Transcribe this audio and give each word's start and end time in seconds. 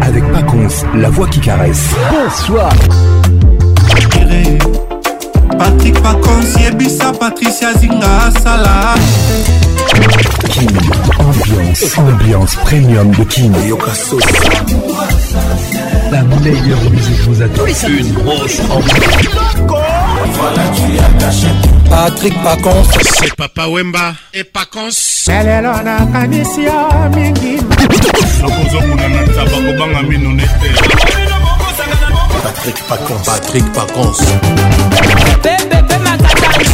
Avec 0.00 0.24
Paconce, 0.32 0.82
la 0.94 1.10
voix 1.10 1.28
qui 1.28 1.40
caresse. 1.40 1.90
Bonsoir. 2.10 2.70
Patrick 5.58 6.00
Pacons, 6.02 6.58
Yebisa, 6.58 7.12
Patricia 7.12 7.74
Zinga, 7.74 8.30
Salah. 8.42 8.94
Kin, 10.48 10.66
ambiance, 11.18 11.98
ambiance 11.98 12.54
premium 12.56 13.10
de 13.10 13.24
Kin. 13.24 13.52
La 16.10 16.22
meilleure 16.22 16.90
musique 16.90 17.20
vous 17.26 17.42
attend. 17.42 17.66
Une 17.88 18.12
grosse 18.14 18.60
ambiance. 18.70 19.87
Voilà, 20.34 20.62
tu 20.74 20.94
es 20.94 21.00
attaché. 21.00 21.48
Patrick 21.90 22.42
Pacons. 22.42 22.82
C'est 23.18 23.34
Papa 23.34 23.66
Wemba 23.68 24.14
et 24.34 24.44
Pacons. 24.44 24.90
lelo 25.28 25.72
nakanisi 25.82 26.62
yo 26.64 26.88
mingi 27.14 27.60
nakozomona 28.40 29.08
na 29.08 29.22
taba 29.34 29.56
kobanga 29.66 30.02
mino 30.02 30.32
nete 30.32 30.48
Patrick 32.42 32.78
Pacons. 32.88 33.24
Patrick 33.26 33.64
Pacons. 33.72 34.18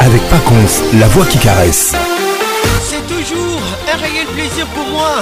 Avec 0.00 0.22
Paconce, 0.30 0.80
la 0.94 1.06
voix 1.08 1.26
qui 1.26 1.36
caresse. 1.36 1.92
C'est 2.82 3.06
toujours 3.06 3.60
un 3.92 3.96
réel 3.98 4.26
plaisir 4.28 4.66
pour 4.68 4.86
moi 4.86 5.20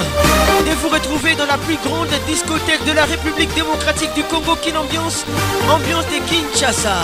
de 0.65 0.71
vous 0.81 0.87
retrouver 0.87 1.35
dans 1.35 1.45
la 1.45 1.57
plus 1.57 1.77
grande 1.85 2.07
discothèque 2.25 2.85
de 2.85 2.93
la 2.93 3.03
République 3.03 3.53
démocratique 3.53 4.13
du 4.15 4.23
Congo, 4.23 4.55
Kin 4.55 4.77
Ambiance, 4.77 5.25
ambiance 5.69 6.05
de 6.05 6.19
Kinshasa. 6.25 6.99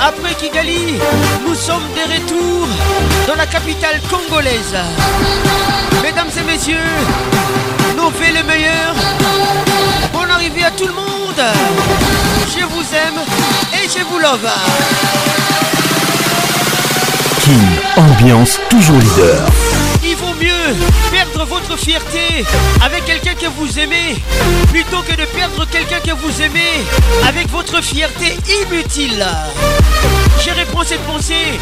Après 0.00 0.34
Kigali, 0.34 0.98
nous 1.46 1.54
sommes 1.54 1.88
de 1.94 2.14
retour 2.14 2.66
dans 3.28 3.36
la 3.36 3.46
capitale 3.46 4.00
congolaise. 4.10 4.74
Mesdames 6.02 6.30
et 6.36 6.42
messieurs, 6.42 6.90
nos 7.96 8.10
vœux 8.10 8.34
les 8.34 8.42
meilleurs. 8.42 8.96
Bonne 10.12 10.30
arrivée 10.30 10.64
à 10.64 10.72
tout 10.72 10.88
le 10.88 10.94
monde. 10.94 11.42
Je 12.58 12.64
vous 12.64 12.86
aime 12.94 13.20
et 13.72 13.88
je 13.88 14.02
vous 14.04 14.18
love. 14.18 15.49
Ambiance 17.96 18.60
toujours 18.68 18.98
leader. 18.98 19.46
Votre 21.44 21.76
fierté 21.76 22.44
avec 22.82 23.04
quelqu'un 23.04 23.34
que 23.34 23.46
vous 23.46 23.78
aimez 23.78 24.16
plutôt 24.68 25.02
que 25.02 25.12
de 25.12 25.24
perdre 25.26 25.66
quelqu'un 25.66 26.00
que 26.00 26.12
vous 26.12 26.42
aimez 26.42 26.84
avec 27.26 27.48
votre 27.50 27.82
fierté 27.82 28.36
inutile. 28.62 29.24
Je 30.44 30.50
reprends 30.50 30.84
cette 30.84 31.00
pensée. 31.02 31.58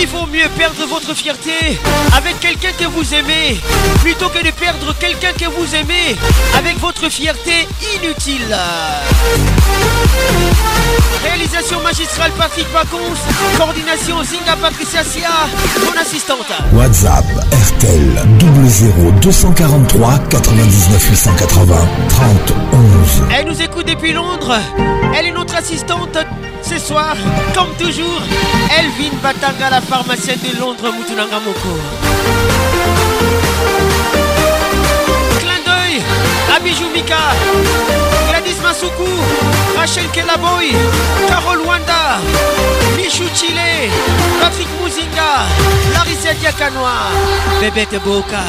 Il 0.00 0.06
vaut 0.08 0.26
mieux 0.26 0.48
perdre 0.56 0.86
votre 0.86 1.14
fierté 1.14 1.78
avec 2.16 2.38
quelqu'un 2.40 2.72
que 2.78 2.86
vous 2.86 3.14
aimez 3.14 3.58
plutôt 4.02 4.28
que 4.28 4.44
de 4.44 4.50
perdre 4.50 4.94
quelqu'un 4.98 5.32
que 5.32 5.46
vous 5.46 5.74
aimez 5.74 6.16
avec 6.56 6.78
votre 6.78 7.08
fierté 7.08 7.66
inutile. 7.96 8.56
Réalisation 11.22 11.80
magistrale 11.80 12.32
Patrick 12.38 12.66
Pacons, 12.72 13.16
coordination 13.56 14.22
Zinga 14.22 14.56
Patricia 14.60 15.02
Sia, 15.02 15.30
mon 15.84 16.00
assistante. 16.00 16.52
WhatsApp 16.72 17.24
RTL 17.52 18.06
00 18.40 18.45
243 19.20 20.18
99 20.30 21.10
880 21.10 21.74
30 22.08 22.54
11. 22.72 23.22
Elle 23.36 23.46
nous 23.46 23.62
écoute 23.62 23.86
depuis 23.86 24.12
Londres. 24.12 24.54
Elle 25.18 25.26
est 25.26 25.32
notre 25.32 25.56
assistante 25.56 26.16
ce 26.62 26.78
soir. 26.78 27.16
Comme 27.54 27.74
toujours, 27.78 28.22
Elvin 28.78 29.16
Batanga, 29.22 29.70
la 29.70 29.80
pharmacienne 29.80 30.38
de 30.38 30.60
Londres, 30.60 30.92
Moutunanga 30.96 31.40
Moko. 31.40 31.76
Clin 35.40 35.60
d'œil 35.64 36.02
à 36.56 36.60
Bijou 36.60 36.86
Mika, 36.94 37.16
Gladys 38.46 38.62
Masuku, 38.62 39.08
Rachel 39.76 40.06
Kelaboy, 40.12 40.70
Carol 41.26 41.66
Wanda, 41.66 42.20
Michou 42.96 43.26
Chile, 43.34 43.90
Patrick 44.40 44.68
Mouzinga, 44.80 45.46
Larissa 45.92 46.32
Diakanoa, 46.34 47.10
Bébête 47.60 48.00
Boka, 48.04 48.44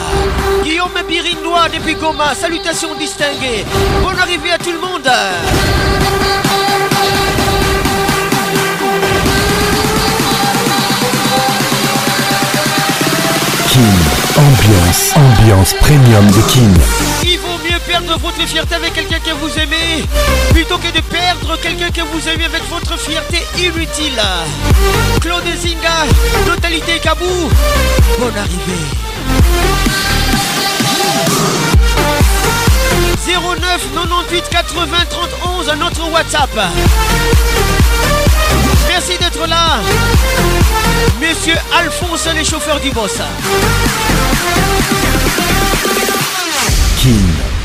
Guillaume 0.63 1.02
Birinois 1.07 1.69
depuis 1.74 1.96
Goma, 1.96 2.36
salutations 2.36 2.94
distinguées. 2.94 3.66
Bonne 4.03 4.19
arrivée 4.19 4.52
à 4.52 4.59
tout 4.59 4.72
le 4.72 4.80
monde. 4.80 5.09
Kin, 13.68 13.81
ambiance, 14.38 15.13
ambiance 15.16 15.74
premium 15.81 16.28
de 16.28 16.41
Kin. 16.52 17.06
Mieux 17.70 17.80
perdre 17.80 18.18
votre 18.20 18.48
fierté 18.48 18.76
avec 18.76 18.94
quelqu'un 18.94 19.20
que 19.20 19.32
vous 19.32 19.50
aimez 19.60 20.06
plutôt 20.52 20.78
que 20.78 20.88
de 20.88 21.02
perdre 21.02 21.58
quelqu'un 21.62 21.90
que 21.90 22.02
vous 22.02 22.30
aimez 22.30 22.46
avec 22.46 22.64
votre 22.70 22.98
fierté 22.98 23.46
inutile. 23.58 24.22
Claude 25.22 25.44
Zinga, 25.60 26.06
Totalité 26.46 27.00
Kabou, 27.00 27.50
bonne 28.20 28.38
arrivée. 28.38 28.86
09 33.28 33.82
98 33.94 34.44
80 34.50 34.88
30 35.10 35.30
11 35.60 35.72
notre 35.78 36.10
WhatsApp. 36.12 36.50
Merci 38.88 39.18
d'être 39.18 39.46
là. 39.48 39.80
Monsieur 41.20 41.56
Alphonse, 41.78 42.28
les 42.34 42.46
chauffeurs 42.46 42.80
du 42.80 42.92
boss. 42.92 43.18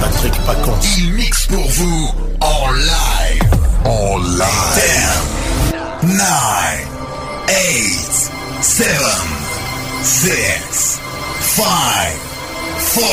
Patrick 0.00 0.34
Pacons, 0.44 0.78
il 0.98 1.12
mixe 1.12 1.46
pour 1.46 1.66
vous 1.68 2.10
en 2.40 2.70
live. 2.72 3.42
En 3.84 4.18
live. 4.18 5.26
10, 6.02 6.16
9, 6.16 6.24
8, 7.48 8.30
7, 8.62 8.88
6, 10.02 11.00
5, 11.40 11.64
4, 12.94 13.06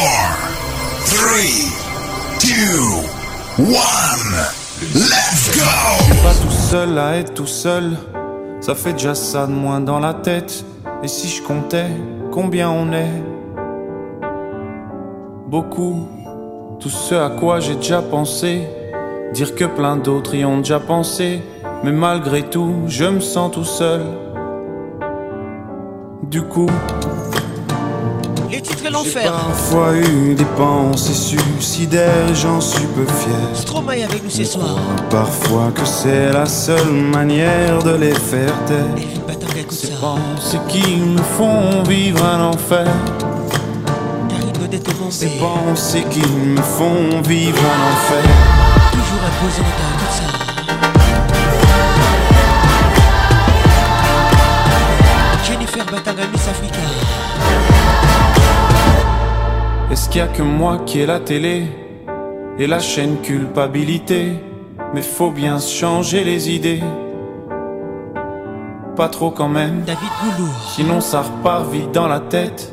3, 1.05 1.43
2, 3.57 3.63
1. 3.63 3.71
Let's 4.93 5.51
go! 5.55 5.63
Pas 6.23 6.33
tout 6.41 6.51
seul 6.51 6.97
à 6.97 7.15
être 7.17 7.33
tout 7.33 7.47
seul, 7.47 7.97
ça 8.59 8.75
fait 8.75 8.93
déjà 8.93 9.15
ça 9.15 9.47
de 9.47 9.51
moins 9.53 9.79
dans 9.79 9.99
la 9.99 10.13
tête. 10.13 10.65
Et 11.03 11.07
si 11.07 11.29
je 11.29 11.41
comptais 11.41 11.87
combien 12.31 12.69
on 12.69 12.91
est? 12.91 13.23
Beaucoup, 15.47 16.07
tout 16.83 16.89
ce 16.89 17.15
à 17.15 17.29
quoi 17.29 17.61
j'ai 17.61 17.75
déjà 17.75 18.01
pensé. 18.01 18.63
Dire 19.33 19.55
que 19.55 19.63
plein 19.63 19.95
d'autres 19.95 20.35
y 20.35 20.43
ont 20.43 20.57
déjà 20.57 20.81
pensé. 20.81 21.41
Mais 21.81 21.93
malgré 21.93 22.43
tout, 22.43 22.73
je 22.87 23.05
me 23.05 23.21
sens 23.21 23.51
tout 23.53 23.63
seul. 23.63 24.01
Du 26.23 26.41
coup, 26.41 26.69
Les 28.51 28.61
titres 28.61 28.85
et 28.85 28.89
l'enfer. 28.89 29.31
parfois 29.31 29.95
eu 29.95 30.35
des 30.35 30.45
pensées 30.57 31.13
suicidaires 31.13 32.35
j'en 32.35 32.59
suis 32.59 32.85
peu 32.87 33.05
fier. 33.05 33.49
Stromae 33.53 34.03
avec 34.03 34.21
nous 34.21 34.29
ce 34.29 34.43
soir. 34.43 34.75
Parfois 35.09 35.71
que 35.73 35.85
c'est 35.85 36.33
la 36.33 36.45
seule 36.45 36.91
manière 36.91 37.81
de 37.83 37.95
les 37.95 38.13
faire 38.13 38.53
taire. 38.65 38.95
Écoute 39.55 39.71
Ces 39.71 39.91
pensées 39.91 40.59
qui 40.67 40.97
me 40.97 41.21
font 41.37 41.83
vivre 41.83 42.25
un 42.25 42.49
enfer. 42.49 42.87
Ces 45.11 45.29
pensées 45.37 46.03
qui 46.09 46.27
me 46.27 46.59
font 46.59 47.21
vivre 47.21 47.59
un 47.59 47.91
enfer. 47.91 48.23
Toujours 48.91 49.21
reposante, 49.21 49.65
tout 49.99 50.11
ça. 50.11 50.23
Jennifer 55.45 55.85
Batanga 55.85 56.25
Miss 56.31 56.47
Africa. 56.47 56.79
Est-ce 59.91 60.09
qu'il 60.09 60.17
y 60.17 60.23
a 60.23 60.27
que 60.27 60.41
moi 60.41 60.79
qui 60.87 61.01
ai 61.01 61.05
la 61.05 61.19
télé 61.19 61.67
et 62.57 62.65
la 62.65 62.79
chaîne 62.79 63.17
culpabilité? 63.21 64.39
Mais 64.95 65.03
faut 65.03 65.29
bien 65.29 65.59
se 65.59 65.71
changer 65.71 66.23
les 66.23 66.49
idées. 66.49 66.81
Pas 68.95 69.09
trop 69.09 69.29
quand 69.29 69.49
même. 69.49 69.83
David 69.85 70.09
Goulou. 70.19 70.49
Sinon 70.75 70.99
ça 70.99 71.21
repart 71.21 71.69
vite 71.69 71.91
dans 71.91 72.07
la 72.07 72.21
tête. 72.21 72.72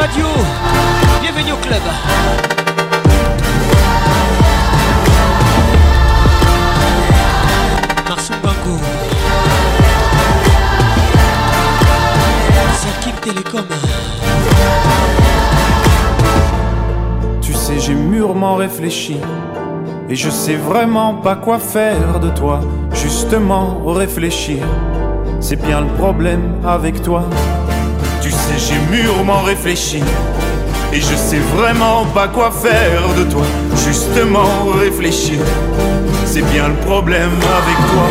Kebadio. 0.00 0.26
Bienvenue 1.20 1.52
au 1.52 1.56
club. 1.56 1.82
Marceau 8.08 8.32
Bango. 8.42 8.78
Serkim 12.72 13.12
Télécom. 13.20 13.64
Tu 17.42 17.52
sais, 17.52 17.78
j'ai 17.78 17.94
mûrement 17.94 18.54
réfléchi. 18.56 19.18
Et 20.08 20.16
je 20.16 20.30
sais 20.30 20.56
vraiment 20.56 21.14
pas 21.14 21.36
quoi 21.36 21.58
faire 21.58 22.20
de 22.20 22.30
toi. 22.30 22.60
Justement, 22.94 23.82
réfléchir, 23.84 24.64
c'est 25.40 25.60
bien 25.62 25.82
le 25.82 25.88
problème 25.88 26.54
avec 26.64 27.02
toi. 27.02 27.24
J'ai 28.58 28.78
mûrement 28.90 29.42
réfléchi. 29.42 30.02
Et 30.92 31.00
je 31.00 31.14
sais 31.14 31.38
vraiment 31.56 32.04
pas 32.06 32.28
quoi 32.28 32.50
faire 32.50 33.14
de 33.16 33.24
toi. 33.24 33.44
Justement, 33.86 34.66
réfléchir, 34.78 35.40
c'est 36.24 36.42
bien 36.50 36.68
le 36.68 36.74
problème 36.74 37.30
avec 37.30 37.76
toi. 37.90 38.08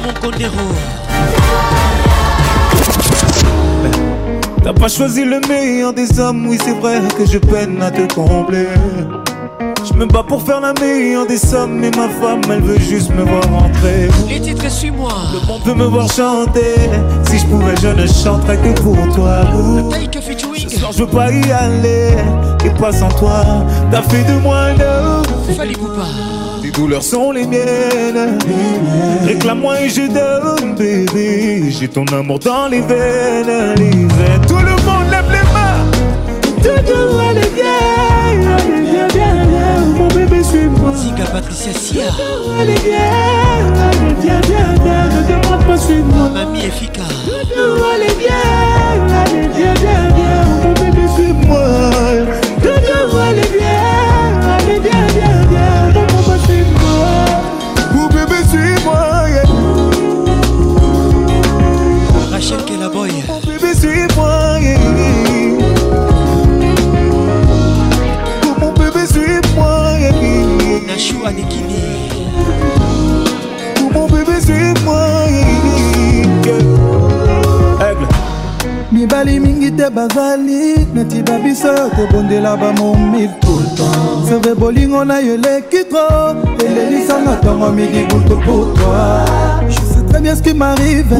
Mon 0.00 0.14
Condero. 0.14 1.01
Pas 4.82 4.88
choisi 4.88 5.24
le 5.24 5.38
meilleur 5.48 5.92
des 5.92 6.18
hommes, 6.18 6.44
oui 6.48 6.58
c'est 6.60 6.72
vrai 6.72 6.98
que 7.16 7.24
je 7.24 7.38
peine 7.38 7.80
à 7.80 7.92
te 7.92 8.12
combler. 8.12 8.66
Je 9.86 9.92
me 9.94 10.06
bats 10.06 10.24
pour 10.26 10.42
faire 10.42 10.60
la 10.60 10.72
meilleure 10.72 11.24
des 11.24 11.36
sommes, 11.36 11.78
mais 11.78 11.92
ma 11.96 12.08
femme 12.08 12.40
elle 12.50 12.62
veut 12.62 12.80
juste 12.80 13.10
me 13.10 13.22
voir 13.22 13.44
rentrer. 13.48 14.08
Les 14.28 14.40
titres 14.40 14.68
suis-moi. 14.68 15.12
Le 15.32 15.46
monde 15.46 15.62
veut 15.64 15.74
me 15.74 15.84
voir 15.84 16.10
chanter. 16.10 16.90
Si 17.28 17.38
je 17.38 17.46
pouvais, 17.46 17.76
je 17.80 17.88
ne 17.88 18.06
chanterais 18.08 18.56
que 18.56 18.80
pour 18.80 18.96
toi. 19.14 19.44
Ce 20.56 20.68
soir 20.68 20.90
je 20.90 20.98
veux 20.98 21.06
pas 21.06 21.30
y 21.30 21.52
aller, 21.52 22.16
et 22.64 22.70
pas 22.70 22.92
sans 22.92 23.10
toi. 23.10 23.44
T'as 23.92 24.02
fait 24.02 24.24
de 24.24 24.36
moi 24.40 24.62
un 24.62 24.80
homme. 24.80 25.56
Fallait 25.56 25.74
pas. 25.74 26.60
Tes 26.60 26.72
douleurs 26.72 27.04
sont 27.04 27.30
les 27.30 27.46
miennes. 27.46 28.38
Réclame-moi 29.24 29.82
et 29.82 29.88
je 29.88 30.08
donne, 30.08 30.74
bébé. 30.74 31.70
J'ai 31.70 31.86
ton 31.86 32.04
amour 32.06 32.40
dans 32.40 32.66
les 32.66 32.80
veines, 32.80 33.74
les 33.76 33.90
veines. 33.90 34.46
Tout 34.48 34.56
le 34.56 34.71
Toujours 36.62 37.20
à 37.20 37.32
l'égal 37.32 38.38
Mon 39.96 40.06
bébé 40.08 40.42
suis-moi 40.42 40.92
Ziga 40.94 41.24
Patricia 41.24 41.72
Sia 41.72 42.04
Toujours 42.10 42.54
à 42.60 42.64
l'égal 42.64 43.72
Demande-moi 45.28 45.76
suis-moi 45.76 46.28
Mamie 46.32 46.64
Efficace 46.66 47.06
Toujours 47.54 47.86
à 47.86 47.98
l'égal 47.98 49.00
te 79.82 79.90
bazali 79.90 80.86
neti 80.94 81.22
babiso 81.22 81.72
tobondela 81.96 82.56
bamomil 82.56 83.30
tout 83.40 83.78
seve 84.28 84.54
bolingo 84.54 85.04
na 85.04 85.18
yo 85.20 85.34
eleki 85.34 85.82
tro 85.90 86.06
elelisanga 86.64 87.34
ntongo 87.36 87.68
midi 87.76 88.02
butu 88.08 88.36
pour 88.44 88.66
toi 88.74 89.24
je 89.68 89.80
sais 89.92 90.04
très 90.08 90.20
bien 90.20 90.36
ce 90.36 90.42
qui 90.42 90.54
m'arrive. 90.54 91.18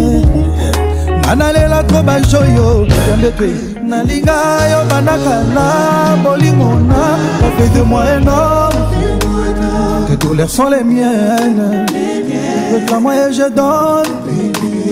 Nga 1.23 1.35
nalela 1.35 1.83
tro 1.89 2.03
bajoyo 2.09 2.87
jambe 3.05 3.31
te 3.39 3.51
nalinga 3.91 4.39
yo 4.71 4.81
bandakala 4.91 5.67
bolingo 6.23 6.71
na 6.91 7.03
bafe 7.41 7.67
de 7.75 7.83
moi 7.83 8.05
énorme. 8.17 8.79
Tes 10.07 10.17
douleurs 10.17 10.51
sont 10.51 10.69
les 10.69 10.85
miennes. 10.85 11.87
Réclame-moi 12.73 13.15
et 13.15 13.33
je 13.33 13.49
donne. 13.59 14.13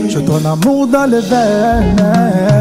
Je 0.09 0.18
donne 0.18 0.47
amour 0.47 0.88
dans 0.88 1.06
les 1.06 1.21
veines 1.21 2.61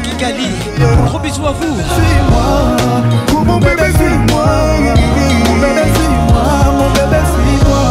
Suis-moi. 0.00 0.08
Et 0.08 0.08
puis 0.08 0.10
Kikali. 0.10 0.50
Gros 1.06 1.18
bisous 1.18 1.46
à 1.46 1.52
vous. 1.52 1.76
Suis-moi. 1.76 2.76
Mon 3.44 3.58
bébé, 3.58 3.92
suis-moi. 3.96 4.46
Mon 5.46 5.56
bébé 5.60 5.84
suis-moi, 5.94 6.44
mon 6.78 6.88
bébé 6.90 7.20
suis-moi 7.32 7.82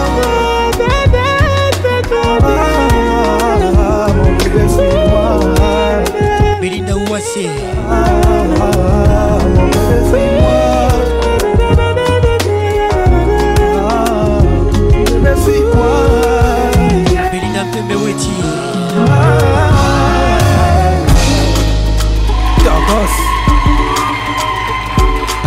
Mon 4.15 4.31
bébé 4.37 4.65
suis-moi 4.69 5.31
Belinda 6.61 6.95
Ouassé. 6.97 7.47
Mon 9.49 9.67
bébé 9.67 9.99
suis-moi 10.11 10.38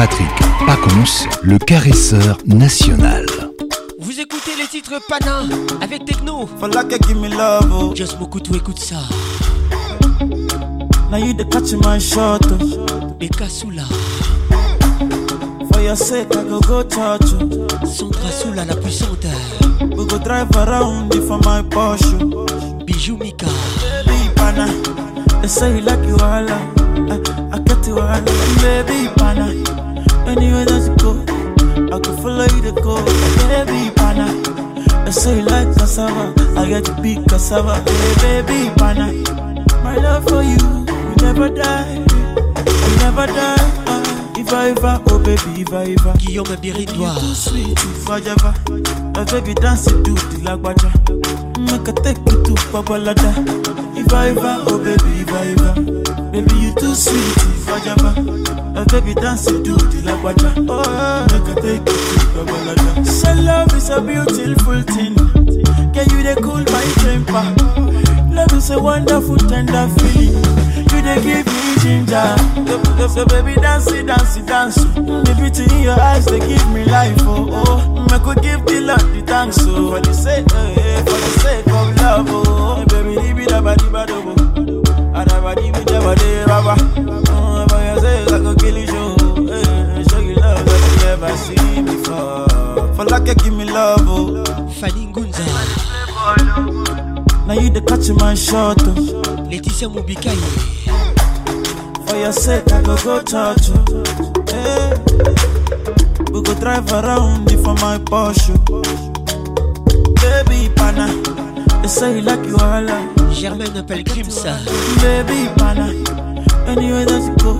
Patrick 0.01 0.33
Pacons, 0.65 1.27
le 1.43 1.59
caresseur 1.59 2.39
national. 2.47 3.27
Vous 3.99 4.19
écoutez 4.19 4.55
les 4.57 4.65
titres 4.65 4.89
titre 4.89 5.01
Pana 5.07 5.43
avec 5.79 6.05
Techno. 6.05 6.49
Falla 6.59 6.83
que 6.85 6.95
give 7.05 7.17
me 7.17 7.29
love. 7.29 7.71
Oh. 7.71 7.93
Just 7.95 8.19
Mokutu, 8.19 8.55
écoute 8.55 8.79
ça. 8.79 8.95
Now 11.11 11.17
you 11.17 11.35
the 11.35 11.47
catch 11.51 11.73
my 11.85 11.99
shot. 11.99 12.39
Oh. 12.49 13.13
Beka 13.19 13.47
Soula. 13.47 13.83
For 15.71 15.81
your 15.83 15.95
sake, 15.95 16.35
I 16.35 16.45
go 16.45 16.59
go 16.61 16.81
touch 16.81 17.33
you. 17.33 17.67
Sandra 17.85 18.31
Soula, 18.31 18.65
la 18.65 18.75
puissante. 18.77 19.29
We 19.81 20.07
go 20.07 20.17
drive 20.17 20.49
around 20.55 21.13
for 21.27 21.37
my 21.45 21.61
Porsche. 21.69 22.17
Bijou 22.85 23.17
Mika. 23.17 23.45
Baby 24.07 24.31
Pana. 24.35 24.65
They 25.43 25.47
say 25.47 25.75
you 25.77 25.81
like 25.81 26.03
you 26.07 26.15
all. 26.15 26.49
I, 26.49 27.19
I 27.53 27.59
get 27.59 27.85
you 27.85 27.99
all. 27.99 28.19
Baby 28.63 29.07
Pana. 29.15 29.60
Anywhere 30.31 30.63
that 30.63 30.87
you 30.87 30.95
go, 30.95 31.11
I 31.93 31.99
can 31.99 32.15
follow 32.23 32.47
you 32.55 32.61
to 32.63 32.71
go. 32.81 32.95
Baby 33.51 33.91
Pana. 33.95 34.31
They 35.03 35.11
say 35.11 35.39
you 35.39 35.45
like 35.45 35.67
cassava. 35.75 36.31
I 36.57 36.69
get 36.69 36.85
to 36.85 36.93
be 37.01 37.15
cassava. 37.27 37.83
Hey, 38.21 38.41
baby 38.47 38.71
Pana. 38.79 39.11
My 39.83 39.97
love 39.97 40.23
for 40.29 40.41
you, 40.41 40.55
you 40.55 41.15
never 41.19 41.49
die. 41.49 41.95
You 41.99 42.95
never 43.03 43.27
die. 43.27 43.59
Uh, 43.91 44.33
if 44.37 44.53
I 44.53 44.69
ever, 44.69 45.03
oh 45.07 45.19
baby, 45.19 45.61
if 45.63 45.73
I 45.73 45.91
ever. 45.99 46.13
Guillaume 46.17 46.55
Biridois. 46.63 47.19
Too 47.19 47.35
sweet, 47.35 47.77
if 47.77 48.09
I 48.09 48.19
ever. 48.23 48.53
Uh, 49.19 49.25
baby, 49.25 49.53
dance 49.55 49.83
to 49.83 49.99
the 49.99 50.39
lagwaja. 50.47 50.91
Make 51.59 51.87
a 51.89 51.93
take 52.03 52.17
you 52.31 52.41
to 52.43 52.53
Babalada. 52.71 53.35
If 53.97 54.13
I 54.13 54.29
ever, 54.29 54.63
oh 54.67 54.77
baby, 54.79 55.11
if 55.21 55.33
I 55.33 55.47
ever. 55.51 55.81
Baby, 56.31 56.55
you 56.55 56.73
too 56.75 56.95
sweet, 56.95 57.35
if 57.37 57.67
I 57.67 58.40
Uh, 58.73 58.85
baby, 58.85 59.13
dance 59.13 59.47
it 59.47 59.63
to 59.65 59.73
the 59.75 60.01
lagwaja. 60.07 60.49
Oh, 60.69 61.27
make 61.31 61.51
a 61.51 61.61
take 61.61 61.83
you 61.83 62.17
to 62.17 62.39
Babalada. 62.39 63.05
So 63.05 63.33
love 63.43 63.73
is 63.75 63.89
a 63.89 63.99
beautiful 64.01 64.81
thing. 64.93 65.15
Can 65.93 66.09
you 66.09 66.23
they 66.23 66.35
cool 66.35 66.63
my 66.71 66.85
temper? 67.03 67.43
Love 68.33 68.53
is 68.53 68.69
a 68.71 68.79
wonderful, 68.81 69.35
tender 69.37 69.87
feeling. 69.99 70.39
You 70.87 71.01
they 71.03 71.19
give 71.21 71.45
me 71.45 71.75
ginger. 71.83 72.35
So, 72.97 73.07
so 73.07 73.25
baby, 73.25 73.55
dance 73.59 73.91
it, 73.91 74.07
dance 74.07 74.37
it, 74.37 74.45
dance. 74.45 74.75
The 74.75 75.35
beauty 75.37 75.63
in 75.75 75.83
your 75.83 75.99
eyes, 75.99 76.25
they 76.25 76.39
give 76.39 76.67
me 76.71 76.85
life. 76.85 77.17
Oh, 77.21 77.49
oh. 77.51 78.07
I 78.09 78.19
could 78.19 78.41
give 78.41 78.65
the 78.65 78.79
Lord 78.81 79.01
the 79.01 79.21
thanks. 79.27 79.57
Oh, 79.61 79.91
for 79.91 79.99
the 79.99 80.13
sake, 80.13 80.47
eh, 80.53 81.03
for 81.03 81.19
the 81.19 81.39
sake 81.43 81.67
of 81.67 81.95
love. 81.97 82.25
Oh, 82.29 82.85
baby, 82.87 83.19
leave 83.19 83.39
it 83.39 83.51
up, 83.51 83.65
body, 83.65 83.89
body, 83.89 84.13
I 85.13 86.40
Now 97.51 97.59
you 97.59 97.69
the 97.69 97.81
catch 97.81 98.07
my 98.17 98.33
shot. 98.33 98.77
Oh. 98.79 99.43
Laetitia. 99.51 99.89
For 102.07 102.15
your 102.15 102.31
sake, 102.31 102.71
I 102.71 102.81
go 102.81 102.95
go 103.03 103.21
touch 103.21 103.67
you. 103.67 103.75
Oh. 103.91 104.03
Hey. 104.47 104.95
We 106.31 106.41
go 106.41 106.53
drive 106.61 106.89
around 106.93 107.51
for 107.51 107.75
my 107.83 107.99
Porsche. 108.07 108.55
Oh. 108.71 108.81
Baby 110.21 110.73
Pana, 110.75 111.11
they 111.81 111.89
say 111.89 112.15
you 112.15 112.21
like 112.21 112.45
you 112.45 112.55
all. 112.55 112.87
Germaine 113.33 113.83
Pelgrim 113.83 114.29
ça. 114.29 114.55
Baby 115.01 115.49
Pana, 115.57 115.91
anywhere 116.67 117.05
that 117.05 117.21
you 117.21 117.35
go, 117.43 117.59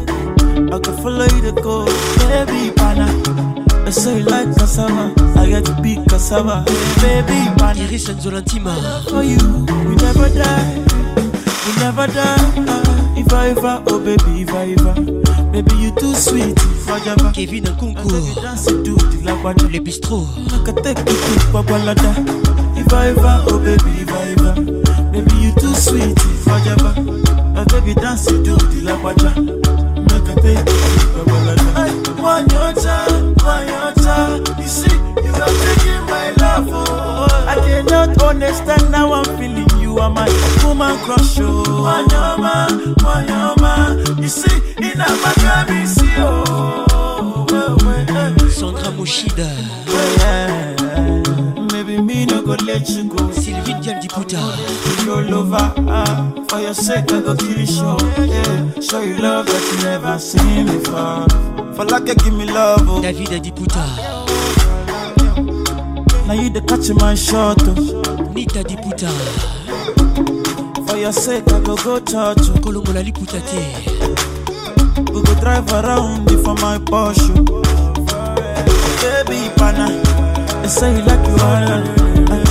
I 0.74 0.79
can 0.79 0.95
follow 1.03 1.25
you 1.25 1.41
to 1.41 1.62
go. 1.62 1.83
Baby 2.29 2.71
Pana. 2.71 3.61
They 3.91 4.00
say 4.00 4.17
you 4.19 4.24
like 4.24 4.55
cassava, 4.55 5.13
I 5.38 5.50
get 5.50 5.65
to 5.65 5.75
be 5.81 5.98
cassava. 6.07 6.63
Baby 7.03 7.36
Pana. 7.60 7.83
Iris 7.83 8.07
Nzolantima. 8.07 8.71
For 9.10 9.21
you, 9.21 9.36
we 9.83 9.95
never 10.00 10.29
die, 10.31 10.79
we 11.67 11.71
never 11.75 12.07
die. 12.07 12.39
Uh, 12.71 13.19
if 13.19 13.33
I 13.33 13.50
ever, 13.50 13.83
oh 13.88 14.00
baby, 14.00 14.43
if 14.43 14.53
I 14.53 14.71
ever, 14.79 14.93
baby 15.51 15.75
you 15.75 15.91
too 16.00 16.15
sweet, 16.15 16.55
if 16.57 16.88
I 16.88 17.03
ever. 17.12 17.33
Kevin 17.33 17.65
the. 17.65 17.71
Le 19.67 19.79
bistrot. 19.81 20.24
I 20.39 20.63
can 20.63 20.75
take 20.83 21.00
you 21.00 21.03
to. 21.03 21.41
If 22.79 22.93
I 22.93 23.07
ever, 23.10 23.43
oh 23.50 23.60
baby, 23.60 23.91
if 24.00 24.10
I 24.10 24.31
ever, 24.31 24.53
baby 25.12 25.36
you 25.36 25.51
too 25.60 25.75
sweet, 25.75 26.15
if 26.15 26.48
I 26.48 26.63
ever. 26.71 26.93
Baby 27.65 27.93
dance 27.95 28.25
to 28.27 28.38
the 28.39 28.55
lagwaja. 28.88 29.36
Make 30.07 30.29
a 30.29 30.41
take 30.41 30.69
you. 30.69 31.00
One 31.25 32.49
your 32.49 32.73
time, 32.73 33.33
one 33.35 33.67
your. 33.67 34.41
You 34.59 34.67
see, 34.67 34.87
taking 34.89 36.03
my 36.09 36.33
love. 36.39 36.69
I 37.47 37.55
cannot 37.65 38.21
understand 38.23 38.93
how 38.95 39.13
I'm 39.13 39.25
feeling. 39.37 39.67
You 39.79 39.99
are 39.99 40.09
my 40.09 40.27
woman 40.63 40.97
crush. 40.99 41.39
Oh, 41.39 41.63
Wanyama, 41.85 42.67
Wanyama. 42.95 44.21
You 44.21 44.27
see, 44.29 44.55
in 44.77 44.99
a 44.99 45.05
Maccabi, 45.05 45.85
see, 45.87 46.15
oh, 46.17 47.47
Sandra 48.49 48.91
Moshida. 48.91 49.49
Maybe 51.71 52.01
me 52.01 52.25
no 52.25 52.41
go 52.41 52.55
let 52.65 52.89
you 52.89 53.03
go. 53.05 53.30
Diam 53.79 53.99
Diputa. 54.01 54.39
Your 55.05 55.23
lover, 55.23 55.73
ah, 55.87 56.31
for 56.49 56.59
your 56.59 56.73
sake 56.73 57.11
I 57.11 57.21
go 57.21 57.35
kill 57.35 57.57
you 57.59 57.65
show. 57.65 57.97
Yeah, 58.17 58.79
show 58.81 59.01
you 59.01 59.17
love 59.17 59.45
that 59.45 59.63
you 59.71 59.83
never 59.85 60.19
seen 60.19 60.65
before. 60.67 61.27
For 61.75 61.85
like 61.85 62.07
you 62.07 62.15
give 62.15 62.33
me 62.33 62.45
love, 62.45 62.81
oh. 62.89 63.01
David 63.01 63.43
Diputa. 63.43 63.85
Now 66.27 66.33
you 66.33 66.49
the 66.49 66.61
catch 66.61 66.89
my 66.99 67.15
shot, 67.15 67.57
oh. 67.61 68.31
Nita 68.33 68.63
Diputa. 68.63 69.09
For 70.87 70.97
your 70.97 71.11
sake 71.13 71.47
I 71.51 71.59
go 71.61 71.75
go 71.77 71.99
touch 71.99 72.47
you. 72.47 72.53
Kolongo 72.61 72.93
la 72.93 73.01
Liputa 73.01 73.39
te. 73.47 73.61
We 75.11 75.21
go 75.23 75.33
drive 75.39 75.71
around 75.71 76.29
for 76.43 76.55
my 76.55 76.77
Porsche. 76.77 77.35
Baby 79.01 79.49
Pana, 79.55 79.87
they 80.61 80.67
say 80.67 80.91
you 80.95 81.03
like 81.03 81.27
you 81.27 81.35
all. 81.43 82.50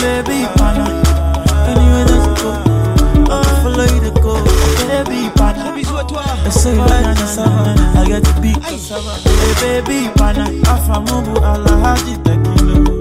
Baby 0.00 0.46
Pana, 0.56 0.86
anywhere 1.68 2.04
that 2.08 2.20
you 2.26 2.34
go, 2.40 2.50
I 3.30 3.32
follow 3.62 3.84
you 3.84 4.00
to 4.00 4.10
go. 4.20 4.34
Baby 4.88 5.30
Pana, 5.36 5.72
bisous 5.74 5.98
à 5.98 6.04
toi. 6.04 6.22
Cassava, 6.44 7.74
I 7.96 8.06
get 8.06 8.24
to 8.24 8.40
be 8.40 8.52
cassava. 8.54 9.12
Hey, 9.24 9.82
baby 9.82 10.08
Pana, 10.16 10.44
Afamubu 10.68 11.34
Alahaji 11.44 12.16
Tekilo. 12.24 13.00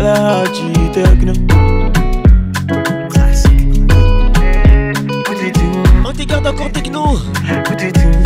Alahaji 0.00 0.90
Tekilo. 0.94 1.34
On 6.04 6.12
te 6.12 6.24
garde 6.24 6.46
encore 6.46 6.72
techno. 6.72 7.18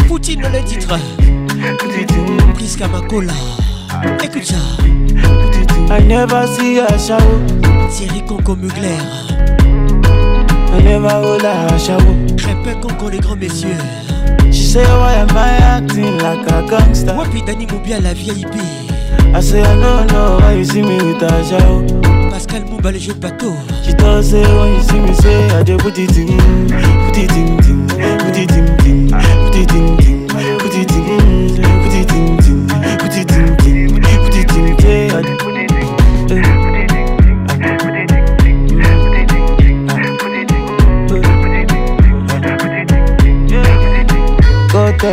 Poutine 0.09 0.43
le 0.43 0.65
titre. 0.65 0.99
Priska 2.55 2.89
Makola. 2.89 3.33
Écoute 4.23 4.45
ça. 4.45 4.57
I 5.91 6.03
never 6.07 6.47
see 6.47 6.79
a 6.79 6.99
shower. 6.99 7.21
Thierry 7.91 8.23
Conco 8.27 8.55
Mugler. 8.57 8.99
I 10.73 10.83
never 10.83 11.09
hold 11.11 11.45
a. 11.45 11.67
Crépin 12.37 12.81
Conco 12.81 13.09
les 13.11 13.19
grands 13.21 13.37
messieurs. 13.37 13.77
She 14.51 14.65
say 14.65 14.85
why 14.85 15.15
am 15.15 15.37
I 15.37 15.57
acting 15.77 16.19
like 16.19 16.47
a 16.51 16.63
gangster? 16.69 17.13
Wapi 17.15 17.43
Dani 17.45 17.67
Moubia 17.67 18.01
la 18.01 18.13
VIP. 18.15 18.55
I 19.35 19.41
say 19.41 19.61
I 19.63 19.77
don't 19.81 20.07
know 20.13 20.39
why 20.41 20.55
you 20.55 20.65
see 20.65 20.83
me 20.83 20.97
with 20.97 21.23
a. 21.23 22.31
Pascal 22.31 22.63
Mouba 22.65 22.91
le 22.93 22.99
jeu 22.99 23.13
de 23.15 23.19
bateau. 23.21 23.53
She 23.85 23.93
does 23.95 24.31
say 24.31 24.43
when 24.43 24.75
you 24.75 24.83
see 24.83 25.01
me? 25.01 25.15
Say 25.15 25.51
I 25.51 25.63
dey 25.63 25.77
put 25.77 25.99
it 25.99 26.17
in, 26.17 26.37
put 27.07 27.19
it 27.19 27.31
in, 27.33 27.54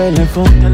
Go 0.02 0.71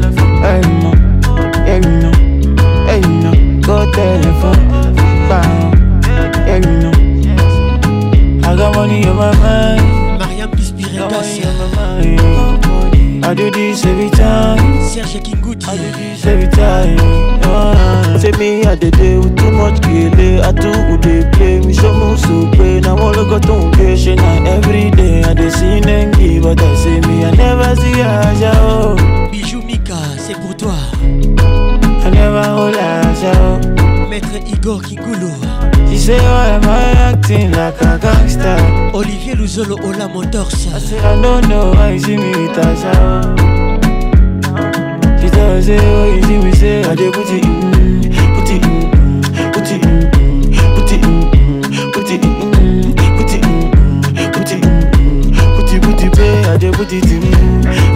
put 56.72 56.92
it 56.92 57.04
in, 57.04 57.20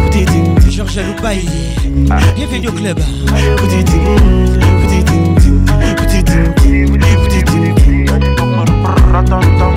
put 0.05 0.17
it 0.17 0.29
in. 0.31 0.71
Georges 0.71 0.99
Aloubaï. 0.99 1.45
Bienvenue 2.35 2.69
au 2.69 2.73
club. 2.73 2.99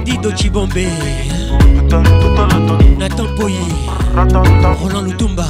Dido 0.06 0.32
Chibombe. 0.36 0.88
Nathan 2.98 3.26
Poyi. 3.38 3.56
Roland 4.82 5.02
Lutumba. 5.02 5.46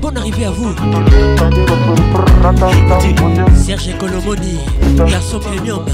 Bonne 0.00 0.16
arrivée 0.16 0.46
à 0.46 0.50
vous. 0.50 0.74
Serge 3.54 3.96
Colomoni. 3.98 4.58
Garçon 4.96 5.38
premium. 5.38 5.84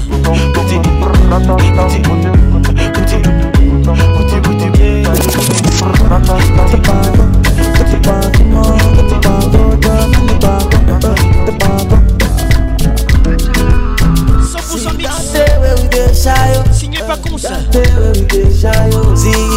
Pas 17.09 17.17
con 17.17 17.37
ça. 17.39 17.49
Don't 17.49 17.71
tell 17.71 17.89
where 17.97 18.11
we 18.11 18.21
dey. 18.27 18.51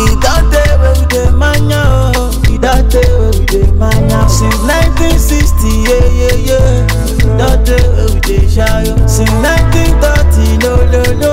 You 0.08 0.16
don't 0.20 0.48
tell 0.50 0.78
where 0.80 0.94
we 0.98 1.04
dey 3.46 3.66
mania. 3.76 4.24
Since 4.26 4.56
1960, 4.64 5.68
yeah, 5.84 6.08
yeah, 6.16 6.48
yeah. 6.48 6.88
Tell 7.64 7.86
where 7.92 8.08
we 8.08 8.16
dey. 8.20 8.48
Since 9.06 9.30
1930, 9.36 10.64
no, 10.64 10.80
no, 10.88 11.02
no. 11.20 11.32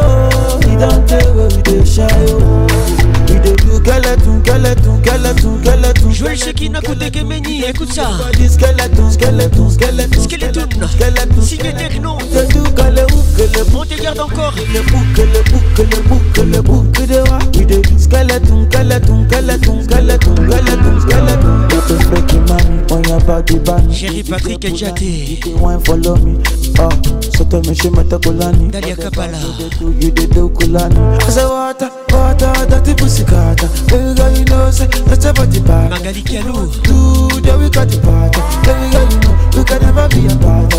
You 0.68 0.76
don't 0.78 1.08
tell 1.08 1.32
where 1.36 1.48
we 1.48 1.62
dey 1.64 1.86
shy, 1.86 2.04
oh. 2.28 2.68
We 3.30 3.36
dey 3.40 3.56
do 3.56 3.78
skeleton, 3.80 4.44
skeleton, 4.44 5.00
skeleton, 5.02 5.64
skeleton. 5.64 6.12
Joël 6.12 6.36
Shekina 6.38 6.82
Koutekemeni, 6.82 7.64
écoute 7.64 7.94
ça. 7.94 8.10
Skeleton, 8.50 9.10
skeleton, 9.12 9.70
skeleton, 9.70 10.22
Skeleton. 10.24 10.88
skeleton. 10.90 11.42
Signé 11.42 11.74
Techno. 11.74 12.18
They 13.52 13.64
do 13.64 13.72
kale 13.72 13.74
ukele, 13.74 13.80
On 13.80 13.86
te 13.86 13.96
garde 14.02 14.20
encore. 14.20 14.54
le 14.56 14.82
boucle, 14.92 15.28
boucle, 15.52 16.02
boucle, 16.08 16.62
boucle 16.62 17.08
de. 17.08 17.20
We 17.58 17.66
dey 17.66 17.82
do 17.82 17.98
skeleton, 18.00 18.66
skeleton, 18.72 19.28
skeleton, 19.28 19.84
skeleton, 19.84 20.36
skeleton, 20.50 21.02
skeleton. 21.02 21.66
Break 22.10 22.32
your 22.32 22.42
money 22.48 22.84
on 22.92 23.04
your 23.04 23.20
body 23.22 23.60
band. 23.60 23.92
Jerry 23.92 24.24
Patrick 24.24 24.64
Adjate. 24.66 25.46
You 25.46 25.58
wine 25.58 25.80
follow 25.82 26.16
me. 26.18 26.38
Oh, 26.80 26.90
so 27.36 27.44
tell 27.46 27.62
me 27.62 27.74
she 27.76 27.90
meta 27.90 28.20
kulani. 28.20 28.72
Dalia 28.72 28.96
Kabala. 28.96 29.40
You 30.02 30.12
dey 30.12 30.28
do 30.28 30.50
kulani. 30.50 31.22
I 31.24 31.30
say 31.30 31.46
water, 31.46 31.90
water, 32.10 32.54
dirty 32.70 32.94
pussy 32.94 33.26
carter. 33.26 33.68
Baby 33.90 34.14
girl, 34.16 34.32
you 34.38 34.46
know 34.46 34.72
say 34.72 34.88
that's 35.08 35.26
a 35.26 35.34
body 35.34 35.62
part. 35.64 35.90
Magali 35.92 36.22
Kialou. 36.22 36.70
We 37.60 37.70
got 37.70 37.88
the. 37.90 37.98
Baby 38.64 38.92
girl, 38.94 39.10
you 39.10 39.20
know 39.20 39.36
we 39.58 39.64
can 39.66 39.82
never 39.82 40.08
be 40.10 40.28
apart. 40.28 40.70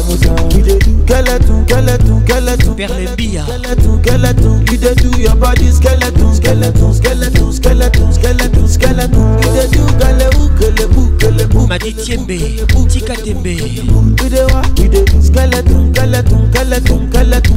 Skeleton, 1.21 1.67
skeleton, 1.69 2.23
skeleton. 2.25 2.77
Perle 2.77 3.15
Bia. 3.15 3.45
Skeleton, 3.45 4.03
skeleton, 4.03 4.65
you 4.71 4.79
dey 4.79 4.95
do 4.95 5.11
your 5.21 5.37
body 5.37 5.71
skeleton, 5.71 6.35
skeleton, 6.35 6.95
skeleton, 6.95 7.53
skeleton, 7.53 8.13
skeleton, 8.15 8.67
skeleton. 8.69 9.43
You 9.43 9.53
dey 9.53 9.69
do. 9.71 11.10
Madi 11.69 11.95
Tiembe. 11.95 12.39
Tika 12.89 13.15
Tembe. 13.15 13.57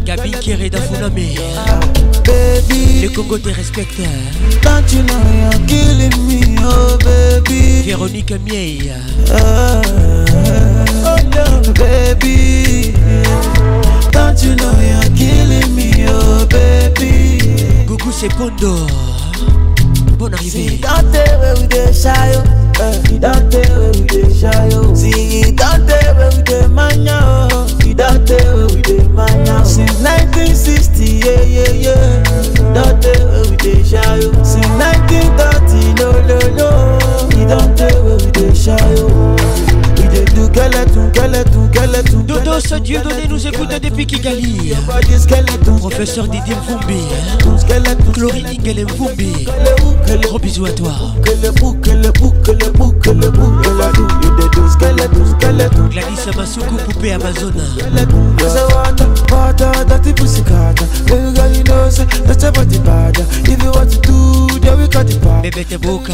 Gabi 0.05 0.31
Kereda 0.31 0.79
Funame. 0.79 1.35
Baby, 2.23 3.01
Le 3.01 3.09
Congo 3.09 3.37
te 3.39 3.51
respecte. 3.53 4.03
don't 4.61 4.91
you 4.91 5.01
know 5.03 5.15
you're 5.33 5.65
killing 5.65 6.27
me, 6.27 6.55
oh 6.59 6.97
baby. 6.97 7.83
Véronique 7.83 8.37
Miei. 8.43 8.91
Ah, 9.31 9.81
oh 11.05 11.17
no, 11.33 11.73
baby. 11.73 12.93
Don't 14.11 14.43
you 14.43 14.55
know 14.55 14.73
you're 14.81 15.15
killing 15.15 15.73
me, 15.73 16.05
oh 16.07 16.45
baby. 16.47 17.85
Gougou 17.87 18.11
Sepondo. 18.11 18.85
Bonne 20.17 20.35
arrivée. 20.35 20.79
Tell 21.11 21.39
where 21.39 22.62
oh. 22.79 23.03
Eh, 23.11 23.17
Don't 23.19 23.51
tell 23.51 23.79
where 23.79 23.91
we 23.91 24.01
dey 24.07 24.33
shy, 24.33 24.69
oh. 24.73 24.93
See, 24.95 25.51
tell 25.87 26.15
where 26.17 26.29
we 26.35 26.41
dey 26.43 26.67
mania, 26.67 27.19
oh. 27.51 27.67
Don't 27.93 28.25
tell 28.27 28.57
where 28.57 28.67
we 28.67 28.81
dey 28.81 29.07
mania. 29.07 29.63
Since 29.65 29.99
1960, 30.01 31.05
yeah, 31.05 31.41
yeah, 31.41 31.71
yeah. 31.71 32.73
Where 33.33 33.51
we 33.51 33.55
dey 33.57 33.83
shy, 33.83 34.01
oh. 34.23 34.43
Since 34.43 34.67
1930, 34.77 35.93
no, 36.01 36.11
no, 36.27 36.39
no. 36.57 36.69
Don't 37.47 37.77
tell 37.77 38.03
where 38.05 38.17
we 38.17 38.31
dey 38.31 38.53
oh. 38.97 39.62
Dodo 42.25 42.79
Dieu 42.83 42.99
donné 43.01 43.27
nous 43.27 43.47
écoute 43.47 43.69
depuis 43.81 44.05
Kigali. 44.05 44.73
Professeur 45.79 46.27
Didier 46.27 46.55
skeleton, 47.57 48.11
Chloé 48.13 48.43
Ingele. 48.45 48.85
Gros 50.21 50.39
bisous 50.39 50.65
à 50.65 50.71
toi. 50.71 50.91
Gladys 55.89 56.35
Masuku 56.35 56.75
Poupée 56.75 57.11
Amazon. 57.11 57.53
Say 58.39 58.63
water, 58.73 59.07
water, 59.31 59.85
dirty 59.87 60.13
pussy 60.13 60.41
carter. 60.43 60.85
Baby 61.05 61.33
girl, 61.35 61.51
you 61.55 61.63
know 61.63 61.89
say 61.89 62.05
that's 62.25 62.43
about 62.43 62.67
the 62.67 62.79
bad. 62.79 63.17
If 63.47 63.61
you 63.61 63.71
want 63.71 63.91
to 63.91 63.99
do, 64.01 64.59
then 64.59 64.79
we 64.79 64.87
got 64.87 65.05
the 65.05 65.19
part. 65.19 65.43
Bébé 65.43 65.65
Teboka. 65.65 66.13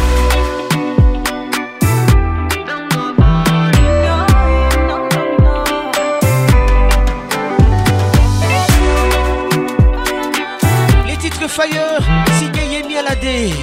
Fire, 11.61 11.99
signé 12.39 12.79
Yemi 12.79 12.97
Alade. 12.97 13.53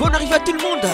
Bonne 0.00 0.16
arrivée 0.16 0.34
à 0.34 0.40
tout 0.40 0.52
le 0.52 0.58
monde. 0.58 0.84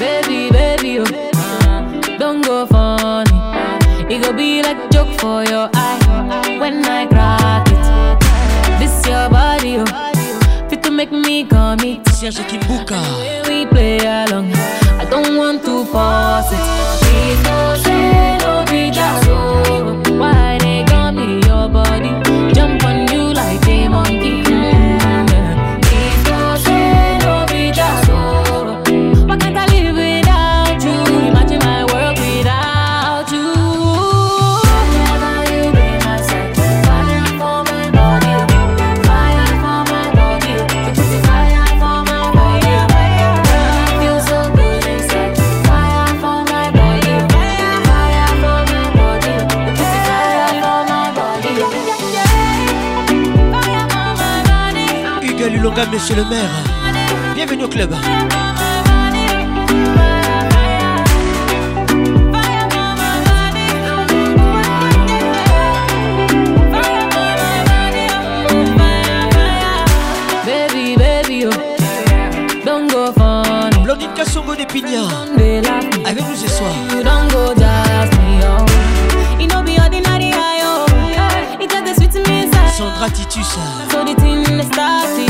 Baby, 0.00 0.50
baby, 0.50 1.00
oh, 1.00 1.04
uh, 1.04 2.18
don't 2.18 2.40
go 2.40 2.64
funny. 2.64 3.30
It 4.08 4.22
go 4.22 4.32
be 4.32 4.62
like 4.62 4.90
joke 4.90 5.12
for 5.20 5.44
your 5.44 5.68
eye 5.74 6.56
when 6.58 6.82
I 6.86 7.04
crack 7.06 7.68
it. 7.68 8.78
This 8.78 9.06
your 9.06 9.28
body, 9.28 9.76
oh, 9.80 10.68
fit 10.70 10.82
to 10.84 10.90
make 10.90 11.12
me 11.12 11.44
commit. 11.44 12.08
Serge 12.08 12.40
Kimbuka. 12.48 13.02
We 13.48 13.66
play 13.66 13.98
along, 13.98 14.50
I 14.98 15.04
don't 15.10 15.36
want 15.36 15.62
to 15.66 15.84
pause 15.92 16.50
it. 16.52 17.01
Monsieur 55.90 56.14
le 56.16 56.24
maire. 56.24 56.48
Bienvenue 57.34 57.64
au 57.64 57.68
club. 57.68 57.90
Baby, 70.46 70.96
baby, 70.96 71.46
oh. 71.46 71.50
Don't 72.64 72.90
go 72.90 73.12
funny. 73.12 73.82
Blondine 73.82 74.12
Kassongo 74.14 74.54
de 74.54 74.64
Pigna. 74.64 75.02
Avec 76.06 76.24
nous 76.28 76.36
ce 76.36 76.48
soir. 76.48 76.70
You 76.90 77.02
don't 77.02 77.28
go 77.32 77.54
just 77.54 78.12
me, 78.20 78.40
oh. 78.44 78.64
You 79.40 79.46
know 79.48 79.62
be 79.62 79.78
ordinary, 79.78 80.32
oh. 80.64 80.86
It 81.60 81.68
the 81.70 81.94
sweet 81.94 82.12
to 82.12 82.20
me. 82.30 82.50
Sandra 82.72 83.08
Titus. 83.10 83.58
So 83.90 84.04
the 84.04 84.14
thing 84.20 84.42
that 84.42 85.21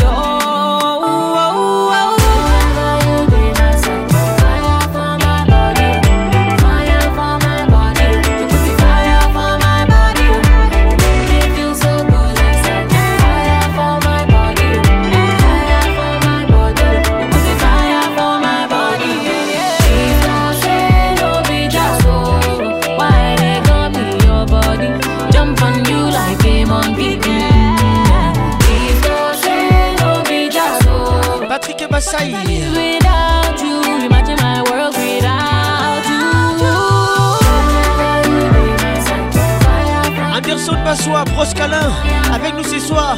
Anderson 41.02 41.10
Bassois, 41.10 41.24
Proscalin, 41.34 41.90
avec 42.32 42.54
nous 42.56 42.64
ce 42.64 42.78
soir. 42.78 43.16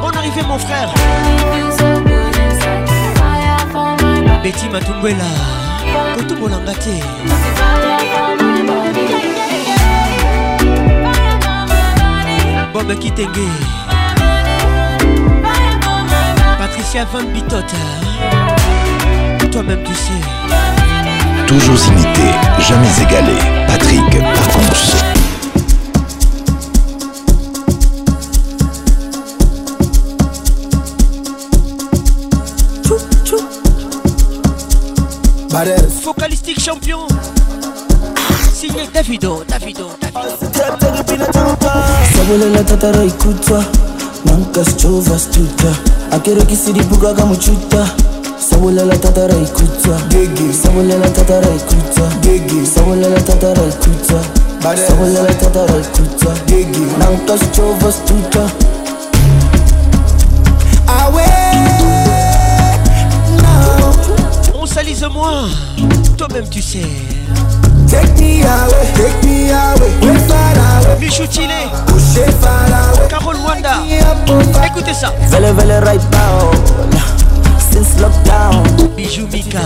Bonne 0.00 0.16
arrivée, 0.16 0.42
mon 0.46 0.58
frère. 0.58 0.92
Betty 4.42 4.68
Matumbela, 4.70 5.24
Kotumbolanga 6.16 6.72
te. 6.72 6.90
Bob 12.72 12.98
Kitenge. 12.98 13.48
Patricia 16.58 17.04
Van 17.12 17.24
Bitot. 17.24 17.62
Toi-même 19.50 19.82
tu 19.82 19.94
sais. 19.94 20.20
Toujours 21.46 21.78
imité, 21.88 22.30
jamais 22.60 23.02
égalé. 23.02 23.38
Patrick 23.66 24.10
Pacons. 24.10 25.15
Focalistique 36.06 36.60
champion. 36.60 37.00
Signé 38.54 38.86
Davido, 38.94 39.42
Davido, 39.48 39.90
tatara 42.64 43.04
ikutwa 43.04 43.64
nankasichova 44.24 45.18
stuta 45.18 45.76
kamuchuta 47.16 47.88
sabulela 48.50 48.96
tatara 48.96 49.34
ikutwa 49.34 50.00
sabulela 50.62 51.10
tatara 51.10 51.48
ikutwa 51.48 52.12
sabulela 52.74 53.20
tatara 53.20 53.62
ikutwa 53.62 54.24
sabulela 54.88 55.34
tatara 55.34 55.74
ikutwa 55.76 56.34
nankasichova 56.98 57.92
stuta 57.92 58.50
On 64.54 64.66
salise 64.66 65.08
moi. 65.08 65.75
Toi-même 66.28 66.48
tu 66.48 66.60
sais. 66.60 66.80
Take 67.88 68.20
me 68.20 68.42
away, 68.42 68.86
take 68.96 69.26
me 69.26 69.50
away, 69.50 69.92
way 70.02 70.18
far 70.26 70.56
away. 70.56 70.98
Michou 70.98 71.24
Chile. 71.30 71.70
Push 71.86 72.16
it 72.16 72.32
far 72.40 72.66
away. 72.66 73.08
Carole 73.08 73.36
Wanda. 73.46 73.76
Écoutez 74.64 74.94
ça. 74.94 75.12
vele 75.30 75.52
vele 75.52 75.84
right 75.84 76.02
now 76.10 76.50
since 77.70 78.00
lockdown 78.00 78.62
Bijou 78.96 79.28
Mika 79.28 79.60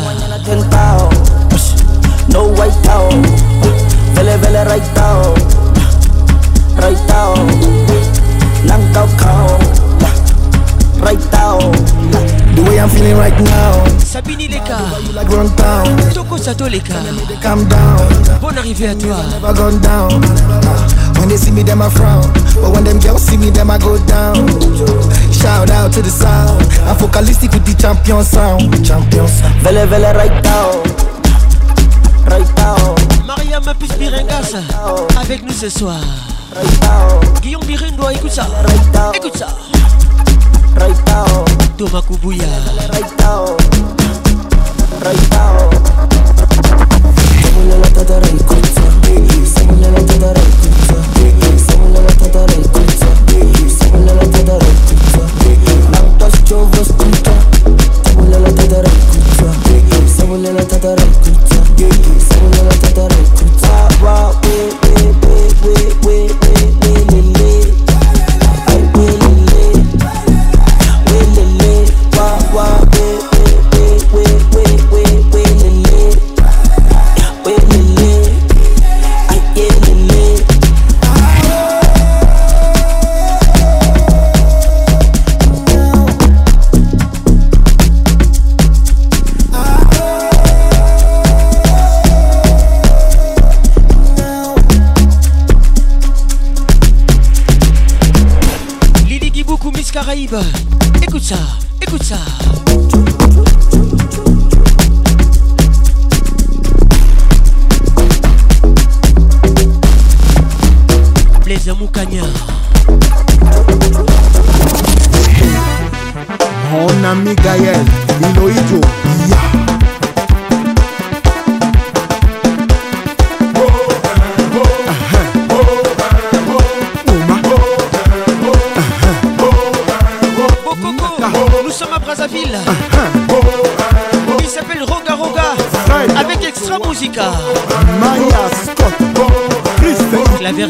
no 2.28 2.48
white 2.48 2.88
out 2.88 3.89
Toko 16.54 16.64
Sato 16.64 16.68
Leka. 16.68 16.94
calm 17.40 17.64
down, 17.68 18.40
Bonne 18.40 18.58
arrivée 18.58 18.88
à 18.88 18.94
toi. 18.94 19.16
never 19.30 19.54
gone 19.54 19.80
down. 19.80 20.10
When 21.18 21.28
they 21.28 21.36
see 21.36 21.50
me, 21.52 21.62
them 21.62 21.82
I 21.82 21.88
frown, 21.90 22.22
but 22.54 22.72
when 22.72 22.84
them 22.84 22.98
girls 22.98 23.22
see 23.22 23.36
me, 23.36 23.50
them 23.50 23.70
I 23.70 23.78
go 23.78 23.98
down. 24.06 24.34
Shout 25.32 25.70
out 25.70 25.92
to 25.92 26.02
the 26.02 26.10
sound, 26.10 26.62
I'm 26.88 26.96
focalistic 26.96 27.52
with 27.52 27.64
the 27.64 27.74
champion 27.80 28.24
sound, 28.24 28.62
champion 28.84 29.28
sound. 29.28 29.54
vele 29.62 29.86
vele 29.86 30.12
right 30.14 30.42
now 30.42 30.82
right 32.26 32.50
now 32.56 32.94
Mariam 33.26 33.62
Pis 33.78 33.92
Birengas. 33.98 34.54
Avec 35.20 35.42
nous 35.42 35.52
ce 35.52 35.68
soir. 35.68 36.00
Guillaume 37.42 37.64
Birindo, 37.64 38.08
écoute 38.10 38.32
ça. 38.32 38.46
Écoute 39.14 39.36
ça. 39.36 39.48
right 40.76 41.06
now 41.06 41.44
Thomas 41.76 42.02
Kubuya. 42.02 42.46
right 42.92 43.18
now 43.20 43.56
right 45.04 45.30
now 45.30 46.09
Semillata 47.60 48.02
da 48.04 48.18
raycuzza 48.18 48.80
Semillata 49.44 50.16
da 50.16 50.32
raycuzza 50.32 50.96
Semillata 51.66 52.26
da 52.28 52.44
raycuzza 52.46 53.06
Semillata 53.78 54.42
da 54.44 54.56
raycuzza 54.56 55.24
I'm 55.92 56.16
touched 56.18 56.52
over 56.52 56.84
scuta 56.84 57.34
Semillata 58.02 58.66
da 58.66 58.80
raycuzza 58.80 59.52
Semillata 60.06 60.78
da 60.78 60.94
raycuzza 60.94 61.62
Semillata 61.76 62.90
da 62.94 63.06
raycuzza 63.08 63.29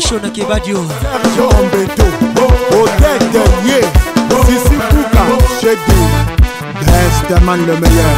Shona 0.01 0.31
Kebadio 0.31 0.87
Sergio 0.87 1.49
Ambeto 1.51 2.05
Odette 2.73 3.31
Denier 3.33 3.85
Sissi 4.47 4.77
Kouka 4.91 5.25
Chedi. 5.61 6.01
Besteman 6.87 7.61
le 7.67 7.75
meilleur. 7.81 8.17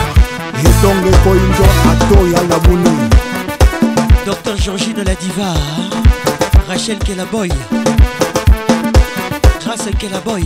Hitonge 0.58 1.10
Koinjo 1.24 1.64
Atoya 1.90 2.42
Labouni 2.48 2.94
Docteur 4.24 4.56
Georgine 4.56 5.02
la 5.04 5.14
diva 5.14 5.54
Rachel 6.68 6.98
Kelaboy. 6.98 7.48
Grâce 9.60 9.90
Kelaboy. 9.98 10.44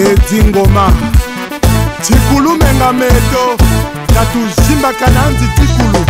edi 0.00 0.44
ngoma. 0.44 0.92
Tikulu 2.02 2.50
mengameto 2.56 3.44
na 4.14 4.24
tuzimbaka 4.32 5.06
na 5.10 5.30
nzi 5.30 5.46
tikulu 5.56 6.04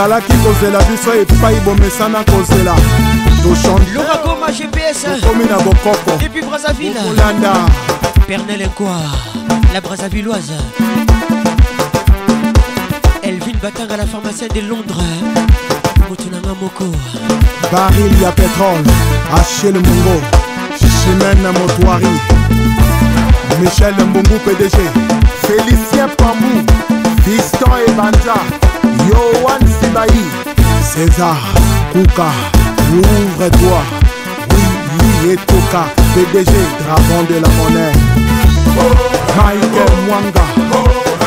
ozalaki 0.00 0.32
kozela 0.32 0.78
biso 0.88 1.12
epai 1.12 1.60
bomesana 1.64 2.24
kozela. 2.24 2.74
Goma 4.24 4.50
GPS 4.50 5.02
tokomi 5.20 5.44
na 5.44 5.58
bokoko. 5.58 6.18
Depuis 6.18 6.42
Brazzaville. 6.42 6.94
Kolanda 6.94 7.52
Pernel 8.26 8.66
Nkwa 8.66 8.96
La 9.74 9.80
Brazzavilloise. 9.80 10.58
Elvin 13.22 13.56
Batanga 13.62 13.96
la 13.96 14.06
pharmacienne 14.06 14.52
de 14.54 14.60
Londres. 14.62 15.04
Motunanga 16.08 16.54
Moko 16.60 16.84
baril 17.70 18.22
ya 18.22 18.32
petrole 18.32 18.84
achel 19.32 19.74
mongo 19.74 20.20
chimene 20.78 21.50
motoari 21.58 22.08
michel 23.60 23.94
mbungu 24.06 24.38
pdg 24.44 24.76
félicien 25.46 26.08
pambu 26.16 26.64
fiston 27.24 27.70
ebanja. 27.88 28.34
Yoan 29.08 29.62
sibai 29.90 30.22
césar 30.94 31.36
kuka 31.92 32.28
ouvre-toi 32.94 33.82
oui 34.50 34.62
oui 35.24 35.32
etoka 35.32 35.82
pdg 36.14 36.52
dragon 36.78 37.22
de 37.28 37.36
la 37.42 37.48
monnaie. 37.56 37.96
Michael 39.36 39.92
mwanga 40.06 40.44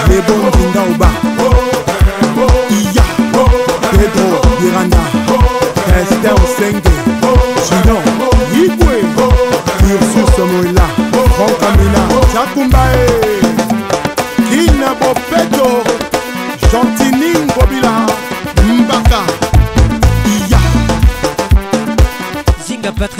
lebondinga 0.10 0.82
oba. 0.96 1.10
Iya 2.70 3.04
pedro 3.92 4.40
iranda 4.68 5.04
Esther 6.00 6.34
Osenge 6.44 6.92
Gidon 7.68 8.04
Igwe 8.64 8.96
Ursus 9.94 10.38
Moila 10.52 10.88
Franck 11.36 11.64
Amina 11.68 12.02
Chakumbae 12.34 13.08
Kina 14.50 14.90
Bopeto 15.00 15.68
Gentini 16.72 17.23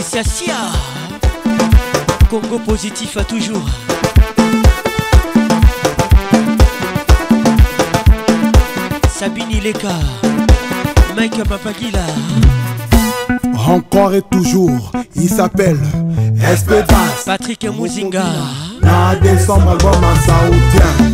Patricia 0.04 0.24
Sia. 0.24 0.56
Congo 2.30 2.60
positif 2.60 3.16
à 3.16 3.24
toujours. 3.24 3.64
Sabine 9.08 9.52
Ileka. 9.52 9.88
Mike 11.16 11.44
Papagila 11.48 12.00
Encore 13.66 14.14
et 14.16 14.24
toujours 14.24 14.92
Il 15.16 15.30
s'appelle 15.30 15.80
Espedas 16.52 17.24
Patrick 17.26 17.66
Mouzinga 17.66 18.26
Na 18.82 19.16
décembre 19.16 19.70
album 19.70 20.04
en 20.04 20.16
saoudien 20.16 21.14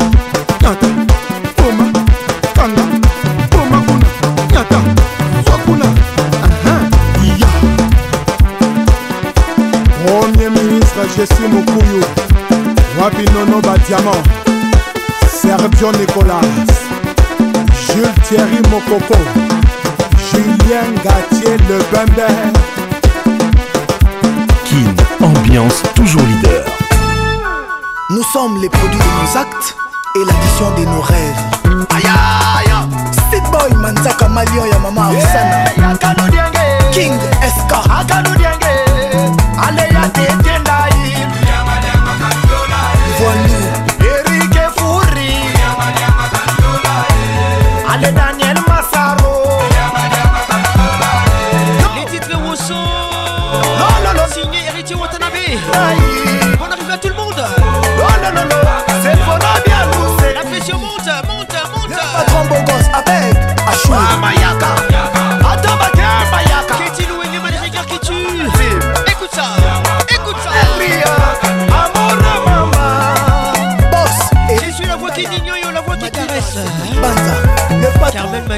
Jessie 11.20 11.50
Mukuyu 11.52 12.02
Wapi 12.98 13.26
Nono 13.34 13.60
Badiamant. 13.60 14.24
Sergio 15.28 15.92
Nicolas. 15.92 16.40
Jules 17.74 18.14
Thierry 18.24 18.62
Mokoko 18.72 19.18
Julien 20.32 20.96
Gatier 21.04 21.58
Le 21.68 21.80
Bembe 21.92 22.28
Kin, 24.64 25.26
ambiance 25.26 25.84
toujours 25.94 26.22
leader. 26.22 26.64
Nous 28.12 28.24
sommes 28.32 28.62
les 28.62 28.70
produits 28.70 28.98
de 28.98 29.04
nos 29.04 29.38
actes 29.42 29.76
et 30.16 30.20
l'addition 30.26 30.72
de 30.78 30.86
nos 30.86 31.02
rêves. 31.02 31.88
Aïe 31.98 32.08
aïe 32.08 32.72
Steve 33.12 33.52
Boy 33.52 33.76
Manzaka 33.76 34.30
Malion 34.30 34.68
ya 34.72 34.80
mama 34.80 35.10
Osana 35.10 35.98
King 36.94 37.12
SK 37.44 37.74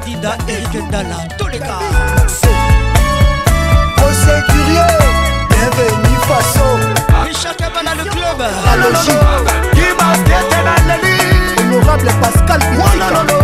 Kadida 0.02 0.36
Eric 0.48 0.74
Ndala 0.88 1.18
Toleka 1.38 1.78
José 4.00 4.36
Curieux 4.48 4.98
Bienvenue 5.50 6.20
Faso 6.28 6.68
Richard 7.24 7.56
Cabana 7.58 7.94
le 7.96 8.04
club. 8.10 8.40
La 8.40 8.76
logique 8.78 9.14
Guima 9.74 10.18
Tété 10.26 10.60
Honorable 11.60 12.12
Pascal 12.20 12.60
Pitika 12.60 13.41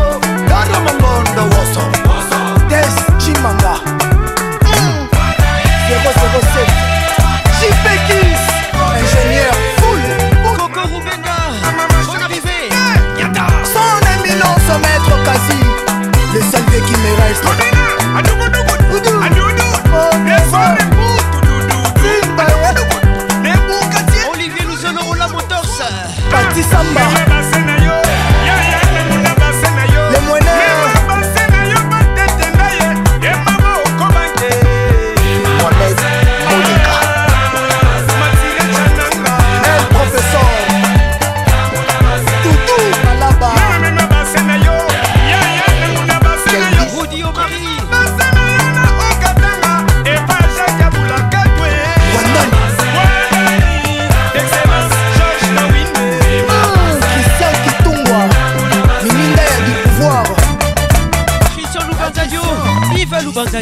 Samba 26.78 27.07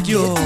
cayó. 0.01 0.44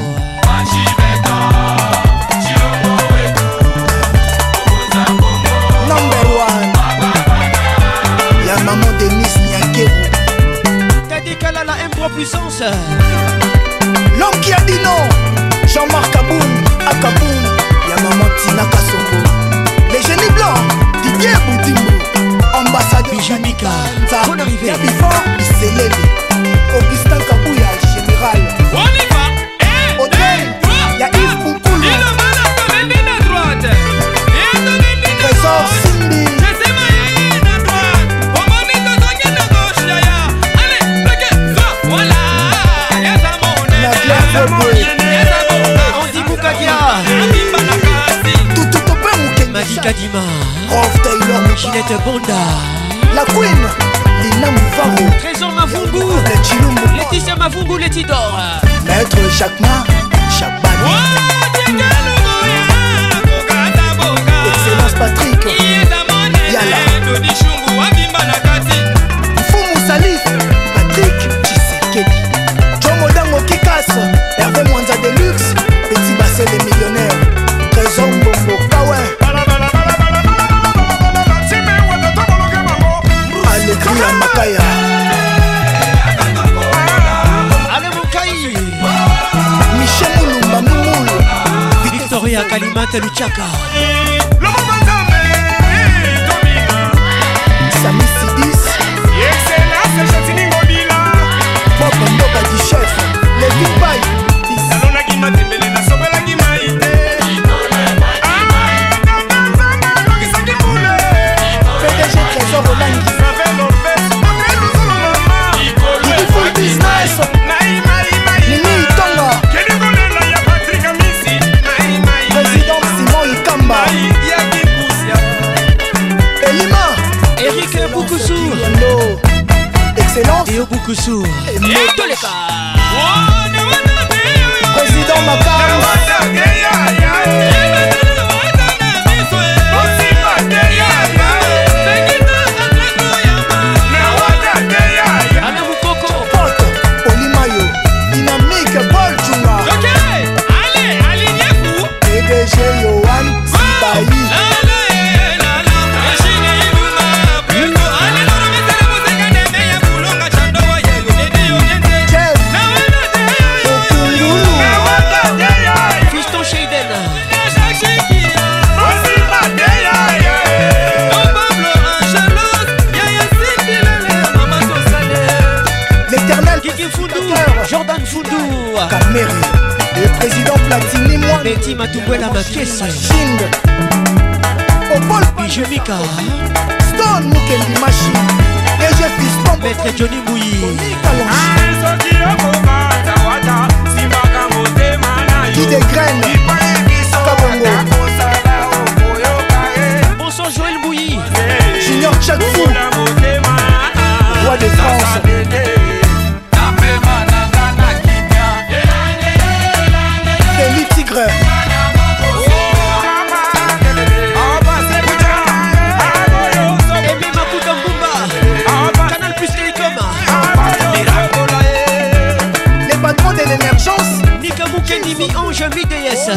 Famille 225.70 225.86
de 225.86 225.96
Yes. 225.96 226.30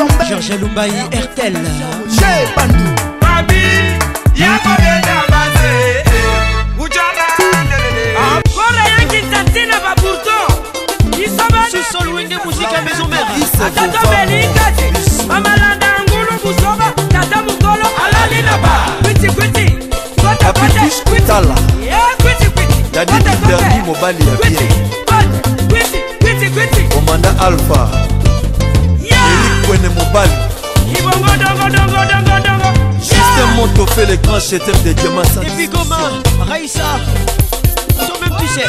Oh, 0.00 0.24
Georges 0.28 0.52
Lumbaï 0.60 0.92
Ertel 1.12 1.54
J'ai 2.08 2.54
Bandou 2.56 2.94
Babi 3.20 3.64
Yakomeda 4.36 5.26
Bazé 5.28 6.04
Ujala 6.78 7.26
Kora 8.54 8.84
yanki 8.88 9.20
tatina 9.30 9.78
ba 9.80 9.94
pourtant. 9.96 10.48
Isabane 11.18 11.70
Sous-sol 11.70 12.08
wing 12.14 12.28
de 12.28 12.36
musique 12.46 12.74
à 12.76 12.80
maison 12.82 13.08
mère. 13.08 13.26
Atato 13.54 14.08
Belingati 14.08 15.26
Mamalanda 15.26 15.86
Angulu 16.00 16.34
Busoba 16.42 16.88
Tata 17.10 17.42
Mukolo 17.42 17.88
Alali 18.04 18.42
Naba. 18.42 18.72
Kuti 19.02 19.28
Kuti 19.28 19.66
Kota 20.20 20.52
Kota 20.52 20.80
Kuti 21.04 21.36
Kuti 22.22 22.46
Kuti 22.50 22.78
Yadi 22.94 23.14
Derni 23.48 23.82
Mobali 23.86 24.24
Kuti 24.40 24.66
Kuti 26.20 26.46
Kuti 26.50 26.94
Komanda 26.94 27.30
Alpha. 27.40 28.17
kwene 29.68 29.88
mobali. 29.88 30.32
Justin 33.00 33.48
montofé 33.56 34.06
le 34.06 34.16
grand 34.16 34.40
chetef 34.40 34.82
de 34.82 34.92
diamasa 34.92 35.40
raïsa 36.48 36.82
toi-même 38.06 38.36
tu 38.38 38.46
sais 38.48 38.66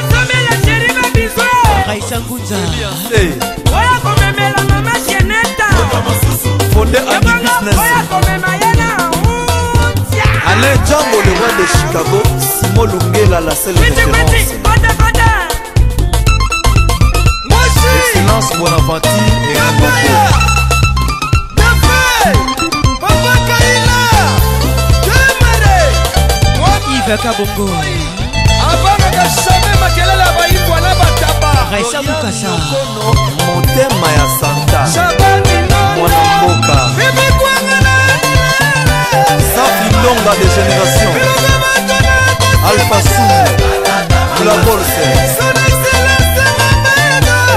raïsa 1.88 2.20
ngunza 2.20 2.56
oya 3.78 3.95
komemela 4.04 4.62
mama 4.70 4.91
sieneta 5.06 5.68
fonde 6.74 6.97
ami 6.97 7.34
business. 7.43 7.80
alain 10.52 10.76
jango 10.86 11.18
le 11.26 11.32
roi 11.39 11.52
de 11.60 11.66
chicago. 11.78 12.20
Simo 12.39 12.86
lungela 12.86 13.39
la 13.39 13.56
sele 13.56 13.80
référence. 13.80 14.32
Excellence 18.00 18.50
Bonaventure 18.58 19.10
et 19.50 19.60
Rambo 19.60 20.59
rebeka 27.10 27.34
bongo. 27.38 27.66
Abanaka 28.62 29.24
jamai 29.45 29.78
makelele 29.82 30.24
ya 30.24 30.32
bayibwa 30.38 30.82
na 30.82 30.95
batabaesalukasa 30.95 32.49
motema 33.45 34.07
ya 34.18 34.26
santa. 34.39 34.82
Mwana 35.97 36.18
mboka. 36.38 36.89
Safi 39.55 39.88
longa 40.03 40.34
de 40.39 40.47
génération 40.55 41.14
alpha 42.70 42.99
sou 43.01 44.45
la 44.45 44.53
bolse 44.64 45.05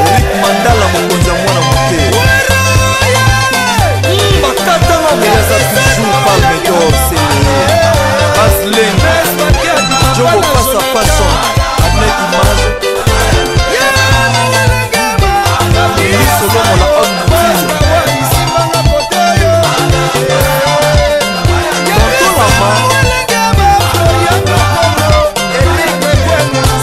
rik 0.07 0.27
mandala 0.43 0.87
mokonzi 0.93 1.29
ya 1.29 1.35
mwana 1.35 1.61
moke. 1.61 2.03
Bakatanga 4.43 5.13
moyaza 5.17 5.59
toujours 5.75 6.19
palme 6.25 6.57
dorse 6.67 7.22
passe 10.73 10.85
à 10.85 10.95
passe 10.95 11.21
Ahmed 11.85 12.15
Image 12.25 12.65
Solomon 16.39 16.77
la 16.79 16.95
homme 16.99 17.23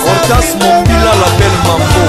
Ortas 0.06 0.50
Mobila 0.60 1.14
la 1.22 1.30
belle 1.38 1.60
mambo. 1.66 2.04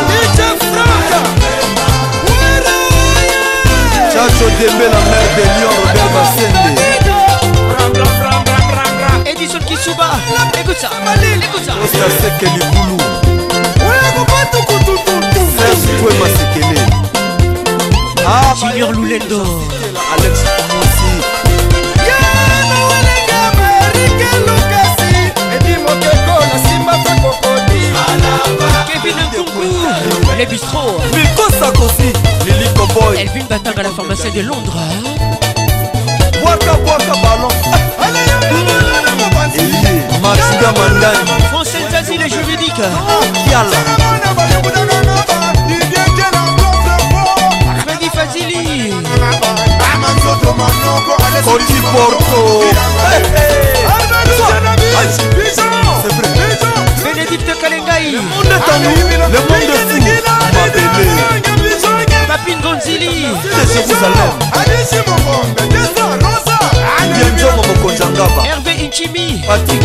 Chacho 4.12 4.46
Dembé 4.58 4.84
la 4.84 5.00
mère 5.10 5.30
de 5.36 5.42
Lyon 5.42 5.74
Robert 5.86 6.10
Basset. 6.12 6.49
Edison 9.50 9.66
Kisuba. 9.66 10.10
Écoute 10.60 10.76
ça. 10.78 10.90
Écoute 11.42 11.64
ça. 11.64 11.72
Osta 11.82 12.06
seke 12.22 12.46
libulu 12.46 12.96
serge 15.56 15.86
twe 15.98 16.12
masekele 16.20 16.84
Junior 18.60 18.92
Lulendo 18.92 19.40
alex 20.12 20.34
mosi 20.74 21.10
Kevin 28.86 29.16
Nkunku. 29.16 29.66
Les 30.38 30.46
bistrots 30.46 31.00
Miko 31.14 31.44
Sakosi 31.58 32.12
Lily 32.46 32.68
Cowboy. 32.76 33.18
Elvin 33.18 33.46
Batang 33.48 33.78
à 33.78 33.82
la 33.82 33.90
pharmacie 33.90 34.30
de 34.30 34.42
Londres. 34.42 34.78
Waka 36.44 36.72
Waka 36.86 37.14
Ballon. 37.22 37.48
Elie 37.98 38.89
Français 41.50 41.78
Zazie 41.90 42.18
les 42.18 42.28
juridiques 42.28 42.80
Fazili 48.12 48.92
Porto 51.92 52.64
C'est 56.02 57.04
Bénédicte 57.04 57.60
Kalengai 57.60 58.12
Le 58.12 58.20
monde 58.20 58.46
est 58.46 58.60
nous 58.78 59.08
Le 59.08 59.40
monde 59.48 59.68
est 59.68 59.80
fou 59.88 59.98
Mabele 60.54 61.40
Papine 62.28 62.60
Gonzili 62.60 63.26
Ngaba 68.10 68.42
Hervé 68.46 68.69
Chimi 68.90 69.44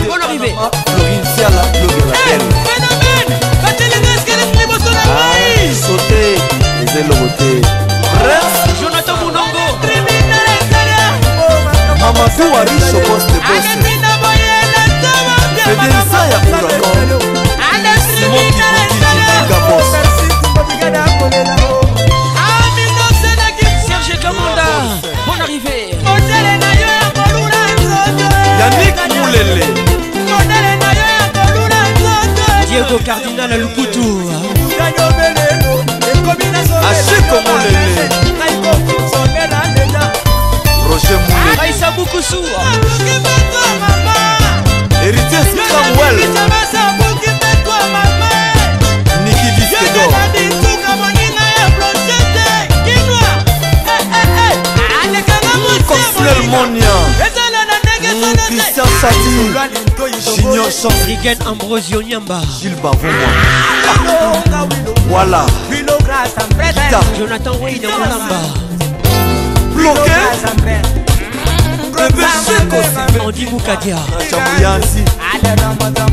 Oloribe 0.10 0.50
Florentiala 0.90 1.62
Lobirabel 1.82 2.42
Phénomène. 2.66 3.34
Bateleneskeles 3.62 4.50
liboso 4.60 4.90
na 4.92 5.04
ngai 5.06 5.70
sote 5.76 6.24
ezelongo 6.84 7.28
te 7.38 7.50
prince 8.20 8.60
jonathan 8.82 9.16
monongo. 9.22 9.66
Mamakuwa 12.00 12.62
riche 12.64 13.00
poste 13.08 13.38
posteedensa 13.48 16.20
ya 16.32 16.40
ouragan 16.50 18.00
simon 18.18 18.48
kibutikigabosa 18.90 20.00
yannik 28.66 28.96
mulele 29.16 29.66
diego 32.70 32.98
cardinal 33.06 33.52
aluputu 33.54 34.32
asiko 36.90 37.36
mulele 37.46 38.10
roger 40.90 41.20
muleleaisabukusu 41.30 42.40
ah, 42.58 42.74
héritier 45.04 45.46
samuel 45.72 46.18
niki 49.26 49.50
diskedor 49.56 50.12
Manuel 56.18 56.48
Monia 56.50 57.05
Christian 58.34 58.88
Sati 59.02 59.54
Junior 60.42 60.70
Ambrosio 61.46 62.02
Nyamba 62.02 62.42
Gilles 62.60 62.76
Voilà. 65.08 65.46
Kita 65.70 67.00
Jonathan 67.18 67.56
Wayne 67.62 67.88
Moulamba 67.88 68.40
Bloqué. 69.76 70.12
Andy 73.26 73.46
Moukadia. 73.46 73.98
Chamouyansi 74.30 75.04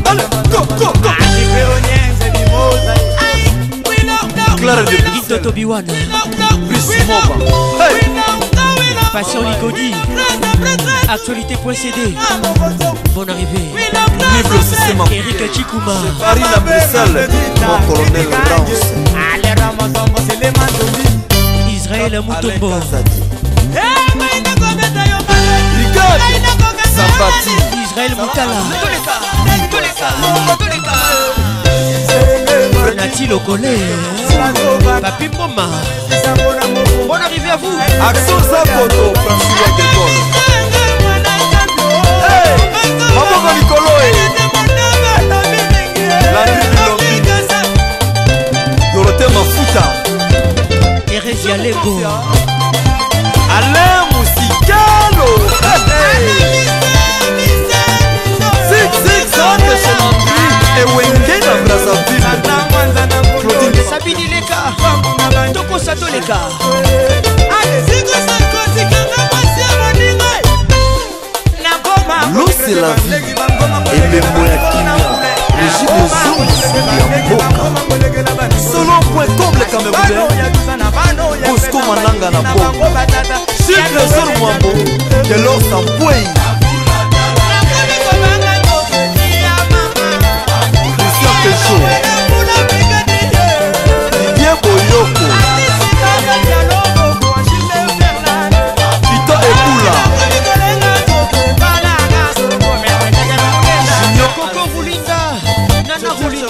Allez, 0.05 0.27
go, 0.51 0.59
go, 0.77 0.93
go. 1.01 1.09
Claire 4.57 4.83
de 4.85 4.97
Guido 5.11 5.37
Tobiwan 5.39 5.83
Brice 6.67 7.03
Moba 7.07 7.35
Hey 7.79 8.22
Passion 9.13 9.43
Ligodi 9.43 9.93
Actualité.cd 11.07 12.15
Bonne 13.13 13.29
arrivée. 13.29 13.69
Eric 15.11 15.53
Chikouma 15.53 15.93
Paris 16.19 16.41
à 16.55 16.59
Bruxelles. 16.59 17.29
Mon 17.61 17.93
colonel 17.93 18.27
Danse 18.49 18.93
Israël 21.71 22.21
Moutombo 22.25 22.71
Israël 27.83 28.15
Moutala. 28.19 28.63
Nati 32.95 33.27
Lokole. 33.27 33.61
Papi 35.01 35.29
Moma 35.37 35.69
Bonne 37.13 37.21
arrivée 37.21 37.51
à 37.51 37.57
vous 37.57 37.77
Action 38.09 38.39
Zakoto 38.39 39.13
François 39.13 39.69
de 39.77 39.83
Gaulle 39.93 40.19
Hey 42.27 42.57
Maboko 43.13 43.49
Nikolo 43.53 43.93
Landry 46.33 46.65
Bilombi 46.71 47.15
Dorothée 48.95 49.29
Mafuta 49.31 49.85
Alain 53.57 54.01
Musikalo 54.09 55.29
Zig 58.69 58.91
Zig 59.05 59.25
Zag 59.35 59.61
chez 59.61 59.95
Landry 59.99 61.42
toleka. 65.95 66.37
Toleka 66.59 67.43
lose 72.33 72.75
la 72.81 72.93
vie 72.93 73.17
ememo 73.95 74.45
ya 74.47 74.57
kimia 74.71 74.95
régime 75.59 76.03
zozi 76.09 76.77
ya 76.97 77.05
mboka. 77.25 77.63
Solon.com 78.71 79.53
le 79.59 79.65
camerounais 79.65 81.47
bosco 81.47 81.79
mananga 81.87 82.29
na 82.31 82.41
mboka 82.41 83.07
sucre 83.57 84.07
zor 84.07 84.37
mwambo 84.39 84.69
delor 85.27 85.61
sampwei 85.69 86.27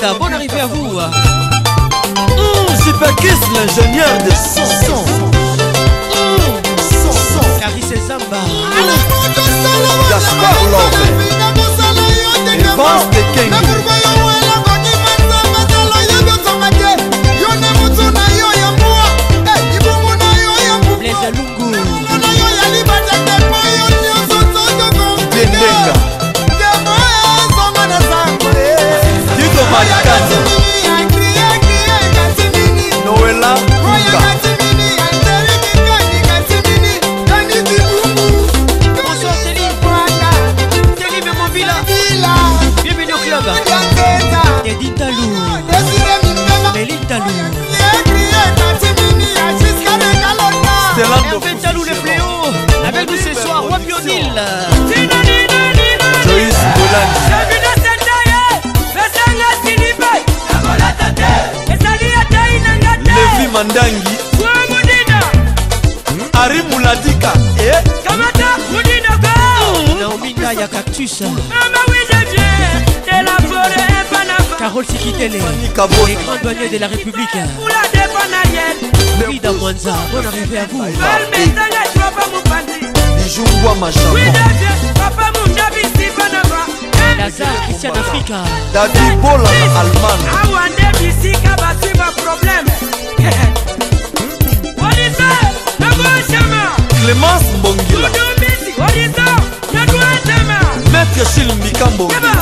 Kaka, 0.04 0.20
bonne 0.20 0.34
arrivée 0.34 0.60
à 0.60 0.66
vous. 0.68 1.00
Mmh, 1.00 1.12
c'est 2.84 3.00
Paquis, 3.00 3.40
l'ingénieur 3.56 4.18
de 4.26 4.32
Sanson. 4.32 5.06
Sanson. 6.78 7.48
Caris 7.60 7.86
et 7.94 8.00
Zamba. 8.00 8.44
Gaspard 10.10 10.64
Love. 10.72 11.00
Evan 12.60 13.13
Oya 29.84 30.00
Dọ̀tun. 30.08 30.63
mandangi 63.64 64.16
mudina 64.68 65.20
hmm? 66.12 66.42
ari 66.44 66.60
muladika. 66.68 67.32
Eh? 67.60 67.80
Kamata 68.04 68.48
mudina 68.72 69.14
cactus 70.68 71.22
hmm. 71.22 71.38
carole 74.60 74.86
sikitele. 74.86 75.40
Les 75.40 75.70
grands 76.26 76.38
douaniers 76.44 76.70
de 76.70 76.78
la 76.78 76.88
république. 76.88 77.38
Oula 77.64 77.82
mwanza 79.54 79.94
bonne 80.12 80.28
arrivée 80.28 80.60
à 80.60 80.66
vous. 80.66 80.84
Clémence 97.04 97.46
mbongila 97.60 98.08
Udumisi, 98.10 98.72
polisa, 98.78 99.26
nakuachama 99.74 100.60
maître 100.92 101.24
sil 101.34 101.50
mikambo. 101.64 102.08
Keba, 102.08 102.34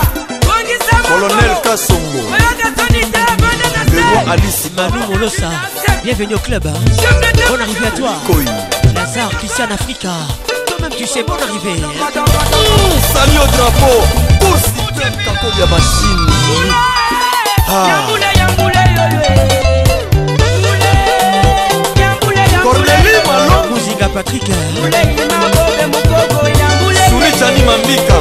bongisa 0.45 0.95
colonel 1.07 1.55
kasongo. 1.63 2.19
Oyoka 2.34 2.67
sonita, 2.77 3.19
bande 3.41 3.67
na 3.75 3.84
benoît 3.91 4.34
alice 4.34 4.69
Manu 4.75 4.99
Molosa 5.09 5.49
Bienvenue 6.03 6.36
au 6.36 6.39
club. 6.39 6.65
Hein. 6.65 6.73
Bonne 7.49 7.61
arrivée 7.61 7.88
à 7.88 7.91
toi. 7.91 8.11
Koi. 8.25 8.36
Lazare 8.95 9.29
Christian 9.38 9.69
Africa. 9.71 10.09
Toi-même 10.67 10.91
tu 10.97 11.05
sais 11.05 11.23
bonne 11.23 11.41
arrivée. 11.41 11.82
Sali 13.13 13.38
au 13.38 13.47
drapeau. 13.55 14.01
Pour 14.39 14.55
système 14.57 15.13
kakolia 15.25 15.65
machine. 15.67 16.27
Ah. 17.69 18.07
orneli 22.72 23.13
malokuzinga 23.28 24.07
patrik 24.09 24.43
suritani 27.09 27.61
mambika 27.63 28.17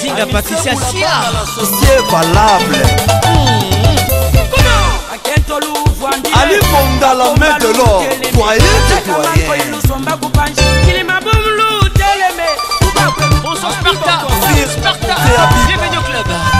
zinga 0.00 0.26
patricia 0.26 0.74
sia. 0.76 1.14
Sie 1.78 1.96
valable. 2.10 2.82
Ali 6.40 6.58
bondala 6.70 7.34
main 7.40 7.58
de 7.58 7.70
lor. 7.78 8.02
Toye 8.32 8.58
tutoye 8.88 9.46
Sparta, 13.56 14.14
Sparta, 14.68 15.14
bienvenue 15.66 15.98
au 15.98 16.02
club. 16.02 16.55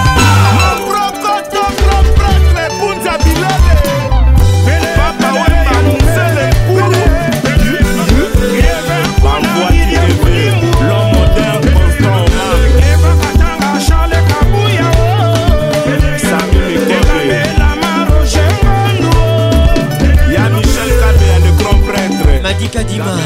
Prêtre 22.57 22.74
Madika 22.76 22.82
Dima 22.84 23.16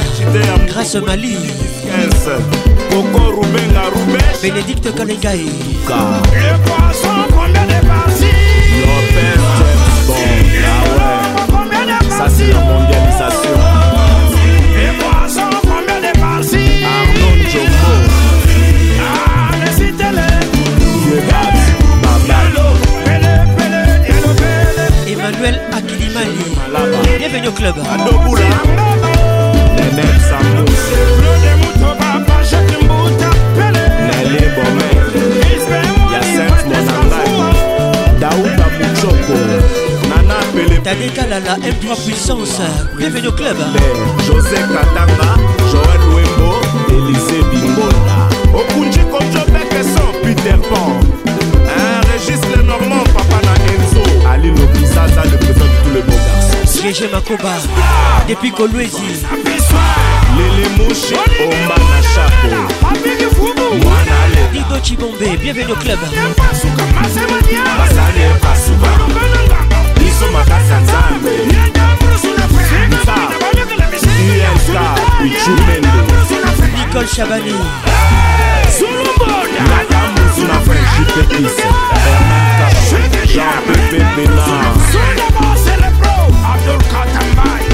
Grâce 0.68 0.94
Mali 0.96 1.36
15 1.84 2.30
Coco 2.90 3.40
Rubenga 3.40 3.82
Ruben 3.94 4.20
Bénédicte 4.42 4.94
poisson, 6.64 7.08
combien 7.30 7.66
de 7.66 7.86
parties? 7.86 8.34
Lopez 8.80 9.38
Bon, 10.06 10.14
ah 10.64 10.82
ouais. 10.96 12.10
Ça 12.10 12.26
c'est 12.28 12.48
la 12.52 12.60
mondialisation. 12.60 13.56
Les 14.76 14.92
poissons, 14.98 15.56
combien 15.62 16.00
de 16.00 16.12
parties? 16.18 16.84
Arnaud 16.84 17.34
Ah, 19.00 19.50
Emmanuel 25.06 25.60
Akilimali 25.72 26.44
Bienvenue 27.18 27.48
au 27.48 27.52
club 27.52 27.74
Nana 40.84 40.94
Pele 40.96 41.10
Tadeka 41.10 41.26
Lala 41.26 41.56
M3 41.56 42.04
Puissance. 42.04 42.60
Bienvenue 42.96 43.28
au 43.28 43.32
club. 43.32 43.56
José 44.26 44.56
Katanga 44.56 45.36
Joël 45.70 46.00
Wembo 46.14 46.60
Élisée 46.88 47.42
Bingola 47.50 48.28
Okunji 48.54 49.00
Kojobeke 49.10 49.82
sans 49.84 50.12
Peter 50.22 50.56
Pan. 50.68 50.92
Un 51.66 52.00
Régis 52.12 52.40
Lenormand 52.56 53.04
Papa 53.14 53.40
na 53.44 53.54
Enzo 53.72 54.02
Ali 54.30 54.50
Lobizaza 54.50 55.22
le 55.24 55.36
président 55.38 55.64
de 55.64 55.88
tous 55.88 55.94
les 55.94 56.02
beaux 56.02 56.12
garçons. 56.12 56.88
GG 56.88 57.10
Makoba 57.12 57.54
Depuis 58.28 58.50
Kolwezi 58.52 59.24
Lele 60.36 60.68
Mouchi 60.78 61.14
Omba 61.14 61.76
na 61.76 62.02
Chapo 62.14 62.50
Mwana 63.82 64.18
Dido 64.52 64.78
Chibombe 64.82 65.36
Bienvenue 65.40 65.72
au 65.72 65.76
club. 65.76 65.98
Basali 67.78 68.22
epasuba 68.36 68.88
matassa 70.40 70.80
nzambe 70.80 71.30
Nza 72.88 73.14
Nza 74.54 74.84
Uchumende 75.24 75.88
Nicole 76.76 77.06
Chabani 77.08 77.54
Solomona 78.78 79.62
Nadamu 79.70 80.22
suna 80.34 80.60
French 80.60 80.96
Pekis 81.14 81.56
Herman 82.04 82.46
Kappa 82.58 83.26
Jean-Pépé 83.32 84.00
Bénard 84.16 84.76
Solomon 84.92 85.54
c'est 85.64 85.76
le 85.82 85.90
pro. 85.98 86.16
Abdul 86.52 86.82
Katambay 86.92 87.64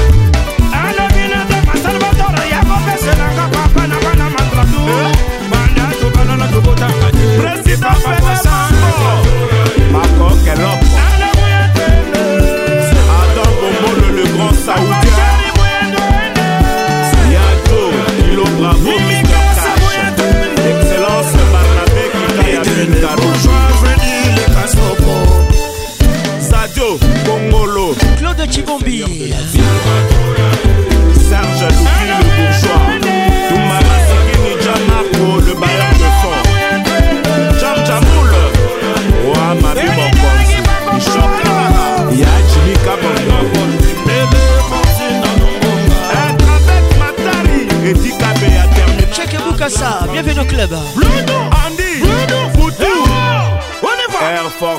Anamina 0.73 1.39
de 1.49 1.57
Masalvatore 1.67 2.43
Yakobe 2.51 2.93
Senanga 3.03 3.45
Papa 3.53 3.83
Nabana 3.87 4.27
Mandratu 4.35 4.83
Mandato 5.51 6.07
Banana 6.15 6.47
Tubota 6.47 6.87
President 7.39 7.97
Fede 8.03 8.35
Sango 8.43 9.13
Mako 9.91 10.27
Kelop 10.45 10.86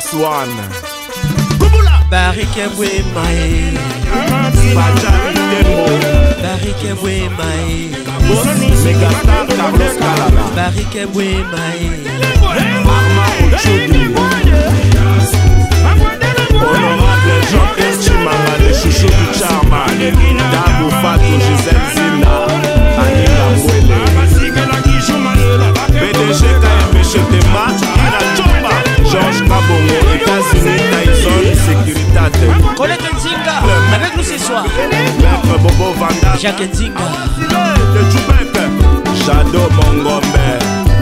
Air 0.08 0.14
Force 0.14 0.14
One 0.14 0.56
Barike 2.10 2.66
Wemae 2.76 3.76
Bajari 4.74 5.34
Tembo 5.50 5.84
Barike 6.42 6.92
Wemae 7.02 7.90
Megastar 8.84 9.46
Carlos 9.56 9.96
Calaba 9.98 10.44
Barike 10.56 11.04
Wemae 11.14 11.88
Arma 12.42 13.26
Honorable 16.60 17.40
Jean-Pierre 17.50 17.96
chouchou 18.74 19.08
du 19.08 20.30
Dabo 20.52 20.86
Fatou 21.02 21.36
Gisèle 21.40 21.86
Zina 21.94 22.34
Chetema 27.08 27.87
Colette 32.78 33.12
Nzinga 33.12 33.56
Avec 33.92 34.16
nous 34.16 34.22
ce 34.22 34.38
soir. 34.38 34.64
Maître 34.88 35.58
Bobo 35.58 35.92
Vanda. 35.98 36.36
Jacques 36.40 36.60
Nzinga. 36.60 37.08
De 37.92 38.00
Djoubek 38.08 38.54
Jado 39.26 39.68
Mongombe. 39.74 40.46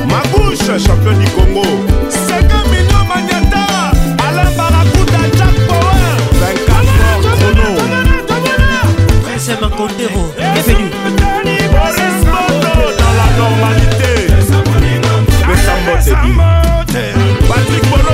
Magouche 0.09 0.73
champion 0.81 1.13
du 1.19 1.29
Congo. 1.33 1.67
5 2.09 2.45
millions 2.71 3.05
Maniata 3.07 3.93
Alain 4.27 4.51
Barakuta 4.57 5.23
Jack 5.37 5.55
Power. 5.69 6.17
24 6.41 6.81
heures 7.05 7.25
chrono 7.37 7.69
Prince 9.23 9.51
Mancondero, 9.61 10.23
bienvenue. 10.55 10.91
dans 12.99 13.15
la 13.21 13.29
normalité. 13.37 14.13
Le 15.47 15.55
Sambote 15.57 16.11
Patrick 17.49 17.85
Bologna, 17.91 18.06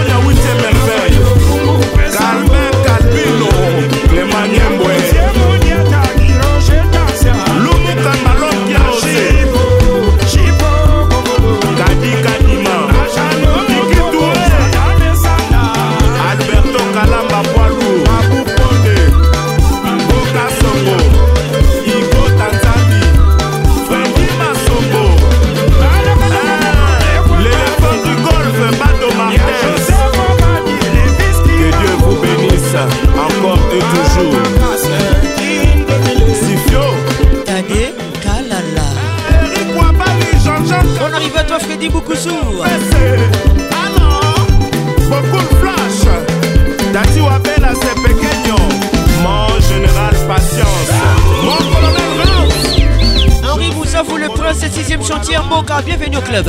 Le 54.53 54.59
prince 54.59 54.77
6ème 54.77 55.03
chantier 55.03 55.39
Mboka, 55.39 55.81
bienvenue 55.81 56.19
au 56.19 56.21
club. 56.21 56.47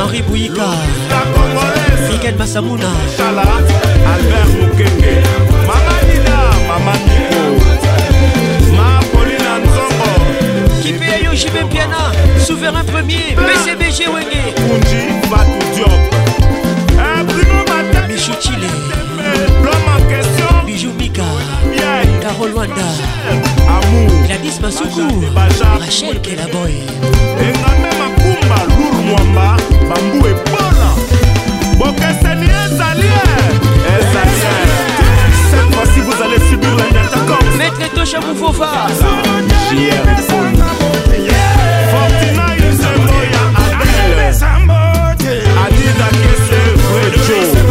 Henri 0.00 0.22
Bouika. 0.22 0.70
Miguel 2.08 2.36
Massamuna. 2.36 2.86
Albert 3.18 4.46
Mukenge. 4.60 5.22
Mama 5.66 5.96
Nina, 6.06 6.38
Mama 6.68 6.92
Nico. 7.04 7.42
Ma 8.76 9.00
Paulina 9.12 9.58
Nzongo. 9.58 10.82
Kipé 10.82 11.14
souverain 12.38 12.84
premier, 12.84 13.34
PCBG 13.34 14.08
Wenge. 14.08 15.11
Amour. 22.62 24.26
Gladys 24.26 24.58
Masuku. 24.60 25.06
Rachel 25.80 26.20
Kelaboy. 26.20 26.74
engame 27.42 27.90
makumba 27.98 28.58
lur 28.68 28.94
mwamba 29.02 29.56
bambu 29.88 30.26
ebola 30.28 30.90
bokeseni 31.78 32.46
ezali 32.64 33.10
ezali 33.94 34.38
cette 35.50 35.74
fois-ci 35.74 36.00
vous 36.06 36.22
allez 36.24 36.42
subir 36.48 36.74
la 36.76 36.86
nyatacom 36.94 37.44
Maître 37.58 37.94
Tosha 37.94 38.20
Moufofa. 38.20 38.70
JR 39.70 40.06
Fortina 41.90 42.46
Yusembo 42.62 43.18
ya 43.34 43.44
Adele 43.64 44.28
Adida 45.64 46.08
Kese 46.22 46.60
Rejo 46.94 47.61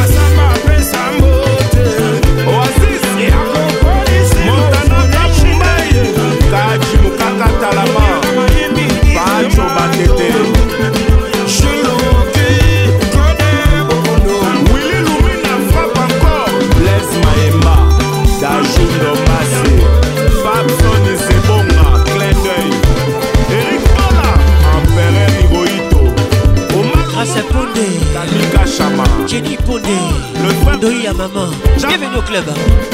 Le 29.74 30.50
frère 30.66 30.78
Doi 30.80 30.90
à 31.10 31.14
maman. 31.14 31.48
Bienvenue 31.78 32.18
au 32.18 32.22
club. 32.24 32.44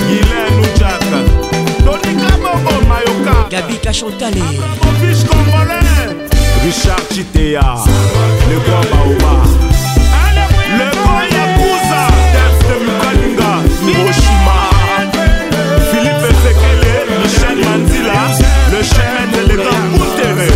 Guylaine 0.08 0.60
Oudjak 0.60 1.02
Tony 1.84 2.16
Kabongo 2.16 2.86
Mayoka. 2.88 3.50
Gabi 3.50 3.78
Kachantale. 3.80 4.36
Mon 4.36 4.94
fiche 5.02 5.26
congolais 5.26 6.14
Richard 6.64 7.02
Chitea. 7.12 7.78
Le 8.48 8.60
grand 8.60 8.86
Baoba. 8.92 9.34
Le 10.70 10.88
grand 10.92 11.24
Yakuza. 11.36 12.04
Def 12.34 12.58
de 12.68 12.76
Mukalinga. 12.86 13.52
Hiroshima. 13.82 14.58
Philippe 15.90 16.30
Sekele 16.44 16.94
Michel 17.24 17.58
Manzila. 17.66 18.20
Le 18.72 18.84
chemin 18.84 19.26
de 19.34 19.40
l'élégant 19.50 19.82
Moutere 19.94 20.54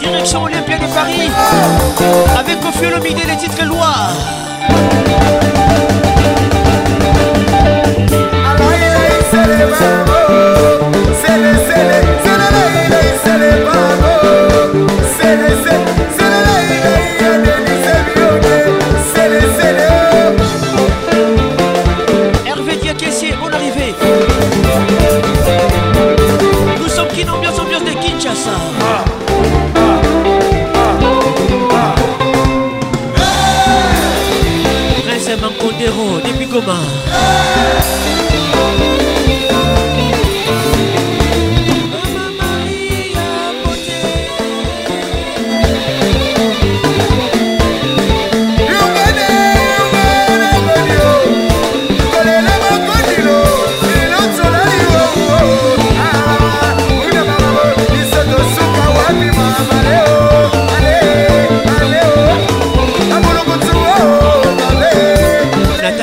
Direction 0.00 0.42
Olympia 0.44 0.78
de 0.78 0.86
Paris. 0.94 1.30
Avec 2.38 2.60
Kofi 2.60 2.86
Olomide, 2.86 3.18
les 3.26 3.36
titres 3.36 3.64
Loire. 3.64 4.12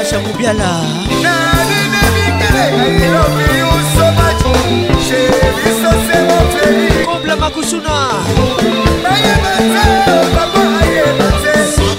Natacha 0.05 0.19
Moubiala. 0.19 0.71
Kobla 7.05 7.35
Makusuna. 7.35 8.09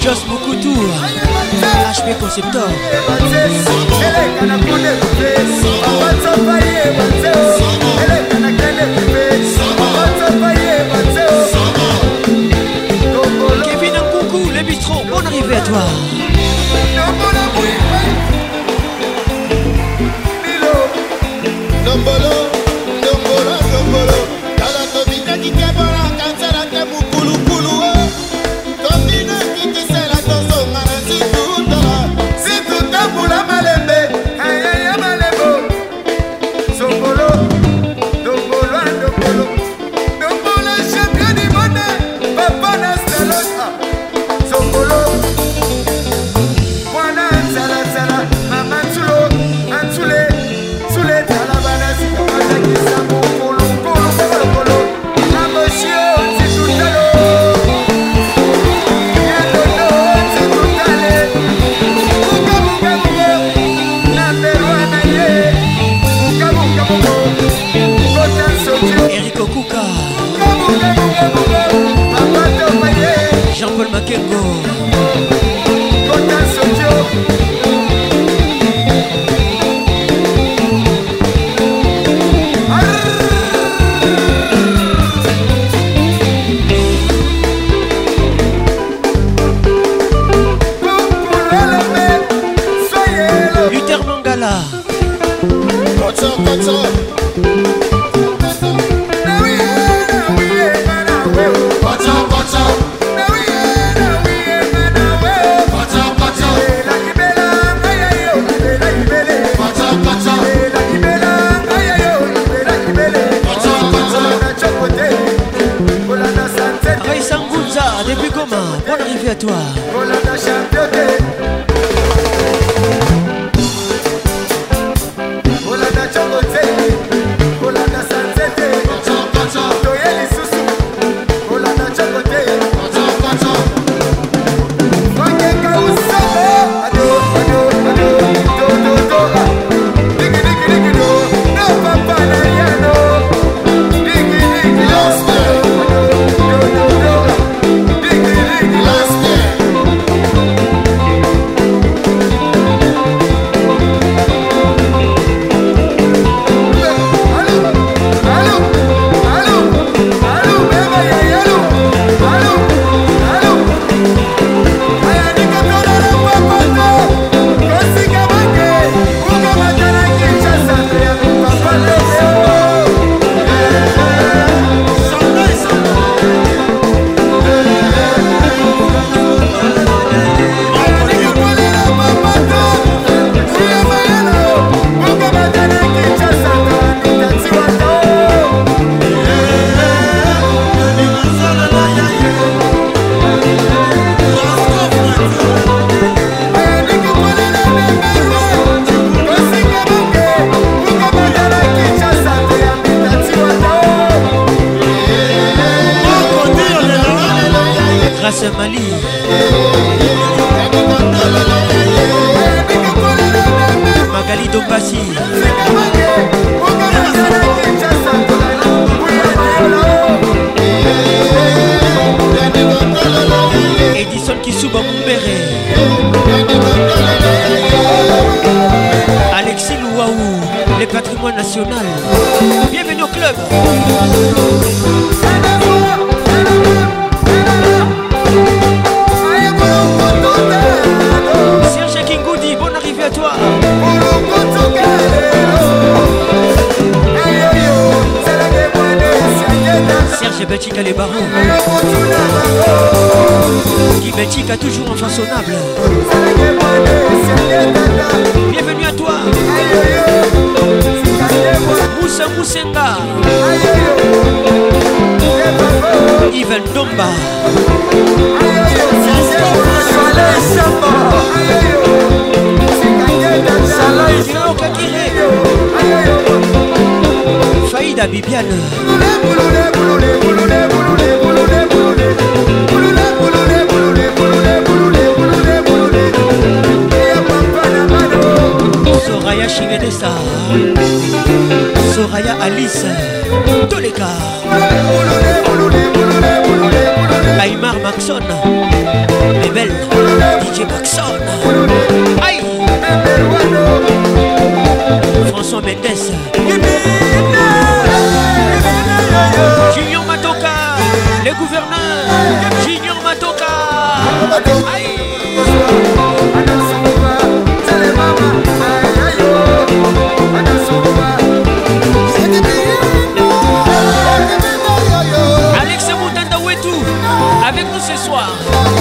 Jos 0.01 0.25
Mukutu. 0.29 0.75
HP 1.91 2.15
Conceptor. 2.21 2.71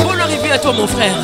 Bonne 0.03 0.19
arrivée 0.19 0.51
à 0.51 0.57
toi, 0.57 0.73
mon 0.73 0.87
frère. 0.87 1.15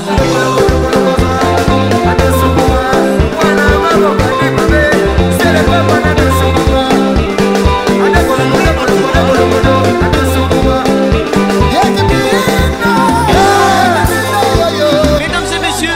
Mesdames 15.19 15.45
et 15.55 15.59
messieurs, 15.59 15.89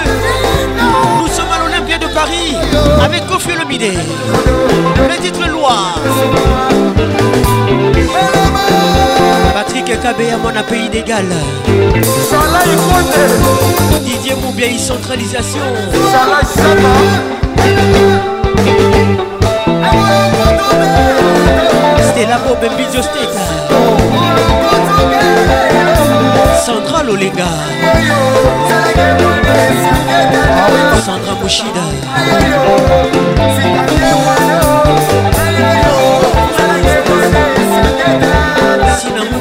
nous 1.20 1.28
sommes 1.28 1.46
à 1.52 1.60
l'Olympia 1.60 1.98
de 1.98 2.08
Paris 2.08 2.56
avec 3.04 3.26
Kofi 3.28 3.52
Olomide. 3.54 3.94
Le 5.10 5.22
titre 5.22 5.48
Loire. 5.48 6.00
Patrick 9.56 9.86
Kabea, 10.02 10.36
mon 10.36 10.52
pays 10.64 10.90
d'égal. 10.90 11.24
Didier 14.04 14.36
Moubiaï, 14.36 14.78
centralisation. 14.78 15.62
Stella 22.10 22.38
Bob 22.40 22.70
Mbizio 22.74 23.02
State. 23.02 23.40
Sandra 26.66 27.04
Lolenga. 27.04 27.48
Sandra 31.06 31.34
Mushida. 31.42 31.82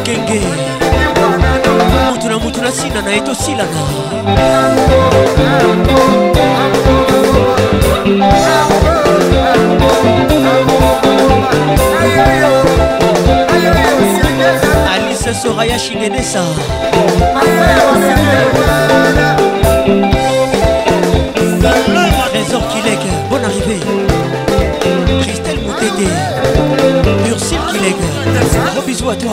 ekenge 0.04 0.40
mutu 2.10 2.28
na 2.28 2.38
mutu 2.38 2.62
na 2.62 2.68
nsina 2.68 3.02
na 3.02 3.10
ye 3.10 3.20
tosilana. 3.20 3.82
Alice 14.94 15.34
soraya 15.42 15.78
shinenesa 15.78 16.44
trésor 22.32 22.62
kilek 22.68 23.02
bon 23.30 23.44
arrivé 23.44 23.78
christelle 25.22 25.60
motete. 25.66 26.73
Bisous 28.94 29.14
toi 29.16 29.32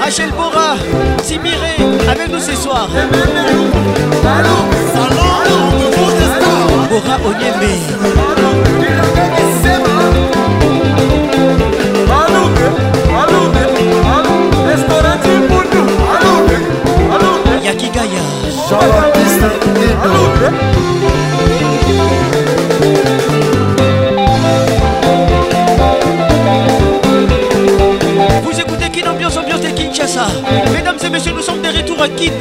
Rachel 0.00 0.30
Bora, 0.32 0.76
Simiré, 1.22 1.76
avec 2.08 2.28
nous 2.30 2.40
ce 2.40 2.54
soir. 2.54 2.88
Bora 6.90 7.18
Onyeme. 7.24 7.76
Yakigaya. 17.62 18.22
Mesdames 30.72 30.96
et 31.04 31.10
messieurs, 31.10 31.32
nous 31.34 31.42
sommes 31.42 31.60
de 31.60 31.68
retour 31.68 32.00
à 32.00 32.08
Kin. 32.08 32.32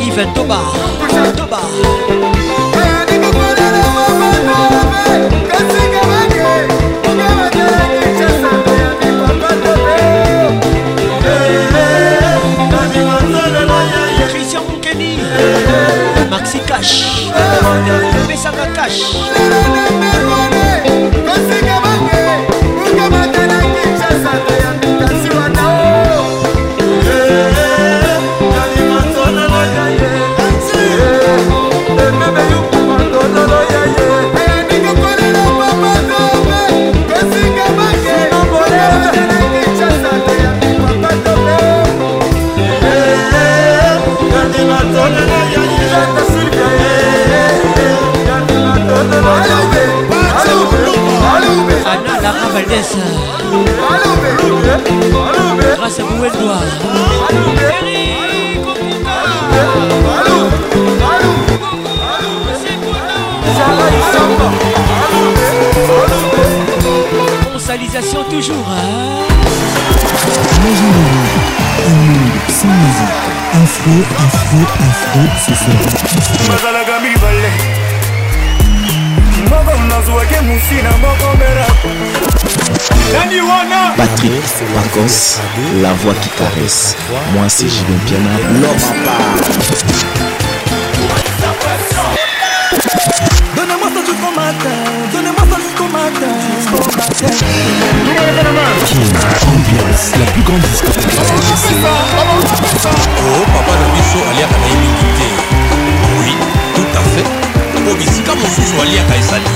Yves 0.00 0.26
Toba. 0.34 0.97
pesaka 18.28 18.66
kashe 18.76 19.04
Valdez. 52.58 52.82
Grâce 55.76 56.00
à 56.00 56.02
Moueldoa. 56.02 56.58
Consalisation 67.52 68.24
toujours. 68.24 68.56
Hein? 68.68 69.26
Un 71.86 71.94
monde 71.94 72.32
sans 72.48 72.66
musique. 72.66 73.28
Afro, 73.62 73.96
afro, 74.26 74.58
afro, 74.80 75.20
c'est 75.46 75.54
ça. 75.54 75.72
Nazwaki 79.88 80.34
mosina 80.44 80.90
moko 80.90 81.36
mbelako 81.36 81.88
nani 83.12 83.40
wana! 83.40 83.94
Patrick 83.96 84.42
Pacos, 84.74 85.40
la 85.82 85.92
voix 85.94 86.14
qui 86.20 86.28
caresse. 86.30 86.96
Moi 87.32 87.44
c'est 87.48 87.68
Jibin 87.68 87.98
Piana, 88.06 88.30
l'homme 88.60 88.64
à 88.64 89.04
part. 89.04 89.36
Donnez-moi 93.56 93.88
ça 93.94 94.00
jusqu'au 94.06 94.32
matin, 94.36 94.78
donnez-moi 95.12 95.44
ça 95.50 95.56
jusqu'au 95.56 95.88
matin. 95.88 96.34
King, 98.86 99.10
ambiance, 99.48 100.12
la 100.18 100.26
plus 100.32 100.42
grande 100.42 100.60
discothèque. 100.60 101.04
oh 103.18 103.44
papa 103.54 103.72
na 103.80 103.86
aliaka 104.30 104.56
na 104.58 104.66
ye 104.66 104.76
mingi 104.82 105.08
te 105.18 105.28
oui 106.20 106.32
tout 106.74 106.90
à 106.94 107.00
fait 107.00 107.47
po 107.88 107.94
bisika 107.94 108.34
mosusu 108.34 108.82
aliaka 108.82 109.16
ezali 109.16 109.50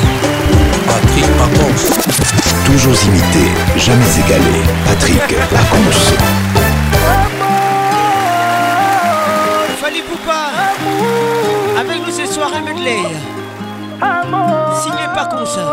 patrik 0.87 1.27
pacons 1.39 1.83
Toujours 2.65 2.97
imité, 3.05 3.45
jamais 3.77 4.13
égalé. 4.21 4.63
Patrick 4.87 5.37
Pacons. 5.51 5.99
Fali 9.81 10.01
Poupa. 10.09 10.41
Avec 11.79 12.07
nous 12.07 12.13
ce 12.13 12.33
soir 12.33 12.51
un 12.57 12.63
medley. 12.63 13.03
Signé 14.83 15.07
par 15.15 15.29
Consa. 15.29 15.67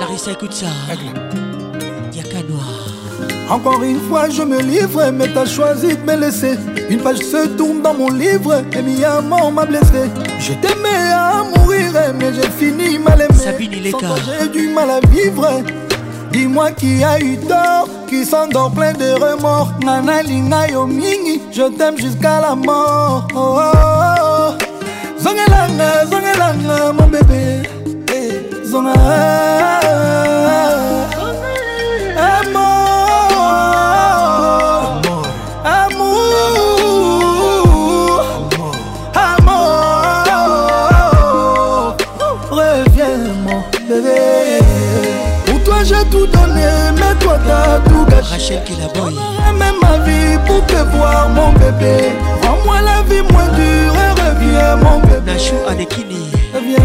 Larissa 0.00 0.32
écoute 0.32 0.52
ça. 0.52 0.66
Yakanoa. 2.12 2.92
Encore 3.48 3.82
une 3.82 4.00
fois, 4.00 4.28
je 4.28 4.42
me 4.42 4.60
livre, 4.60 5.10
mais 5.12 5.28
t'as 5.28 5.46
choisi 5.46 5.96
de 5.96 6.02
me 6.02 6.16
laisser. 6.16 6.58
Une 6.90 7.00
page 7.00 7.18
se 7.18 7.46
tourne 7.56 7.80
dans 7.80 7.94
mon 7.94 8.10
livre, 8.10 8.62
et 8.76 8.82
mi 8.82 9.02
amour 9.04 9.50
m'a 9.52 9.64
blessé. 9.64 10.10
Je 10.44 10.54
t'aimais 10.54 11.12
à 11.14 11.44
mourir, 11.56 11.92
mais 12.18 12.32
j'ai 12.34 12.50
fini 12.50 12.98
mal 12.98 13.20
aimé. 13.20 13.38
Sabine 13.38 13.72
Ileka. 13.74 13.92
Sans 13.92 14.14
toi, 14.14 14.16
j'ai 14.40 14.48
du 14.48 14.68
mal 14.70 14.90
à 14.90 14.98
vivre. 15.08 15.62
Dis-moi 16.32 16.72
qui 16.72 17.04
a 17.04 17.20
eu 17.20 17.36
tort, 17.38 17.88
qui 18.08 18.24
s'endort 18.24 18.72
plein 18.72 18.92
de 18.92 19.12
remords. 19.12 19.72
Nana 19.84 20.20
linga 20.22 20.66
yo 20.68 20.84
mingi, 20.84 21.40
je 21.52 21.62
t'aime 21.78 21.96
jusqu'à 21.96 22.40
la 22.40 22.56
mort. 22.56 23.28
Oh, 23.36 23.38
oh, 23.38 23.70
oh. 24.20 24.54
Zongelanga, 25.16 26.06
zongelanga, 26.10 26.92
mon 26.92 27.06
bébé. 27.06 27.62
Eh, 28.12 28.66
Zonga. 28.66 30.31
Rachel 48.32 48.64
Kilaboy. 48.64 49.14
Même 49.58 49.74
ma 49.82 49.98
vie 50.06 50.38
pour 50.46 50.64
te 50.64 50.80
voir 50.96 51.28
mon 51.28 51.52
bébé. 51.52 52.12
Rends-moi 52.42 52.80
la 52.80 53.02
vie 53.02 53.20
moins 53.30 53.48
dure 53.48 53.94
et 53.94 54.12
reviens 54.20 54.76
mon 54.76 55.00
bébé. 55.00 55.32
Nachou 55.32 55.56
Alekini. 55.68 56.30
Reviens. 56.54 56.78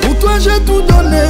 Pour 0.00 0.18
toi 0.18 0.38
j'ai 0.38 0.58
tout 0.64 0.80
donné, 0.80 1.22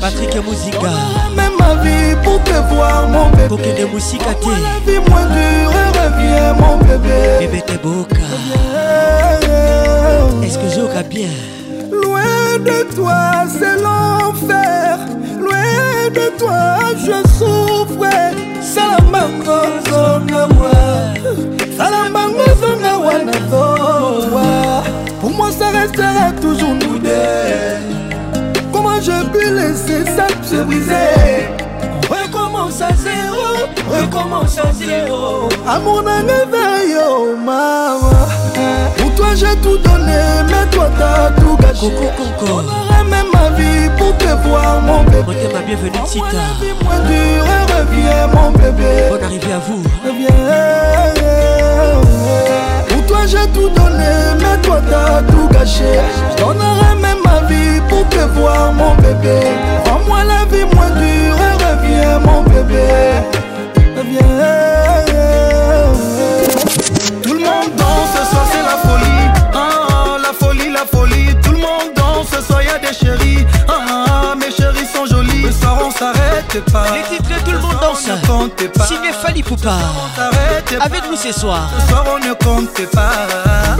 Patricia 0.00 0.40
Mouziga 0.42 0.90
Même 1.36 1.52
ma 1.58 1.74
vie 1.82 2.16
pour 2.22 2.42
te 2.42 2.74
voir 2.74 3.08
mon 3.08 3.30
bébé 3.30 3.48
Bokende 3.48 3.92
Moussika 3.92 4.30
Moi 4.42 4.54
la 4.54 4.90
vie 4.90 5.00
moins 5.08 5.26
dure 5.26 5.72
et 5.72 5.90
reviens 5.98 6.52
mon 6.54 6.76
bébé 6.78 7.38
Bébé 7.40 7.62
t'es 7.66 7.78
boka 7.78 8.16
Est-ce 10.42 10.58
que 10.58 10.68
Zoka 10.68 11.02
bien 11.02 11.28
Loin 11.90 12.58
de 12.60 12.94
toi 12.94 13.44
c'est 13.48 13.82
l'enfer 13.82 14.67
De 16.18 16.26
toi 16.36 16.78
je 17.06 17.18
souffre. 17.38 18.10
Salamango 18.74 19.58
zonga 19.88 20.42
wa 20.60 20.74
Salamango 21.76 22.44
zonga 22.60 22.92
wa 23.06 23.14
na 23.24 23.32
zowa 23.50 24.82
Pour 25.20 25.30
moi 25.30 25.50
ça 25.52 25.68
restera 25.70 26.32
toujours 26.42 26.74
nous 26.74 26.98
deux. 26.98 28.58
Comment 28.72 29.00
je 29.00 29.16
peux 29.32 29.50
laisser 29.54 30.04
ça 30.16 30.26
se 30.42 30.56
briser 30.64 31.57
Recommence 32.58 32.82
à 32.82 32.92
zéro, 32.96 33.44
recommence 33.88 34.58
à 34.58 34.72
zéro. 34.72 35.48
Amour 35.64 36.02
oh 36.02 37.36
maman 37.36 38.10
Pour 38.96 39.14
toi 39.14 39.28
j'ai 39.36 39.54
tout 39.62 39.78
donné, 39.78 40.18
mais 40.48 40.68
toi 40.72 40.90
t'as 40.98 41.30
tout 41.40 41.56
gâché. 41.56 41.92
Coco 42.16 42.62
même 43.08 43.26
ma 43.32 43.50
vie 43.50 43.88
pour 43.96 44.16
te 44.18 44.26
voir 44.48 44.80
mon 44.80 45.04
bébé. 45.04 45.36
Bienvenue 45.66 45.92
Tita. 46.04 46.26
moins 46.84 46.98
dure, 47.06 47.46
reviens 47.78 48.26
mon 48.26 48.50
bébé. 48.50 49.08
Bonne 49.08 49.22
arrivée 49.22 49.52
à 49.52 49.60
vous. 49.60 49.82
Reviens. 50.04 50.28
Pour 52.88 53.06
toi 53.06 53.18
j'ai 53.24 53.46
tout 53.52 53.68
donné, 53.68 54.34
mais 54.40 54.60
toi 54.62 54.80
t'as 54.90 55.22
tout 55.22 55.48
gâché. 55.52 56.00
Je 56.36 56.42
donnerai 56.42 56.96
même 57.00 57.18
ma 57.24 57.46
vie 57.46 57.80
pour 57.88 58.06
te 58.08 58.18
voir 58.36 58.72
mon 58.72 58.96
bébé. 58.96 59.46
Rends-moi 59.86 60.24
la 60.24 60.44
vie 60.46 60.64
moins 60.74 60.90
dure 60.90 61.27
mon 62.20 62.42
bébé. 62.42 62.88
Reviens 63.96 64.20
Tout 67.22 67.34
le 67.34 67.40
monde 67.40 67.72
danse, 67.76 68.10
ce 68.16 68.30
soir 68.30 68.46
c'est 68.52 68.62
la 68.62 68.76
folie. 68.88 69.24
Ah, 69.54 70.16
La 70.22 70.32
folie, 70.32 70.70
la 70.70 70.84
folie. 70.86 71.34
Tout 71.42 71.52
le 71.52 71.58
monde 71.58 71.92
danse, 71.96 72.28
ce 72.34 72.40
soir 72.42 72.62
y'a 72.62 72.78
des 72.78 72.92
chéris. 72.94 73.46
Ah, 73.68 74.34
Mes 74.38 74.50
chéris 74.50 74.86
sont 74.94 75.06
jolis. 75.06 75.46
Ce 75.46 75.52
soir 75.60 75.78
on 75.84 75.90
s'arrête 75.90 76.60
pas. 76.72 76.84
Les 76.94 77.16
titres 77.16 77.44
tout 77.44 77.52
le 77.52 77.58
monde 77.58 77.76
danse. 77.80 78.08
Signé 78.86 79.12
Fali 79.12 79.42
Poupa. 79.42 79.76
Avec 80.80 81.02
nous 81.10 81.16
ce 81.16 81.32
soir. 81.32 81.70
Ce 81.80 81.88
soir 81.88 82.04
on 82.14 82.18
ne 82.26 82.32
compte 82.34 82.86
pas 82.92 83.76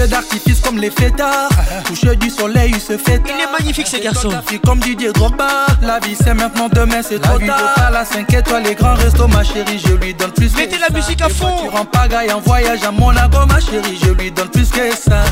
Feu 0.00 0.06
d'artifice 0.06 0.60
comme 0.60 0.78
les 0.78 0.90
fêtards. 0.90 1.50
Couche 1.86 2.04
du 2.16 2.30
soleil 2.30 2.70
il 2.72 2.80
se 2.80 2.96
fait 2.96 3.20
Il 3.26 3.32
est 3.32 3.52
magnifique 3.52 3.86
ce 3.86 3.98
garçon 3.98 4.30
Comme 4.64 4.80
Didier 4.80 5.12
Drogba. 5.12 5.66
La 5.82 5.98
vie 5.98 6.16
c'est 6.18 6.32
maintenant 6.32 6.70
demain 6.72 7.02
c'est 7.02 7.18
trop 7.18 7.38
tard. 7.38 7.74
À 7.76 7.90
la 7.90 8.06
5 8.06 8.32
étoiles 8.32 8.62
les 8.62 8.74
grands 8.74 8.94
restos 8.94 9.28
ma 9.28 9.44
chérie 9.44 9.78
Je 9.78 9.92
lui 9.92 10.14
donne 10.14 10.30
plus 10.30 10.54
Mettez 10.56 10.78
la 10.78 10.94
musique 10.96 11.20
à 11.20 11.28
fond. 11.28 11.54
Tu 11.62 11.68
rends 11.68 11.84
pagaille 11.84 12.32
en 12.32 12.40
voyage 12.40 12.82
à 12.82 12.90
Monaco 12.90 13.44
ma 13.46 13.60
chérie 13.60 13.98
Je 14.02 14.12
lui 14.12 14.32
donne 14.32 14.48
plus 14.48 14.70
que 14.70 14.96
ça 14.96 15.22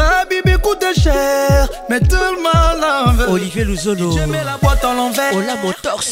Ah 0.00 0.24
Bibi 0.30 0.56
coûte 0.62 0.84
cher 1.02 1.68
Mais 1.88 2.00
tout 2.00 2.14
le 2.14 2.42
monde 2.42 3.16
veut. 3.18 3.28
Olivier 3.30 3.64
Luzolo. 3.64 4.12
Je 4.12 4.24
mets 4.24 4.44
la 4.44 4.56
boîte 4.62 4.84
en 4.84 4.94
l'envers. 4.94 5.32
Oh 5.34 5.40
la 5.40 5.56
Motors 5.56 6.02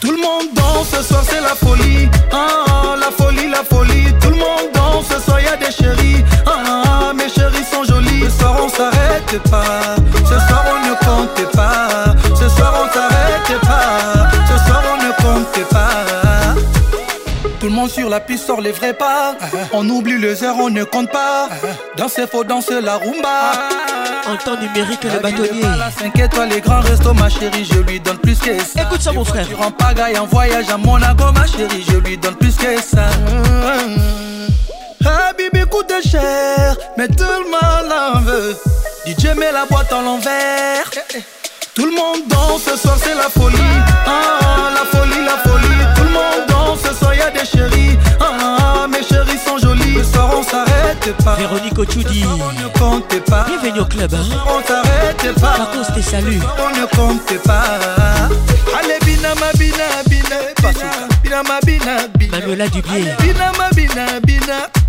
Tout 0.00 0.10
le 0.10 0.18
monde 0.18 0.52
danse 0.54 0.88
ce 0.90 1.02
soir 1.02 1.22
c'est 1.28 1.40
la 1.40 1.54
folie. 1.54 2.08
Ah, 2.32 2.94
La 3.00 3.10
folie, 3.10 3.48
la 3.48 3.64
folie. 3.64 4.12
Tout 4.20 4.30
le 4.30 4.36
monde 4.36 4.68
danse 4.74 5.06
ce 5.10 5.18
soir 5.20 5.40
y'a 5.40 5.56
des 5.56 5.72
chéris. 5.72 6.22
Ah, 6.46 7.12
Mes 7.14 7.28
chéris 7.28 7.64
sont 7.70 7.84
jolis. 7.84 8.24
Ce 8.24 8.38
soir 8.38 8.56
on 8.62 8.68
s'arrête 8.68 9.42
pas. 9.50 9.96
Ce 10.24 10.34
soir 10.46 10.64
on 10.74 10.88
ne 10.88 10.94
compte 11.06 11.52
pas. 11.52 12.14
Ce 12.38 12.48
soir 12.48 12.74
on 12.84 12.92
s'arrête 12.92 13.60
pas. 13.62 14.30
Ce 14.50 14.64
soir 14.66 14.82
on 14.92 14.96
ne 15.06 15.12
compte 15.22 15.68
pas 15.70 16.41
tout 17.62 17.68
le 17.68 17.74
monde 17.74 17.90
sur 17.90 18.08
la 18.08 18.18
piste 18.18 18.46
sort 18.48 18.60
les 18.60 18.72
vrais 18.72 18.92
pas. 18.92 19.36
On 19.72 19.88
oublie 19.88 20.18
les 20.18 20.42
heures, 20.42 20.56
on 20.58 20.68
ne 20.68 20.82
compte 20.82 21.12
pas. 21.12 21.48
Danser 21.96 22.26
faut 22.26 22.42
danser 22.42 22.80
la 22.80 22.96
rumba 22.96 23.52
En 24.26 24.36
temps 24.36 24.60
numérique 24.60 25.04
le 25.04 25.20
bâtonnier. 25.20 25.62
La 25.78 25.88
5 25.88 26.18
étoiles 26.18 26.48
les 26.48 26.60
grands 26.60 26.80
restos 26.80 27.14
ma 27.14 27.28
chérie 27.28 27.64
Je 27.64 27.78
lui 27.78 28.00
donne 28.00 28.18
plus 28.18 28.36
que 28.40 28.58
ça. 28.64 28.82
Écoute 28.82 29.00
ça 29.00 29.12
mon 29.12 29.24
frère. 29.24 29.46
Tu 29.46 29.54
rends 29.54 29.70
pagaille 29.70 30.18
en 30.18 30.26
voyage 30.26 30.70
à 30.70 30.76
Monaco 30.76 31.30
ma 31.32 31.46
chérie 31.46 31.84
Je 31.88 31.98
lui 31.98 32.18
donne 32.18 32.34
plus 32.34 32.56
que 32.56 32.82
ça. 32.82 33.06
Ah 35.04 35.32
Bibi 35.38 35.64
coûte 35.70 35.92
cher 36.04 36.76
Mais 36.96 37.06
tout 37.06 37.22
le 37.22 37.48
monde 37.48 37.92
en 37.92 38.20
veut. 38.22 38.56
DJ 39.06 39.36
met 39.36 39.52
la 39.52 39.66
boîte 39.66 39.92
en 39.92 40.02
l'envers. 40.02 40.90
Tout 41.76 41.86
le 41.86 41.92
monde 41.92 42.26
danse 42.26 42.62
ce 42.64 42.76
soir 42.76 42.96
c'est 42.98 43.14
la 43.14 43.30
folie. 43.30 43.56
Ah 44.04 44.70
la 44.74 44.98
folie 44.98 45.24
la 45.24 45.38
folie. 45.48 45.94
Tout 45.94 46.02
le 46.02 46.10
monde 46.10 46.51
y'a 47.22 47.30
des 47.30 47.46
chéris. 47.46 47.98
Ah 48.20 48.86
mes 48.90 49.02
chéris 49.02 49.38
sont 49.44 49.58
jolis. 49.58 49.98
Ce 49.98 50.12
soir 50.12 50.30
on 50.36 50.42
s'arrête 50.42 51.16
pas. 51.24 51.34
Véronique 51.36 51.78
Ochudi 51.78 52.24
On 52.24 52.52
ne 52.60 52.68
compte 52.78 53.20
pas. 53.24 53.46
Bienvenue 53.46 53.80
au 53.80 53.84
club 53.84 54.12
hein. 54.14 54.24
On 54.46 54.66
s'arrête 54.66 55.40
pas. 55.40 55.58
Marcos 55.58 55.92
te 55.94 56.00
salue 56.00 56.40
On 56.58 56.80
ne 56.80 56.86
compte 56.96 57.42
pas. 57.44 57.64
Allez 58.78 58.98
bina 59.04 59.34
ma 59.40 59.52
bina 59.58 60.02
bina. 60.08 60.36
Bina 61.22 61.42
ma 61.42 61.60
bina 61.64 62.08
bina. 62.18 62.38
Manuela 62.38 62.68
Dubier 62.68 63.14
Bina 63.20 63.52
ma 63.58 63.70
bina 63.70 64.20
bina 64.24 64.81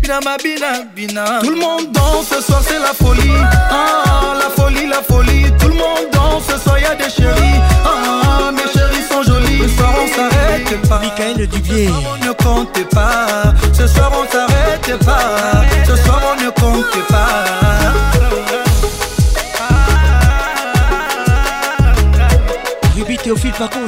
Bina 0.00 0.20
ma 0.20 0.36
bina 0.36 0.84
bina. 0.94 1.40
Tout 1.42 1.50
le 1.50 1.60
monde 1.60 1.92
danse 1.92 2.28
ce 2.28 2.40
soir 2.40 2.62
c'est 2.66 2.78
la 2.78 2.92
folie. 2.92 3.38
Ah 3.70 4.34
la 4.38 4.50
folie 4.50 4.86
la 4.86 5.02
folie. 5.02 5.50
Tout 5.58 5.68
le 5.68 5.74
monde 5.74 6.10
danse 6.12 6.44
ce 6.48 6.58
soir 6.58 6.78
y'a 6.78 6.94
des 6.94 7.10
chéris. 7.10 7.60
Ah 7.84 8.50
mes 8.52 8.68
chéris 8.72 9.04
sont 9.10 9.22
jolis. 9.22 9.62
Ce 9.62 9.68
soir 9.76 9.94
on 10.02 10.06
s'arrête 10.14 10.88
pas. 10.88 10.98
Michael 11.00 11.46
Dubier 11.46 11.90
On 11.90 12.26
ne 12.26 12.32
compte 12.32 12.88
pas. 12.90 13.54
Ce 13.72 13.86
soir 13.86 14.10
on 14.12 14.30
s'arrête 14.30 15.04
pas. 15.04 15.62
Ce 15.86 15.96
soir 15.96 16.20
on 16.32 16.44
ne 16.44 16.50
compte 16.50 17.08
pas. 17.08 17.44
Ruby 22.96 23.16
Théophile 23.16 23.52
Pacons 23.52 23.86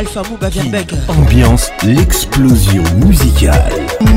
Alpha 0.00 0.22
Mouba 0.30 0.48
Verbeck 0.48 0.94
Ambiance, 1.08 1.70
l'explosion 1.84 2.82
musicale. 3.04 3.70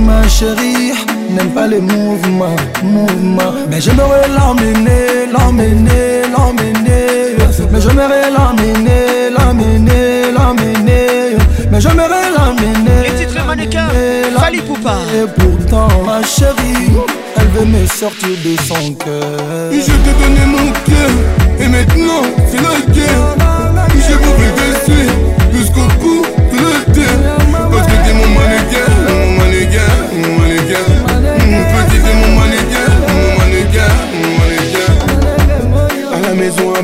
Ma 0.06 0.26
chérie 0.30 0.94
n'aime 1.30 1.50
pas 1.50 1.68
les 1.68 1.82
mouvements, 1.82 2.56
mouvements. 2.82 3.54
Mais 3.70 3.82
j'aimerais 3.82 4.30
l'emmener, 4.30 5.28
l'emmener, 5.30 6.22
l'emmener. 6.32 7.36
Mais 7.70 7.82
j'aimerais 7.82 8.32
l'emmener, 8.32 9.30
l'emmener, 9.38 10.32
l'emmener. 10.32 11.36
Mais 11.70 11.82
j'aimerais 11.82 12.32
l'emmener 12.32 13.04
Les 13.04 13.26
titres 13.26 13.46
mannequins 13.46 13.90
Fali 14.40 14.62
Poupa. 14.62 15.00
Et 15.14 15.28
pourtant 15.42 15.90
ma 16.06 16.24
chérie 16.24 16.94
Elle 17.36 17.48
veut 17.48 17.66
me 17.66 17.86
sortir 17.88 18.30
de 18.30 18.56
son 18.62 18.94
cœur. 18.94 19.38
Je 19.70 19.92
t'ai 19.92 20.14
donné 20.14 20.46
mon 20.46 20.72
cœur 20.86 21.12
Et 21.60 21.68
maintenant 21.68 22.24
c'est 22.50 22.62
la 22.62 22.94
guerre 22.94 23.36
Je 23.98 24.14
te 24.14 25.43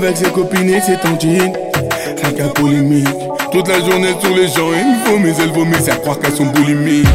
avec 0.09 0.25
ses 0.25 0.31
copines 0.31 0.69
et 0.69 0.81
ses 0.81 0.97
tontines 0.97 1.53
Rien 2.21 2.31
qu'à 2.31 2.47
polémique. 2.49 3.07
Toute 3.51 3.67
la 3.67 3.79
journée 3.79 4.13
sur 4.19 4.35
les 4.35 4.47
gens 4.47 4.71
Il 4.73 5.11
vomit, 5.11 5.33
elle 5.39 5.51
vomit, 5.51 5.75
c'est 5.83 5.91
à 5.91 5.95
croire 5.95 6.19
qu'elles 6.19 6.33
sont 6.33 6.45
boulimiques. 6.47 7.07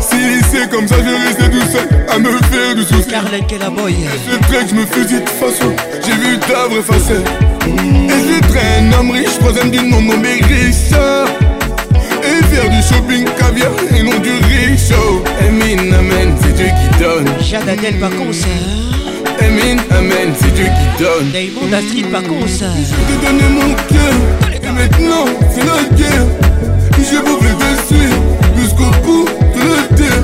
Si 0.00 0.16
c'est 0.50 0.70
comme 0.70 0.86
ça, 0.86 0.96
je 0.96 1.26
restais 1.26 1.50
tout 1.50 1.66
seul 1.72 1.88
À 2.14 2.18
me 2.18 2.30
faire 2.30 2.74
du 2.74 2.82
souci. 2.82 3.08
Carlen 3.08 3.46
Kellaboy 3.46 3.94
Je 4.30 4.36
traite, 4.46 4.68
je 4.70 4.74
me 4.74 4.84
fusille 4.86 5.20
de 5.20 5.28
façon 5.28 5.72
J'ai 6.04 6.12
vu 6.12 6.38
ta 6.38 6.66
vraie 6.68 6.82
facette. 6.82 7.26
Et 7.66 8.34
je 8.34 8.48
traîne 8.48 8.94
homme 8.98 9.10
riche, 9.12 9.38
troisième 9.40 9.70
du 9.70 9.82
nom 9.86 10.00
nommé 10.02 10.34
Richard. 10.42 11.28
Et 12.22 12.44
faire 12.44 12.68
du 12.68 12.82
shopping 12.82 13.24
caviar 13.38 13.70
et 13.96 14.02
non 14.02 14.18
du 14.18 14.32
richo 14.32 15.24
Emin, 15.40 15.92
amen, 15.94 16.34
c'est 16.42 16.54
Dieu 16.54 16.66
qui 16.66 16.98
donne. 17.02 17.28
Jade 17.40 17.68
Adel 17.68 17.98
Pacons 17.98 18.32
Emin, 18.32 19.05
amen, 19.90 20.32
c'est 20.38 20.54
Dieu 20.54 20.66
qui 20.66 21.02
donne. 21.02 21.74
Astrid 21.74 22.10
Pacons 22.10 22.46
Je 22.46 22.58
t'ai 22.58 23.26
donné 23.26 23.48
mon 23.52 23.74
cœur. 23.74 24.14
Et 24.62 24.72
maintenant, 24.72 25.24
c'est 25.54 25.64
la 25.64 25.96
guerre. 25.96 26.26
Je 27.08 27.18
voudrais 27.18 27.54
te 27.54 27.86
suivre 27.86 28.16
Jusqu'au 28.58 28.90
bout 29.04 29.26
de 29.26 29.60
la 29.60 29.96
terre 29.96 30.22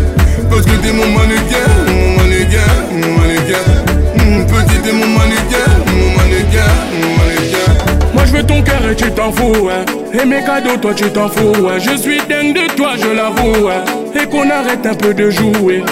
Parce 0.50 0.62
que 0.62 0.72
t'es 0.72 0.92
mon 0.92 1.06
mannequin 1.06 1.68
Mon 1.86 2.16
mannequin, 2.16 2.72
mon 2.90 3.18
mannequin 3.20 4.46
Petit 4.48 4.80
t'es 4.82 4.92
mon 4.92 5.06
mannequin 5.06 5.70
Mon 5.86 6.10
mannequin, 6.16 6.72
mon 7.00 7.10
mannequin 7.18 8.12
Moi 8.14 8.22
je 8.26 8.32
veux 8.32 8.42
ton 8.42 8.62
cœur 8.62 8.80
et 8.90 8.96
tu 8.96 9.10
t'en 9.12 9.30
fous 9.30 9.68
hein. 9.70 9.84
Et 10.12 10.24
mes 10.24 10.42
cadeaux 10.42 10.76
toi 10.76 10.92
tu 10.92 11.04
t'en 11.10 11.28
fous 11.28 11.68
hein. 11.68 11.78
Je 11.78 11.96
suis 11.96 12.18
dingue 12.28 12.54
de 12.54 12.74
toi 12.74 12.94
je 13.00 13.08
l'avoue 13.14 13.68
hein. 13.68 13.84
Et 14.20 14.26
qu'on 14.26 14.50
arrête 14.50 14.84
un 14.84 14.94
peu 14.94 15.14
de 15.14 15.30
jouer 15.30 15.84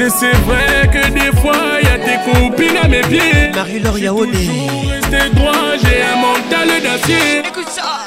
Et 0.00 0.08
c'est 0.10 0.36
vrai 0.46 0.88
que 0.92 1.10
des 1.10 1.36
fois 1.40 1.80
y'a 1.82 1.98
tes 1.98 2.18
copines 2.24 2.76
à 2.80 2.86
mes 2.86 3.00
pieds. 3.00 3.50
Marie-Laure 3.52 3.98
Yaoné. 3.98 4.48
Rester 4.88 5.28
droit, 5.34 5.74
j'ai 5.82 6.02
un 6.02 6.16
mental 6.20 6.68
d'acier. 6.80 7.42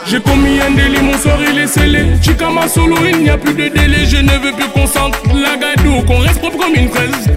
J'ai 0.05 0.21
commis 0.21 0.61
un 0.61 0.71
délit, 0.71 1.01
mon 1.01 1.17
sort 1.17 1.39
il 1.41 1.59
est 1.59 1.67
scellé. 1.67 2.05
Chikama 2.21 2.69
solo, 2.69 2.95
il 3.05 3.23
n'y 3.23 3.29
a 3.29 3.37
plus 3.37 3.53
de 3.53 3.67
délai. 3.67 4.05
Je 4.05 4.17
ne 4.17 4.31
veux 4.37 4.53
plus 4.53 4.69
qu'on 4.69 4.87
sente 4.87 5.17
la 5.33 5.57
gadou, 5.57 6.01
qu'on 6.07 6.19
reste 6.19 6.39
propre 6.39 6.59
comme 6.59 6.75
une 6.75 6.87
fraise. 6.87 7.27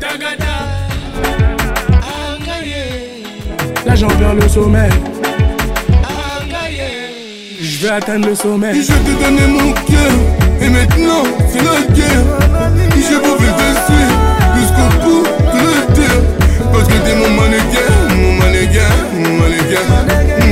Là 3.84 3.94
j'en 3.96 4.06
perds 4.06 4.34
le 4.34 4.48
sommeil. 4.48 4.90
Je 7.60 7.78
vais 7.86 7.90
atteindre 7.92 8.28
le 8.28 8.36
sommet. 8.36 8.72
Je 8.72 8.86
t'ai 8.86 9.24
donné 9.24 9.46
mon 9.48 9.72
cœur, 9.72 10.12
et 10.60 10.68
maintenant 10.68 11.24
c'est 11.50 11.58
la 11.58 11.92
guerre. 11.92 12.24
Je 12.94 13.16
pouvais 13.18 13.50
te 13.50 13.92
suivre 13.92 14.23
jusqu'au 14.76 15.22
bout 15.52 15.68
de 15.68 15.94
terre. 15.94 16.22
Parce 16.72 16.86
que 16.88 16.94
t'es 17.04 17.14
mon 17.14 17.30
mannequin, 17.30 17.88
mon 18.16 18.32
mannequin, 18.34 18.90
mon 19.14 19.32
mannequin. 19.40 19.84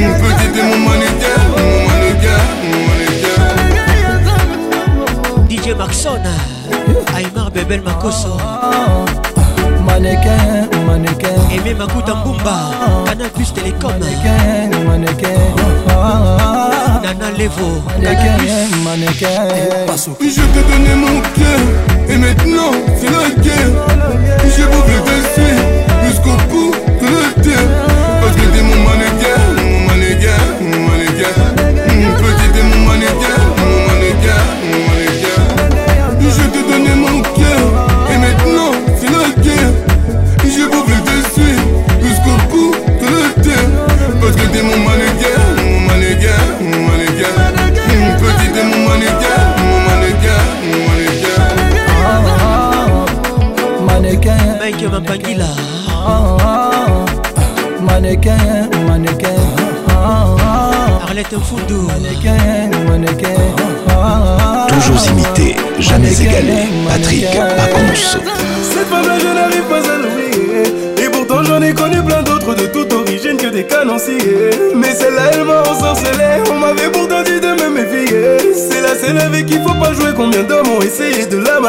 Mon 0.01 0.13
petit, 0.21 0.49
t'es 0.53 0.63
mon 0.63 0.79
mannequin, 0.79 1.39
mon 1.57 1.79
mannequin, 1.89 2.41
mon 2.71 2.81
mannequin. 2.89 3.37
DJ 5.49 5.75
Maxon, 5.77 6.23
Aymar 7.17 7.51
Bebel 7.51 7.83
Makoso. 7.83 8.37
Mannequin, 9.85 10.69
mannequin. 10.87 11.29
Aimé 11.55 11.75
Makuta 11.75 12.15
Mbumba, 12.15 12.71
Canal 13.07 13.31
Plus 13.31 13.53
Télécom. 13.53 13.93
Mannequin, 13.93 14.71
mannequin. 14.87 15.41
Nana 17.03 17.31
Levo, 17.37 17.83
Mannequin, 17.99 18.69
mannequin. 18.85 19.49
Je 20.21 20.41
t'ai 20.41 20.63
donné 20.63 20.95
mon 20.95 21.21
cœur, 21.37 21.61
et 22.09 22.17
maintenant 22.17 22.73
c'est 22.99 23.11
la 23.11 23.43
guerre. 23.43 23.73
Je 24.45 24.63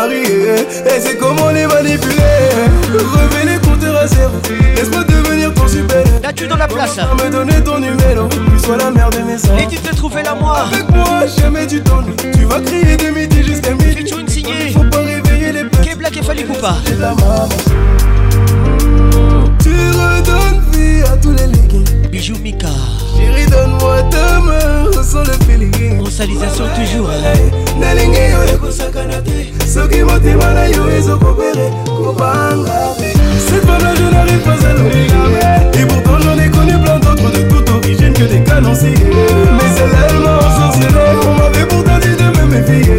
de 0.07 0.45
la. 0.85 0.95
Et 0.95 0.99
c'est 0.99 1.17
comment 1.17 1.49
les 1.49 1.67
manipuler. 1.67 2.49
Revenez 2.93 3.57
compter 3.59 3.87
à 3.87 4.07
zéro. 4.07 4.33
Laisse-moi 4.75 5.03
devenir 5.03 5.53
ton 5.53 5.67
super. 5.67 6.03
Là, 6.21 6.33
tu 6.33 6.45
es 6.45 6.47
dans 6.47 6.57
la 6.57 6.67
place. 6.67 6.97
Me 6.97 7.29
donner 7.29 7.61
ton 7.63 7.79
numéro. 7.79 8.27
Tu 8.27 8.65
sois 8.65 8.77
la 8.77 8.91
mère 8.91 9.09
de 9.09 9.19
mes 9.19 9.37
sons. 9.37 9.57
Et 9.57 9.67
tu 9.67 9.77
te 9.77 9.95
trouves 9.95 10.15
là, 10.15 10.35
moi. 10.39 10.65
Avec 10.71 10.89
moi, 10.89 11.25
jamais 11.37 11.67
tu 11.67 11.81
t'ennuies. 11.81 12.15
Tu 12.33 12.45
vas 12.45 12.59
crier 12.59 12.97
de 12.97 13.09
midi 13.09 13.43
jusqu'à 13.43 13.71
midi. 13.71 13.97
Featuring 13.97 14.27
signé. 14.27 14.71
Faut 14.73 14.83
pas 14.83 14.99
réveiller 14.99 15.51
les 15.51 15.63
petits. 15.65 15.89
K-Black 15.89 16.17
et 16.17 16.23
Fali 16.23 16.43
Poupa. 16.43 16.75
La 16.99 17.13
maman. 17.15 17.49
Tu 19.61 19.69
redonnes 19.69 20.61
vie 20.71 21.03
à 21.11 21.17
tous 21.17 21.31
les 21.31 21.47
ligues. 21.47 22.09
Bijou 22.09 22.35
Mika. 22.43 22.67
Chérie, 23.17 23.45
donne-moi 23.47 24.03
ta 24.11 24.39
main, 24.39 24.85
ressens 24.95 25.23
le 25.23 25.33
feeling. 25.45 25.97
Bronsalisation 25.97 26.65
toujours. 26.75 27.09
Nalingi 27.79 28.23
yo 28.33 28.43
ekosakana 28.53 29.21
te. 29.21 29.53
Soki 29.73 30.03
motema 30.03 30.53
na 30.53 30.65
yo 30.67 30.89
ezokopere 30.97 31.71
kobanga 31.85 32.93
cette 33.47 33.65
femme-là 33.65 33.93
je 33.95 34.03
n'arrive 34.13 34.39
pas 34.39 34.67
à 34.67 34.73
l'oublier 34.73 35.81
et 35.81 35.85
pourtant 35.85 36.19
j'en 36.23 36.37
ai 36.37 36.49
connu 36.49 36.73
plein 36.83 36.99
d'autres 36.99 37.31
de 37.31 37.41
toute 37.49 37.69
origine 37.69 38.13
que 38.13 38.23
des 38.23 38.41
canonciers 38.43 38.93
mais 38.93 39.69
celle-là 39.75 40.07
elle 40.09 40.19
m'a 40.19 40.37
ensorcelé 40.37 40.87
on 41.27 41.33
m'avait 41.39 41.65
pourtant 41.65 41.99
dit 41.99 42.15
de 42.15 42.39
me 42.39 42.45
méfier. 42.45 42.93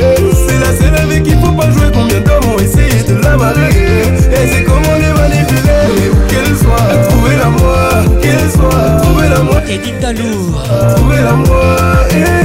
C'est 0.47 0.59
la 0.59 0.73
seule 0.77 0.97
avec 1.01 1.23
qui 1.23 1.33
faut 1.33 1.53
pas 1.53 1.71
jouer 1.71 1.91
combien 1.93 2.21
d'hommes 2.21 2.55
ont 2.55 2.59
essayé 2.59 3.03
de 3.03 3.15
la 3.23 3.37
marier. 3.37 4.03
Et 4.33 4.47
c'est 4.53 4.65
comment 4.65 4.97
les 4.99 5.13
manipuler 5.13 5.83
mais 5.97 6.09
où 6.11 6.17
qu'elle 6.29 6.57
soit 6.57 7.09
trouver 7.09 7.37
la 7.37 7.51
moi 7.51 7.89
qu'elle 8.21 8.51
soit 8.51 9.01
trouver 9.03 9.29
la 9.29 9.41
moi 9.43 9.61
Edith 9.69 10.01
Dalou. 10.01 10.55
trouver 10.97 11.23
la 11.23 11.33
moi 11.33 11.77
eh, 12.11 12.44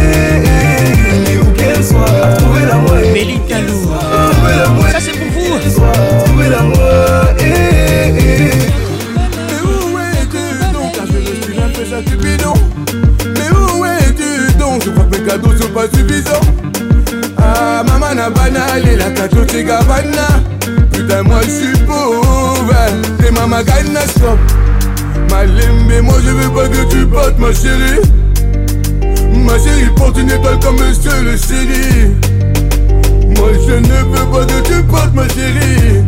pas 15.79 15.97
suffisants 15.97 16.45
ah 17.37 17.83
maman 17.87 18.15
na 18.15 18.29
bana 18.29 18.79
lelaka 18.83 19.27
totika 19.29 19.79
bana. 19.83 20.27
Putain 20.91 21.23
moi 21.23 21.39
je 21.43 21.49
suis 21.49 21.77
pauvre 21.85 22.73
et 23.25 23.31
maman 23.31 23.63
gana 23.63 24.01
stop. 24.07 24.39
Malembe, 25.29 26.01
moi 26.03 26.15
je 26.25 26.31
veux 26.31 26.49
pas 26.49 26.67
que 26.67 26.89
tu 26.89 27.05
partes 27.05 27.39
ma 27.39 27.53
chérie. 27.53 28.01
Ma 29.45 29.57
chérie 29.57 29.89
porte 29.95 30.17
une 30.17 30.31
étoile 30.31 30.59
comme 30.59 30.79
monsieur 30.79 31.21
le 31.23 31.37
chéri. 31.37 32.11
Moi 33.37 33.49
je 33.65 33.75
ne 33.75 33.99
veux 34.11 34.25
pas 34.31 34.45
que 34.45 34.59
tu 34.67 34.83
partes 34.83 35.13
ma 35.13 35.27
chérie 35.29 36.03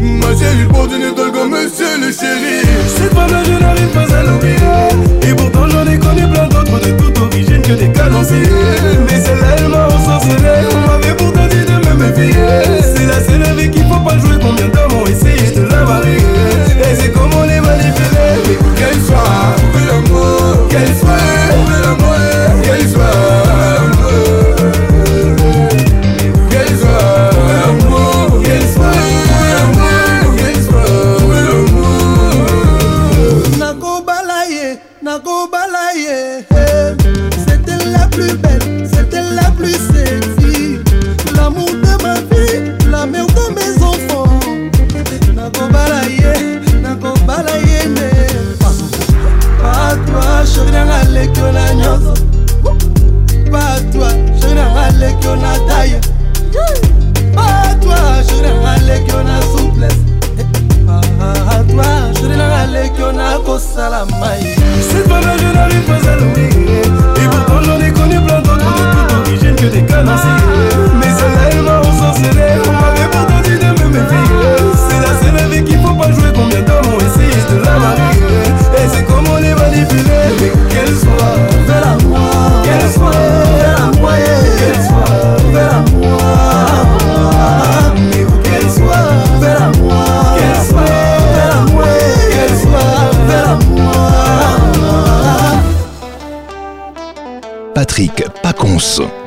Ma 0.00 0.28
chérie 0.36 0.66
porte 0.68 0.92
une 0.92 1.02
étoile 1.02 1.32
comme 1.32 1.50
monsieur 1.50 1.98
le 2.00 2.12
chéri. 2.12 2.62
Cette 2.86 3.12
femme-là 3.14 3.42
je 3.44 3.52
n'arrive 3.52 3.88
pas 3.88 4.14
à 4.14 4.22
l'oublier. 4.22 5.30
Et 5.30 5.34
pourtant 5.34 5.68
j'en 5.68 5.86
ai 5.90 5.98
connu 5.98 6.22
plein 6.32 6.46
d'autres 6.48 6.80
de 6.80 6.90
toute 6.92 7.18
origine 7.18 7.62
que 7.62 7.72
des 7.72 7.90
canonciers 7.92 8.42
Mais 9.06 9.20
celle-là 9.20 9.56
elle 9.58 9.66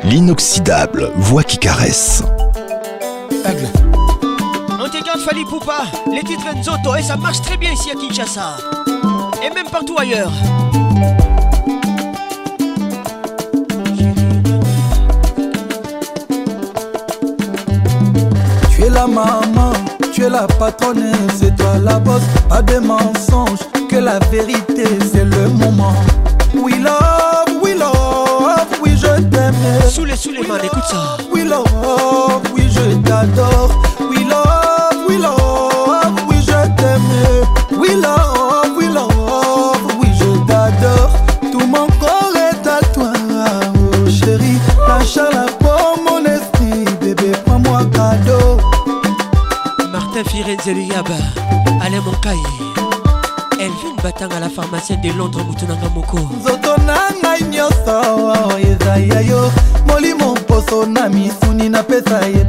L'inoxydable 0.05 1.11
voix 1.17 1.43
qui 1.43 1.57
caresse. 1.57 2.23
On 4.79 4.87
te 4.87 5.03
garde 5.05 5.19
Fali 5.19 5.43
Poupa, 5.43 5.83
les 6.09 6.23
titres 6.23 6.55
Nzoto 6.55 6.95
et 6.95 7.01
ça 7.01 7.17
marche 7.17 7.41
très 7.41 7.57
bien 7.57 7.73
ici 7.73 7.91
à 7.91 7.95
Kinshasa. 7.95 8.55
Et 9.45 9.53
même 9.53 9.67
partout 9.69 9.97
ailleurs. 9.99 10.31
Tu 18.69 18.83
es 18.83 18.89
la 18.89 19.05
maman, 19.05 19.73
tu 20.13 20.23
es 20.23 20.29
la 20.29 20.47
patronne, 20.47 21.11
c'est 21.37 21.53
toi 21.57 21.77
la 21.83 21.99
boss, 21.99 22.21
pas 22.47 22.61
de 22.61 22.79
mensonges, 22.79 23.59
que 23.89 23.97
la 23.97 24.19
vérité 24.31 24.85
c'est 25.11 25.25
le 25.25 25.49
moment. 25.49 25.93
We 26.53 26.79
love, 26.79 27.20
t'aime. 29.91 29.95
Sous 29.95 30.05
les 30.05 30.15
sous 30.15 30.31
les 30.31 30.47
mains, 30.47 30.57
écoute 30.57 30.83
ça. 30.89 31.17
We 31.31 31.43
love, 31.43 32.41
oui 32.53 32.63
je 32.69 32.95
t'adore. 33.07 33.71
We 33.99 34.23
love, 34.25 35.05
we 35.07 35.17
love, 35.17 36.15
oui 36.27 36.35
je 36.41 36.67
t'aime. 36.75 37.01
We 37.77 37.95
love, 37.95 38.75
we 38.77 38.87
love, 38.87 39.87
oui 39.99 40.07
je 40.17 40.45
t'adore. 40.47 41.11
Tout 41.51 41.67
mon 41.67 41.87
corps 41.99 42.33
est 42.35 42.67
à 42.67 42.79
toi, 42.93 43.11
oh 43.25 44.09
chérie. 44.09 44.59
Lâche 44.87 45.15
la 45.15 45.45
pour 45.59 45.99
mon 46.03 46.25
esprit, 46.25 46.85
bébé, 46.99 47.31
prends-moi 47.45 47.81
cadeau. 47.93 48.57
Martin 49.91 50.23
Firenze 50.29 50.65
Luyaba, 50.67 51.15
Alain 51.81 52.01
Monkai. 52.01 52.37
Elvin 53.59 53.95
Batang 54.01 54.35
à 54.35 54.39
la 54.39 54.49
pharmacienne 54.49 55.01
de 55.01 55.11
Londres, 55.15 55.43
Moutunanga 55.43 55.87
Moko. 55.93 56.17
nzoto 56.17 56.81
na 61.01 61.09
misuni 61.09 61.69
napesa 61.69 62.21
epanya 62.29 62.40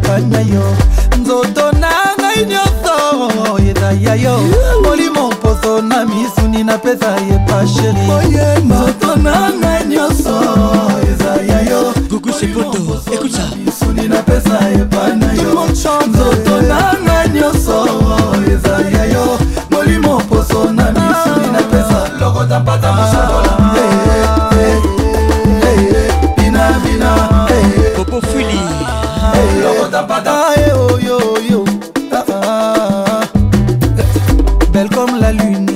Belle 34.73 34.89
comme 34.89 35.21
la 35.21 35.33
lune. 35.33 35.71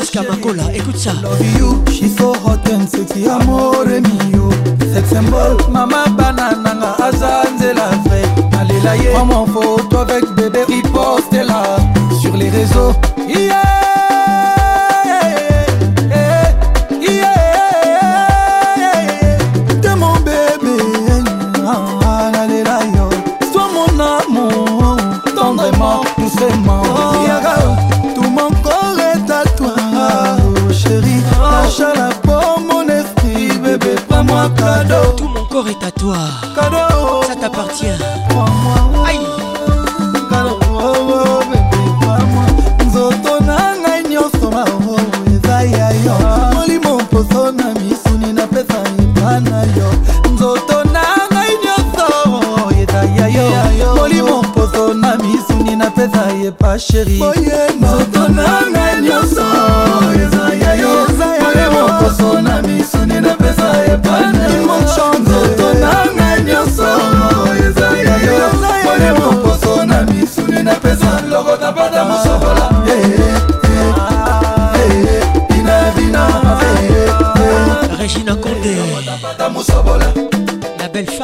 Kiska 0.00 0.22
Makola, 0.22 0.64
écoute 0.74 0.96
ça. 0.98 1.12
Love 1.22 1.40
you, 1.58 1.84
she's 1.90 2.16
so 2.16 2.32
hot 2.32 2.68
and 2.70 2.86
sexy, 2.88 3.28
amore 3.28 3.86
mio. 3.86 4.50
Sex 4.92 5.08
symbol, 5.08 5.56
mama 5.70 6.04
banana 6.16 6.74
nga 6.74 7.04
azanze 7.06 7.72
la 7.74 7.88
vraie. 8.04 8.26
Alela 8.58 8.96
ye, 8.96 9.10
prends 9.12 9.26
mon 9.26 9.46
photo 9.46 9.98
avec 9.98 10.24
bébé, 10.34 10.64
riposte 10.68 11.32
là 11.32 11.76
sur 12.20 12.36
les 12.36 12.50
réseaux. 12.50 12.92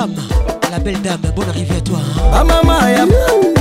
Sam, 0.02 0.14
la 0.72 0.80
belle 0.80 1.00
dame, 1.00 1.20
bonne 1.36 1.48
arrivée 1.48 1.76
à 1.76 1.80
toi. 1.80 2.00
Ma 2.32 2.42
maman, 2.42 2.88
ya, 2.88 3.04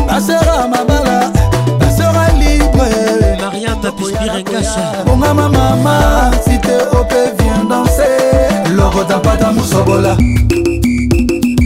ma 0.07 0.19
sœur, 0.19 0.67
ma 0.71 0.83
bala, 0.83 1.31
ma 1.79 1.89
sœur 1.95 2.13
libre. 2.39 2.83
Mariam, 3.39 3.77
ma 3.83 3.91
pispiringasa. 3.91 5.03
Bon, 5.05 5.17
ma 5.17 5.35
maman, 5.35 6.31
si 6.43 6.59
t'es 6.59 6.81
OP, 6.97 7.13
viens 7.37 7.63
danser. 7.69 8.73
L'oro 8.73 9.03
d'abada 9.03 9.51
moussobola. 9.51 10.17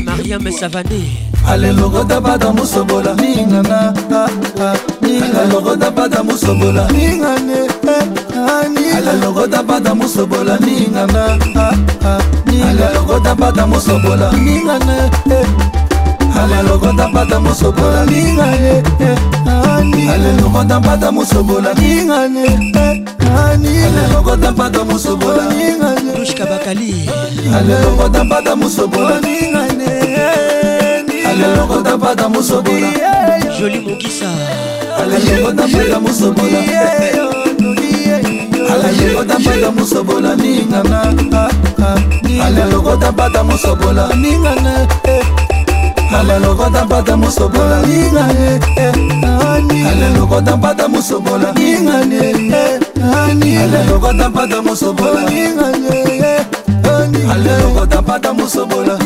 Mariam 0.04 0.52
Savané. 0.52 1.06
Allez, 1.48 1.72
l'oro 1.72 2.04
d'abada 2.04 2.52
moussobola. 2.52 3.16
Ningana, 3.16 3.94
ah, 4.12 4.26
ah, 4.60 4.74
ningana. 5.02 5.46
L'oro 5.52 5.78
d'abada 5.78 6.22
moussobola. 6.22 6.88
Ningana. 6.92 7.45
alokota 9.22 9.64
pata 9.64 9.96
mosobola 9.96 10.60
mingana 10.60 11.38
alokota 12.90 13.36
pata 13.36 13.68
mosobola 13.68 14.32
mingana 14.32 15.10
alokota 16.60 17.08
pata 17.14 17.40
mosobola 17.40 18.06
mingane 18.06 18.84
alokota 20.14 20.80
pata 20.80 21.12
mosobola 21.12 21.74
mingane 21.76 23.06
alelokota 23.86 24.52
mpata 24.52 24.84
mosobola 24.86 25.44
ningaiushka 25.54 26.46
bakali 26.46 27.10
ah, 27.10 27.14
ah, 27.14 27.56
ah. 27.56 27.58
alelokota 27.58 28.24
mpata 28.24 28.56
mosobola 28.56 29.20
ningane 29.22 29.84
eh, 29.84 31.04
eh. 31.10 31.30
alelokota 31.30 31.98
mpata 31.98 32.30
mosobola. 32.30 32.88
Joli 33.60 33.80
mokisa 33.80 34.30
alelokota 35.04 35.68
mpata 35.68 36.00
mosobola. 36.00 36.60
Eh, 36.60 37.35
aye 38.84 39.16
otapata 39.16 39.72
mosobola 39.72 40.36
ningana 40.36 41.02
ah, 41.34 41.50
ah, 41.84 42.46
alelokotapata 42.46 43.44
mosobola 43.44 44.10
ningana 44.16 44.88
eh, 45.04 45.20
eh. 45.20 45.26
alelokotapata 46.20 47.18
mosobola 47.18 47.82
ningane 47.82 48.60
eh, 48.78 48.94
alelokotapata 49.92 50.88
mosobola 50.88 51.54
ningane 51.54 52.36
alelokotapata 53.62 54.62
mosobola 54.62 55.22
ningane 55.30 56.46
alelokotapata 57.32 58.34
mosobola 58.34 59.00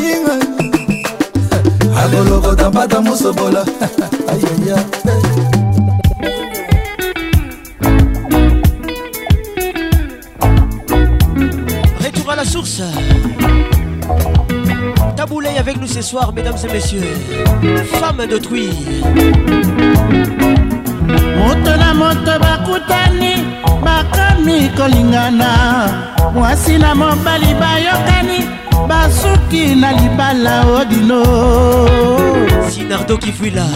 alelokotapata 2.02 3.00
mosobola 3.00 3.66
ayaya 4.30 4.84
soir, 16.10 16.32
mesdames 16.32 16.56
et 16.64 16.72
messieurs. 16.72 17.02
Femme 18.00 18.26
d'autrui. 18.28 18.68
moto 21.38 21.72
na 21.82 21.94
moto 21.94 22.32
bakutani 22.44 23.34
bakomi 23.84 24.68
kolingana 24.76 25.50
mwasi 26.34 26.78
na 26.78 26.94
mobali 26.94 27.54
bayokani 27.60 28.38
basuki 28.88 29.74
na 29.76 29.92
libala 29.92 30.64
odino 30.66 31.22
Sinardo 32.70 33.16
Kifuila. 33.18 33.66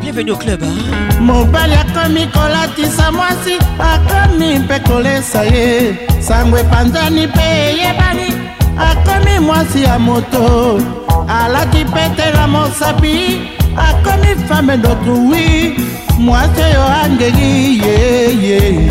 Bienvenue 0.00 0.32
au 0.32 0.36
club. 0.36 0.62
Hein? 0.62 1.20
mobali 1.20 1.74
akomi 1.74 2.26
kolatisa 2.26 3.12
mwasi 3.12 3.54
akomi 3.78 4.58
mpe 4.58 4.78
kolesa 4.80 5.44
ye 5.44 5.96
sango 6.20 6.58
epanzani 6.58 7.26
mpe 7.26 7.40
eyebani 7.42 8.37
akomi 8.78 9.38
mwasi 9.38 9.82
ya 9.82 9.98
moto 9.98 10.80
alaki 11.28 11.84
petela 11.84 12.46
mosapi. 12.48 13.40
Akomi 13.76 14.34
fame 14.48 14.76
dotruwi 14.76 15.76
mwasi 16.18 16.60
oyo 16.62 16.84
angeli 17.04 17.78
yeye 17.86 18.90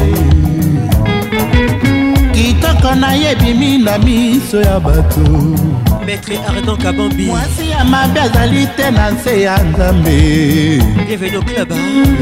kitoko 2.33 2.95
nayebi 2.95 3.77
na 3.77 3.97
miso 3.97 4.61
ya 4.61 4.79
bato. 4.79 5.21
Maître 6.05 6.39
ardon 6.47 6.77
kabambi. 6.77 7.25
Mwasi 7.25 7.69
ya 7.69 7.83
mabe 7.83 8.19
azali 8.21 8.67
te 8.77 8.91
na 8.91 9.11
nse 9.11 9.41
ya 9.41 9.57
nzambe. 9.63 10.81
Bienvenu 11.07 11.41
club 11.43 11.71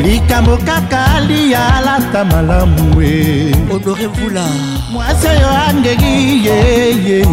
likambo 0.04 0.58
kaka 0.58 1.06
alia 1.16 1.76
alata 1.76 2.26
malamu 2.26 3.02
e 3.02 3.56
honore 3.70 4.08
mvula 4.08 4.46
mwasi 4.96 5.28
oyo 5.28 5.50
angeki 5.70 6.16
yeye 6.48 7.26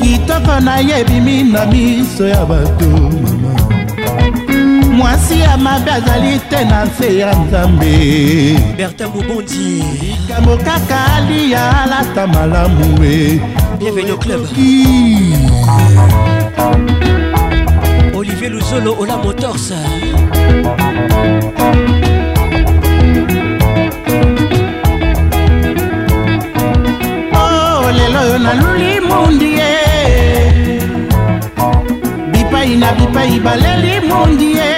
kitoko 0.00 0.60
nayebi 0.60 1.42
na 1.52 1.66
miso 1.66 2.26
ya 2.28 2.44
bato 2.46 2.86
mama. 2.86 3.50
Mwasi 4.96 5.40
ya 5.40 5.56
mabe 5.56 5.90
azali 5.90 6.38
te 6.50 6.64
na 6.64 6.84
nse 6.84 7.18
ya 7.18 7.34
nzambe. 7.34 7.92
Bertin 8.76 9.06
mobondi. 9.06 9.84
Likambo 10.00 10.56
kaka 10.56 11.14
alia 11.16 11.82
alata 11.82 12.26
malamu 12.26 13.04
e 13.04 13.40
bienvenu 13.78 14.12
au 14.12 14.18
club. 14.18 14.46
Olivier 18.16 18.50
luzolo 18.50 18.92
ola 19.00 19.16
motors 19.16 19.72
oyo 28.20 28.38
naluli 28.38 29.00
mundi 29.08 29.50
ye. 29.60 29.72
Bipai 32.32 32.76
na 32.76 32.92
bipai 32.92 33.40
baleli 33.44 33.94
mundi 34.08 34.48
ye. 34.58 34.72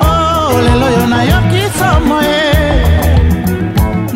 Oh 0.00 0.60
lelo 0.66 0.86
oyo 0.86 1.04
nayoki 1.12 1.62
somo 1.78 2.18
ye. 2.30 2.42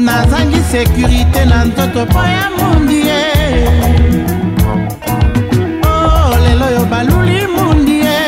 Nazangi 0.07 0.61
sekurité 0.71 1.45
na 1.51 1.65
nzoto 1.65 2.05
mpo 2.07 2.23
ya 2.37 2.47
mundi 2.59 2.99
ye. 3.09 3.23
Oh 5.85 6.33
lelo 6.45 6.67
oyo 6.71 6.83
baluli 6.91 7.41
mundi 7.57 7.97
ye. 8.07 8.21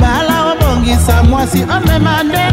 Bala 0.00 0.36
obongisa 0.52 1.22
mwasi 1.22 1.62
omema 1.76 2.22
nde 2.22 2.47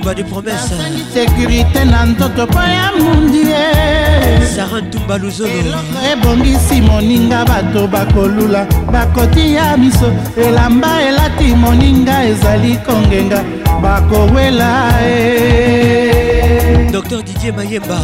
gisele 0.00 0.14
tumba 0.14 0.14
de 0.14 0.24
promesse. 0.24 0.74
Sekurité 1.12 1.84
na 1.84 2.06
nzoto 2.06 2.46
mpo 2.46 2.58
ya 2.58 2.92
mundi 2.98 3.38
ye 3.38 4.46
sara 4.46 4.80
ntumba 4.80 5.18
luzolo. 5.18 5.78
Ebongisi 6.12 6.80
moninga 6.80 7.44
bato 7.44 7.86
bakolula. 7.86 8.66
Bakoti 8.92 9.54
ya 9.54 9.76
miso 9.76 10.12
elamba 10.36 11.02
elati 11.02 11.54
moninga 11.54 12.24
ezali 12.24 12.76
kongenga. 12.76 13.44
Bakowela 13.82 14.90
e. 15.04 16.90
Docteur 16.92 17.22
didier 17.22 17.54
mayemba. 17.54 17.98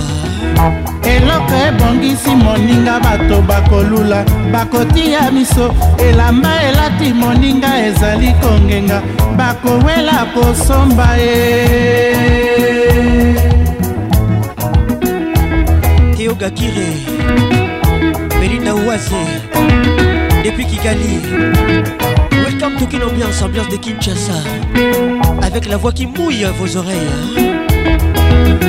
Eloko 1.03 1.55
ebongisi 1.69 2.31
moninga 2.31 3.01
bato 3.01 3.43
bakolula. 3.43 4.25
Bakoti 4.53 5.13
ya 5.13 5.31
miso 5.31 5.75
elamba 5.99 6.63
elati 6.63 7.13
moninga 7.13 7.87
ezali 7.87 8.35
kongenga 8.41 9.03
bakowela 9.37 10.27
kosomba 10.35 11.09
ye. 11.17 11.37
Teo 16.17 16.35
gakire 16.35 16.89
belinda 18.41 18.73
oise 18.75 19.23
depuis 20.45 20.67
kigali. 20.67 21.21
Welcome 22.33 22.77
to 22.79 22.87
kin 22.87 23.03
ambiance 23.03 23.43
de 23.71 23.77
kinshasa 23.77 24.39
avec 25.43 25.67
la 25.67 25.77
voix 25.77 25.93
qui 25.93 26.07
mouille 26.07 26.47
vos 26.59 26.77
oreilles 26.77 27.55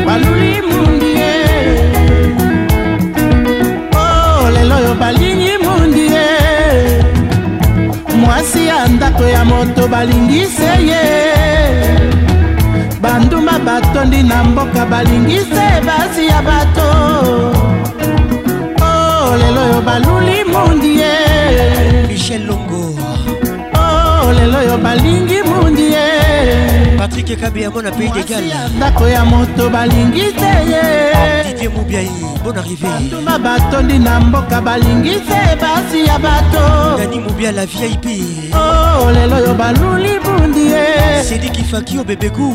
baluli 0.06 0.62
mundi 0.70 1.12
ye 1.20 1.34
oh 3.94 4.50
lelo 4.54 4.76
oyo 4.76 4.94
balingi 5.00 5.52
mundi 5.64 5.67
mwasi 8.38 8.68
ya 8.68 8.88
ndako 8.88 9.24
ya 9.24 9.46
moto 9.46 9.88
balingise 9.88 10.64
ye. 10.64 11.04
Banduma 13.02 13.60
batondi 13.60 14.24
na 14.24 14.44
mboka 14.44 14.86
balingise 14.86 15.66
basi 15.86 16.28
ya 16.28 16.42
bato. 16.42 16.90
Oh 18.82 19.36
lelo 19.38 19.62
oyo 19.62 19.82
baluli 19.82 20.44
mundi 20.44 21.00
ye. 21.00 21.14
Michel 22.08 22.46
longo 22.46 22.94
oh 24.28 24.34
lelo 24.34 24.60
oyo 24.60 24.78
balingi 24.78 25.40
mundi 25.44 25.92
ye. 25.96 26.98
Patrik 26.98 27.30
ekabeyamo 27.30 27.82
na 27.82 27.92
pays 27.92 28.12
d'égal 28.12 28.44
ndako 28.76 29.08
ya 29.08 29.26
moto 29.26 29.70
balingi 29.70 30.34
te 30.40 30.52
ye. 30.72 30.84
Didier 31.46 31.72
mobiai 31.72 32.10
bon 32.44 32.58
arrivé 32.58 32.88
banduma 32.88 33.40
batondi 33.40 34.00
na 34.00 34.20
mboka 34.20 34.62
balingi 34.62 35.16
te 35.28 35.42
basi 35.62 36.06
ya 36.06 36.20
bato. 36.20 36.98
Dani 36.98 37.20
mobia 37.20 37.52
la 37.52 37.66
vip 37.66 38.06
oh 38.54 39.12
lelo 39.12 39.36
oyo 39.36 39.54
baluli 39.54 40.20
bundi 40.20 40.72
ye. 40.74 41.24
Sediki 41.24 41.64
fakio 41.64 42.04
bebegu 42.04 42.50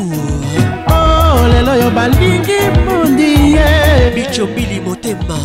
oh 0.87 1.47
lelo 1.53 1.71
oyo 1.71 1.89
balingi 1.89 2.59
bundi 2.85 3.53
ye. 3.55 4.11
Bicho 4.15 4.45
mbili 4.47 4.79
motema. 4.79 5.39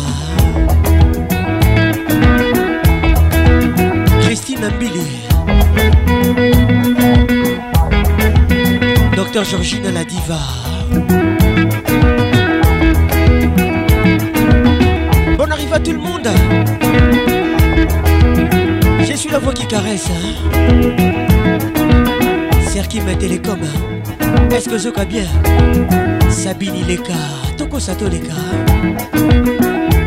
Christine 4.21 4.69
mbili 4.69 5.28
docteur 9.31 9.45
georgine 9.45 9.93
la 9.93 10.03
diva. 10.03 10.39
Bonne 15.37 15.51
arrivée 15.51 15.73
à 15.73 15.79
tout 15.79 15.91
le 15.91 15.99
monde. 15.99 16.27
Je 19.07 19.13
suis 19.13 19.29
la 19.29 19.37
voix 19.37 19.53
qui 19.53 19.67
caresse 19.67 20.09
Serkim 22.69 23.05
Télécom 23.19 23.59
Est-ce 24.51 24.67
que 24.67 24.79
Zoka 24.79 25.05
bien? 25.05 25.25
Sabine 26.29 26.77
Ileka 26.77 27.13
Toko 27.55 27.79
Sato 27.79 28.07
Leka 28.07 28.33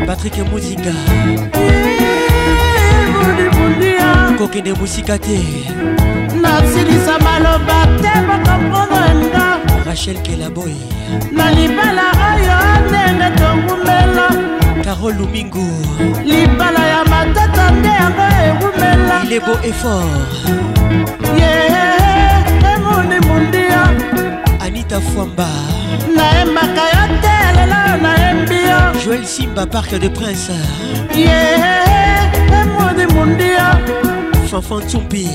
Patrick 0.05 0.37
Muzinga 0.51 0.91
kokende 4.37 4.73
mosika 4.73 5.17
te 6.63 6.79
nasilisa 6.79 7.17
maloba 7.19 7.85
te 8.01 8.13
bokomprendre 8.27 9.29
nga 9.31 9.59
rachel 9.85 10.17
kelaboy. 10.23 10.75
Na 11.31 11.51
libala 11.51 12.11
oyo 12.29 12.57
ndenge 12.87 13.29
tongumela 13.37 14.27
carol 14.83 15.13
lumingu 15.17 15.67
libala 16.23 16.79
ya 16.87 17.03
matata 17.05 17.71
nde 17.71 17.87
yango 17.87 18.25
ewumela 18.47 19.21
il 19.25 19.33
est 19.33 19.39
beau 19.39 19.57
et 19.63 19.73
fort 19.73 20.31
ye 21.37 21.51
emundi 22.73 23.17
mundia. 23.27 23.83
Anita 24.59 24.99
fwamba. 25.01 25.47
Nayembaka 26.15 26.85
yo 26.93 27.03
te 27.21 27.35
lelo 27.55 27.81
nayembi 28.01 28.59
yo. 28.69 28.99
Joel 29.03 29.25
simba 29.25 29.65
parc 29.65 29.91
de 29.99 30.09
prince 30.09 30.51
ye 31.15 31.27
mundia 31.27 31.92
fanfan 34.53 34.87
tumbi 34.87 35.29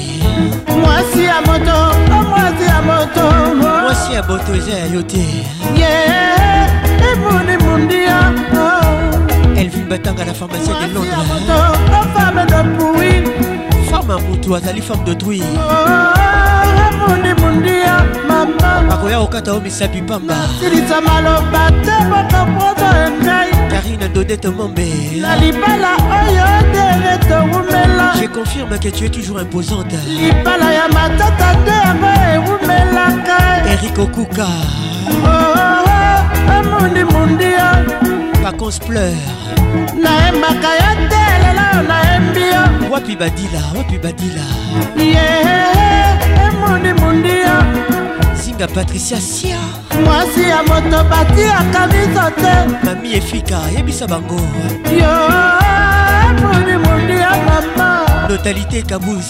mwasi 0.81 1.25
ya 1.25 1.41
moto 1.41 1.77
o 2.19 2.23
mwasi 2.23 2.65
ya 2.65 2.83
moto 2.83 3.57
mwasi 3.57 4.13
ya 4.13 4.23
boto 4.23 4.55
eza 4.55 4.71
ya 4.73 4.87
yo 4.87 5.03
te 5.03 5.19
ye 5.77 5.91
emundi 7.13 7.65
mundia 7.65 8.33
elvin 9.57 9.89
batanga 9.89 10.25
na 10.25 10.35
pharmacie 10.35 10.75
de 10.75 10.95
londres. 10.95 11.15
femme 12.15 12.47
de 12.47 12.63
pui 12.79 13.11
femme 13.91 14.13
ya 14.13 14.19
motu 14.19 14.57
azali 14.57 14.81
femme 14.83 15.05
de 15.05 15.15
trui 15.15 15.39
emundi 15.39 15.47
mundia 15.47 15.67
mama 15.69 16.58
akoya 18.91 19.19
kokata 19.19 19.55
o 19.55 19.61
misapi 19.61 20.03
pamba 20.03 20.35
silisa 20.61 21.01
maloba 21.01 21.71
te 21.85 21.97
bokoprozo 22.11 22.89
engai 23.07 23.51
karine 23.71 24.09
dodete 24.09 24.49
mombe. 24.49 24.87
Na 25.21 25.37
libala 25.37 25.97
oyo 26.19 26.47
ndenge 26.69 27.19
towumela. 27.29 28.13
Je 28.21 28.27
confirme 28.29 28.79
que 28.79 28.89
tu 28.91 29.05
es 29.05 29.11
toujours 29.11 29.41
imposante. 29.41 29.97
Libala 30.07 30.73
ya 30.73 30.89
matata 30.89 31.53
nde 31.55 31.71
yango 31.71 32.11
ewumelaka. 32.35 33.39
Erik 33.73 33.99
okuka. 33.99 34.47
Emundi 36.59 37.05
mundia 37.05 37.85
vacances 38.43 38.79
pleure 38.81 39.17
nayembaka 39.95 40.71
yo 40.81 41.09
te 41.11 41.23
lelo 41.43 41.83
nayembi 41.89 42.41
yo. 42.41 42.91
Wapi 42.91 43.17
badila 43.17 43.61
wapi 43.77 43.99
badila. 43.99 44.45
Emundi 46.47 46.93
mundia 47.01 47.65
zinga 48.59 48.67
patricia 48.75 49.21
sia. 49.21 49.59
Mwasi 50.05 50.43
ya 50.43 50.63
moto 50.63 51.05
batiaka 51.05 51.87
miso 51.87 52.31
te 52.31 52.87
mami 52.87 53.13
efika 53.15 53.61
yebisa 53.77 54.07
bango 54.07 54.41
yo 54.91 55.15
emundi 56.29 56.73
mundia 56.73 57.31
mama. 57.47 58.07
Notalité 58.29 58.83
kabu 58.83 59.23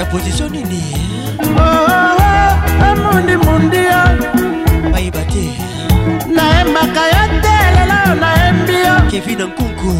na 0.00 0.06
position 0.06 0.50
nini 0.50 0.82
emundi 2.88 3.36
mundia. 3.44 4.00
Bayeba 4.92 5.22
te. 5.32 5.44
Nayembaka 6.36 7.02
yo 7.14 7.24
te 7.44 7.56
lelo 7.76 8.00
nayembi 8.22 8.76
yo. 8.86 8.94
Kevin 9.10 9.42
nkunku. 9.48 9.92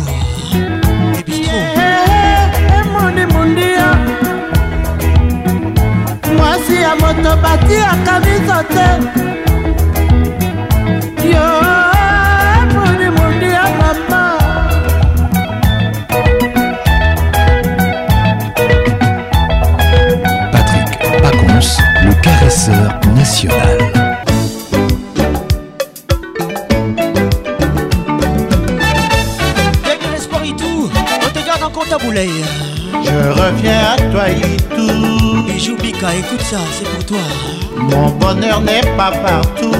Ebistro 1.18 1.60
emundi 2.78 3.24
mundia. 3.32 3.88
Mwasi 6.36 6.76
ya 6.84 6.96
moto 6.96 7.36
batiaka 7.42 8.20
miso 8.24 8.58
te 8.72 8.86
le 22.10 22.22
caresseur 22.22 23.00
national. 23.14 23.78
Et 30.42 31.26
on 31.26 31.30
te 31.30 31.46
garde 31.46 31.62
en 31.62 31.70
compte 31.70 31.92
à 31.92 31.98
Boulay 31.98 32.28
Je 33.04 33.40
reviens 33.40 33.92
à 33.92 33.96
toi 34.10 34.28
et 34.28 34.56
tout 34.74 35.42
Bijou 35.46 35.76
Mika 35.82 36.14
écoute 36.16 36.42
ça 36.42 36.58
c'est 36.72 36.88
pour 36.88 37.04
toi. 37.04 37.18
Mon 37.76 38.08
bonheur 38.10 38.60
n'est 38.60 38.80
pas 38.96 39.10
partout. 39.10 39.72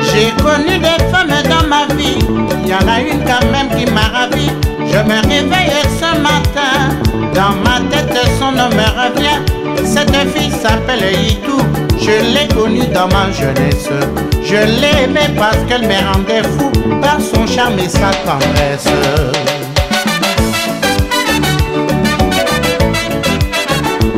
J'ai 0.00 0.30
connu 0.42 0.78
des 0.78 1.02
femmes 1.10 1.42
dans 1.48 1.66
ma 1.66 1.86
vie. 1.94 2.18
Il 2.64 2.68
y 2.68 2.74
en 2.74 2.86
a 2.88 3.00
une 3.00 3.24
quand 3.24 3.44
même 3.50 3.68
qui 3.76 3.90
m'a 3.90 4.08
ravi 4.08 4.50
Je 4.92 4.98
me 4.98 5.14
réveille 5.26 5.72
ce 5.98 6.18
matin. 6.20 7.00
Dans 7.34 7.54
ma 7.64 7.80
tête 7.90 8.14
son 8.38 8.52
nom 8.52 8.68
me 8.68 8.88
revient. 9.00 9.40
Cette 9.84 10.14
fille 10.34 10.50
s'appelle 10.52 11.04
Itou. 11.28 11.58
Je 11.98 12.10
l'ai 12.34 12.46
connue 12.54 12.86
dans 12.92 13.08
ma 13.08 13.30
jeunesse. 13.32 13.88
Je 14.44 14.56
l'ai 14.56 15.04
aimée 15.04 15.34
parce 15.36 15.56
qu'elle 15.66 15.86
me 15.88 16.12
rendait 16.12 16.42
fou 16.42 16.70
Par 17.00 17.18
son 17.20 17.46
charme 17.46 17.78
et 17.78 17.88
sa 17.88 18.10
tendresse. 18.26 18.88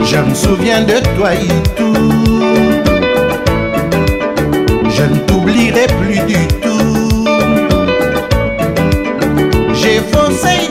Je 0.03 0.17
me 0.19 0.35
souviens 0.35 0.83
de 0.83 0.99
toi 1.17 1.35
Itou. 1.35 1.95
Je 4.89 5.03
ne 5.03 5.19
t'oublierai 5.27 5.87
plus 6.01 6.21
du 6.21 6.47
tout. 6.63 7.25
J'ai 9.75 10.01
foncé 10.13 10.64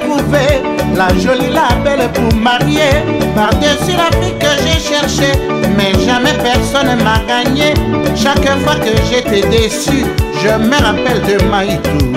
Trouver 0.00 0.62
La 0.96 1.08
jolie, 1.18 1.50
la 1.52 1.74
belle 1.82 2.08
pour 2.12 2.34
marier. 2.34 3.04
Par-dessus 3.34 3.96
la 3.96 4.10
fille 4.18 4.34
que 4.38 4.52
j'ai 4.64 4.80
cherchée 4.80 5.32
Mais 5.76 5.92
jamais 6.04 6.34
personne 6.42 7.02
m'a 7.04 7.20
gagné. 7.26 7.74
Chaque 8.16 8.48
fois 8.60 8.74
que 8.76 8.90
j'étais 9.10 9.46
déçu 9.48 10.04
Je 10.42 10.48
me 10.48 10.76
rappelle 10.82 11.22
de 11.22 11.44
Maïtou. 11.44 12.12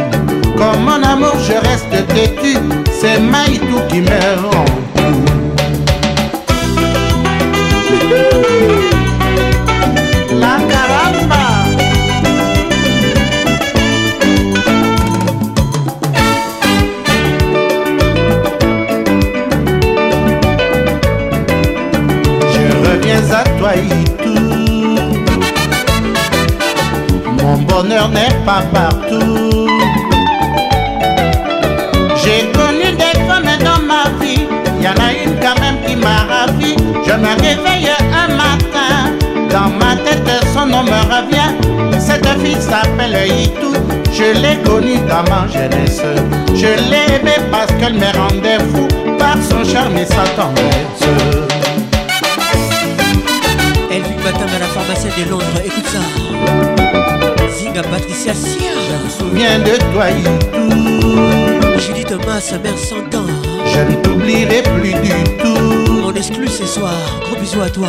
Comme 0.58 0.84
mon 0.84 1.04
amour 1.04 1.36
je 1.40 1.54
reste 1.54 2.08
têtu. 2.08 2.58
C'est 3.00 3.20
Maïtou 3.20 3.80
qui 3.90 4.02
me 4.02 4.50
rend 4.50 4.81
bonheur 28.02 28.10
n'est 28.10 28.46
pas 28.46 28.62
partout. 28.74 29.68
J'ai 32.24 32.52
connu 32.52 32.92
des 32.96 33.20
femmes 33.28 33.58
dans 33.64 33.82
ma 33.82 34.10
vie. 34.24 34.48
Y 34.82 34.88
en 34.88 35.04
a 35.04 35.14
une 35.14 35.40
quand 35.40 35.60
même 35.60 35.78
qui 35.86 35.96
m'a 35.96 36.26
ravi. 36.30 36.76
Je 37.06 37.14
me 37.14 37.30
réveille 37.42 37.90
un 38.14 38.28
matin. 38.36 39.12
Dans 39.50 39.70
ma 39.70 39.96
tête 39.96 40.46
son 40.54 40.68
nom 40.68 40.84
me 40.84 41.02
revient. 41.14 42.00
Cette 42.00 42.28
fille 42.40 42.62
s'appelle 42.62 43.18
Itou. 43.28 43.74
Je 44.14 44.40
l'ai 44.40 44.58
connue 44.64 45.00
dans 45.08 45.24
ma 45.30 45.48
jeunesse. 45.48 46.02
Je 46.54 46.90
l'ai 46.90 47.16
aimée 47.16 47.42
parce 47.52 47.72
qu'elle 47.74 47.94
me 47.94 48.18
rendait 48.18 48.60
fou. 48.74 48.88
Par 49.18 49.38
son 49.50 49.64
charme 49.64 49.98
et 49.98 50.06
sa 50.06 50.24
tendresse. 50.36 51.08
Elvin 53.92 54.24
Batam 54.24 54.50
à 54.56 54.60
la 54.60 54.68
pharmacienne 54.68 55.14
de 55.26 55.30
Londres. 55.30 55.62
Écoute 55.64 55.86
ça 55.86 56.81
Zinga 57.72 57.84
Patricia 57.84 58.34
Sia. 58.34 58.72
Je 58.88 59.04
me 59.04 59.10
souviens 59.10 59.60
de 59.60 59.78
toi 59.94 60.10
Itou. 60.10 61.80
Julie 61.80 62.04
Thomas 62.04 62.42
sa 62.42 62.58
mère 62.58 62.78
s'entend. 62.78 63.26
Je 63.66 63.80
ne 63.80 63.96
t'oublierai 64.02 64.62
plus 64.64 64.94
du 64.94 65.12
tout. 65.40 66.04
On 66.06 66.14
exclut 66.14 66.50
ce 66.50 66.66
soir 66.66 66.94
Gros 67.22 67.40
bisous 67.40 67.62
à 67.62 67.70
toi. 67.70 67.88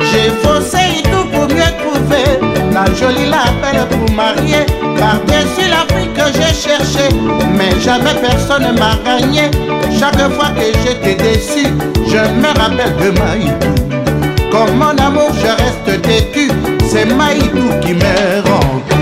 J'ai 0.00 0.30
foncé 0.42 1.02
tout 1.04 1.26
pour 1.32 1.48
mieux 1.48 1.72
trouver 1.82 2.38
La 2.72 2.84
jolie, 2.94 3.28
la 3.28 3.50
belle 3.60 3.86
pour 3.88 4.14
marier. 4.14 4.64
Par-dessus 4.96 5.68
la 5.70 5.84
fille 5.94 6.08
que 6.14 6.26
j'ai 6.32 6.54
cherchée 6.54 7.08
Mais 7.56 7.78
jamais 7.80 8.14
personne 8.20 8.76
m'a 8.78 8.96
gagné 9.04 9.50
Chaque 9.98 10.18
fois 10.32 10.50
que 10.50 10.66
j'étais 10.84 11.14
déçu 11.16 11.66
Je 12.06 12.16
me 12.16 12.58
rappelle 12.58 12.94
de 12.96 13.18
Maïtou 13.18 14.50
Comme 14.50 14.76
mon 14.76 14.96
amour 15.04 15.30
je 15.34 15.48
reste 15.48 16.02
têtu. 16.02 16.50
C'est 16.88 17.06
Maïtou 17.06 17.68
qui 17.80 17.94
me 17.94 18.48
rend 18.48 18.95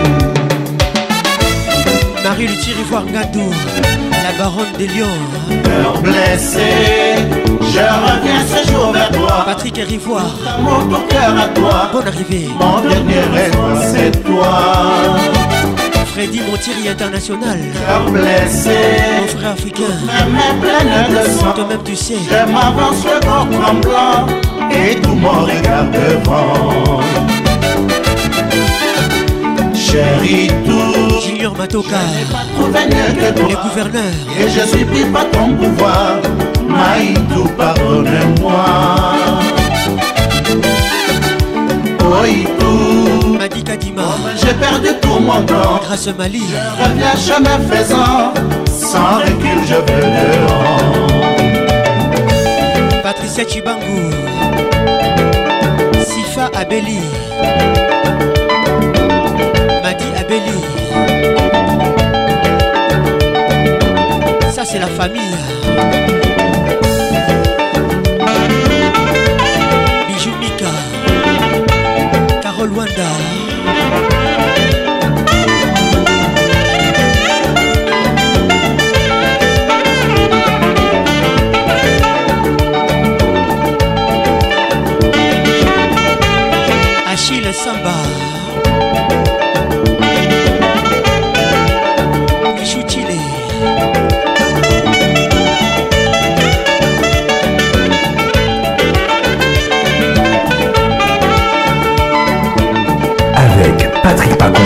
Marie 2.24 2.46
Luthier 2.46 2.72
Ivoire 2.80 3.04
Ngadou 3.04 3.50
La 4.22 4.32
baronne 4.38 4.72
des 4.78 4.86
lions. 4.88 5.04
Cœur 5.62 6.00
blessé 6.00 6.58
Je 7.60 7.78
reviens 7.78 8.42
ce 8.48 8.72
jour 8.72 8.92
vers 8.92 9.10
toi. 9.10 9.42
Patrick 9.44 9.76
Rivoire. 9.76 10.34
Mon 10.62 10.86
ton 10.88 11.06
cœur 11.06 11.38
à 11.38 11.48
toi. 11.48 11.90
Bonne 11.92 12.08
arrivée. 12.08 12.48
Mon 12.58 12.80
dernier 12.80 13.20
rêve 13.30 13.54
c'est 13.92 14.24
toi. 14.24 15.18
Freddy 16.14 16.40
Montieri 16.50 16.88
International. 16.88 17.58
Cœur 17.86 18.10
blessé 18.10 18.70
Mon 19.20 19.26
frère 19.38 19.50
africain. 19.50 19.82
Même 20.32 20.60
pleine 20.60 21.10
de 21.10 21.28
sang 21.30 21.52
Toi-même 21.52 21.82
tu 21.84 21.94
sais 21.94 22.14
Je 22.26 22.50
m'avance 22.50 23.04
le 23.04 23.20
corps 23.20 23.48
tremblant 23.50 24.26
Et 24.70 24.94
tout 24.96 25.14
mon 25.14 25.42
regard 25.42 25.90
devant. 25.90 27.02
Chérie 29.74 30.48
tout 30.64 31.03
Junior 31.24 31.56
Matoka 31.56 31.96
Trouvé 32.54 32.80
mieux 32.86 33.14
que 33.14 33.38
toi. 33.38 33.48
Le 33.48 33.68
gouverneur 33.68 34.12
Et 34.38 34.48
je 34.48 34.60
suis 34.66 34.84
pris 34.84 35.04
par 35.06 35.30
ton 35.30 35.54
pouvoir. 35.54 36.16
Maïtou 36.68 37.44
pardonne-moi 37.56 38.64
Oh 42.00 42.24
Itou 42.26 43.38
Madi 43.38 43.64
Kadima. 43.64 44.02
J'ai 44.36 44.54
perdu 44.54 44.88
tout 45.00 45.18
mon 45.20 45.42
temps. 45.42 45.80
Grâce 45.82 46.08
Mali. 46.18 46.42
Je 46.50 46.82
reviens 46.84 47.16
chemin 47.16 47.58
faisant. 47.70 48.34
Sans 48.68 49.16
recul 49.18 49.60
je 49.66 49.74
veux 49.74 50.00
le 50.00 50.46
rendre 50.46 51.24
Patricia 53.02 53.44
Chibangu 53.46 54.10
Sifa 56.04 56.50
Abeli 56.54 56.98
minha 64.84 64.88
família. 64.96 66.23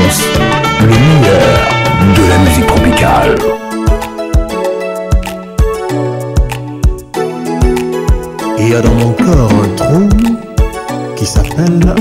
Le 0.09 0.87
meilleur 0.87 1.59
de 2.17 2.29
la 2.31 2.39
musique 2.39 2.67
tropicale. 2.67 3.37
Il 8.59 8.71
y 8.71 8.75
a 8.75 8.81
dans 8.81 8.95
mon 8.95 9.13
corps 9.13 9.53
un 9.65 9.69
trou 9.77 10.09
qui 11.15 11.27
s'appelle 11.27 11.95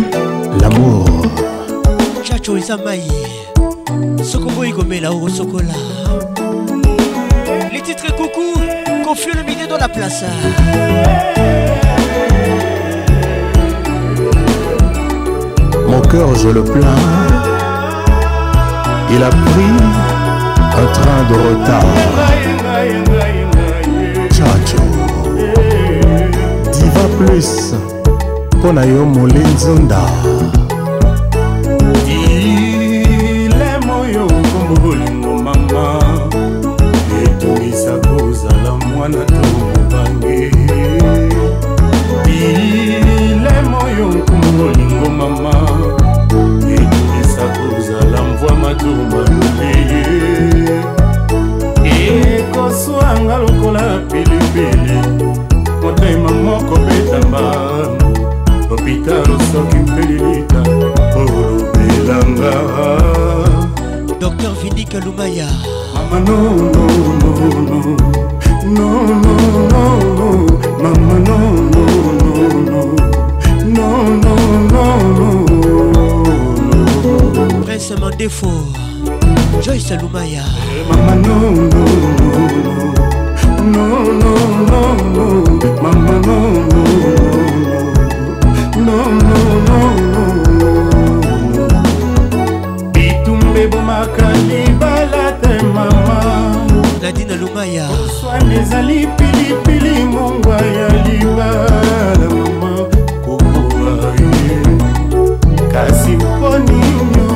l'amour. 0.61 1.05
chacho 2.23 2.57
eza 2.57 2.77
mai 2.77 3.03
soko 4.23 4.49
boyi 4.55 4.71
komela 4.71 5.11
okosokola 5.11 5.73
les 7.73 7.81
titres 7.81 8.15
coucou 8.15 8.53
confie 9.05 9.35
le 9.35 9.43
milieu 9.43 9.67
dans 9.67 9.77
la 9.77 9.89
place 9.89 10.23
Mon 15.89 16.01
cœur, 16.01 16.35
je 16.35 16.49
le 16.49 16.63
plains. 16.63 17.56
Il 19.09 19.23
a 19.23 19.29
pris 19.29 19.75
un 20.81 20.88
train 20.93 21.21
de 21.29 21.35
retard. 21.47 21.93
Chacho. 24.31 24.81
Diva 26.71 27.05
plus. 27.17 27.73
mpo 28.57 28.73
na 28.73 28.84
yo 28.85 29.05
soki 59.57 59.77
mpe 59.77 60.01
lilita 60.01 60.61
olobelanga 61.19 62.53
dr 64.19 64.51
vindika 64.61 64.99
lumaya 64.99 65.49
mama 65.93 66.19
nononono 66.19 67.97
nononono 68.63 70.27
mama 70.81 71.17
nononono 71.27 72.81
non, 73.77 74.19
non, 74.23 74.67
non, 74.71 74.99
non. 75.91 77.63
Prince 77.63 77.95
Mandefo, 77.99 78.51
Joyce 79.61 79.95
Lumaya. 80.01 80.43
Maman, 80.89 81.21
non, 81.21 81.53
non, 81.53 81.89
non, 83.71 84.17
non, 84.21 84.43
non, 84.69 84.97
non, 85.13 85.43
maman, 85.81 86.21
non, 86.25 86.51
non, 86.71 86.93
non, 88.75 88.85
non, 88.85 89.17
non. 89.17 89.47
Bitumba 92.94 93.60
ebomaka 93.60 94.27
libala 94.49 95.31
te 95.41 95.53
mama. 95.76 96.18
Nadina 97.02 97.35
lumaya. 97.35 97.88
Swane 98.22 98.56
ezali 98.56 99.07
pilipili 99.18 100.06
mongwa 100.06 100.56
ya 100.56 100.88
libala 101.06 102.27
mama. 102.30 102.72
Kokoa 103.26 104.11
ye. 104.19 104.60
Kasi 105.72 106.11
mpo 106.11 106.57
nino 106.57 107.27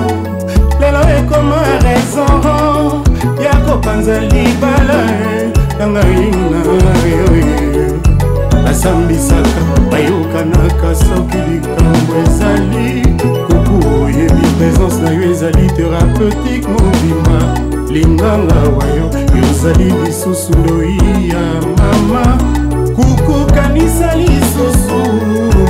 lelo 0.80 1.02
ekoma 1.18 1.62
raison 1.84 3.03
ya 3.44 3.56
kopanza 3.56 4.20
libala 4.20 4.99
nanga 5.80 6.02
ina 6.02 6.62
yoye 7.12 7.91
basambisaka 8.82 9.62
bayokanaka 9.91 10.95
soki 10.95 11.38
likambo 11.38 12.16
ezali 12.26 13.02
kuku. 13.48 14.03
Oyebi 14.03 14.48
présence 14.58 15.02
na 15.02 15.12
yo 15.12 15.32
ezali 15.32 15.68
thérapeutique 15.68 16.68
mobima 16.68 17.60
linganga 17.90 18.56
wayo 18.78 19.10
yozali 19.41 19.94
lisusu 20.06 20.52
ndoi 20.60 20.98
ya 21.30 21.62
mama. 21.78 22.38
Kukukanisa 22.95 24.16
lisusu 24.16 24.99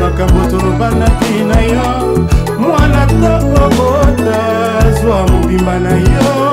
makambo 0.02 0.46
tolobanaki 0.50 1.44
na 1.48 1.62
yo. 1.62 2.28
Mwana 2.60 3.06
tokobota 3.06 4.38
zwa 5.02 5.28
mobimba 5.28 5.80
na 5.80 5.90
yo. 5.90 6.52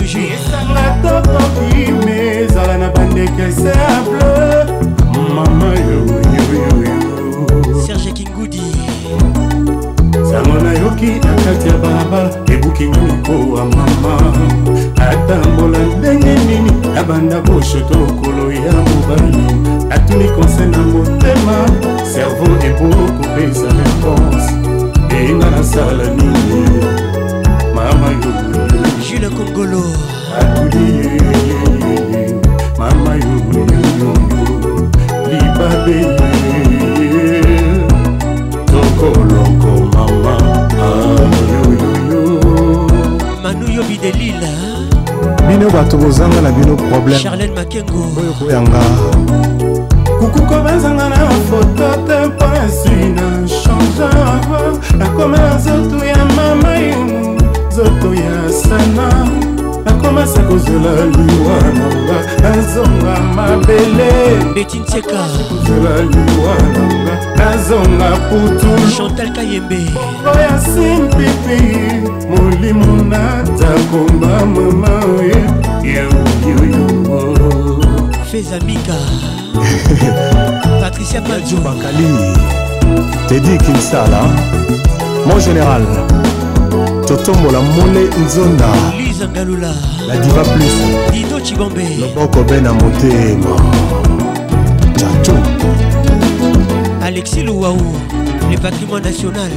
Esanga 0.00 0.96
tokoki 1.02 1.92
me 2.06 2.42
ezala 2.42 2.78
na 2.78 2.90
bandeke 2.90 3.52
simple 3.52 4.79
mama 5.18 5.66
yoyoyoyo 5.74 7.00
Serge 7.86 8.12
Kingudi. 8.12 8.62
Sango 10.30 10.58
nayoki 10.64 11.06
na 11.06 11.34
kati 11.44 11.68
ya 11.68 11.74
balabala 11.78 12.30
ebukinga 12.46 12.98
mikowa 13.00 13.64
mama. 13.64 14.32
Atambola 14.96 15.78
ndenge 15.98 16.34
nini 16.34 16.72
nabanda 16.94 17.40
boshoto 17.40 17.94
lokolo 17.98 18.52
ya 18.52 18.72
mobali. 18.72 19.44
Atuni 19.90 20.24
konse 20.28 20.66
na 20.66 20.78
motema 20.78 21.66
servo 22.14 22.46
ebokopesa 22.66 23.68
réponse 23.68 24.52
eyinga 25.16 25.50
nasala 25.50 26.04
nini 26.14 26.84
mama 27.74 28.06
yoyoyo 28.06 28.86
Jules 29.08 29.30
Kongolo. 29.30 29.82
Atuli 30.40 31.20
mama 32.78 33.14
yoyoyo 33.14 33.79
libabe 35.60 36.16
tokoloko 38.66 39.72
mama 39.94 40.36
ayoyoyo 40.86 42.22
Manu 43.42 43.66
Yobi 43.72 43.98
de 43.98 44.10
Lille 44.12 44.50
bino 45.48 45.70
bato 45.70 45.96
bozanga 45.98 46.40
na 46.40 46.50
bino 46.52 46.76
problème. 46.76 47.18
Charlène 47.18 47.54
Makengo. 47.54 48.06
Oyo 48.20 48.32
koyanga. 48.38 48.80
Kukuko 50.20 50.62
bazanga 50.62 51.08
na 51.08 51.16
foto 51.48 51.88
te 52.06 52.26
mpo 52.26 52.44
esi 52.64 53.10
na 53.16 53.48
change 53.48 54.08
nakomela 54.98 55.54
nzoto 55.54 56.04
ya 56.04 56.24
mama 56.36 56.76
yemu 56.76 57.38
nzoto 57.68 58.14
ya 58.14 58.52
sana 58.52 59.28
nakomasa 59.84 60.42
kozela 60.42 60.92
liwa 61.04 61.56
nanga 61.74 62.18
nazonga 62.42 63.20
mabele. 63.20 64.10
Betintieka 64.54 65.24
kozela 65.48 66.02
liwa 66.02 66.54
nanga 66.72 67.14
nazonga 67.36 68.10
putu. 68.28 68.96
Chantal 68.96 69.32
Kayembe. 69.32 69.86
Oya 70.34 70.60
simpipi 70.60 71.60
molimo 72.30 73.02
natakomba 73.02 74.46
mama 74.46 75.00
oye 75.18 75.44
yoyoyo 75.84 76.86
Feza 78.30 78.60
Mika. 78.60 78.96
Patricia 80.80 81.20
Padzo 81.20 81.56
bakali 81.56 82.06
tedi 83.28 83.58
kinsala 83.58 84.22
mon 85.26 85.38
général 85.40 85.82
totombola 87.10 87.60
mole 87.60 88.08
nzonda. 88.24 88.68
La 90.06 90.16
diva 90.16 90.42
plus. 90.42 90.76
Loboko 91.98 92.44
be 92.44 92.60
na 92.60 92.72
motema. 92.72 93.56
Chacho. 94.96 95.34
Alexis 97.02 97.42
Louaou 97.42 97.76
le 98.48 98.56
patrimoine 98.58 99.02
national. 99.02 99.50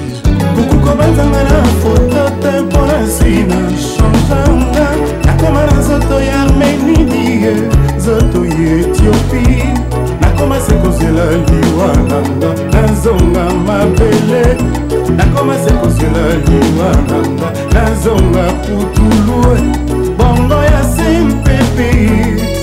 Kukukobanzanga 0.56 1.44
na 1.44 1.64
foto 1.82 2.30
te 2.42 2.62
mpona 2.62 3.02
nsina 3.02 3.56
changanga 3.98 4.88
nakoma 5.26 5.66
na 5.66 5.80
nzoto 5.80 6.22
ya 6.22 6.42
armenidie 6.42 7.54
nzoto 7.98 8.46
ya 8.46 8.80
etiopi 8.80 9.64
nakoma 10.24 10.60
se 10.60 10.74
kozela 10.74 11.26
liwa 11.32 11.88
nanga 12.10 12.50
nazonga 12.74 13.44
mabele 13.68 14.44
nakoma 15.18 15.56
se 15.64 15.72
kozela 15.74 16.24
liwa 16.48 16.90
nanga 17.10 17.50
nazonga 17.74 18.44
putulu 18.64 19.42
bongo 20.18 20.64
ya 20.64 20.84
simpepi 20.84 21.92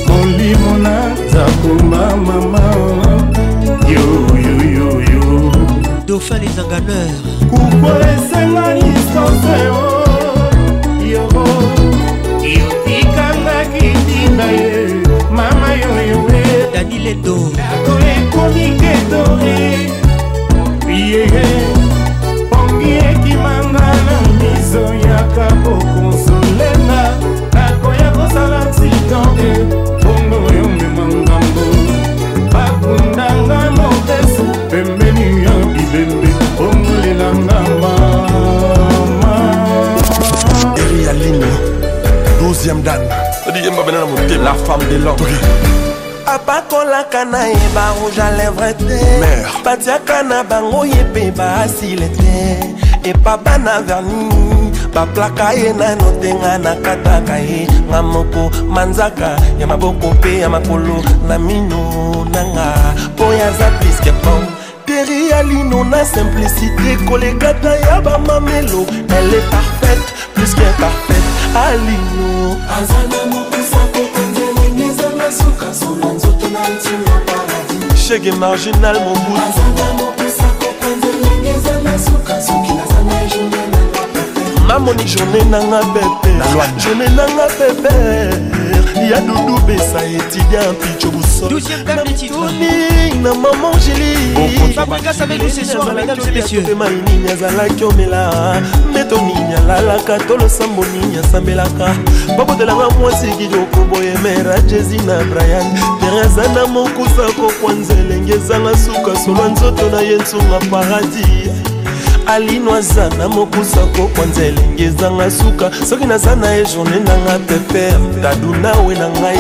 molimo 0.09 0.79
nazakomba 0.79 2.17
mama 2.17 2.63
yoyoyoyo 3.89 5.53
Dauphin 6.07 6.41
les 6.41 6.59
enganeurs 6.59 7.23
kukolesenga 7.51 8.75
distance 8.75 9.55
yo 9.65 9.79
yotikangaki 12.55 13.89
tinda 14.07 14.47
ye 14.51 15.03
mama 15.31 15.69
yoyoe 15.83 16.40
dani 16.81 16.99
leto 16.99 17.37
ekomi 18.13 18.67
ketore 18.81 19.57
yeye 20.89 21.45
pongi 22.51 22.93
ekimanga 23.09 23.89
na 24.07 24.17
miso 24.39 24.85
yaka 25.05 25.47
pokonsolenga 25.65 27.03
nakoya 27.53 28.11
kosala 28.17 28.61
titange 28.77 29.53
bongo 30.03 30.39
yomema 30.57 31.05
ngambo. 31.07 31.65
Bakundanga 32.53 33.71
mopesu 33.77 34.45
pembeni 34.71 35.45
ya 35.45 35.55
bibembe 35.73 36.31
bongolelanga 36.57 37.61
mama 37.81 39.35
eri 40.77 41.05
ya 41.05 41.13
lino 41.13 41.53
12e 42.41 42.83
dan 42.83 43.01
odi 43.49 43.59
yemba 43.65 43.83
bena 43.83 43.99
na 43.99 44.07
motema. 44.07 44.45
La 44.45 44.55
femme 44.55 44.89
de 44.89 44.97
l'homme. 44.97 45.80
Apakolaka 46.51 47.25
na 47.25 47.47
ye 47.47 47.69
barouge 47.75 48.19
a 48.19 48.31
lèvre 48.37 48.75
te 48.75 48.99
batiaka 49.65 50.23
na 50.23 50.43
bango 50.43 50.85
ye 50.85 51.05
mpe 51.05 51.31
baasile 51.37 52.09
te. 52.09 52.59
Epapa 53.05 53.59
na 53.59 53.81
verni 53.81 54.73
baplaka 54.95 55.53
ye 55.55 55.73
nano 55.73 56.11
te 56.21 56.35
nga 56.35 56.59
nakataka 56.59 57.39
ye. 57.39 57.69
Nga 57.89 58.03
moko 58.03 58.51
manzaka 58.69 59.37
ya 59.59 59.67
maboko 59.67 60.11
mpe 60.11 60.39
ya 60.39 60.49
makolo 60.49 61.03
na 61.29 61.39
mino 61.39 62.27
nanga 62.33 62.75
mpo 63.15 63.33
yaza 63.35 63.71
pliske 63.79 64.13
pom. 64.23 64.43
Teri 64.87 65.31
ya 65.31 65.43
lino 65.43 65.85
na 65.85 66.05
simplicité 66.05 66.97
kolekata 67.09 67.77
ya 67.77 68.01
bamamelo 68.01 68.87
elle 69.09 69.35
est 69.35 69.51
parfaite 69.51 70.09
plus 70.35 70.55
que 70.55 70.67
parfaite. 70.81 71.29
Alino 71.55 72.57
aza 72.77 73.01
na 73.11 73.60
shege 78.09 78.33
marginal 78.33 78.97
mobu 79.01 79.33
namoni 84.69 85.05
journe 85.05 85.45
nanga 85.51 85.81
peper 85.95 86.33
journe 86.79 87.07
nanga 87.17 87.47
peper 87.59 88.31
ya 89.11 89.21
dudu 89.21 89.59
besa 89.67 90.01
étudiant 90.05 90.75
picho 90.81 91.11
busolnatoni 91.11 92.71
na 93.23 93.35
mama 93.35 93.69
angéliemainini 96.13 97.29
azalaki 97.33 97.85
omela. 97.85 98.63
Nini 99.51 99.71
alalaka 99.71 100.19
tolosambo 100.19 100.85
nini 100.85 101.17
asambelaka 101.17 101.95
babotelanga 102.39 102.91
mwasi 102.91 103.27
kitoko 103.27 103.85
boye 103.91 104.19
mera 104.23 104.61
jesi 104.61 104.97
na 105.07 105.25
brian. 105.25 105.67
Tereza 106.01 106.55
na 106.55 106.67
mokusa 106.67 107.33
kokwa 107.37 107.73
nzelenge 107.73 108.33
ezanga 108.33 108.77
suka 108.77 109.19
solwa 109.25 109.49
nzoto 109.49 109.91
na 109.91 110.01
ye 110.01 110.17
nsunga 110.17 110.59
paradis. 110.71 111.51
Alino 112.27 112.75
aza 112.75 113.09
na 113.09 113.29
mokusa 113.29 113.81
kokwa 113.97 114.27
nzelenge 114.27 114.85
ezanga 114.85 115.31
suka. 115.31 115.71
Soki 115.89 116.07
naza 116.07 116.37
na 116.37 116.51
ye 116.51 116.65
journe 116.65 117.01
nanga 117.01 117.39
peper 117.39 117.99
tadu 118.23 118.55
nawe 118.55 118.95
na 118.95 119.09
ngai 119.09 119.39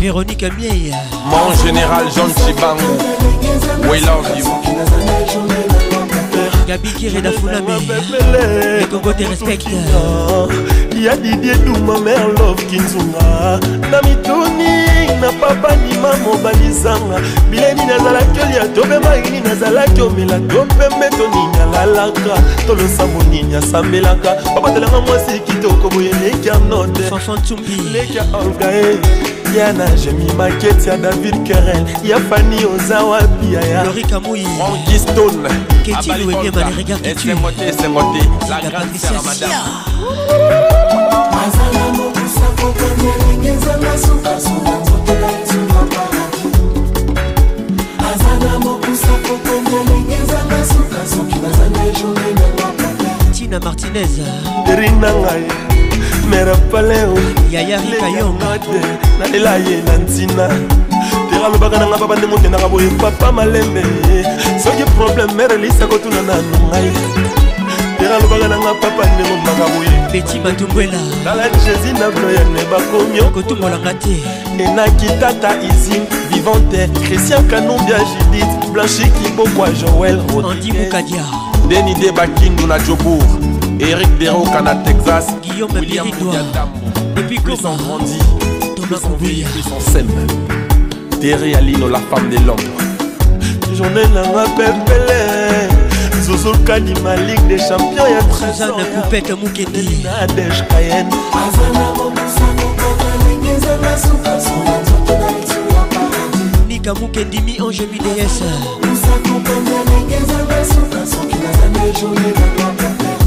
Véronique 0.00 0.42
Amiei. 0.44 0.92
Mon 1.26 1.54
général 1.62 2.06
John 2.16 2.30
Chibango. 2.34 2.82
We 3.82 4.00
love 4.00 4.26
you. 4.34 4.46
Gabi 6.66 6.88
Kiré 6.94 7.20
Dafounami. 7.20 7.86
Le 8.32 8.86
Congo 8.86 9.12
te 9.12 9.24
respecte. 9.24 9.68
Ya 10.98 11.16
Didier 11.16 11.58
Douma 11.58 12.00
Merlov 12.00 12.56
Kinzunga. 12.70 13.60
Namitoni 13.90 14.86
na 15.20 15.30
papa 15.32 15.76
nima 15.76 16.16
mobali 16.24 16.72
zanga. 16.72 17.20
Bilebi 17.50 17.84
nazalaki 17.84 18.40
olia 18.40 18.68
tobe 18.74 18.98
magini 18.98 19.40
nazalaki 19.40 20.00
omela 20.00 20.38
topembe 20.48 21.10
toninya 21.10 21.66
lalaka 21.72 22.42
tolosa 22.66 23.06
moninya 23.06 23.58
asambelaka 23.58 24.36
babatelanga 24.54 25.00
mwasi 25.00 25.40
kitoko 25.40 25.90
boye 25.90 26.12
leki 26.12 26.50
anote 26.50 27.02
leki 27.92 28.18
olga 28.32 28.72
e 28.72 29.39
diana 29.52 29.90
jemi 29.96 30.32
maketi 30.32 30.88
ya 30.88 30.96
david 30.96 31.42
kerel 31.42 31.86
ya 32.04 32.20
fani 32.20 32.64
oza 32.64 33.02
wapi 33.02 33.54
yayaorikamoyiangistone 33.54 35.50
esengo 37.04 38.02
te 38.12 38.20
azala 41.42 41.92
mokusa 41.96 42.46
kokanga 42.56 43.12
ndenge 43.24 43.50
nzanga 43.50 43.98
sukasuka 43.98 44.72
nzotela 44.80 45.28
esuka 45.42 45.80
paladi 45.90 46.42
azala 48.10 48.58
mokusa 48.58 49.12
kokanga 49.26 49.78
ndenge 49.84 50.16
nzanga 50.24 50.64
suka 50.64 51.06
soki 51.16 51.38
bazanga 51.38 51.82
ejourne 51.84 52.30
nanga 52.38 52.68
tina 53.32 53.60
martinez 53.60 54.18
erinangai 54.72 55.69
mera 56.30 56.56
paleo. 56.70 57.14
Yaya 57.50 57.80
Rikayonga. 57.80 58.58
nalela 59.18 59.56
ye 59.56 59.82
na 59.82 59.98
ntina. 59.98 60.48
Tera 61.30 61.46
alobaka 61.46 61.78
nanga 61.78 61.98
papa 61.98 62.16
ndenge 62.16 62.34
okendaka 62.34 62.68
boye 62.68 62.90
papa 62.90 63.32
malembe 63.32 63.82
soki 64.62 64.84
problème 64.96 65.34
mere 65.34 65.54
elisa 65.54 65.86
kotuna 65.86 66.22
nanu 66.22 66.56
ngai 66.68 66.90
tera 67.98 68.16
alobaka 68.16 68.48
nanga 68.48 68.74
papa 68.74 69.06
ndenge 69.06 69.32
omaka 69.32 69.66
boye. 69.74 69.90
Beti 70.12 70.38
matumbwela 70.38 70.98
tala 71.24 71.48
jésus 71.48 71.98
na 71.98 72.10
bloyane 72.10 72.64
bakomi 72.70 73.20
kotumbolanga 73.34 73.94
te. 73.94 74.22
Enaki 74.58 75.06
tata 75.20 75.50
isim 75.62 76.04
vivante 76.30 76.88
christian 77.06 77.42
kanumbia 77.48 77.98
judith 77.98 78.70
blanchi 78.72 79.04
kibokwa 79.22 79.68
joel 79.70 80.20
Andy 80.50 80.72
Mukadia. 80.72 81.24
Deni 81.68 81.94
de 81.94 82.12
bakindu 82.12 82.66
na 82.66 82.78
jobour 82.78 83.22
eric 83.80 84.18
deroka 84.18 84.60
na 84.60 84.74
texas 84.74 85.26
Guillaume 85.60 85.78
william 85.78 86.06
Biridois. 86.06 86.32
Depuis 87.16 87.38
plus 87.38 87.58
on 87.66 87.76
grandit 87.76 88.18
Thomas 88.76 88.86
plus 88.86 89.04
on 89.04 89.18
Kouya. 89.18 89.46
plus 89.48 89.64
on 89.76 89.80
s'aime 89.80 90.08
terry 91.20 91.54
alino 91.54 91.86
la 91.86 91.98
femme 91.98 92.30
de 92.30 92.36
l'homme 92.46 92.56
journée 93.76 94.06
nanga 94.14 94.44
pepele 94.56 95.68
ma 97.02 97.16
ligue 97.16 97.46
des 97.46 97.58
champions 97.58 98.06
ya 98.06 98.22
Suzanne 98.32 98.72
Poupette 98.94 99.32
Mukedi. 99.32 100.02
nadege 100.02 100.64
kayen 100.70 101.10
Nika 106.68 106.94
Mukendi 106.94 107.42
mi 107.42 107.60
ange 107.60 107.82
mi 107.92 107.98
déesse. 107.98 108.44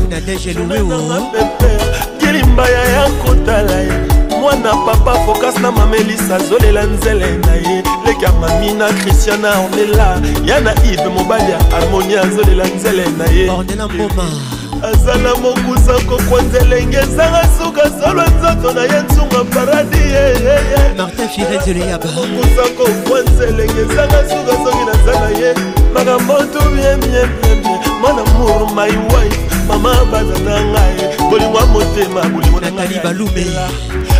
Nadège 0.10 0.56
Louéo. 0.56 2.13
Kilimbaya 2.54 2.84
ya 2.90 3.10
kotala 3.10 3.80
ye. 3.80 3.92
Mwana 4.42 4.74
papa 4.86 5.20
fokas 5.26 5.60
na 5.60 5.72
mamelisa 5.72 6.36
azolela 6.36 6.84
nzele 6.84 7.38
na 7.38 7.54
ye. 7.56 7.84
Leki 8.06 8.24
ya 8.24 8.32
mami 8.32 8.74
na 8.74 8.88
christiana 8.94 9.50
ornela 9.60 10.22
ya 10.46 10.60
na 10.62 10.74
ive 10.86 11.08
mobali 11.10 11.52
ya 11.52 11.60
harmonie 11.72 12.20
azolela 12.20 12.66
nzele 12.66 13.06
na 13.18 13.26
ye. 13.26 13.52
Mboma. 13.94 14.30
azala 14.84 15.36
mokusa 15.36 15.94
kokwa 15.94 16.42
nzelenge 16.42 16.98
ezanga 16.98 17.48
suka 17.58 17.82
solo 17.82 18.24
nzoto 18.24 18.74
na 18.74 18.82
ye 18.82 19.02
nsunga 19.02 19.44
paradi 19.44 19.98
Martin 20.98 21.30
Firenze 21.30 21.74
le 21.74 21.88
Yaba. 21.88 22.06
mokusa 22.06 22.64
kokwa 22.78 23.22
nzelenge 23.22 23.82
ezanga 23.82 24.30
suka 24.30 24.54
soki 24.64 24.86
naza 24.86 25.20
na 25.20 25.40
ye 25.40 25.83
makambo 25.94 26.38
tu 26.52 26.60
bien 26.76 26.98
bien 26.98 27.28
bien 27.42 27.56
bien 27.62 27.80
mon 28.02 28.18
amour 28.18 28.74
my 28.76 28.90
wife 29.12 29.40
mama 29.68 29.94
baza 30.12 30.38
na 30.44 30.60
ngai. 30.64 31.18
Bolingo 31.30 31.58
ya 31.60 31.66
motema 31.66 32.22
bolingo 32.22 32.60
na 32.60 32.70
Nathalie 32.72 33.00
Balume. 33.04 33.46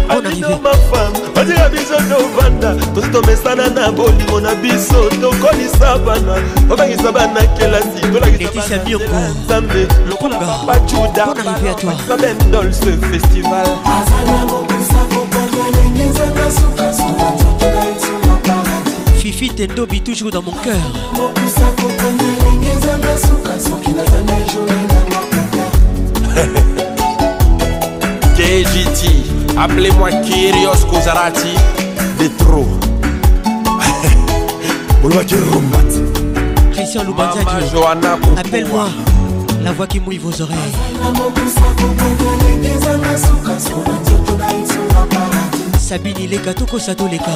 abino 0.10 0.60
mafam. 0.64 1.14
Batika 1.36 1.70
biso 1.70 1.96
tovanda 2.10 2.76
tosi 2.96 3.08
tomesana 3.10 3.68
na 3.70 3.92
bolingo 3.92 4.40
na 4.40 4.56
biso. 4.56 5.10
Tokolisa 5.22 5.98
bana. 6.06 6.36
Tobangisa 6.70 7.12
bana 7.12 7.42
kelasi. 7.58 8.02
Tolakisa 8.14 8.78
bana 8.78 9.30
nzambe 9.30 9.88
lokola 10.10 10.40
papa 10.40 10.80
juda. 10.88 11.26
Bonne 11.26 11.48
arrivée 11.48 11.70
à 11.70 11.74
toi. 11.74 11.94
babendol 12.08 12.74
ce 12.74 12.92
festival 13.08 13.68
Fifi 19.24 19.50
Tendobi 19.52 20.02
toujours 20.02 20.32
dans 20.32 20.42
mon 20.42 20.52
cœur. 20.52 20.76
KGT 28.36 29.08
appelez-moi 29.58 30.12
Kyrios 30.12 30.86
Kozarati 30.90 31.56
de 32.20 32.28
trop 32.38 32.68
Christian 36.74 37.06
Koukoua. 37.06 37.96
Appelle-moi. 38.36 38.90
La 39.64 39.72
voix 39.72 39.88
qui 39.88 40.02
mouille 40.02 40.18
vos 40.18 40.42
oreilles. 40.42 40.58
Sabine 45.80 46.28
Leka 46.30 46.54
Toko 46.54 46.78
Sato 46.78 47.08
Leka. 47.08 47.32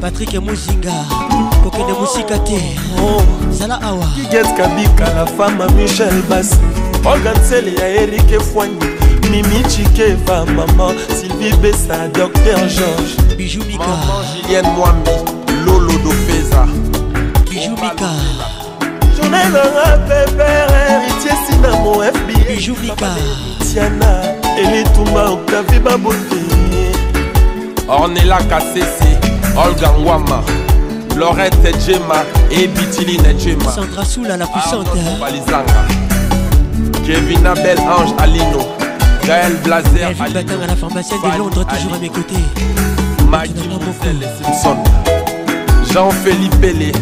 Patrick 0.00 0.32
Muzinga. 0.40 1.04
Kokende 1.62 1.92
musika 1.92 2.38
te. 2.38 2.78
Zala 3.50 3.80
awa. 3.82 4.06
kiges 4.14 4.46
kabika 4.56 5.04
la 5.14 5.24
à 5.24 5.72
michel 5.74 6.22
bas 6.28 6.50
olga 7.04 7.32
nsele 7.32 7.74
ya 7.74 7.88
erike 7.88 8.40
fwani 8.40 8.76
mimi 9.30 9.64
chikeva 9.68 10.46
mama 10.46 10.94
sylvie 11.20 11.52
besa 11.56 12.08
docteur 12.08 12.58
george 12.68 13.36
Bijou 13.36 13.64
Mika. 13.64 13.78
Maman 13.86 14.24
Julienne 14.42 14.68
Mwambi 14.68 15.10
Lolo 15.66 15.92
Dofeza 16.04 16.66
Bijou 17.50 17.70
Mika. 17.76 18.10
tourne 19.16 19.30
nanga 19.52 19.98
pepere 20.08 20.80
héritier 20.88 21.60
na 21.62 21.70
mo 21.82 22.02
fbtiana 22.02 23.28
elitumba 24.58 25.30
octavi 25.30 25.78
babote 25.78 26.40
ornela 27.88 28.42
kasese 28.42 29.10
olga 29.66 29.90
ngwama 29.98 30.42
lorette 31.16 31.72
jema 31.86 32.24
et 32.50 32.68
bitiline 32.68 33.34
jema 33.34 33.72
sandra 33.72 34.04
soula 34.04 34.36
la 34.36 34.46
puissante 34.46 34.98
balizanga 35.20 35.84
kevin 37.06 37.46
abel 37.46 37.78
ange 37.78 38.14
alino. 38.18 38.78
Gaël 39.26 39.56
blazer 39.62 40.14
batang 40.18 40.62
à 40.62 40.66
la 40.66 40.76
pharmacienne 40.76 41.20
de 41.20 41.38
londres 41.38 41.66
toujours 41.66 41.94
à 41.94 41.98
mes 41.98 42.08
côtés. 42.08 42.44
Maggie 43.28 43.52
Simpson. 44.42 44.76
Jean-Philippe 45.92 46.60
Pellé 46.60 46.92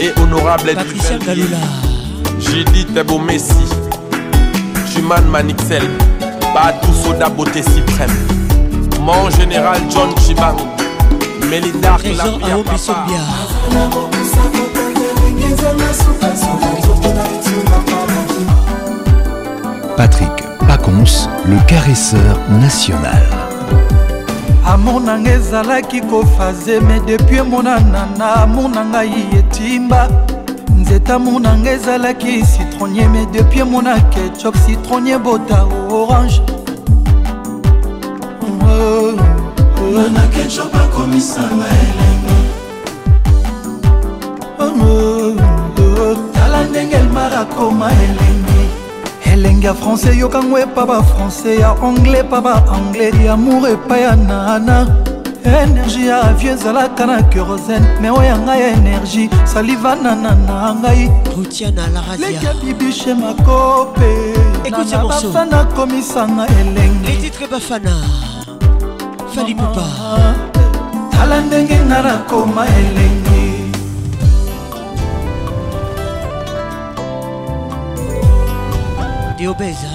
et 0.00 0.12
honorable 0.20 0.72
Patricia 0.74 1.18
Galula 1.18 1.56
Judith 2.38 2.88
Messi 3.26 3.54
Juman 4.94 5.22
Manixel 5.30 5.82
Badou 6.56 6.90
Soda 7.04 7.28
Beauté 7.28 7.62
Suprême 7.62 8.16
Mon 9.02 9.28
général 9.28 9.76
John 9.90 10.08
Chibang 10.24 10.56
Melinda 11.50 11.98
Sombia. 12.78 13.18
Patrick 19.98 20.30
Pacons, 20.66 21.28
le 21.46 21.58
caresseur 21.68 22.38
national. 22.48 23.22
amour 24.66 25.00
na 25.00 25.18
ngai 25.18 25.34
ezalaki 25.34 26.00
kofaze 26.00 26.80
me 26.80 26.98
depuis 27.06 27.36
emonana 27.36 28.08
na 28.18 28.42
amour 28.42 28.68
na 28.68 28.84
ngai 28.84 29.26
etimba 29.38 30.08
nzete 30.76 31.10
amour 31.10 31.40
na 31.40 31.56
ngai 31.56 31.74
ezalaki 31.74 32.42
citronnier 32.44 33.08
me 33.08 33.26
depuis 33.26 33.60
emona 33.60 34.00
ketchup 34.10 34.56
citronnier 34.66 35.18
bota 35.18 35.64
orange 35.90 36.45
na 40.46 40.52
ketchup 40.52 40.74
akomisanga 40.74 41.66
elenge. 41.66 42.36
Tala 46.34 46.64
ndenge 46.64 46.96
elmar 46.96 47.34
akoma 47.34 47.90
elenge. 47.90 48.68
Elenge 49.24 49.66
ya 49.66 49.74
francais 49.74 50.16
yokango 50.16 50.58
epa 50.58 50.86
bafrancais 50.86 51.60
ya 51.60 51.70
anglais 51.82 52.20
epa 52.20 52.40
baanglais 52.40 53.14
yamour 53.24 53.68
epai 53.68 54.02
ya 54.02 54.16
nana. 54.16 54.86
Energie 55.44 56.06
ya 56.06 56.22
avio 56.22 56.52
ezalaka 56.52 57.06
na 57.06 57.22
kerosene 57.22 58.00
me 58.00 58.10
oyo 58.10 58.22
ya 58.22 58.38
ngai 58.38 58.60
ya 58.60 58.68
energie 58.68 59.30
salivanana 59.44 60.34
na 60.34 60.74
ngai. 60.74 61.10
Leki 62.18 62.44
ya 62.44 62.54
bibishe 62.54 63.14
makope 63.14 64.34
na 64.70 65.04
bafana 65.04 65.64
komisanga 65.64 66.46
elenge 66.46 67.30
fali 69.36 69.54
pupa 69.54 69.84
tala 71.12 71.40
ndenge 71.40 71.76
nga 71.86 72.02
nakoma 72.02 72.64
elenge. 72.66 73.44
Deobeza 79.38 79.92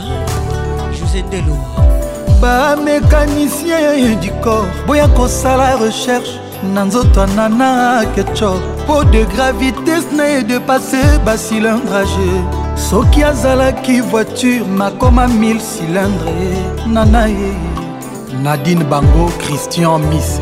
josé 0.94 1.22
ndelo 1.28 1.58
bamekanisien 2.42 4.20
du 4.22 4.32
corps. 4.44 4.68
Boya 4.88 5.08
kosala 5.08 5.76
recherche. 5.78 6.40
Na 6.74 6.86
nzoto 6.86 7.22
anana 7.22 8.06
ketchup 8.16 8.62
po 8.88 9.04
de 9.04 9.26
gravitese 9.26 10.12
na 10.16 10.24
ye 10.24 10.44
depasse 10.44 11.02
bacylindrage 11.26 12.30
soki 12.76 13.24
azalaki 13.24 14.02
voiture 14.02 14.64
makoma 14.78 15.26
1000 15.26 15.60
cylindre 15.60 16.34
nana 16.88 17.26
ye 17.26 17.71
nadine 18.42 18.84
bango 18.90 19.30
christian 19.38 20.02
miss. 20.10 20.40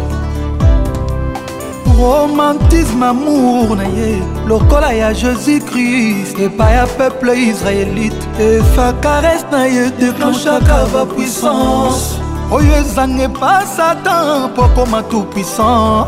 Romantisme 1.98 3.04
amour 3.04 3.76
na 3.76 3.84
ye. 3.84 4.22
Lokola 4.48 4.94
ya 4.94 5.14
jésus 5.14 5.60
christ 5.70 6.40
epai 6.40 6.76
ya 6.76 6.86
peuple 6.88 7.34
israélite. 7.36 8.16
Efakarese 8.40 9.46
na 9.52 9.66
ye 9.66 9.92
déclenchaka 10.00 10.86
bapuissance 10.94 12.16
oyo 12.52 12.76
ezanga 12.76 13.24
epa 13.24 13.66
satan 13.66 14.50
mpo 14.50 14.64
koma 14.76 15.04
tout 15.04 15.26
puissant 15.32 16.08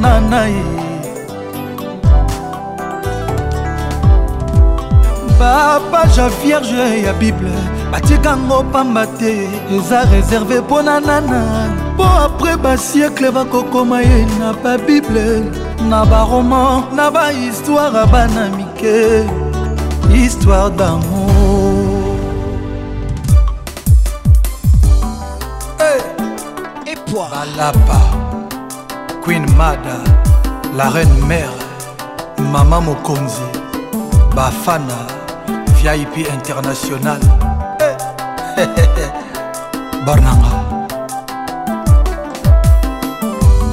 nana 0.00 0.46
ye. 0.48 0.64
Bapage 5.38 6.20
ya 6.20 6.28
vierge 6.28 7.02
ya 7.04 7.12
bible 7.12 7.50
batikango 7.92 8.64
pamba 8.72 9.06
te 9.18 9.48
eza 9.70 10.04
réserve 10.10 10.60
mpo 10.60 10.82
na 10.82 11.00
nana. 11.00 11.40
Mpo 11.94 12.04
apres 12.04 12.56
basiekle 12.56 13.30
bakokoma 13.30 14.00
ye 14.02 14.26
na 14.38 14.52
babible 14.52 15.44
na 15.88 16.04
baroman 16.04 16.84
na 16.96 17.10
bahistware 17.10 17.94
ya 17.94 18.06
bana 18.06 18.48
mike. 18.56 19.28
Histoire 20.10 20.70
d'amour. 20.70 22.16
Et 26.86 26.96
poids 27.10 27.28
balapa. 27.30 28.00
Queen 29.22 29.44
mada 29.56 29.98
la 30.76 30.88
reine 30.88 31.26
mère 31.28 31.52
mama 32.52 32.80
mokonzi 32.80 33.48
bafana 34.34 35.06
vip 35.76 36.16
international 36.16 37.20
barnanga. 40.06 40.52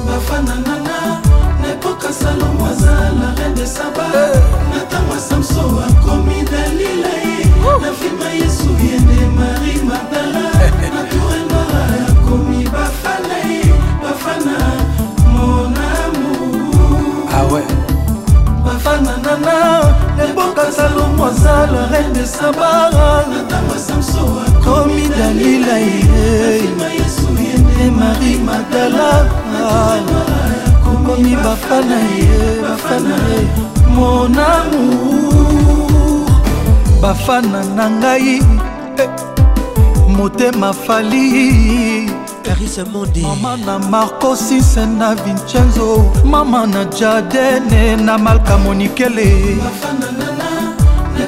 Bafananana 0.06 1.20
nepoka 1.62 2.12
salomo 2.12 2.66
aza 2.66 2.94
la 3.20 3.34
reine 3.38 3.54
de 3.54 3.66
saba 3.66 4.06
na 4.70 4.82
ntango 4.84 5.16
samso 5.28 5.62
akomi 5.86 6.42
dalila 6.50 7.14
ye 7.24 7.44
na 7.82 7.90
filma 7.98 8.30
yesu 8.40 8.68
yende 8.82 9.26
mari 9.36 9.74
magdala. 9.88 10.50
Na 10.94 11.02
tourelmara 11.10 11.82
akomi 12.10 12.64
bafana 12.74 13.38
ye 13.50 13.62
bafana 14.02 14.56
monamu 15.32 16.30
awe 17.38 17.62
bafananana 18.64 19.56
nepoka 20.16 20.72
salomo 20.72 21.26
aza 21.26 21.66
la 21.72 21.86
reine 21.92 22.12
de 22.14 22.26
saba 22.26 22.90
na 23.30 23.42
ntango 23.42 23.78
dalila 25.20 25.76
ye 25.78 26.64
e 27.84 27.86
mari 27.98 28.32
magdala 28.48 29.10
komi 31.04 31.32
bafana 31.44 31.98
ye 32.16 32.40
bafana 32.64 33.16
ye 33.28 33.40
mon 33.96 34.38
amour 34.52 36.24
bafana 37.02 37.60
na 37.76 37.86
ngai 37.90 38.40
motema 40.16 40.70
fali 40.72 41.28
Mama 43.22 43.56
na 43.56 43.78
Marco 43.78 44.34
Sise 44.34 44.86
na 44.98 45.14
Vincenzo 45.14 45.88
Mama 46.24 46.66
na 46.66 46.84
Jadene 46.84 47.96
na 47.96 48.18
Malka 48.18 48.56
Monikele 48.58 49.30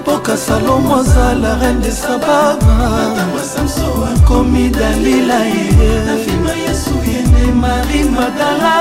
Epoka 0.03 0.37
Salomo 0.37 0.97
aza 0.97 1.33
la 1.35 1.55
reine 1.61 1.81
de 1.81 1.93
Saba 1.93 2.59
Komi 4.27 4.69
Dalila 4.69 5.39
ye 5.47 5.63
Marie 7.55 8.05
Magdala. 8.11 8.81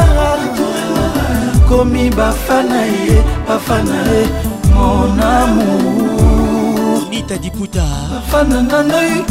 Komi 1.69 2.09
Bafana 2.09 2.85
ye 2.87 3.21
Bafana 3.47 4.01
ye 4.09 4.25
Mon 4.73 5.19
amour. 5.19 7.07
Nita 7.11 7.37
Diputa 7.37 7.85
Bafana 8.09 8.61
na 8.63 8.83
ngai 8.83 9.23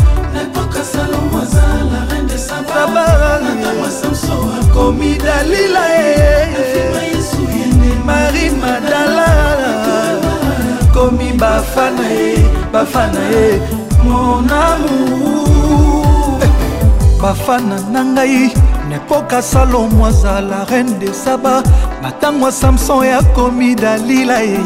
Epoka 0.42 0.84
Salomo 0.84 1.38
aza 1.42 1.66
la 1.90 2.04
reine 2.08 2.28
de 2.28 2.38
Saba 2.38 2.86
Samso 3.90 4.48
akomi 4.60 5.18
Dalila 5.18 5.84
ye 5.88 6.10
Marie 8.04 8.50
Magdala. 8.50 9.26
komi 9.30 9.69
bafana 11.40 12.06
ye 12.10 12.36
bafana 12.72 13.22
ye 13.32 13.60
mon 14.04 14.50
amour. 14.50 16.38
Bafana 17.20 17.76
na 17.92 18.04
ngai 18.04 18.52
nepoka 18.88 19.42
salomo 19.42 20.06
aza 20.06 20.40
la 20.40 20.64
reine 20.70 20.98
de 20.98 21.12
saba 21.12 21.62
matango 22.02 22.46
ya 22.46 22.52
samson 22.52 23.04
yakomi 23.04 23.74
dalila 23.74 24.40
ye. 24.42 24.60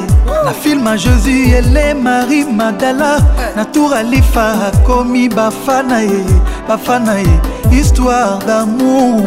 Na 0.44 0.52
filme 0.52 0.96
jésus 0.96 1.52
ele 1.54 1.94
marie 1.94 2.44
madala 2.44 3.18
na 3.56 3.64
tour 3.64 3.94
alifa 3.94 4.46
akomi 4.68 5.28
bafana 5.28 6.02
ye 6.02 6.24
bafana 6.68 7.20
ye. 7.20 7.40
Histoire 7.70 8.38
d'amour. 8.46 9.26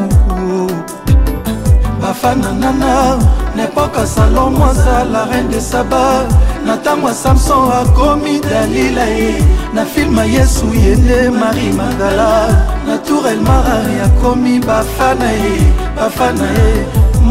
Bafana 2.02 2.52
nana 2.54 3.18
nepoka 3.56 4.06
salon 4.06 4.54
mwasa 4.54 5.04
la 5.12 5.26
reine 5.26 5.50
de 5.50 5.60
saba 5.60 6.24
na 6.68 6.76
ntango 6.76 7.08
ya 7.08 7.14
samson 7.14 7.72
akomi 7.72 8.40
dalila 8.40 9.06
ye 9.18 9.32
na 9.74 9.86
filme 9.86 10.24
yesu 10.36 10.66
ye 10.76 10.96
nde 10.96 11.30
marie 11.30 11.72
magala 11.72 12.32
na 12.88 12.98
tour 12.98 13.28
elmara 13.28 13.78
akomi 14.06 14.60
bafana 14.60 15.32
ye 15.32 15.56
bafana 15.96 16.48
ye 16.58 16.72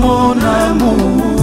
mon 0.00 0.40
amour 0.40 1.35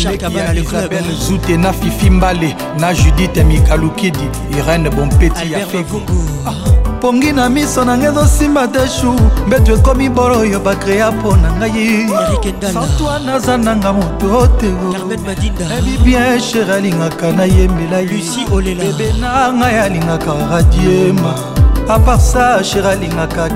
Isabelle 0.00 1.12
zute 1.28 1.56
na 1.56 1.72
fifi 1.72 2.10
mbale 2.10 2.56
na 2.78 2.94
judite 2.94 3.44
mikalukidi 3.44 4.28
irene 4.58 4.90
bompeti 4.90 5.52
ya 5.52 5.66
fego. 5.66 6.02
Pongi 7.00 7.32
na 7.32 7.48
miso 7.48 7.84
na 7.84 7.98
ngai 7.98 8.08
ezosimba 8.12 8.68
te 8.68 8.88
shu 8.88 9.12
mbeto 9.46 9.72
ekomi 9.72 10.08
bolo 10.08 10.38
oyo 10.40 10.60
bakrea 10.60 11.10
mpo 11.10 11.36
na 11.36 11.52
ngai. 11.52 12.08
Santwa 12.72 13.18
naza 13.18 13.56
nanga 13.56 13.92
moto 13.92 14.46
te. 14.58 14.66
Ebi 15.78 15.98
bien 16.04 16.40
sher 16.40 16.70
alingaka 16.70 17.32
nayembela 17.32 18.02
bebe 18.02 19.12
na 19.20 19.52
ngai 19.52 19.78
alingaka 19.78 20.32
radiema 20.50 21.59
à 21.90 21.98
part 21.98 22.20
ça 22.20 22.62
sher 22.62 22.86
alingaka 22.86 23.48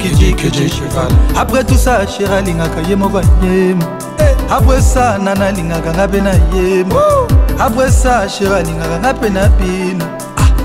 après 1.37 1.63
tout 1.63 1.77
ça 1.77 2.05
sher 2.05 2.33
alingaka 2.33 2.81
ye 2.89 2.97
moko 2.97 3.19
ayema 3.19 3.85
après 4.51 4.81
ça 4.81 5.19
nana 5.19 5.47
alingaka 5.47 5.91
nga 5.93 6.09
mpe 6.09 6.21
na 6.21 6.33
yema 6.53 7.01
après 7.61 7.91
ça 7.91 8.27
sher 8.27 8.53
alingaka 8.53 8.99
nga 8.99 9.13
mpe 9.13 9.31
na 9.31 9.49
bina 9.59 10.05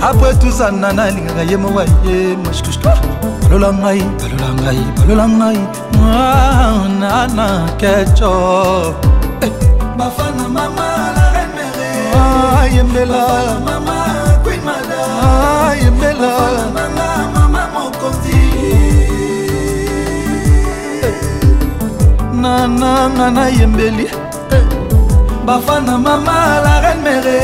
après 0.01 0.33
tout 0.41 0.51
ça 0.51 0.71
nana 0.71 1.03
alingaka 1.03 1.43
ye 1.43 1.57
moko 1.57 1.79
ayema 1.79 2.49
balola 3.43 3.71
ngai 3.71 4.01
balola 4.19 4.49
ngai 4.61 4.79
balola 4.97 5.27
ngai. 5.27 5.59
Nana 6.99 7.47
keco 7.77 8.95
bafana 9.97 10.45
mama 10.49 10.89
ayembela 12.61 13.21
ayembela 15.69 16.98
nananga 22.39 23.27
nayembeli. 23.31 24.07
Bafana 25.45 25.97
mama 25.97 26.61
la 26.63 26.73
reine 26.83 27.01
mere. 27.03 27.39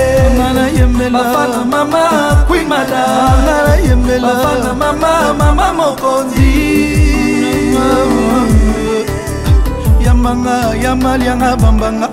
Nayembela. 0.58 1.20
Bafana 1.20 1.62
mama 1.66 2.04
queen 2.48 2.68
madame. 2.68 3.46
Nayembela. 3.68 4.28
Bafana 4.34 4.72
mama 4.82 5.34
mama 5.40 5.68
mokonzi 5.74 6.52
yambanga 10.06 10.56
yamalianga 10.84 11.56
bambanga 11.58 12.05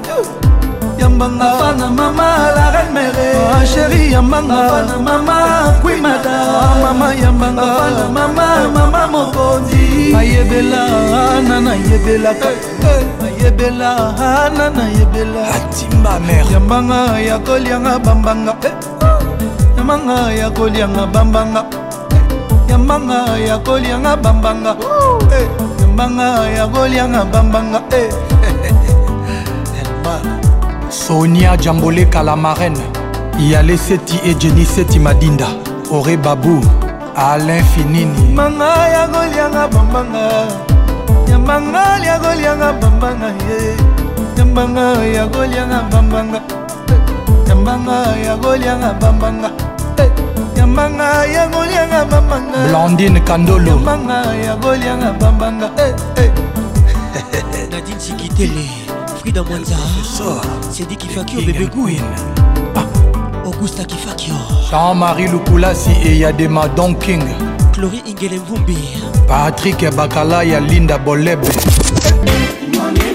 yambanga. 1.03 1.45
Bafana 1.45 1.87
mama 1.99 2.27
la 2.57 2.65
reine 2.75 2.93
mere 2.95 3.29
chéri 3.73 4.13
yambanga. 4.15 4.55
Bafana 4.55 4.97
mama 5.07 5.37
queen 5.83 6.03
madame 6.03 6.83
mama 6.83 7.09
yambanga. 7.23 7.63
Bafana 7.63 8.05
mama 8.17 8.47
mama 8.75 9.03
mokonzi. 9.13 10.15
Ayebela 10.19 10.83
nana 11.49 11.75
yebelaka 11.75 12.49
ayebela 13.27 13.91
nana 14.57 14.85
yebela 14.97 15.43
atimba 15.57 16.13
mer 16.27 16.45
yambanga 16.53 17.19
ya 17.29 17.39
kolianga 17.39 17.99
bambanga 17.99 18.55
yambanga 19.77 20.17
ya 20.33 20.51
kolianga 20.51 21.07
bambanga. 21.07 21.63
Yambanga 22.69 23.19
ya 23.39 23.59
kolianga 23.59 24.17
bambanga 24.17 24.73
yambanga 25.81 26.29
ya 26.57 26.65
kolianga 26.67 27.25
bambanga 27.25 27.81
sonia 30.93 31.57
jambole 31.57 32.05
kalamarene 32.05 32.81
yale 33.41 33.77
seti 33.79 34.21
e 34.25 34.35
jeni 34.35 34.65
seti 34.65 34.99
madinda 34.99 35.49
ore 35.91 36.17
babu 36.17 36.61
alain 37.17 37.65
finini. 37.65 38.33
Manga 38.35 38.89
ya 38.89 39.09
kolianga 39.09 39.69
bambanga 39.69 40.47
yambanga 41.31 41.99
ya 42.05 42.19
kolianga 42.19 42.73
bambanga 42.73 43.27
ye. 43.27 43.77
Yambanga 44.39 44.81
ya 45.07 45.27
kolianga 45.27 45.83
bambanga 45.91 46.41
yambanga 47.49 48.17
ya 48.27 48.37
kolianga 48.37 48.93
bambanga 49.01 49.51
yambanga 50.57 51.25
ya 51.27 51.49
kolianga 51.49 52.05
bambanga 52.05 52.59
blandine 52.69 53.21
kandolo. 53.21 53.71
yambanga 53.71 54.35
ya 54.47 54.57
kolianga 54.57 55.13
bambanga 55.13 55.71
nadine 57.71 58.01
sikitele 58.01 58.69
frida 59.23 59.43
mwanza 59.43 59.77
sedi 60.71 60.97
kifakio 60.97 61.41
bebe 61.43 61.67
queen 61.67 62.03
augusta 63.45 63.85
kifakio 63.85 64.35
jean-marie 64.71 65.29
lukulasi 65.29 65.91
eyadema 65.91 66.69
don 66.69 66.95
king 66.95 67.23
clori 67.73 68.03
ingele 68.07 68.39
mvumbi. 68.39 68.79
Patrik 69.29 69.95
bakala 69.97 70.43
ya 70.43 70.61
linda 70.61 70.99
bolebe. 70.99 71.49
Oni 72.81 73.13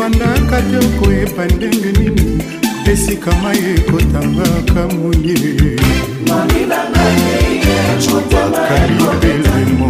ndako 0.00 0.18
bandaka 0.18 0.62
te 0.62 0.78
okoyeba 0.86 1.44
ndenge 1.46 1.92
nini? 1.98 2.42
Esika 2.92 3.32
mai 3.42 3.58
ekotangaka 3.58 4.88
moye 4.88 5.76
kalibelemo 8.68 9.88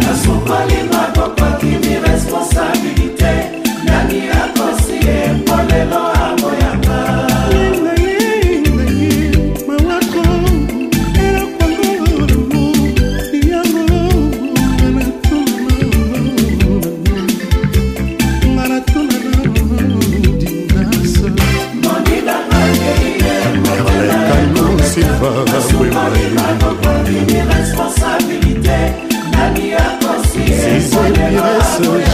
Hallelujah. 31.83 32.10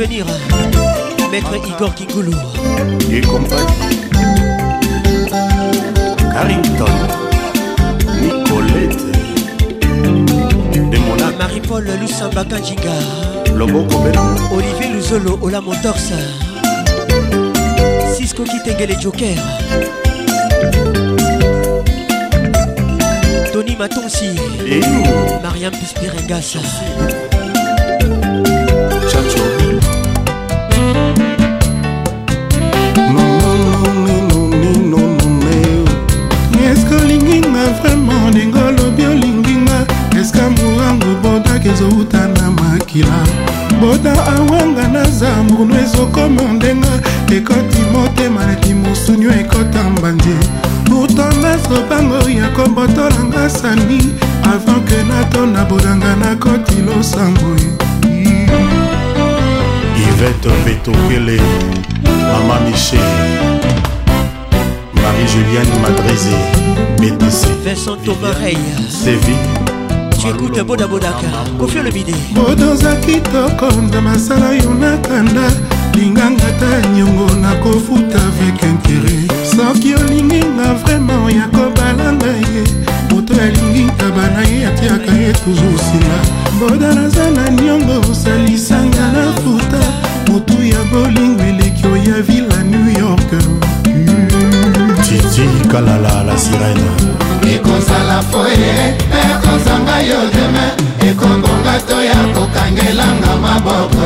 Souvenir 0.00 0.24
Maître 1.30 1.54
Igor 1.68 1.94
Kingulu 1.94 2.32
et 3.12 3.20
compagnie 3.20 4.00
Carrington 6.32 6.86
Nicolette 8.22 8.96
de 10.90 10.98
mon 10.98 12.00
masamba 12.00 12.44
kanjinga 12.44 12.96
loboko 13.54 13.98
belo 13.98 14.22
olivier 14.56 14.94
luzolo 14.94 15.38
ola 15.42 15.60
motors 15.60 16.12
cisco 18.16 18.44
kitengele 18.44 18.98
joker 18.98 19.36
tony 23.52 23.76
matonsi. 23.76 24.30
Mariam 25.42 25.72
pispirengas 25.72 26.56
ezouta 41.72 42.28
na 42.28 42.50
makila. 42.50 43.26
Boda 43.80 44.12
awanga 44.26 44.88
naza 44.88 45.30
murunu 45.42 45.74
ezokoma 45.84 46.42
ndenga. 46.42 46.88
Ekoti 47.36 47.78
motema 47.92 48.46
neti 48.46 48.74
mosunio 48.74 49.30
ekota 49.30 49.82
mbandi 49.84 50.34
pourtant 50.84 51.36
nazobango 51.42 52.28
ya 52.28 52.48
kobotolanga 52.48 53.50
sani. 53.50 54.00
Avant 54.44 54.84
ke 54.88 55.02
natona 55.08 55.64
bodanga 55.64 56.16
nakoti 56.16 56.82
losango 56.82 57.56
Yvette 59.96 60.50
Vetokele, 60.64 61.40
Maman 62.04 62.70
Michel, 62.70 63.00
Marie-Julienne 64.94 65.80
Madrézé, 65.82 66.36
BTC, 66.98 67.48
Vincent 67.64 67.96
Tomarey, 68.04 68.58
Sévi, 68.88 69.36
tu 70.20 70.28
écoutes 70.28 70.62
Boda 70.66 70.86
Bodaka, 70.86 71.26
Kofi 71.58 71.78
Olomide. 71.78 72.14
bodoza 72.34 72.96
kitoko 72.96 73.80
nda 73.82 74.00
masala 74.00 74.52
yo 74.52 74.74
nakanda 74.74 75.50
linganga 75.94 76.50
ta 76.60 76.88
niongo 76.94 77.34
nakofuta 77.40 78.18
avec 78.18 78.62
intere 78.62 79.28
soki 79.44 79.94
olinginga 79.94 80.74
vraimen 80.82 81.30
ya 81.36 81.48
kobalanga 81.48 82.26
ye 82.26 82.64
moto 83.10 83.34
alingi 83.42 83.84
ntaba 83.84 84.28
na 84.30 84.42
ye 84.48 84.66
atiaka 84.66 85.12
ye 85.12 85.32
toujours 85.32 85.74
nsima 85.74 86.18
boda 86.60 86.94
naza 86.94 87.30
na 87.30 87.50
niongo 87.50 88.00
osalisanga 88.10 89.12
na 89.12 89.32
futa 89.32 89.80
motu 90.32 90.62
ya 90.62 90.84
bolingo 90.92 91.42
eleki 91.42 91.86
oya 91.86 92.22
vila 92.22 92.62
new 92.62 92.98
york 93.00 93.30
Titi 95.70 95.78
Kalala, 95.78 96.24
la 96.26 96.36
sirène, 96.36 96.90
ekozala 97.46 98.20
foye 98.30 98.96
ekozanga 99.22 100.02
yo 100.02 100.18
deme 100.32 100.66
ekombonga 101.08 101.78
to 101.86 102.02
ya 102.02 102.18
kokangelanga 102.34 103.36
maboko 103.40 104.04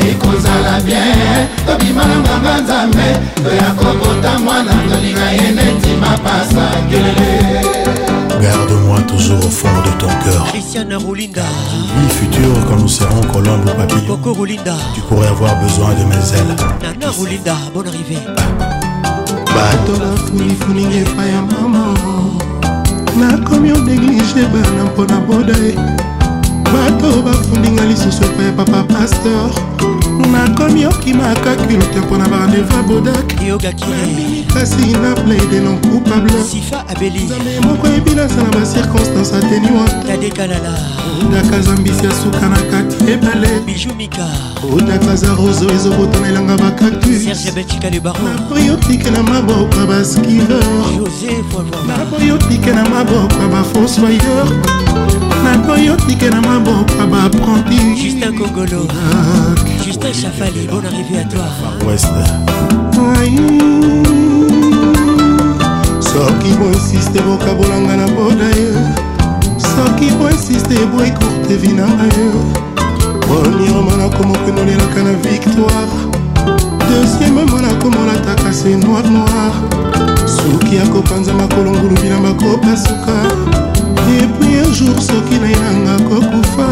ekozala 0.00 0.80
bien 0.84 1.48
tobima 1.66 2.04
na 2.04 2.16
nganga 2.16 2.60
nzambe 2.62 3.06
toya 3.44 3.70
kobota 3.76 4.38
mwana 4.38 4.72
tolinga 4.88 5.30
ye 5.32 5.50
neti 5.52 5.92
mapasa 6.00 6.70
kelele 6.90 7.60
garde-moi 8.40 9.00
toujours 9.06 9.44
au 9.44 9.50
fond 9.50 9.68
de 9.84 10.00
ton 10.00 10.08
cœur. 10.24 10.46
Christiane 10.48 10.94
Roulinda, 10.94 11.42
Oui, 11.96 12.08
futur, 12.10 12.66
quand 12.68 12.76
nous 12.76 12.88
serons 12.88 13.20
colombe 13.32 13.62
ou 13.68 13.76
papillon, 13.76 14.16
Coco 14.16 14.32
Roulinda, 14.32 14.74
tu 14.94 15.00
pourrais 15.02 15.28
avoir 15.28 15.60
besoin 15.60 15.90
de 15.90 16.04
mes 16.04 16.14
ailes. 16.34 16.56
Nana 16.82 17.10
Roulinda, 17.12 17.54
bonne 17.72 17.86
arrivée. 17.86 18.81
Bato 19.54 19.92
bafunifuni 20.00 20.84
epai 20.98 21.30
ya 21.30 21.42
mama. 21.42 21.94
Nakomi 23.20 23.72
onéglige 23.72 24.44
bana 24.52 24.84
mpona 24.84 25.20
boda 25.20 25.56
ye 25.56 25.74
bato 26.72 27.22
bafundinga 27.22 27.84
lisusu 27.84 28.24
epai 28.24 28.46
ya 28.46 28.52
papa 28.52 28.82
pasteur. 28.82 29.50
Nakomi 30.32 30.86
okimaka 30.86 31.56
culte 31.56 32.00
mpona 32.00 32.28
barandeva 32.28 32.82
bodak. 32.82 33.32
Kasi 34.54 34.92
na 35.02 35.14
plaide 35.14 35.60
non 35.60 35.78
coupable. 35.80 36.44
Sifa 36.50 36.84
abeli. 36.88 37.24
Nzambe 37.24 37.60
moko 37.60 37.86
yebi 37.88 38.10
naza 38.14 38.42
na 38.42 38.50
bacirconstance 38.50 39.36
ateni 39.36 39.68
otaka 41.28 41.60
zambisi 41.60 42.06
ya 42.06 42.12
suka 42.14 42.48
na 42.48 42.56
kati 42.56 43.10
ebale 43.12 43.48
bijumika 43.66 44.28
otaka 44.74 45.16
za 45.16 45.34
roso 45.34 45.70
ezobotanelanga 45.74 46.56
bakaktusnaboyotike 46.56 49.10
na 49.10 49.22
maboko 49.22 49.80
ya 49.80 49.86
baskivernaboyotike 49.86 52.70
na 52.70 52.88
maboko 52.88 53.42
ya 53.42 53.48
bafosoyeur 53.48 54.48
naboyotike 55.44 56.30
na 56.30 56.40
maboko 56.40 56.94
ya 56.98 57.06
baapprenti 57.06 58.22
soki 66.00 66.52
boinsiste 66.58 67.20
bokabolanga 67.20 67.96
na 67.96 68.08
boda 68.08 68.44
ye 68.44 68.72
soki 69.82 70.10
boinsiste 70.18 70.74
eboyi 70.74 71.10
courte 71.10 71.54
vi 71.60 71.72
na 71.72 71.86
ngai 71.86 72.30
premièrement 73.26 73.96
nakomokenolelaka 73.98 75.02
na 75.02 75.12
victoire. 75.26 75.92
Deuxièmement 76.88 77.60
nakomolataka 77.66 78.52
se 78.52 78.76
noir 78.76 79.04
noir. 79.10 79.52
Soki 80.26 80.78
akopanza 80.78 81.32
makolo 81.32 81.70
ngulubi 81.70 82.08
na 82.08 82.18
bakopasuka 82.20 83.16
epuis 84.18 84.66
un 84.66 84.72
jour 84.72 84.98
soki 85.02 85.38
nainanga 85.42 85.94
kokufa. 86.08 86.68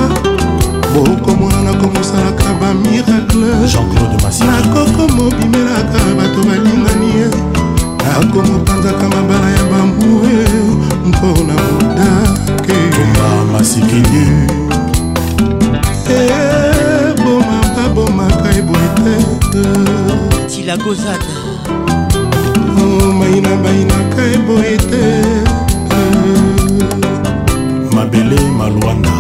Bokomona 0.94 1.60
nakomosalaka 1.62 2.50
bamiracle 2.60 3.50
nakokomobimelaka 4.46 6.00
bato 6.16 6.40
balingani 6.46 7.10
nakomopanzaka 8.04 9.08
mabala 9.08 9.50
ya 9.50 9.64
bambue 9.70 10.46
mpona 11.06 11.54
modake 11.54 12.19
bomba 13.00 13.44
masikini 13.52 14.24
ebomaka 16.08 17.80
eh, 17.80 17.86
eh, 17.86 17.92
bomaka 17.94 18.48
eboye 18.58 18.88
te. 19.00 19.14
Tilagozana 20.48 21.32
oh, 22.80 23.12
maina 23.18 23.56
bainaka 23.62 24.22
eboye 24.36 24.76
te. 24.76 25.04
Mabele 27.94 28.40
malwanda 28.58 29.16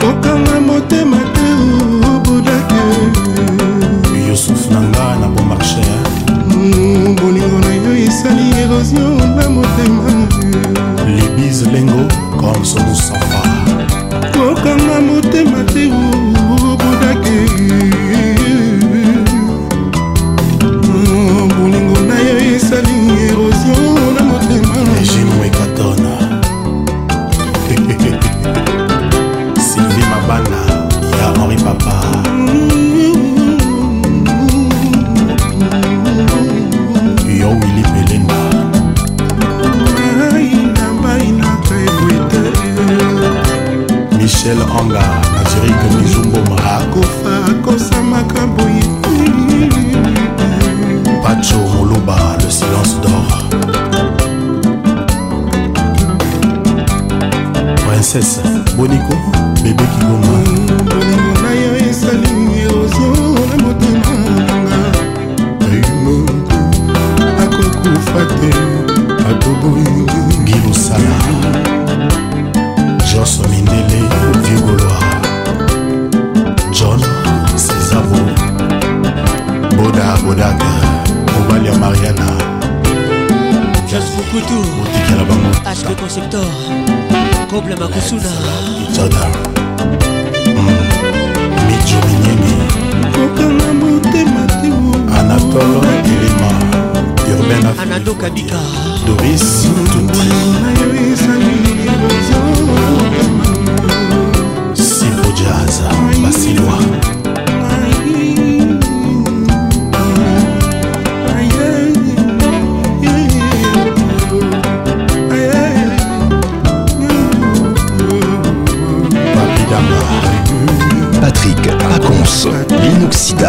kokanga 0.00 0.60
motema 0.60 1.16
te 1.34 1.46
oh, 1.52 2.16
obodake 2.16 2.82
yusuf 4.28 4.70
na 4.70 4.80
nga 4.80 5.16
na 5.20 5.28
bomarcher 5.28 6.00
bolingo 7.20 7.58
na 7.60 7.74
yo 7.74 7.92
esali 8.06 8.46
erosion 8.62 9.36
na 9.36 9.48
motema. 9.50 10.89
Libise 11.10 11.66
Lengo, 11.72 12.06
comme 12.38 12.64
son 12.64 12.80
Moussafa, 12.80 13.42
kokanga 14.32 15.00
motema 15.00 15.64
te 15.64 15.88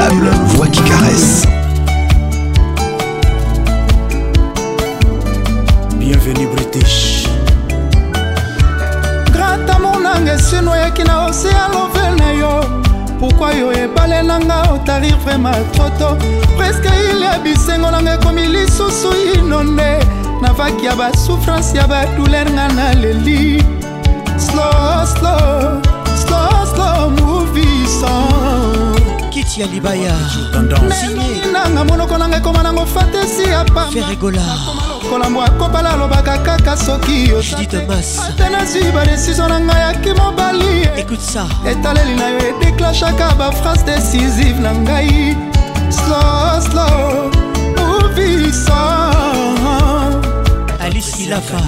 l'inoxydable 0.09 0.29
voix 0.47 0.67
qui 0.67 0.81
caresse. 0.81 1.43
bienvenue 5.97 6.47
british. 6.47 7.27
Grata 9.31 9.79
monanga 9.79 10.33
esino 10.33 10.71
oyaki 10.71 11.03
na 11.03 11.25
osea 11.27 11.67
lovel 11.73 12.15
na 12.17 12.31
yo 12.33 12.61
pourkui 13.19 13.59
yo 13.59 13.71
ebale 13.71 14.23
nanga 14.23 14.63
otarir 14.73 15.15
vraimen 15.23 15.53
troto 15.73 16.17
preske 16.57 16.89
ile 17.09 17.25
ya 17.25 17.39
bisengo 17.39 17.91
nanga 17.91 18.13
ekomi 18.13 18.47
lisusu 18.47 19.09
inonde 19.35 19.99
navaki 20.41 20.85
ya 20.85 20.95
basouffrance 20.95 21.77
ya 21.77 21.87
badouleur 21.87 22.49
nga 22.51 22.67
na 22.67 22.93
leli 22.93 23.63
slow 24.37 25.05
slow 25.05 25.81
slow 26.15 26.65
slow 26.73 27.09
movisan 27.09 28.91
kiti 28.91 29.00
ya 29.57 29.67
libaya. 29.67 30.13
Nanga 31.51 31.83
monoko 31.83 32.17
nanga 32.17 32.37
ekoma 32.37 32.63
nango 32.63 32.85
fatesi 32.85 33.43
ya 33.49 33.65
paferegola 33.65 34.41
kolambo 35.09 35.41
akobala 35.41 35.93
alobaka 35.93 36.37
kaka 36.37 36.77
soki 36.77 37.31
ate 38.29 38.49
nazwi 38.49 38.91
badesizio 38.93 39.47
na 39.47 39.59
ngai 39.59 39.81
yaki 39.81 40.13
mobali 40.13 40.87
etaleli 41.69 42.15
na 42.15 42.29
yo 42.29 42.39
edeklashaka 42.39 43.35
baphrase 43.37 43.83
décisive 43.83 44.59
na 44.61 44.73
ngai. 44.73 45.35
Slow 45.89 46.61
slow 46.61 47.31
movisa. 47.77 49.11
Alice 50.79 51.11
kilafa 51.17 51.59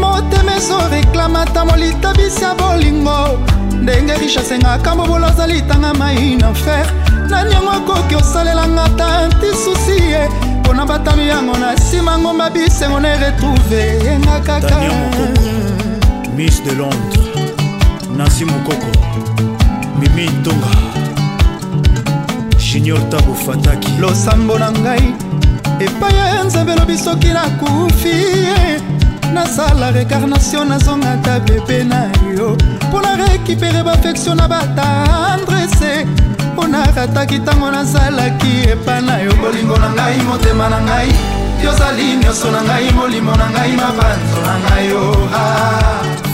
motema 0.00 0.56
ezoreklamata 0.56 1.64
molitabisi 1.64 2.42
ya 2.42 2.54
bolingo. 2.54 3.38
Ndenge 3.82 4.14
richesse 4.14 4.54
engaka 4.54 4.94
mobolo 4.94 5.26
azali 5.26 5.62
tanga 5.62 5.94
mai 5.94 6.36
na 6.36 6.54
fer 6.54 6.86
nani 7.30 7.52
yango 7.52 7.70
akoki 7.70 8.14
osalelanga 8.14 8.88
ta 8.96 9.28
ntisusi 9.28 10.02
ye? 10.10 10.28
Mpona 10.60 10.86
batami 10.86 11.28
yango 11.28 11.56
na 11.56 11.72
nsima 11.72 12.18
ngomba 12.18 12.50
bisengo 12.50 13.00
na 13.00 13.14
eretrouve 13.14 13.80
yenga 14.04 14.40
kaka. 14.40 14.76
Miss 16.36 16.62
de 16.62 16.74
londres. 16.74 17.26
Nansi 18.16 18.44
mokoko 18.44 18.86
mimi 20.00 20.26
ntonga. 20.26 20.66
Junior 22.58 23.00
tabo 23.10 23.34
fataki. 23.34 23.92
Losambo 24.00 24.58
na 24.58 24.72
ngai 24.72 25.14
epai 25.80 26.14
ya 26.14 26.44
nzambe 26.44 26.72
elobi 26.72 26.98
soki 26.98 27.28
nakufi 27.28 28.08
ye. 28.08 28.80
Nasala 29.32 29.90
recarnation 29.90 30.68
nazonga 30.68 31.16
ta 31.22 31.40
bebe 31.40 31.84
na 31.84 32.10
yo. 32.38 32.56
Mpona 32.88 33.16
récupere 33.16 33.82
baaffektio 33.82 34.34
na 34.34 34.48
batandrese 34.48 36.06
mpona 36.56 36.86
rataki 36.96 37.38
ntango 37.38 37.70
nazalaki 37.70 38.68
epa 38.72 39.00
na 39.00 39.18
yo. 39.18 39.32
Bolingo 39.36 39.76
na 39.76 39.90
ngai 39.90 40.22
motema 40.22 40.68
na 40.68 40.80
ngai 40.80 41.12
yozali 41.64 42.16
nyonso 42.16 42.50
na 42.50 42.62
ngai 42.62 42.92
molimo 42.92 43.36
na 43.36 43.50
ngai 43.50 43.72
mabanzo 43.72 44.40
na 44.46 44.54
ngai 44.58 44.88
yo 44.88 45.28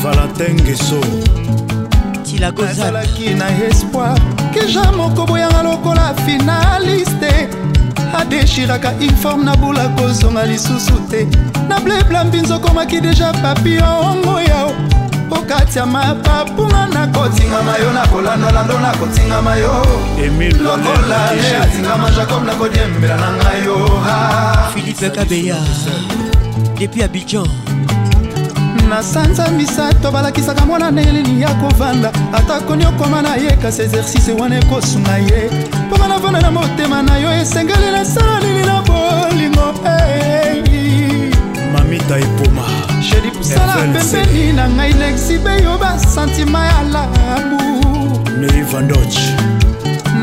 valentin 0.03 0.57
geso 0.65 1.01
azalaki 2.71 3.35
na 3.35 3.47
espoir 3.67 4.15
keja 4.55 4.93
moko 4.93 5.27
boyanga 5.27 5.63
lokola 5.63 6.15
finaliste. 6.27 7.49
Adeshiraka 8.19 8.93
informe 9.01 9.45
na 9.45 9.57
bula 9.57 9.89
kozonga 9.89 10.47
lisusu 10.47 11.01
te. 11.11 11.27
Na 11.69 11.81
blebla 11.81 12.25
mbinzo 12.25 12.57
okomaki 12.57 13.01
deja 13.01 13.33
papiongo 13.33 14.41
yao 14.41 14.73
okati 15.43 15.79
ya 15.79 15.87
mapapunga 15.87 16.87
nakotingama 16.87 17.77
yo 17.79 17.93
nakolandolando 17.93 18.79
nakotingama 18.79 19.57
yo 19.57 19.87
lokola 20.65 21.33
le 21.35 21.57
atingama 21.57 22.11
jacob 22.11 22.45
nakodiembela 22.45 23.17
na 23.17 23.33
ngai 23.33 23.65
yo 23.65 24.03
philipe 24.75 25.11
kabeya 25.11 25.57
depuis 26.79 27.05
abidjan. 27.05 27.47
Na 28.89 29.03
sanza 29.03 29.49
misato 29.49 30.11
balakisaka 30.11 30.67
mwana 30.67 30.91
ndenge 30.91 31.13
nini 31.13 31.43
ya 31.43 31.49
kovanda. 31.55 32.13
Atakoni 32.33 32.87
okoma 32.87 33.23
na 33.23 33.37
ye 33.37 33.57
kasi 33.57 33.83
exercice 33.83 34.33
wana 34.33 34.59
ekosunga 34.59 35.19
ye. 35.19 35.51
Mpo 35.87 35.97
banavanda 35.99 36.41
na 36.41 36.51
motema 36.51 37.03
na 37.03 37.17
yo 37.17 37.33
esengeli 37.33 37.91
nasala 37.93 38.41
nini 38.41 38.67
na 38.67 38.83
bolingo 38.83 39.75
mamita 41.73 42.19
epoma 42.19 42.72
pusala 43.53 43.75
pembeni 43.93 44.53
na 44.53 44.69
ngai 44.69 44.93
lexibe 44.93 45.63
yo 45.63 45.79
basantima 45.79 46.67
ya 46.67 46.83
labu. 46.93 47.63
Neivandoch 48.41 49.19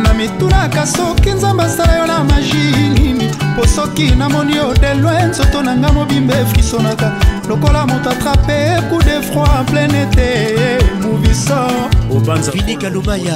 na 0.03 0.13
mitunaka 0.13 0.85
soki 0.85 1.31
nzambe 1.31 1.63
asala 1.63 1.97
yo 1.97 2.07
na 2.07 2.23
magi 2.23 2.73
nini 2.99 3.31
mpo 3.53 3.67
soki 3.67 4.15
namoni 4.15 4.55
yo 4.55 4.73
de 4.73 4.93
loin 4.93 5.29
nzoto 5.29 5.61
na 5.63 5.75
ngai 5.75 5.91
mobimba 5.91 6.33
efrisonaka. 6.39 7.11
Lokola 7.47 7.85
moto 7.85 8.09
atrape 8.09 8.81
coup 8.89 9.03
de 9.03 9.21
froid 9.21 9.49
en 9.59 9.65
plein 9.65 9.89
été 9.89 10.57
moviso 11.01 12.51
vinika 12.53 12.89
lumaya 12.89 13.35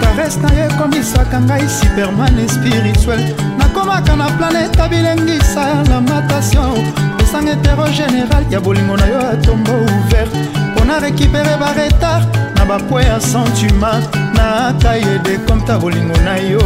karese 0.00 0.38
na 0.40 0.48
ye 0.54 0.66
ekomisaka 0.66 1.40
ngai 1.40 1.68
superman 1.68 2.48
spirituel. 2.48 3.20
Nakomaka 3.58 4.16
na 4.16 4.26
planeta 4.30 4.88
bilengisa 4.88 5.84
lamentation 5.88 7.13
esanga 7.34 7.52
etero 7.52 7.86
général 7.86 8.44
ya 8.50 8.60
bolingo 8.60 8.96
na 8.96 9.06
yo 9.06 9.18
atombo 9.18 9.72
ouvert. 9.72 10.30
Mpona 10.70 11.00
récupere 11.00 11.56
baretard 11.58 12.28
na 12.56 12.64
bapwe 12.64 13.04
ya 13.04 13.20
sentiment 13.20 14.02
na 14.34 14.72
kaye 14.78 15.18
de 15.24 15.38
komta 15.46 15.78
bolingo 15.78 16.14
na 16.24 16.36
yo. 16.36 16.60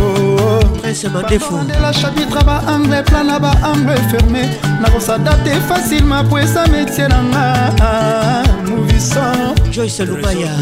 Bandela 1.50 1.92
chapitre 1.92 2.44
baangle 2.44 3.02
plan 3.04 3.24
na 3.24 3.38
baangle 3.38 3.96
fermé. 4.10 4.42
Nakosadapte 4.80 5.50
facilement 5.68 6.24
po 6.24 6.38
eza 6.38 6.66
métier 6.66 7.08
na 7.08 7.22
nga 7.22 8.42
mouvison 8.66 9.54
joyce 9.70 10.00
lumaya 10.04 10.52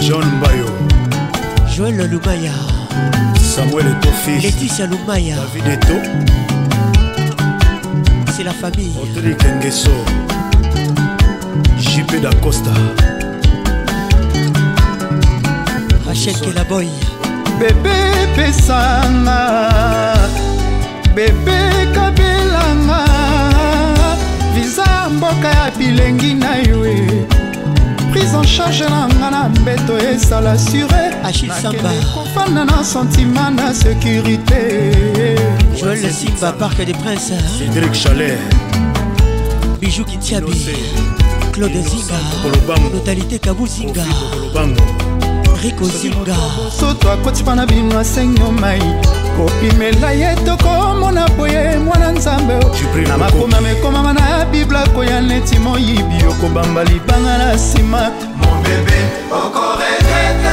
john 0.00 0.24
mbayo 0.24 0.66
joel 1.74 2.08
lumaya 2.10 2.52
samuel 3.54 3.86
etofils 3.86 4.42
laeticia 4.42 4.86
lumaya 4.86 5.36
david 5.36 5.66
eto 5.66 5.94
c'est 8.40 8.44
la 8.44 8.52
famille. 8.52 8.92
Oteli 9.02 9.34
kengeso 9.36 9.90
jp 11.78 12.20
da 12.22 12.30
costa. 12.40 12.70
Rachel 16.06 16.34
kelaboy. 16.40 16.88
Bebe 17.58 17.96
pesanga 18.34 19.40
bebe 21.14 21.58
kabelanga 21.94 23.04
viza 24.54 24.82
ya 24.82 25.08
mboka 25.10 25.48
ya 25.48 25.70
bilengi 25.78 26.34
na 26.34 26.56
yo 26.56 26.86
e 26.86 27.26
prise 28.12 28.34
en 28.36 28.44
charge 28.44 28.88
na 28.88 29.08
nga 29.08 29.30
na 29.30 29.48
mbeto 29.48 29.98
esala 29.98 30.56
sure. 30.58 31.10
Kofanda 32.14 32.64
na 32.64 32.84
sentima 32.84 33.50
na 33.50 33.74
sécurité 33.74 35.19
joel 35.76 36.12
simba 36.12 36.52
parc 36.52 36.76
des 36.84 36.92
princes 36.92 37.32
cédric 37.58 37.94
chalet. 37.94 38.38
Bijou 39.80 40.04
kitiabi 40.04 40.52
claude 41.52 41.82
zinga 41.82 42.18
notalité 42.92 43.38
kabuzinga 43.38 44.04
riko 45.62 45.84
zinga. 45.84 46.34
Soto 46.70 47.10
akoti 47.10 47.42
mpa 47.42 47.54
na 47.54 47.66
bino 47.66 47.98
asengo 47.98 48.50
mai. 48.50 48.80
Kopimela 49.36 50.12
ye 50.12 50.34
tokomona 50.44 51.28
boye 51.36 51.78
mwana 51.78 52.12
nzambe. 52.12 52.54
Na 53.08 53.18
makoma 53.18 53.60
mekomama 53.60 54.12
na 54.12 54.44
bibla 54.52 54.86
koya 54.94 55.20
neti 55.20 55.58
moyibi. 55.58 56.24
Okobamba 56.30 56.84
libanga 56.84 57.38
na 57.38 57.54
nsima. 57.54 58.10
Mobebe 58.36 59.00
okoregrete 59.32 60.49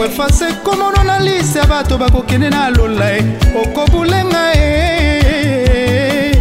bakoefase 0.00 0.52
komono 0.64 1.04
na 1.04 1.18
lise 1.18 1.58
ya 1.58 1.66
bato 1.66 1.98
bakokende 1.98 2.50
na 2.50 2.70
lola 2.70 3.10
ye 3.10 3.24
okobulenga 3.62 4.52
ye 4.54 6.36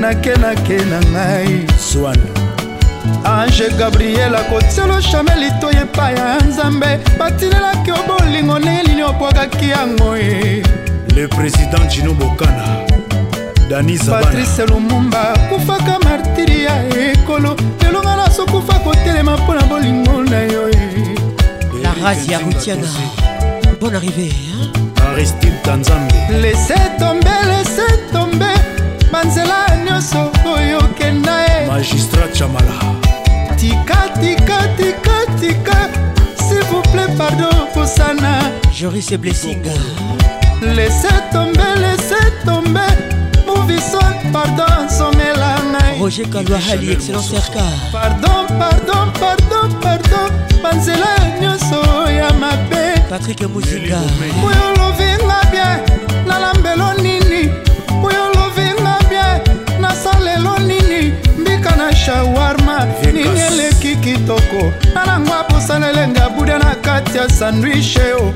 nakenake 0.00 0.76
na 0.76 1.00
ngai 1.00 1.66
swan. 1.78 2.18
Ange 3.24 3.68
gabriel 3.78 4.34
akotiolo 4.34 5.00
chameli 5.02 5.50
to 5.60 5.70
epai 5.70 6.16
ya 6.16 6.38
nzambe. 6.38 6.98
Batinelaki 7.18 7.92
o 7.92 8.02
bolingo 8.08 8.58
ndenge 8.58 8.82
nini 8.82 9.02
obwakaki 9.02 9.68
yango 9.68 10.16
e 10.16 10.62
le 11.14 11.28
président 11.28 11.88
jino 11.90 12.14
bokana. 12.14 12.86
Dani 13.68 13.98
patrice 13.98 14.66
lumumba 14.66 15.38
kufaka 15.48 15.98
martiri 15.98 16.64
ya 16.64 16.88
ekolo. 16.88 17.56
Lelo 17.82 18.02
nga 18.02 18.16
nasokufa 18.16 18.78
kotelema 18.78 19.36
mpo 19.36 19.54
na 19.54 19.62
bolingo 19.62 20.22
na 20.22 20.40
yo 20.40 20.70
e 20.70 21.19
Razia 22.02 22.38
Routiana 22.38 22.86
Bonne 23.80 23.94
arrivée 23.94 24.30
hein? 24.30 24.70
Aristide 25.12 25.52
Tanzambe. 25.62 26.10
Laissez 26.40 26.74
tomber, 26.98 27.28
laissez 27.46 27.98
tomber 28.12 28.54
Manzela 29.12 29.66
nyonso 29.84 30.30
oyo 30.44 30.80
kenda 30.98 31.42
ye 31.42 31.66
Magistrat 31.66 32.32
Chamala. 32.34 32.78
Tika, 33.56 34.08
tika, 34.20 34.58
tika, 34.76 35.32
tika 35.40 35.88
S'il 36.36 36.62
vous 36.70 36.82
plaît, 36.92 37.12
pardon, 37.16 37.50
Fosana 37.74 38.38
Joris 38.72 39.10
et 39.12 39.18
Blessinga 39.18 39.70
Laissez 40.62 41.08
tomber, 41.32 41.74
laissez 41.76 42.32
tomber 42.44 42.80
Mouvissot, 43.46 43.98
pardon, 44.32 44.88
Somela 44.88 45.56
roger 46.00 46.26
kalwahali 46.30 46.92
excellence 46.92 47.32
rk 47.36 47.56
pardon 47.92 48.46
pardon 48.58 49.12
pardon 49.20 49.80
pardon. 49.80 50.30
Banzela 50.62 51.16
nyonso 51.40 52.10
ya 52.10 52.32
mabe. 52.32 53.00
Patrik 53.10 53.40
muzinga 53.48 54.00
oyo 54.46 54.62
olovinga 54.72 55.40
bien 55.50 55.78
nalambelo 56.26 56.92
nini? 57.02 57.42
Oyo 58.04 58.22
olovinga 58.30 58.98
bien 59.08 59.40
nasalelo 59.80 60.58
nini? 60.58 61.12
Mbika 61.38 61.76
na 61.76 61.94
shawarma 61.96 62.86
nini 63.12 63.40
eleki 63.40 63.96
kitoko. 63.96 64.72
Nanango 64.94 65.34
aposanelenga 65.34 66.28
buda 66.28 66.58
na 66.58 66.74
kati 66.74 67.18
ya 67.18 67.28
sandwiche 67.28 68.12
o 68.12 68.34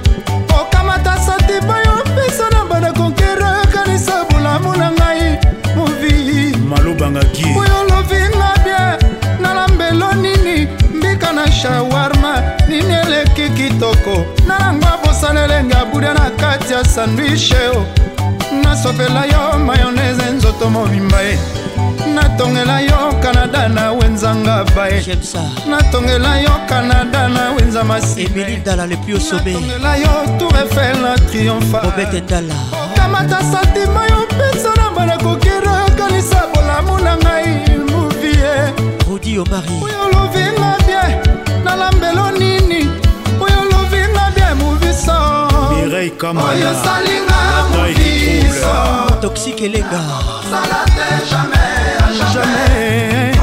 okamata 0.60 1.18
satiba 1.20 1.78
yo 1.78 1.94
mpesa 2.06 2.50
na 2.50 2.64
bana 2.64 2.92
konkera 2.92 3.23
movi 6.94 7.14
malobangaki 7.14 7.44
oyo 7.44 7.80
olovinga 7.80 8.54
bien 8.64 8.98
nalambelo 9.40 10.12
nini? 10.14 10.68
Mbika 10.94 11.32
na 11.32 11.50
shawarma 11.52 12.42
nini 12.68 12.94
eleki 12.94 13.50
kitoko? 13.50 14.26
Nanango 14.46 14.86
abosanelenga 14.86 15.84
buda 15.92 16.14
na 16.14 16.30
kati 16.30 16.72
ya 16.72 16.84
sandwiche 16.84 17.68
o 17.76 17.86
nasopela 18.62 19.24
yo 19.26 19.58
mayonese 19.58 20.30
nzoto 20.36 20.70
mobimba 20.70 21.20
ye 21.22 21.38
natongela 22.14 22.80
yo 22.80 23.12
kanada 23.22 23.68
na 23.68 23.92
wenzanga 23.92 24.64
baye 24.76 25.02
natongela 25.70 26.40
yo 26.40 26.50
kanada 26.68 27.28
na 27.28 27.50
wenza 27.52 27.84
masimieli 27.84 28.56
ndala 28.56 28.86
le 28.86 28.96
plus 28.96 29.32
au 29.32 29.38
sommet. 29.38 29.54
natongela 29.54 29.96
yo 29.96 30.38
tour 30.38 30.52
eiffel 30.56 31.00
na 31.02 31.16
triompha 31.18 31.78
obete 31.80 32.20
ndala. 32.20 32.54
Kamata 32.96 33.40
santima 33.42 34.06
yo 34.06 34.26
mpesa 34.30 34.68
na 34.76 34.90
bana 34.90 35.18
kokira 35.18 35.84
kanisa 35.98 36.42
rudi 39.34 39.38
omari 39.38 39.68
oyo 39.82 40.00
olovinga 40.06 40.76
bien 40.86 41.10
nalambelo 41.64 42.30
nini? 42.38 42.88
Oyo 43.40 43.60
olovinga 43.60 44.30
bien 44.34 44.54
moviso. 44.58 45.18
Oyo 45.80 46.74
salinga 46.84 47.40
moviso. 47.70 48.74
toxique 49.20 49.64
elenga 49.64 50.02
sala 50.50 50.84
te 50.96 51.08
jamais 51.30 52.32
jamais. 52.32 53.34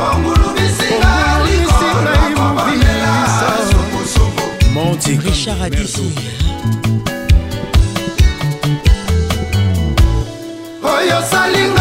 Monti 4.73 5.17
richard 5.17 5.61
adisi. 5.61 6.13
Oyo 10.83 11.21
salinga 11.31 11.80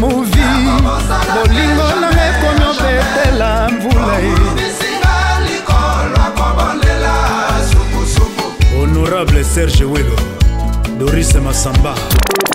movi 0.00 0.44
bolingo 1.34 1.86
nanga 2.00 2.22
ekomi 2.30 2.64
opetela 2.70 3.68
mvula 3.68 4.18
honorable 8.76 9.44
serge 9.44 9.84
welo 9.84 10.16
doris 10.98 11.34
massamba 11.34 11.94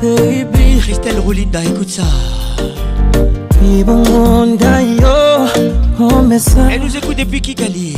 Baby. 0.00 0.80
Christelle 0.80 1.18
Roulinda, 1.20 1.62
écoute 1.62 1.90
ça. 1.90 2.02
Elle 6.70 6.80
nous 6.80 6.96
écoute 6.96 7.16
depuis 7.16 7.40
Kigali. 7.40 7.96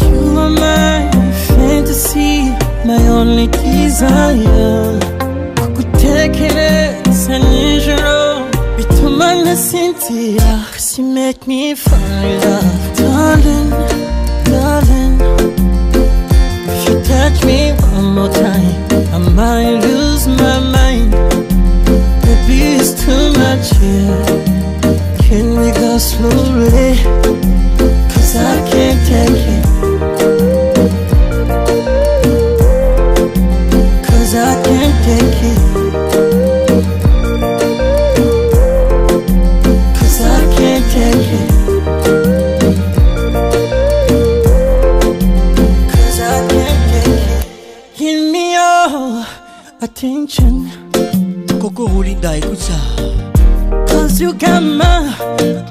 You 0.00 0.38
are 0.38 0.50
my 0.50 1.10
fantasy, 1.56 2.52
my 2.84 3.08
only 3.08 3.48
desire. 3.48 4.98
Nijoro 7.28 8.48
bituma 8.76 9.34
Cause 10.72 10.98
you 10.98 11.04
make 11.04 11.46
me 11.46 11.74
fall 11.74 11.98
in 12.24 12.40
love 12.40 12.96
Darling, 12.96 13.70
darling 14.44 15.37
touch 17.28 17.44
me 17.44 17.72
one 17.92 18.14
more 18.14 18.28
time. 18.28 18.74
I 19.12 19.18
might 19.18 19.80
lose 19.84 20.26
my 20.26 20.60
mind. 20.60 21.10
Baby, 22.22 22.76
it's 22.76 22.92
too 23.04 23.32
much 23.32 23.70
here 23.78 24.24
Can 25.18 25.60
we 25.60 25.70
go 25.72 25.98
slowly? 25.98 26.96
Cause 28.12 28.36
I 28.36 28.70
can't 28.70 29.06
take 29.06 29.30
it 29.30 29.87
attention. 49.98 50.64
Coco 51.60 51.86
Rolinda, 51.88 52.36
écoute 52.36 52.58
ça. 52.58 52.74
Cause 53.88 54.20
you 54.20 54.32
got 54.32 54.60
my 54.60 55.10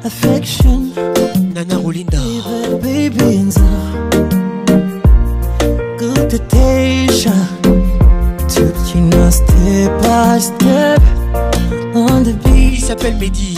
affection. 0.04 0.92
Nana 1.54 1.78
Rolinda. 1.78 2.20
Baby, 2.82 3.10
baby, 3.10 3.52
good 5.98 6.34
attention. 6.34 7.32
Took 8.50 8.76
you 8.94 9.02
now 9.02 9.30
step 9.30 10.02
by 10.02 10.40
step 10.40 11.02
on 11.96 12.24
the 12.24 12.34
beat. 12.44 12.74
Il 12.74 12.82
s'appelle 12.82 13.16
Mehdi. 13.16 13.56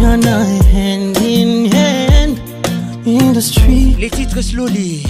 Now 0.00 0.44
hand 0.72 1.16
in 1.22 1.70
hand 1.72 2.38
in 3.06 3.32
the 3.32 3.40
street. 3.40 3.96
Les 3.98 4.10
titres 4.10 4.42
slowly. 4.42 5.04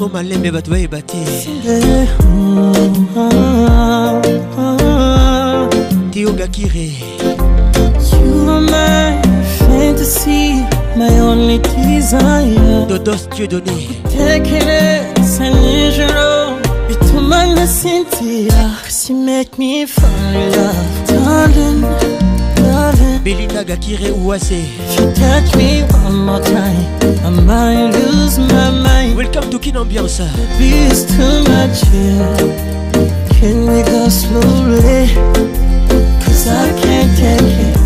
Tosalango 0.00 0.08
malembe 0.08 0.50
bato 0.50 0.70
bayeba 0.70 1.02
te 1.02 1.18
tiogakire 6.10 6.92
my 10.96 11.20
only 11.20 11.58
desire. 11.58 12.86
Dodos 12.88 13.28
Cynthia, 17.66 18.76
cause 18.82 19.08
you 19.08 19.16
make 19.16 19.56
me 19.56 19.86
fall 19.86 20.34
in 20.34 20.50
love, 20.52 21.06
darling, 21.06 22.29
darling. 22.80 23.22
Belinda 23.22 23.64
Gakire 23.64 24.10
Ouase. 24.12 24.52
If 24.52 25.00
you 25.00 25.06
touch 25.12 25.54
me 25.56 25.82
one 26.04 26.18
more 26.26 26.40
time, 26.40 26.84
I 27.24 27.30
might 27.30 27.90
lose 27.98 28.38
my 28.38 28.70
mind. 28.70 29.16
Welcome 29.16 29.50
to 29.50 29.58
Kin 29.58 29.76
Ambiance. 29.76 30.20
It's 30.58 31.04
too 31.14 31.36
much 31.52 31.76
here. 31.92 32.36
Can 33.36 33.56
we 33.70 33.82
go 33.92 34.08
slowly? 34.08 35.08
Cause 36.22 36.44
I 36.48 36.68
can't 36.82 37.12
take 37.22 37.58
it. 37.66 37.76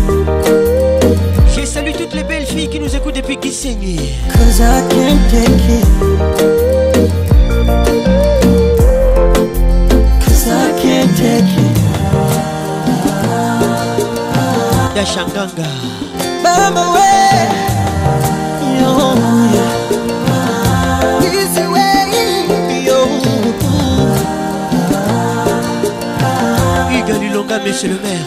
Je 1.53 1.65
salue 1.65 1.93
toutes 1.97 2.13
les 2.13 2.23
belles 2.23 2.45
filles 2.45 2.69
qui 2.69 2.79
nous 2.79 2.93
écoutent 2.95 3.15
depuis 3.15 3.37
Kissinger. 3.37 3.99
Cause 4.33 4.61
I 4.61 4.81
can't 4.93 5.21
take 5.31 5.65
it. 5.79 5.87
Cause 10.23 10.47
I 10.47 10.71
can't 10.81 11.15
take 11.17 11.59
it. 11.59 11.64
Yo, 18.79 18.89
yeah. 19.53 21.19
Easy 21.21 21.65
way. 21.67 22.85
Yo. 22.85 22.99
Lulonga, 27.19 27.57
monsieur 27.59 27.89
le 27.89 27.99
maire. 27.99 28.25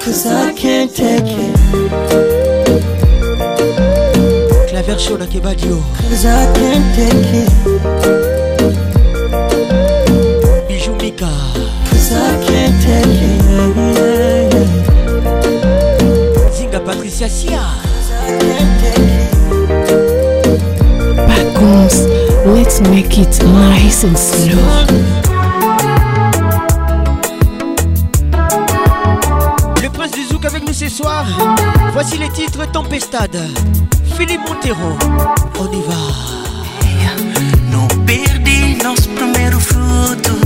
Cause 0.00 0.26
I 0.26 0.52
can't 0.56 0.90
take 0.94 1.26
it. 1.26 1.54
Claver 4.68 4.98
Shona 4.98 5.26
Kebadio. 5.26 5.82
Cause 6.08 6.24
I 6.24 6.50
can't 6.54 6.94
take 6.94 7.34
it. 7.42 8.33
Zinga 16.52 16.80
Patricia 16.80 17.28
Sia. 17.28 17.62
Pacons, 21.26 22.06
let's 22.44 22.80
make 22.82 23.18
it 23.18 23.42
nice 23.42 24.04
and 24.04 24.16
slow. 24.18 24.58
Le 29.82 29.88
prince 29.88 30.12
du 30.12 30.24
Zouk 30.26 30.44
avec 30.44 30.66
nous 30.66 30.74
ce 30.74 30.88
soir. 30.90 31.24
Voici 31.94 32.18
les 32.18 32.28
titres 32.28 32.70
Tempestade. 32.70 33.40
Philippe 34.16 34.42
Montero. 34.46 34.98
On 35.58 35.72
y 35.72 35.82
va. 35.88 36.34
Não 37.70 37.88
perdi 38.04 38.76
nosso 38.82 39.08
primeiro 39.10 39.58
fruto. 39.58 40.43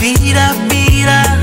Vira, 0.00 0.54
vira. 0.70 1.39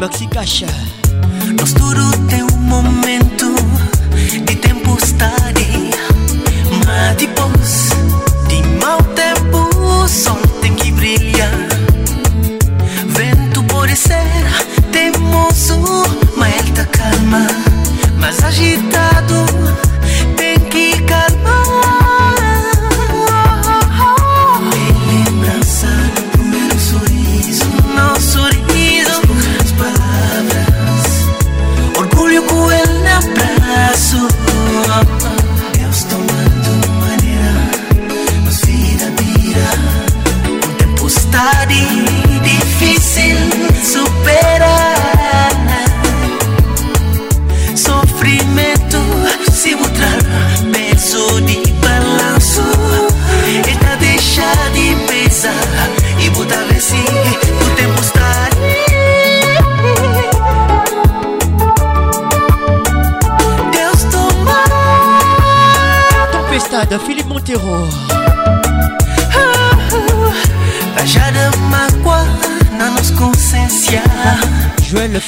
maxi 0.00 0.26
kasha 0.26 0.89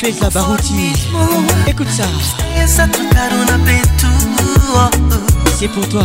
Feza 0.02 0.28
Barouti. 0.30 0.92
Écoute 1.68 1.88
ça. 1.88 2.02
C'est 5.56 5.68
pour 5.68 5.88
toi. 5.88 6.04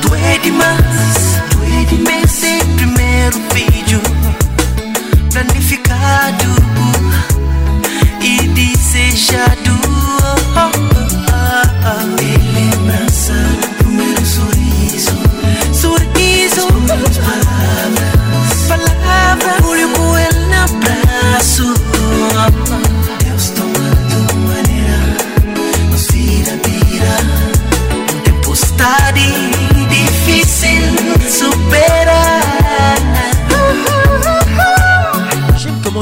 Tu 0.00 0.08
é 0.14 0.38
demais, 0.38 0.64
tu 1.50 1.58
é 1.62 1.84
demais. 1.84 2.26
Ser 2.26 2.64
primeiro 2.76 3.38
vídeo 3.52 4.00
planificado 5.30 6.48
e 8.22 8.48
desejado. 8.48 9.85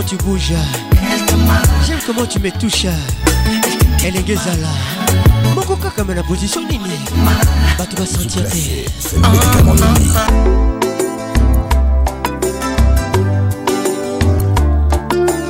Tu 0.07 0.17
bouges. 0.17 0.53
J'aime 1.87 1.99
comment 2.07 2.27
tu 2.27 2.39
me 2.39 2.51
touches. 2.51 2.87
Elle 4.05 4.17
est 4.17 4.27
gezala. 4.27 4.69
Moko 5.55 5.77
kaka 5.77 6.05
me 6.05 6.15
na 6.15 6.23
position 6.23 6.63
nini. 6.69 6.91
Bato 7.79 7.97
va 7.97 8.07
sentir 8.07 8.43
te. 8.45 8.57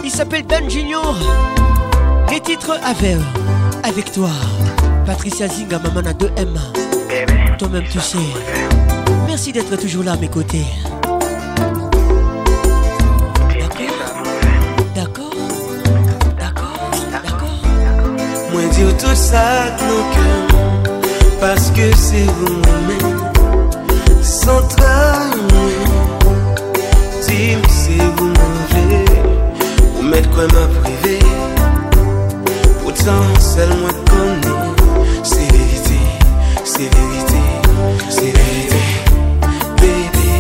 Il 0.05 0.11
s'appelle 0.11 0.45
Ben 0.45 0.69
Junior. 0.69 1.17
Les 2.31 2.41
titres 2.41 2.79
avec 2.85 3.17
avec 3.83 4.13
toi. 4.13 4.31
Patricia 5.07 5.49
Zinga, 5.49 5.79
maman 5.79 6.09
à 6.09 6.13
2M. 6.13 6.59
Toi-même 7.59 7.85
tu 7.91 8.01
sais. 8.01 8.19
Merci 9.27 9.53
d'être 9.53 9.77
toujours 9.77 10.05
là 10.05 10.13
à 10.13 10.17
mes 10.17 10.29
côtés. 10.29 10.67
sak 19.35 19.83
nou 19.89 20.03
kèm 20.15 20.43
Paske 21.41 21.89
se 21.99 22.23
ou 22.47 22.55
mè 22.87 22.99
San 24.31 24.69
tramè 24.75 25.65
Tim 27.27 27.65
se 27.79 27.97
ou 28.07 28.29
mè 28.37 28.51
vè 28.73 29.01
Ou 29.97 30.05
mèd 30.13 30.29
kwen 30.35 30.55
mè 30.55 30.65
prive 30.77 31.17
Poutan 32.83 33.27
sel 33.49 33.75
mwen 33.81 33.99
konè 34.13 34.55
Se 35.33 35.49
verite, 35.51 36.01
se 36.75 36.89
verite, 36.95 37.43
se 38.19 38.31
verite 38.39 38.83
Bebe, 39.83 40.31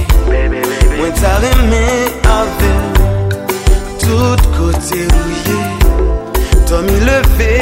mwen 1.00 1.18
ta 1.18 1.34
remè 1.46 1.86
avè 2.38 2.74
Tout 4.06 4.48
kote 4.54 5.02
rouye 5.10 5.62
To 6.70 6.84
mi 6.86 7.00
leve 7.08 7.53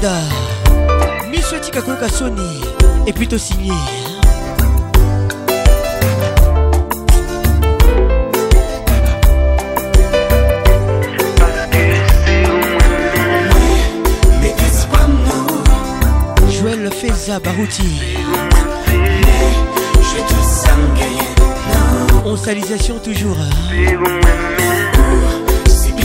Winda. 0.00 0.22
Miss 1.30 1.52
Wetika 1.52 1.82
Koyoka 1.82 2.08
Sony. 2.08 2.60
Et 3.06 3.12
plutôt 3.12 3.38
signé. 3.38 3.72
Joël 16.50 16.90
Feza 16.90 17.38
Barouti. 17.40 18.00
Te 22.22 22.28
On 22.28 22.36
salisation 22.36 22.98
toujours. 22.98 23.36
Plus 23.70 23.96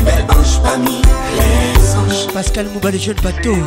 belle 0.05 0.25
ange 0.29 0.61
parmi 0.63 1.01
les 1.37 1.95
anges 1.95 2.27
Pascal 2.33 2.67
Mouba, 2.73 2.91
les 2.91 2.99
jeunes 2.99 3.19
bateaux. 3.21 3.57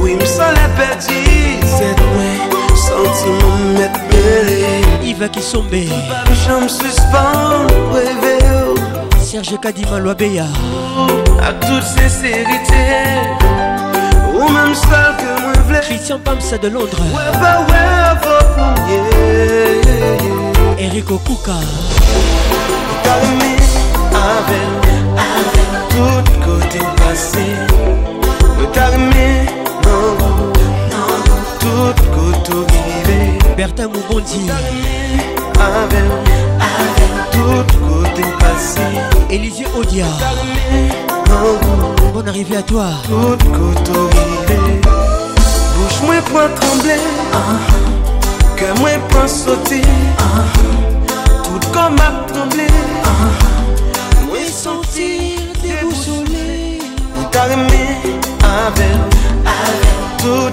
Oui, 0.00 0.14
me 0.14 0.24
sens 0.24 0.52
la 0.54 0.68
perdue 0.76 1.60
Cette 1.62 2.00
nuit, 2.14 2.40
sentiment 2.74 3.58
m'être 3.78 4.00
mêlé 4.10 4.64
Yves 5.04 5.28
Kisombe. 5.30 5.70
Je 5.72 6.52
me 6.52 6.68
suspends, 6.68 7.66
rêver 7.92 8.38
Serge 9.22 9.58
Kadima 9.60 9.98
Loabeya. 9.98 10.46
À 11.42 11.52
toute 11.52 11.82
sincérité 11.82 12.84
Ou 14.34 14.48
même 14.48 14.74
seul 14.74 15.16
que 15.18 15.42
moi 15.42 15.52
v'lais 15.68 15.80
Christian 15.80 16.18
Pamsa 16.18 16.58
de 16.58 16.68
Londres. 16.68 16.98
Ouais, 17.12 17.38
bah 17.40 17.66
ouais, 17.68 18.18
pour 18.22 18.88
yeah 18.88 19.66
Eric 20.78 21.10
Okuka. 21.10 21.52
T'as 23.02 23.18
aimé 23.24 23.56
Bertin 33.56 33.88
Moubondi. 33.88 34.50
Élisée 39.30 39.66
Odia. 39.76 40.06
Bonne 42.12 42.28
arrivée 42.28 42.56
à 42.56 42.62
toi. 42.62 42.86
tout 43.08 43.50
côté 43.50 43.90
arrivé 43.90 44.80
Bouche 45.76 46.02
moi 46.04 46.16
point 46.30 46.48
trembler 46.54 47.00
Que 48.56 48.78
moi 48.78 48.90
point 49.08 49.26
sauter 49.26 49.82
Tout 51.44 51.72
comme 51.72 51.96
a 51.96 52.32
tremblé 52.32 52.66
Avec 57.46 58.96
tout 60.18 60.50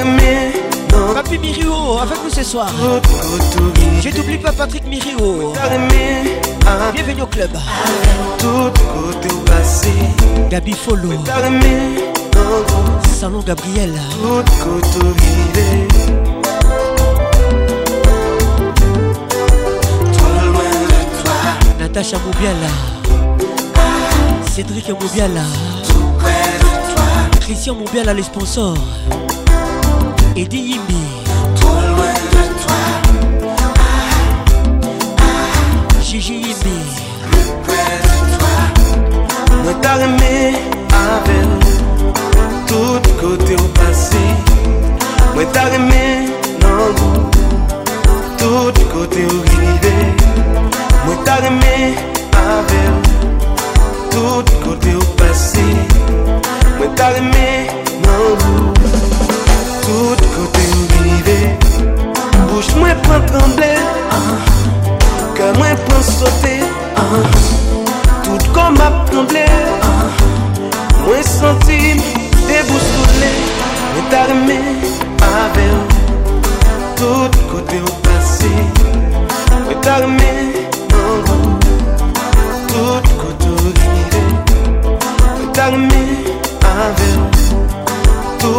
aimé 0.00 0.52
non 0.92 1.12
Papi 1.12 1.38
Mirio, 1.38 1.98
avec 1.98 2.18
nous 2.24 2.30
ce 2.30 2.42
soir. 2.42 2.72
Tout 2.72 3.72
Je 4.02 4.10
t'oublie 4.10 4.38
pas 4.38 4.52
Patrick 4.52 4.86
Mirio. 4.86 5.52
Bienvenue 6.94 7.22
au 7.22 7.26
club. 7.26 7.50
tout 8.38 8.70
Gabi 10.50 10.74
non 10.74 11.24
Salon 13.20 13.40
Gabriel. 13.40 13.92
Tout 14.22 15.04
Natacha. 21.78 22.18
Cédric 24.54 24.88
Moubiala. 24.88 25.42
Christian 27.40 27.74
Moubiala, 27.74 28.14
les 28.14 28.22
sponsors. 28.22 28.78
Eddie 30.36 30.74
Yimbi. 30.74 30.94
Trop 31.56 31.72
loin 31.72 32.14
de 32.30 32.42
toi 32.62 32.82
Gigi 36.00 36.34
Yimbi. 36.34 36.78
De 37.26 38.22
toi 38.30 38.62
avec 39.66 41.42
Tout 42.68 43.02
côté 43.20 43.54
au 43.56 43.68
passé 43.80 44.24
Moi 45.34 45.46
t'as 45.52 45.74
aimé 45.74 46.28
non 46.62 46.94
Tout 48.38 48.72
côté 48.92 49.26
au 49.26 49.42
Moi 51.06 51.16
salme 57.04 57.48
nan 58.04 58.36
vou 58.40 58.72
Tout 59.84 60.20
kote 60.34 60.62
mbive 60.80 61.38
Bouche 62.48 62.76
mwen 62.80 62.96
pran 63.04 63.26
tremble 63.28 63.72
Ke 65.36 65.50
mwen 65.58 65.76
pran 65.88 66.02
sote. 66.08 66.54
Tout 68.24 68.48
kom 68.56 68.80
ap 68.86 68.96
tremble 69.10 69.44
Mwen 71.02 71.22
senti 71.28 71.78
debous 72.48 72.88
koule 72.96 73.32
Mwen 73.90 74.08
tarme 74.14 74.58
ave 75.28 75.68
Tout 77.02 77.40
kote 77.52 77.82
ou 77.84 78.00
pase 78.08 78.54
Mwen 79.66 79.80
tarme 79.84 80.32
nan 80.94 81.22
vou 81.28 81.58
Tout 82.72 83.14
kote 83.20 83.52
ou 83.52 83.76
rive. 83.76 84.26
Mwen 85.36 85.52
tarme 85.52 86.13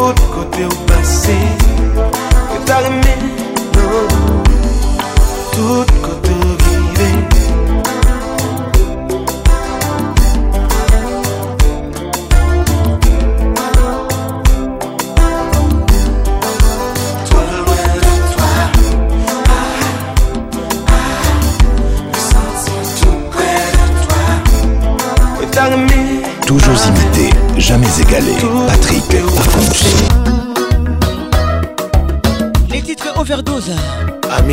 Tudo 0.05 0.21
que 0.21 0.57
teu 0.57 0.69
passé, 0.85 1.35
que 1.95 2.57
t'as 2.67 2.81
aimé, 2.83 3.15
non, 3.73 4.07
tout 5.51 5.85
que 6.03 6.14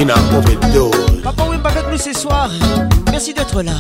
Amina 0.03 0.17
overdose. 0.37 1.23
Papa 1.23 1.45
Wimba 1.49 1.69
avec 1.71 1.85
nous 1.89 1.97
ce 1.97 2.13
soir. 2.13 2.51
Merci 3.13 3.33
d'être 3.33 3.63
là. 3.63 3.71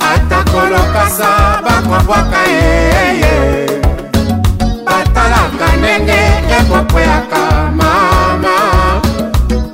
atakolokasa 0.00 1.28
bakobwaka 1.64 2.40
yeye 2.54 3.66
batalaka 4.86 5.68
ndenge 5.78 6.20
ekokweyaka 6.58 7.70
mama 7.78 8.56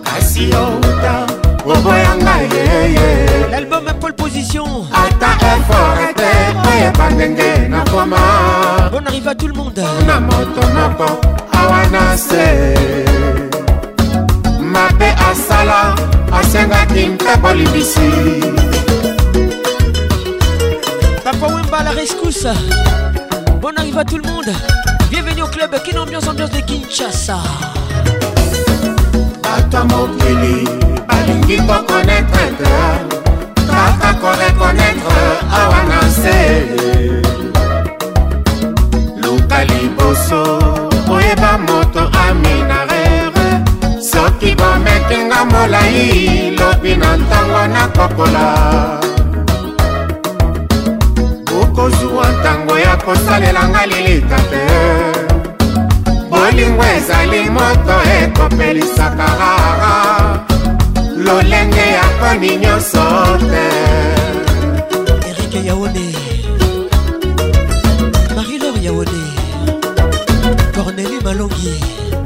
kasi 0.05 0.45
outa 0.55 1.15
koboyanga 1.65 2.35
yeye 2.55 3.51
L'album 3.51 3.85
Pole 4.01 4.13
Position. 4.15 4.87
ata 4.93 5.31
efort 5.55 6.15
te 6.17 6.31
oyeba 6.69 7.11
ndenge 7.11 7.69
nakoma 7.69 8.17
On 8.93 9.07
arrive 9.07 9.29
à 9.29 9.35
tout 9.35 9.49
le 9.49 9.55
monde. 9.55 9.83
na 10.07 10.21
moto 10.21 10.63
moko 10.75 11.32
se 12.17 12.75
mabe 14.61 15.09
asala 15.31 15.95
asengaki 16.33 17.07
mpe 17.07 17.37
bolimbisi 17.43 18.11
Papa 21.25 21.47
Wimba 21.55 21.79
à 21.79 21.85
la 21.85 21.91
rescousse. 21.91 22.47
Bonne 23.61 23.79
arrive 23.79 23.99
à 23.99 24.05
tout 24.05 24.19
le 24.19 24.29
monde. 24.29 24.53
Bienvenue 25.11 25.43
au 25.43 25.47
club 25.47 25.71
Kin 25.85 25.99
Ambiance 25.99 26.27
Ambiance 26.29 26.51
de 26.51 26.61
Kinshasa. 26.61 27.39
bato 29.43 29.77
ya 29.77 29.85
mokili 29.85 30.69
balingi 31.09 31.57
kokonetre 31.57 32.47
te 32.59 32.73
kaka 33.67 34.15
korekonetre 34.21 35.23
awa 35.61 35.83
na 35.89 36.01
se 36.11 36.39
luka 39.23 39.65
liboso 39.65 40.72
oyeba 41.33 41.59
moto 41.67 42.03
aminarere 42.25 43.47
soki 44.11 44.55
bomekinga 44.59 45.41
molai 45.51 46.57
lobi 46.59 46.93
na 46.97 47.11
ntango 47.17 47.63
nakokola 47.75 48.47
okozwa 51.61 52.27
ntango 52.37 52.79
ya 52.79 52.97
kosalelanga 53.05 53.87
lilita 53.87 54.39
te. 54.51 54.65
Bolingo 56.31 56.85
ezali 56.97 57.43
moto 57.57 57.97
ekopelisaka 58.21 59.29
rara. 59.41 59.95
Lolenge 61.25 61.87
ya 61.97 62.07
koni 62.21 62.57
nyonso 62.63 63.05
te. 63.51 63.67
Eric 65.29 65.55
Yaone. 65.69 66.07
Marie-Laure 68.37 68.81
Yaone. 68.87 69.22
Malongi. 71.33 72.22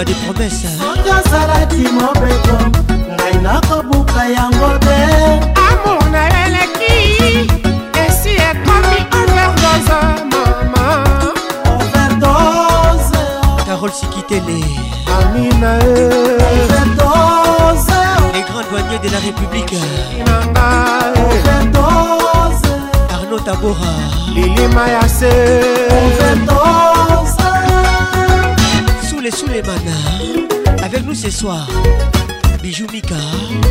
Touba 0.00 0.04
des 0.04 0.14
promesses. 0.14 0.64
soki 0.78 1.10
ozalaki 1.18 1.84
mobeko 1.92 2.56
ngai 3.14 3.36
nakobuka 3.42 4.22
yango 4.36 4.70
te. 4.84 4.98
Amour 5.68 6.04
na 6.12 6.22
yo 6.32 6.38
eleki 6.46 6.96
esi 8.04 8.32
ekomi 8.50 9.00
overdose 9.18 9.98
mama. 10.32 10.84
Overdose. 11.72 13.20
Carole 13.66 13.92
Sikitele. 13.92 14.60
amina 15.16 15.72
overdose. 16.62 17.98
Les 18.34 18.44
grands 18.48 18.66
douaniers 18.70 19.02
de 19.04 19.08
la 19.14 19.20
République. 19.26 19.76
overdose. 21.26 22.70
Arnaud 23.14 23.42
Tabora. 23.44 23.92
lilima 24.34 24.84
ya 24.88 25.04
se. 25.08 25.32
Overdose 25.90 26.89
Les 29.30 29.62
manas. 29.62 30.82
Avec 30.82 31.06
nous 31.06 31.14
ce 31.14 31.30
soir. 31.30 31.68
Bijou 32.62 32.86
Mika. 32.92 33.14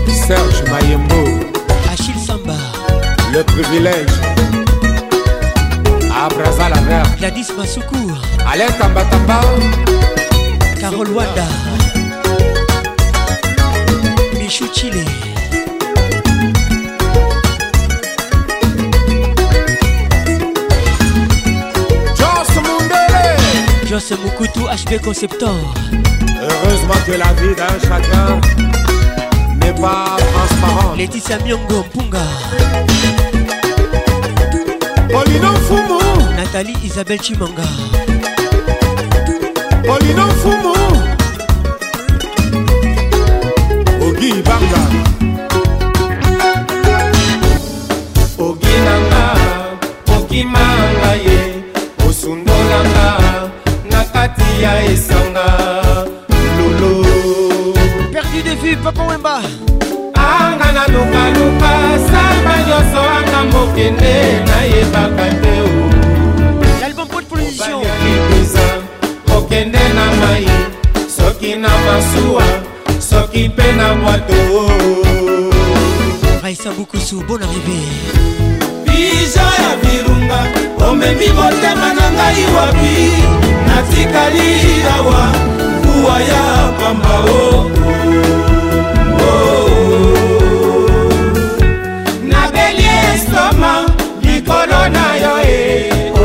Serge 0.07 0.63
Mayembo, 0.71 1.45
Achille 1.91 2.19
Samba. 2.25 2.55
le 3.33 3.43
privilège. 3.43 4.07
Abraza 6.15 6.69
la 6.69 6.79
verte. 6.81 7.17
Gladys 7.19 7.47
Masuku. 7.57 8.11
Alain 8.51 8.71
Tambatamba, 8.79 9.41
Carole 10.79 11.09
Wanda. 11.11 11.45
Michou 14.39 14.67
Chile. 14.73 15.03
Joss 23.99 24.17
Mukutu 24.23 24.61
HB 24.61 25.01
Conceptor. 25.03 25.55
Heureusement 26.41 26.93
que 27.05 27.11
la 27.11 27.33
vie 27.33 27.53
d'un 27.53 27.67
chacun 27.81 28.39
n'est 29.59 29.73
pas 29.73 30.15
transparente. 30.33 30.97
Laetitia 30.97 31.37
Myongo 31.39 31.83
Mpunga. 31.83 32.19
Polino 35.11 35.53
Fumu, 35.67 35.99
Nathalie 36.37 36.77
Isabelle 36.81 37.21
Chimanga. 37.21 37.63
Polino 39.85 40.27
Fumu. 40.41 40.98
nde 63.91 64.13
nayebaka 64.49 65.25
te 65.41 65.53
obalipeza 67.73 68.65
kokende 69.31 69.79
na 69.95 70.05
mai 70.19 70.47
soki 71.17 71.55
na 71.55 71.69
masuwa 71.85 72.43
soki 72.99 73.47
mpe 73.49 73.71
na 73.71 73.93
bwato 73.95 74.69
raisa 76.43 76.69
bukusu 76.71 77.15
bon 77.27 77.41
arrivé 77.41 77.79
bijo 78.85 79.45
ya 79.61 79.71
birunga 79.81 80.39
omemi 80.89 81.27
motema 81.27 81.93
na 81.93 82.11
ngai 82.11 82.45
wapi? 82.55 82.95
Natikali 83.67 84.83
awa 84.97 85.33
mbuwa 85.79 86.21
ya 86.21 86.73
pamba 86.79 87.19
o. 87.19 87.49
oh. 87.49 88.48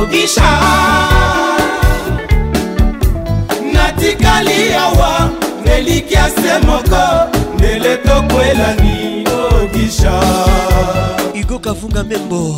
kobisha. 0.05 0.51
Natikali 3.73 4.75
awa 4.75 5.31
neliki 5.65 6.15
ya 6.15 6.29
se 6.31 6.67
moko 6.67 7.31
ndele 7.55 7.97
tokwelani 7.97 9.25
obisha 9.63 10.21
igo 11.35 11.59
kafunga 11.59 12.03
membo. 12.05 12.57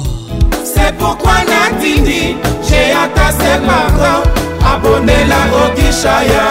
C'est 0.65 0.93
pourquoi 0.99 1.45
natindi 1.51 2.37
j'ai 2.69 2.93
ata 2.93 3.33
se 3.33 3.59
marco 3.67 4.29
abondela 4.73 5.41
okisha 5.65 6.23
ya. 6.33 6.47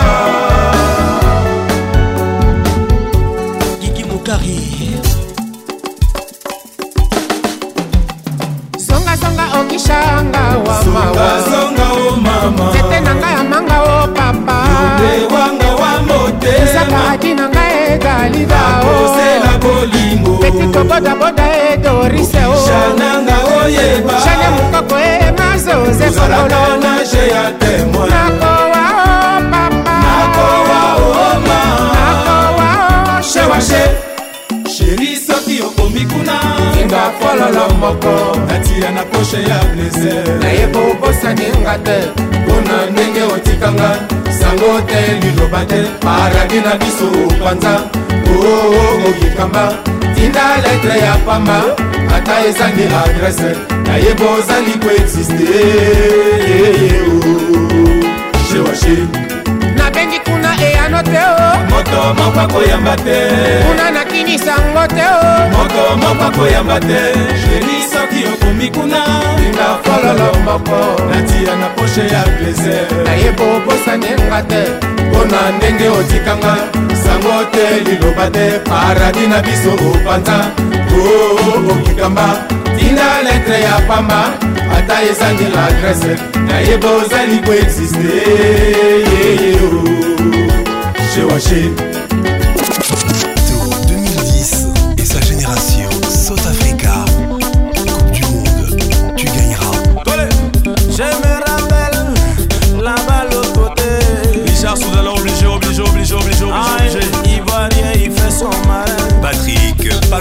shanga 9.88 10.43
wa 10.65 10.77
mawa. 10.93 11.27
nzete 12.69 12.99
na 13.05 13.14
ngai 13.15 13.33
ya 13.38 13.43
manga 13.43 13.77
o 13.81 14.07
papa. 14.17 14.57
Ezaka 16.64 16.99
adi 17.11 17.33
na 17.33 17.45
ngai 17.49 17.73
egali 17.93 18.45
baobolingo 18.51 20.31
oh. 20.33 20.41
petito 20.41 20.81
bodaboda 20.89 21.45
e 21.57 21.77
dorise 21.77 22.43
oh. 22.45 22.53
oshane 24.15 24.47
mokoko 24.55 24.95
e 24.99 25.31
mazoze 25.38 26.07
kololo. 26.15 26.55
Kuna 36.88 36.97
inga 36.97 37.11
fololo 37.19 37.69
moko. 37.80 38.38
Natia 38.47 38.91
na 38.91 39.03
poshe 39.03 39.38
ya 39.43 39.59
plaisir 39.59 40.39
nayeba 40.41 40.80
obosaninga 40.80 41.77
te. 41.83 41.97
Mpona 42.41 42.85
ndenge 42.91 43.22
otikanga. 43.22 43.99
Sango 44.39 44.81
te 44.81 45.19
liloba 45.22 45.65
te. 45.65 45.83
Paradis 45.99 46.64
na 46.65 46.75
biso 46.75 47.07
panza 47.43 47.81
oo 48.30 49.05
oyekamba 49.05 49.73
tinda 50.15 50.57
letre 50.57 50.99
ya 50.99 51.15
pamba. 51.25 51.61
Ata 52.15 52.45
ezangi 52.47 52.83
adrese 52.83 53.55
nayeba 53.88 54.25
ozali 54.25 54.72
koexiste. 54.80 55.45
Shewashe 58.51 58.97
nabendi 59.77 60.19
kuna 60.19 60.55
eyano 60.61 61.03
te 61.03 61.17
o. 61.17 61.69
Moto 61.69 62.14
moko 62.23 62.39
akoyamba 62.39 62.95
te. 62.95 63.17
Kuna 63.67 63.91
nakinisango 64.85 64.88
te 64.88 65.03
o 65.03 65.49
moto 65.57 65.97
moko 65.97 66.23
akoyamba 66.23 66.80
te. 66.80 67.14
Sheri 67.41 67.77
soki 67.91 68.25
okomi 68.33 68.69
kuna. 68.69 69.03
Inga 69.45 69.80
fololo 69.83 70.31
moko 70.45 71.01
natia 71.09 71.55
na 71.55 71.69
poshe 71.75 72.07
ya 72.07 72.23
plaisir. 72.23 72.88
Nayeba 73.05 73.43
obosaninga 73.43 74.41
te. 74.47 74.64
Mpona 75.09 75.51
ndenge 75.57 75.89
otikanga. 75.89 76.55
Sango 77.03 77.45
te 77.51 77.80
liloba 77.85 78.30
te. 78.30 78.59
Paradis 78.65 79.27
na 79.27 79.41
biso 79.41 79.73
opanza 79.73 80.51
o 80.91 81.72
okikamba. 81.72 82.47
Tinda 82.77 83.22
letre 83.23 83.61
ya 83.61 83.81
pamba. 83.88 84.33
Ata 84.77 85.03
ezangi 85.03 85.45
adrese 85.45 86.17
nayeba 86.47 86.89
ozali 86.91 87.39
koexiste. 87.39 88.22
Shewashe 91.15 91.94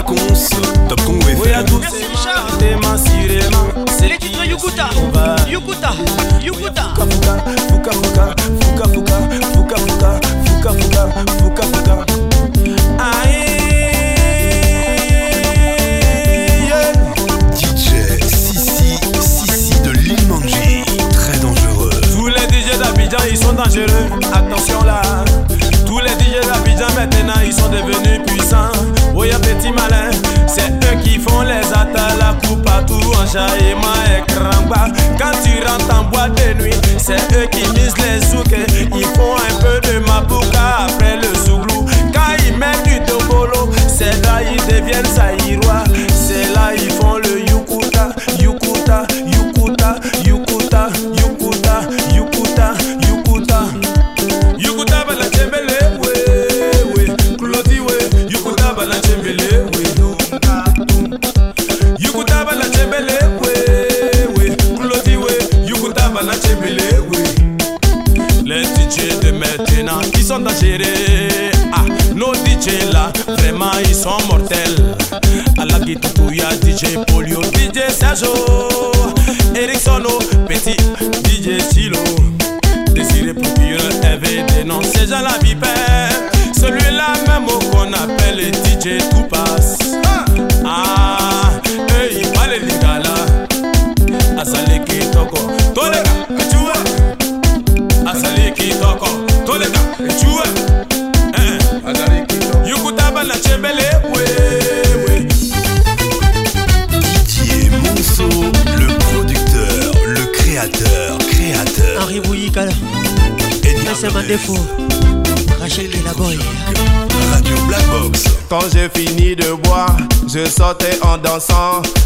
top 0.03 1.01
Congo 1.05 1.21
FM. 1.21 1.39
Oui, 1.41 1.53
à 1.53 1.63
tous. 1.63 1.81
C'est 3.97 4.07
les 4.07 4.17
titres 4.17 4.45
Yukuta, 4.45 4.89
Yukuta, 5.47 5.91
Yukuta. 6.41 6.83
Fuka 6.95 7.91
Fuka, 7.91 8.35
Fuka 8.59 8.83
Fuka, 8.89 9.17
Fuka 9.53 9.77
Fuka, 9.77 10.19
Fuka 11.37 11.63
Fuka, 11.63 12.05
DJ 17.53 18.27
Sissi, 18.27 18.99
Sissi 19.21 19.79
de 19.81 19.91
Limanji, 19.91 20.83
très 21.13 21.39
dangereux. 21.39 21.89
Tous 22.11 22.27
les 22.27 22.35
DJ 22.35 22.77
d'Abidjan, 22.79 23.17
ils 23.29 23.37
sont 23.37 23.53
dangereux, 23.53 24.09
attention 24.33 24.83
là. 24.83 25.01
Tous 25.85 25.99
les 25.99 26.09
DJ 26.09 26.45
d'Abidjan 26.45 26.87
maintenant, 26.95 27.41
ils 27.45 27.53
sont 27.53 27.69
devenus 27.69 28.21
puissants. 28.25 28.71
C'est 30.47 30.69
eux 30.69 31.01
qui 31.03 31.17
font 31.17 31.41
les 31.41 31.67
attaques, 31.71 32.19
la 32.19 32.35
coupe 32.47 32.63
partout 32.63 33.01
en 33.19 33.25
jaillement 33.25 33.95
et 34.05 34.21
cramba. 34.31 34.87
Quand 35.17 35.31
tu 35.43 35.59
rentres 35.65 35.99
en 35.99 36.03
boîte 36.03 36.35
de 36.35 36.63
nuit, 36.63 36.75
c'est 36.97 37.15
eux 37.33 37.47
qui 37.51 37.67
misent 37.71 37.97
les 37.97 38.23
zouk. 38.27 38.53
Ils 38.95 39.05
font 39.15 39.35
un 39.35 39.61
peu 39.61 39.81
de 39.87 39.99
mabouka 40.05 40.85
après 40.87 41.17
le 41.17 41.33
zouglou. 41.45 41.85
Quand 42.13 42.35
ils 42.47 42.57
mettent 42.57 42.83
du 42.83 42.99
dobolo, 43.11 43.71
c'est 43.87 44.21
là 44.23 44.41
ils 44.43 44.65
deviennent 44.71 45.05
saïrois. 45.05 45.83
C'est 46.13 46.53
là 46.53 46.71
ils 46.75 46.91
font 46.91 47.17
le 47.17 47.39
yukuta, 47.39 48.09
yukuta, 48.39 49.07
yukuta, 49.25 49.95
yukuta, 50.25 50.44
sont 74.05 74.27
mortels. 74.27 74.95
À 75.57 75.65
la 75.65 75.79
guitare, 75.79 76.11
DJ 76.61 76.95
Polio, 77.07 77.41
DJ 77.41 77.89
Sergio, 77.89 78.27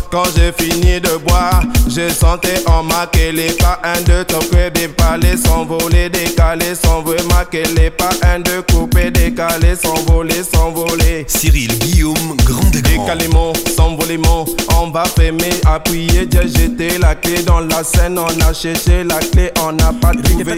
Quand 0.09 0.24
j'ai 0.35 0.51
fini 0.51 0.99
de 0.99 1.17
boire, 1.17 1.61
je 1.88 2.09
sentais 2.09 2.64
en 2.66 2.82
maquer 2.82 3.32
les 3.32 3.51
pas. 3.51 3.80
Un, 3.83 4.01
deux, 4.01 4.25
top, 4.25 4.43
des 4.74 4.88
palais 4.88 5.38
s'envoler, 5.38 6.09
décaler, 6.09 6.74
s'envoler, 6.74 7.22
maquer 7.30 7.64
les 7.75 7.91
pas. 7.91 8.09
Un, 8.24 8.40
deux, 8.40 8.64
couper, 8.64 9.11
décaler, 9.11 9.75
s'envoler, 9.75 10.41
s'envoler. 10.51 11.25
Cyril 11.27 11.77
Guillaume, 11.77 12.38
grand 12.43 12.72
des 13.06 13.28
grands. 13.28 13.53
Décalement, 13.53 13.53
s'envolement, 13.76 14.45
on 14.82 14.92
va 14.92 15.03
fermer, 15.06 15.50
appuyer, 15.66 16.28
j'ai 16.32 16.48
jeté 16.48 16.98
la 16.98 17.16
clé 17.16 17.42
dans 17.44 17.60
la 17.60 17.84
scène, 17.84 18.18
on 18.19 18.42
a 18.42 18.53
cherché 18.53 19.03
la 19.03 19.19
clé, 19.19 19.52
on 19.64 19.74
n'a 19.74 19.94
pas 19.94 20.11
trouvé. 20.14 20.58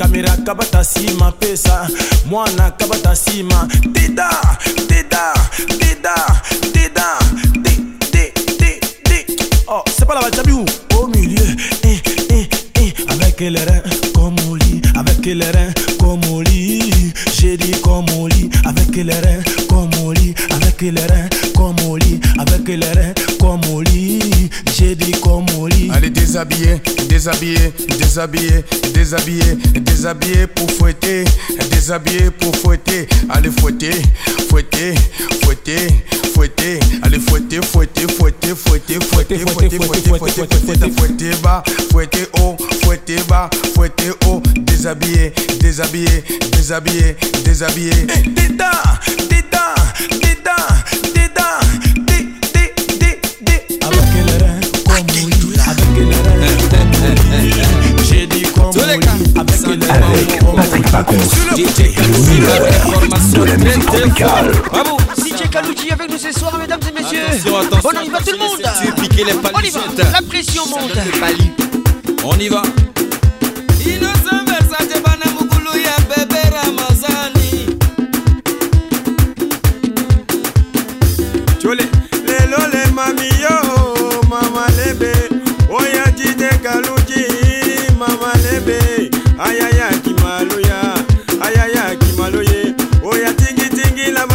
kamera 0.00 0.36
kabata 0.36 0.84
sima 0.84 1.32
pesa 1.32 1.88
mwana 2.26 2.70
kabata 2.70 3.14
oh 9.68 9.82
c'est 9.96 10.06
pas 10.06 10.14
la 10.14 10.20
bachabiou 10.22 10.64
au 10.98 11.06
milieu 11.06 11.42
eh, 11.84 12.00
eh, 12.30 12.48
eh. 12.80 12.94
avec 13.10 13.40
les 13.40 13.64
reins 13.64 13.82
avec 15.20 15.34
les 15.34 15.50
reins 15.50 15.72
comme 15.98 16.24
au 16.32 16.40
lit. 16.40 17.12
J'ai 17.38 17.56
dit 17.56 17.72
comme 17.82 18.06
au 18.18 18.26
lit 18.28 18.48
avec 18.64 18.94
les 18.96 19.12
reins 19.12 19.42
comme 19.68 19.90
au 20.04 20.12
lit 20.12 20.34
avec 20.80 20.94
les 20.94 21.06
reins 21.06 21.28
comme 21.54 21.76
au 21.88 21.96
lit, 21.96 22.20
avec 22.38 22.66
les 22.66 22.76
reins 22.76 23.12
comme 23.38 23.60
au 23.72 23.82
lit. 23.82 24.50
J'ai 24.76 24.94
dit 24.94 25.12
comme 25.22 25.44
au 25.58 25.66
lit. 25.66 25.90
Allez 25.92 26.08
déshabiller, 26.10 26.80
déshabiller, 27.08 27.72
déshabiller, 27.98 28.64
déshabiller, 28.94 29.56
déshabiller 29.80 30.46
pour 30.46 30.70
fouetter, 30.70 31.24
déshabiller 31.70 32.30
pour 32.30 32.56
fouetter. 32.56 33.06
Allez 33.28 33.50
fouetter, 33.50 33.90
fouetter, 34.48 34.94
fouetter, 35.42 35.86
fouetter. 36.34 36.80
Allez 37.02 37.18
fouetter, 37.18 37.60
fouetter, 37.60 38.06
fouetter, 38.08 38.54
fouetter, 38.54 39.00
fouetter, 39.00 39.38
fouetter, 39.38 39.38
fouetter, 39.38 40.18
fouetter, 40.18 40.46
fouetter, 40.64 40.90
fouetter 40.96 41.30
bas, 41.42 41.62
fouetter 41.90 42.26
haut, 42.40 42.56
fouetter 42.82 43.16
bas, 43.28 43.50
fouetter 43.74 44.12
haut. 44.26 44.40
Déshabiller, 44.56 45.34
déshabiller, 45.60 46.24
déshabiller, 46.52 47.16
déshabiller. 47.44 48.06
Dédans, 48.34 48.64
dédans, 49.28 49.74
dédans, 50.20 50.29
de 63.40 63.44
la 63.44 63.56
musique 63.56 63.86
tropicale. 63.86 64.52
Avec 65.92 66.10
nous 66.10 66.18
ce 66.18 66.32
soir, 66.32 66.56
mesdames 66.58 66.80
et 66.88 67.02
messieurs. 67.02 67.24
On 67.84 68.02
y 68.02 68.08
va 68.08 68.18
tout 68.18 68.32
le 68.32 68.38
monde. 68.38 68.62
On 69.54 69.60
y 69.60 69.70
va. 69.70 69.80
La 70.12 70.22
pression 70.22 70.66
monte. 70.66 70.96
On 72.24 72.38
y 72.38 72.48
va. 72.48 72.62
ayaya 89.40 89.88
kimaloya 90.04 90.94
ayaya 91.40 91.96
kimaloye 91.96 92.74
oya 93.02 93.32
tingitingi 93.32 94.12
la 94.12 94.26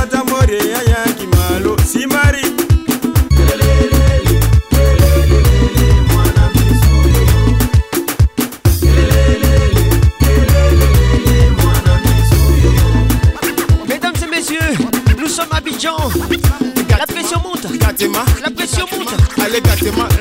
La 16.98 17.06
pression 17.06 17.40
monte. 17.44 17.68
La 18.42 18.52
pression 18.52 18.86
monte. 18.92 19.14
Allez. 19.42 19.62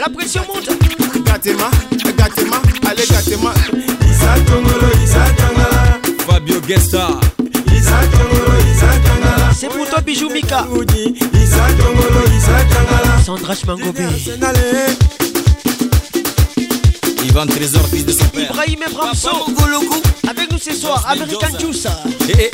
La 0.00 0.08
pression 0.10 0.42
monte. 0.46 0.70
Gâtez-moi. 1.24 1.70
Fabio 6.26 6.60
Gesta. 6.66 7.08
Isa 7.72 7.98
tongolo, 8.12 8.54
Isa 8.72 8.86
tongala. 9.04 9.52
C'est 9.58 9.68
pour 9.68 9.88
toi, 9.88 10.00
Bijou 10.00 10.30
Mika. 10.30 10.66
Isa 11.34 11.66
tongolo, 11.78 12.24
Isa 12.36 12.58
tongala. 12.72 13.22
Sandra 13.24 13.54
Chmangobé. 13.54 14.04
Ivan 17.24 17.46
Trésor, 17.46 17.86
fils 17.88 18.04
de 18.04 18.12
son 18.12 18.26
père. 18.26 18.50
Ibrahim 18.50 18.82
Ebramso. 18.88 19.30
Avec 20.28 20.52
nous 20.52 20.58
ce 20.58 20.74
soir, 20.74 21.04
American 21.08 21.58
Juice. 21.58 21.86
Eh 22.28 22.50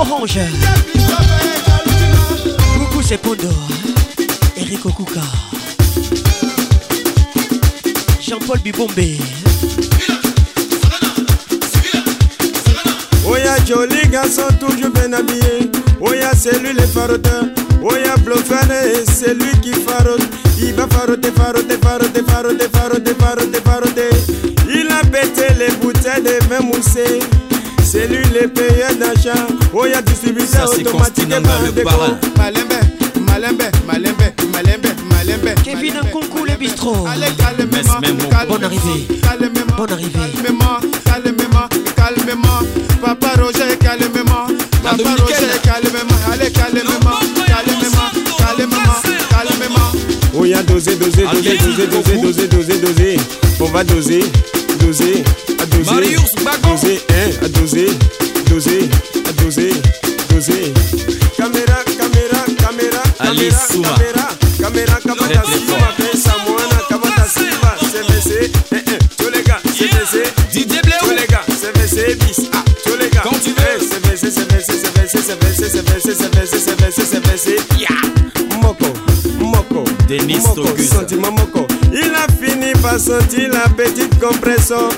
Orange. 0.00 0.38
Coucou, 2.78 3.02
c'est 3.02 3.18
Pondo. 3.18 3.48
Eric 4.56 4.86
Okuka. 4.86 5.20
Jean-Paul 8.18 8.60
Bibombe. 8.60 9.18
Oya 13.26 13.56
joli 13.66 14.08
garçon 14.10 14.48
toujours 14.58 14.90
bien 14.90 15.12
habillé 15.12 15.70
Oya 16.00 16.30
c'est 16.34 16.58
lui 16.60 16.72
le 16.72 16.86
faroteur 16.86 17.44
Oya 17.82 18.16
blofane 18.24 18.72
c'est 19.04 19.34
lui 19.34 19.52
qui 19.60 19.72
farote 19.72 20.22
Il 20.58 20.72
va 20.72 20.86
faroter, 20.88 21.30
faroter, 21.30 21.76
faroter, 21.80 22.22
faroter, 22.26 22.68
faroter, 22.72 23.14
faroter, 23.14 23.60
faroter 23.62 24.10
Il 24.66 24.88
a 24.90 25.04
pété 25.06 25.52
les 25.58 25.72
bouteilles 25.76 26.22
de 26.22 26.42
vin 26.48 26.60
moussé 26.60 27.20
C'est 27.84 28.08
lui 28.08 28.24
le 28.32 28.48
payeur 28.48 28.94
d'achat 28.98 29.46
Oya 29.72 30.02
distributeur 30.02 30.48
Ça, 30.48 30.66
c'est 30.66 30.86
automatique 30.86 31.28
le 31.28 31.72
déco. 31.72 31.88
parrain. 31.88 32.18
Malembe, 32.36 32.72
malembe, 33.20 33.62
malembe, 33.86 34.16
malembe, 34.52 34.86
malembe 35.08 35.54
Kevin 35.62 35.94
Nkunku, 35.94 36.44
le 36.44 36.56
bistrot. 36.56 37.06
Bonne 38.48 38.64
arrivée. 38.64 39.06
Bonne 39.76 39.92
arrivée. 39.92 40.12
calmement, 40.12 40.80
calmement, 41.04 41.68
calmement. 41.96 42.60
Papa 43.00 43.28
Roger, 43.40 43.76
calmement. 43.80 44.46
Papa. 44.82 45.10
Roger, 45.22 45.60
calmement. 45.62 46.18
Allez, 46.32 46.50
calmement, 46.50 47.18
calmement, 47.46 48.10
calmement, 48.38 48.96
calmement. 49.30 49.92
Oh, 50.34 50.44
y'a 50.44 50.62
doser, 50.64 50.96
doser, 50.96 51.22
doser, 51.32 51.56
doser, 51.58 51.86
doser, 51.86 52.16
doser, 52.16 52.48
doser, 52.48 52.78
doser. 52.80 53.16
On 53.60 53.66
va 53.66 53.84
doser, 53.84 54.24
doser, 54.80 55.22
à 55.60 55.66
doser. 55.66 55.90
Doser, 56.62 57.00
hein, 57.10 57.30
à 57.44 57.48
doser, 57.48 57.88
doser, 58.48 58.88
doser. 60.40 60.72
Caméra, 61.36 61.84
caméra, 61.98 62.40
caméra, 62.58 63.02
caméra, 63.18 64.28
caméra, 64.58 64.98
caméra, 65.04 65.42
Silva, 65.44 65.78
fort. 65.78 65.96
pesa 65.96 66.32
mwana, 66.46 66.80
kabata 66.88 67.26
Silva, 67.28 67.76
CVC, 67.92 68.50
eh, 68.72 68.76
eh, 68.76 68.98
tous 69.18 69.30
les 69.30 69.42
gars, 69.42 69.60
CVC, 69.64 70.32
tous 71.00 71.10
les 71.10 71.26
gars, 71.26 71.44
CVC 71.48 72.14
bis, 72.16 72.48
ah, 72.52 72.64
gars, 73.12 73.20
Quand 73.22 73.38
tu 73.42 73.50
veux. 73.50 73.56
eh, 73.60 73.84
CVC, 73.84 74.30
CVC, 74.30 74.72
CVC, 74.72 75.18
CVC, 75.22 75.68
CVC, 75.68 76.14
CVC, 76.14 76.58
CVC, 76.58 77.04
CVC, 77.04 77.56
yeah, 77.78 77.88
Moko, 78.62 78.86
Moko, 79.38 79.84
Denis 80.08 80.38
Moko, 80.42 80.66
sentiment 80.78 81.32
Moko, 81.32 81.66
il 81.92 82.12
a 82.14 82.26
fini 82.40 82.72
par 82.80 82.98
sentir 82.98 83.50
la 83.52 83.68
petite 83.68 84.18
compression. 84.18 84.88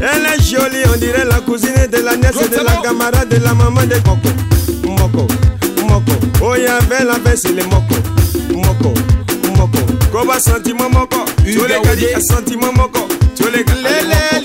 Elle 0.00 0.26
est 0.26 0.42
jolie, 0.42 0.82
on 0.92 0.98
dirait 0.98 1.24
la 1.24 1.40
cousine 1.40 1.86
de 1.90 1.98
la 1.98 2.16
nièce 2.16 2.34
de 2.50 2.62
la 2.64 2.76
camarade 2.82 3.28
de 3.28 3.36
la 3.42 3.54
maman 3.54 3.84
de 3.84 3.94
Coco. 4.04 4.28
oya 6.54 6.80
vela 6.80 7.18
vesele 7.18 7.62
moko 7.62 7.94
moko 8.54 8.94
moko 9.56 9.78
koba 10.12 10.40
sentiment 10.40 10.92
moko 10.92 11.24
toleka 11.58 11.96
di 11.96 12.04
ya 12.04 12.20
sentiment 12.20 12.76
moko 12.76 13.08
toleka 13.36 13.74
lele 13.74 14.43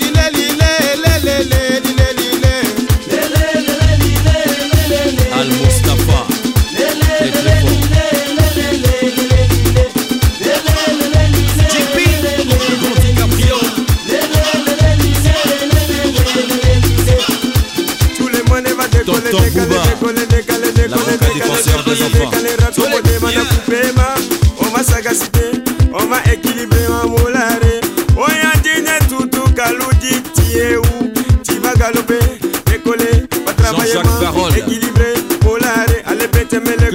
Équilibré, 34.48 35.14
polare, 35.40 35.86
allez 36.06 36.26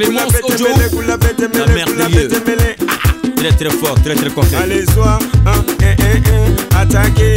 coula 0.06 0.26
bête 0.26 0.92
coula 0.92 1.18
bête 1.18 1.52
coula 1.86 2.08
bête 2.10 2.48
mêlée. 2.48 2.76
Très 3.36 3.52
très 3.52 3.70
fort, 3.70 3.96
très 4.04 4.16
très 4.16 4.30
complet. 4.30 4.58
Allez 4.58 4.86
soir, 4.86 5.20
1 5.46 5.52
1 5.52 5.54
1 5.54 6.78
1 6.78 6.82
attaquer. 6.82 7.36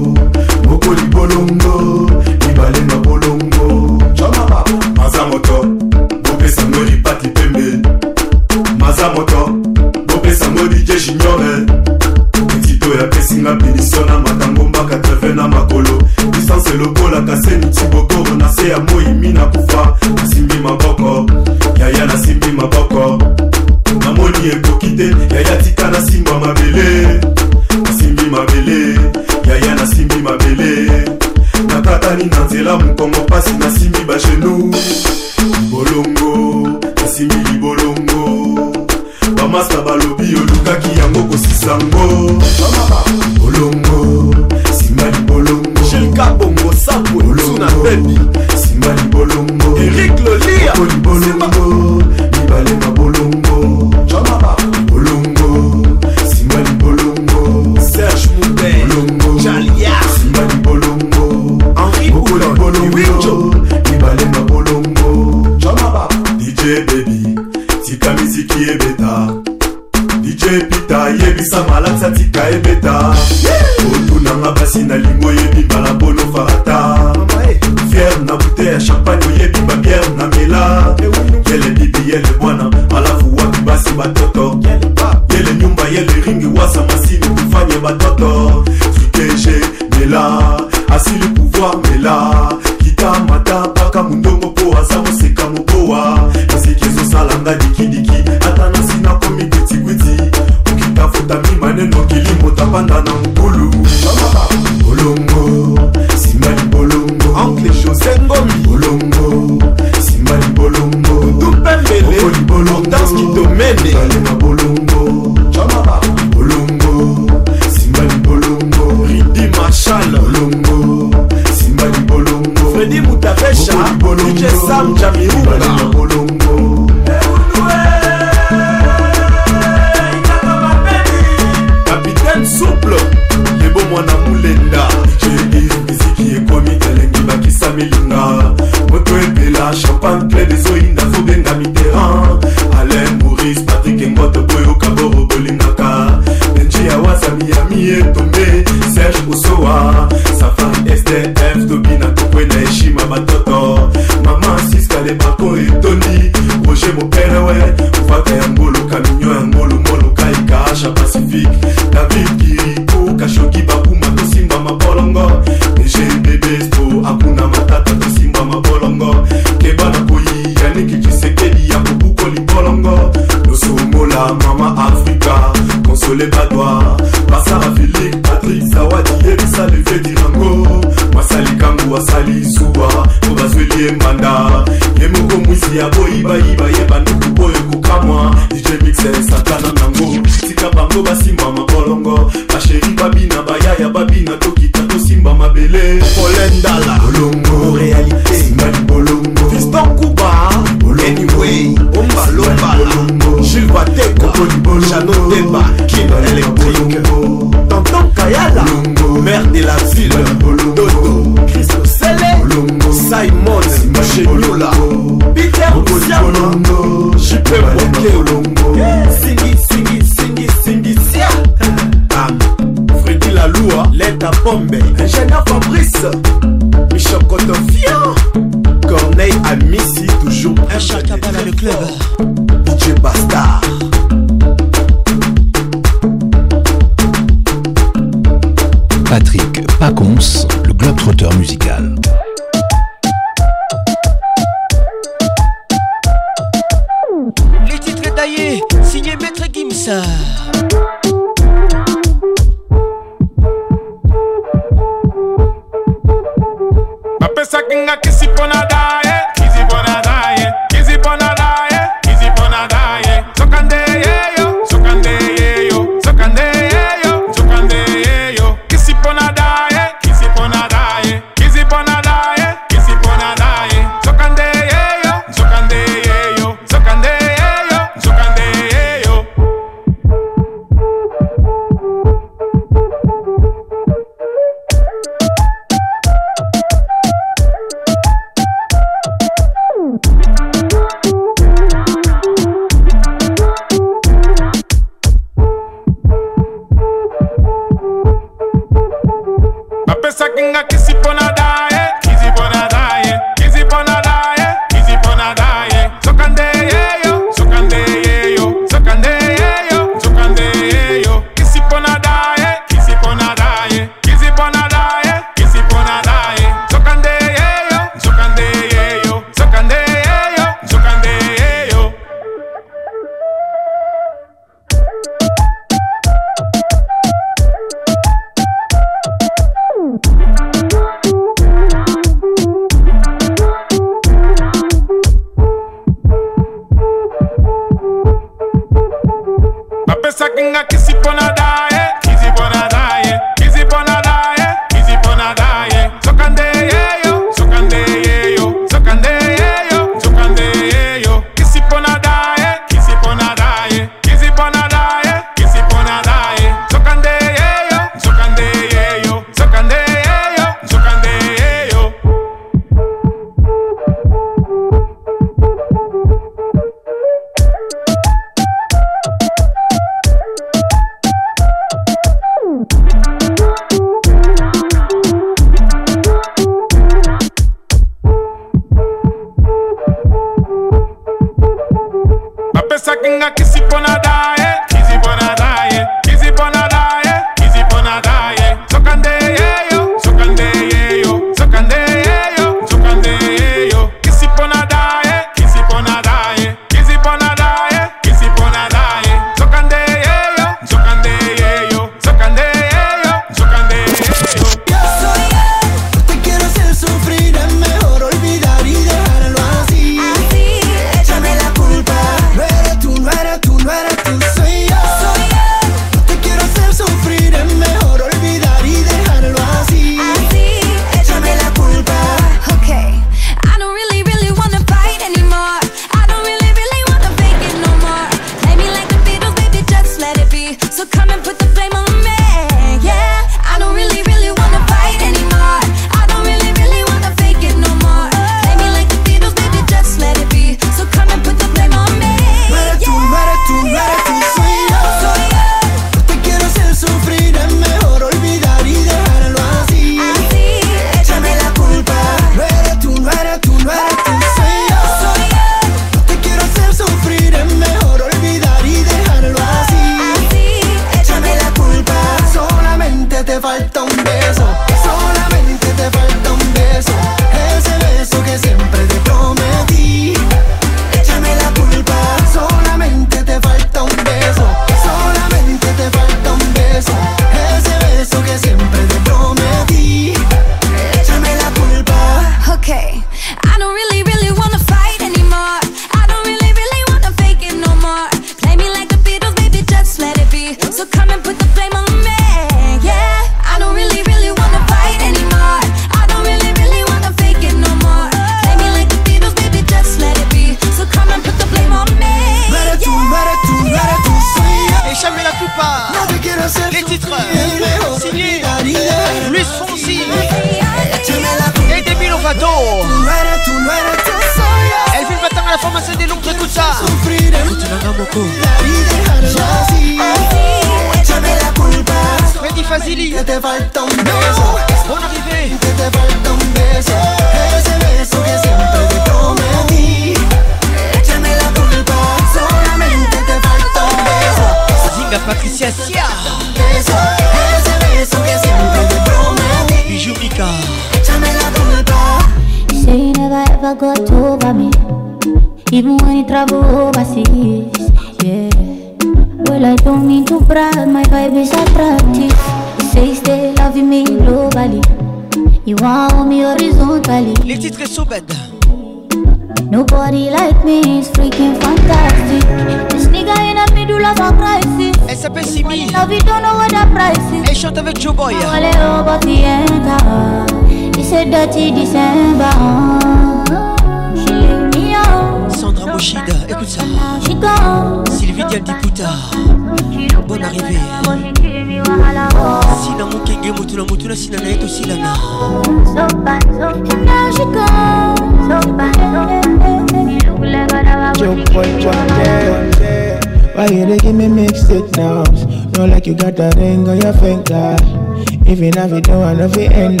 End. 599.62 600.00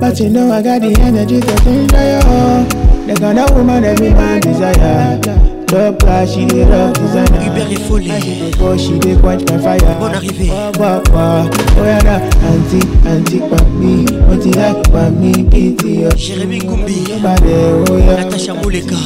But 0.00 0.20
you 0.20 0.28
know 0.28 0.50
I 0.50 0.62
got 0.62 0.80
the 0.80 0.94
energy 1.00 1.40
to 1.40 1.56
change 1.64 1.92
you. 1.92 3.06
The 3.06 3.14
kind 3.18 3.38
of 3.38 3.50
woman 3.56 3.84
every 3.84 4.10
man 4.10 4.40
desire. 4.40 5.61
Top 5.72 5.98
class, 6.00 6.34
she 6.34 6.44
the 6.44 6.66
rock 6.68 6.92
designer 7.00 7.40
Hubert 7.40 7.72
est 7.72 7.80
folie 7.88 8.12
Oh, 8.60 8.76
she 8.76 8.98
the 8.98 9.18
quench 9.18 9.48
my 9.50 9.56
fire. 9.56 9.78
Bonne 9.98 10.14
arrivée. 10.16 10.48
Papa, 10.48 11.00
papa 11.00 11.48
Oh, 11.80 11.84
yada 11.86 12.20
Antique, 12.44 12.92
antique, 13.08 13.48
papi 13.48 14.04
Monty 14.28 14.50
like, 14.52 14.82
papi, 14.92 15.32
pity 15.44 16.04
Jérémy 16.14 16.58
Goumbi 16.58 17.08
Nobody, 17.08 17.54
oh, 17.88 17.96
yeah 17.96 18.16
Natacha 18.22 18.52
Mouleka. 18.52 18.96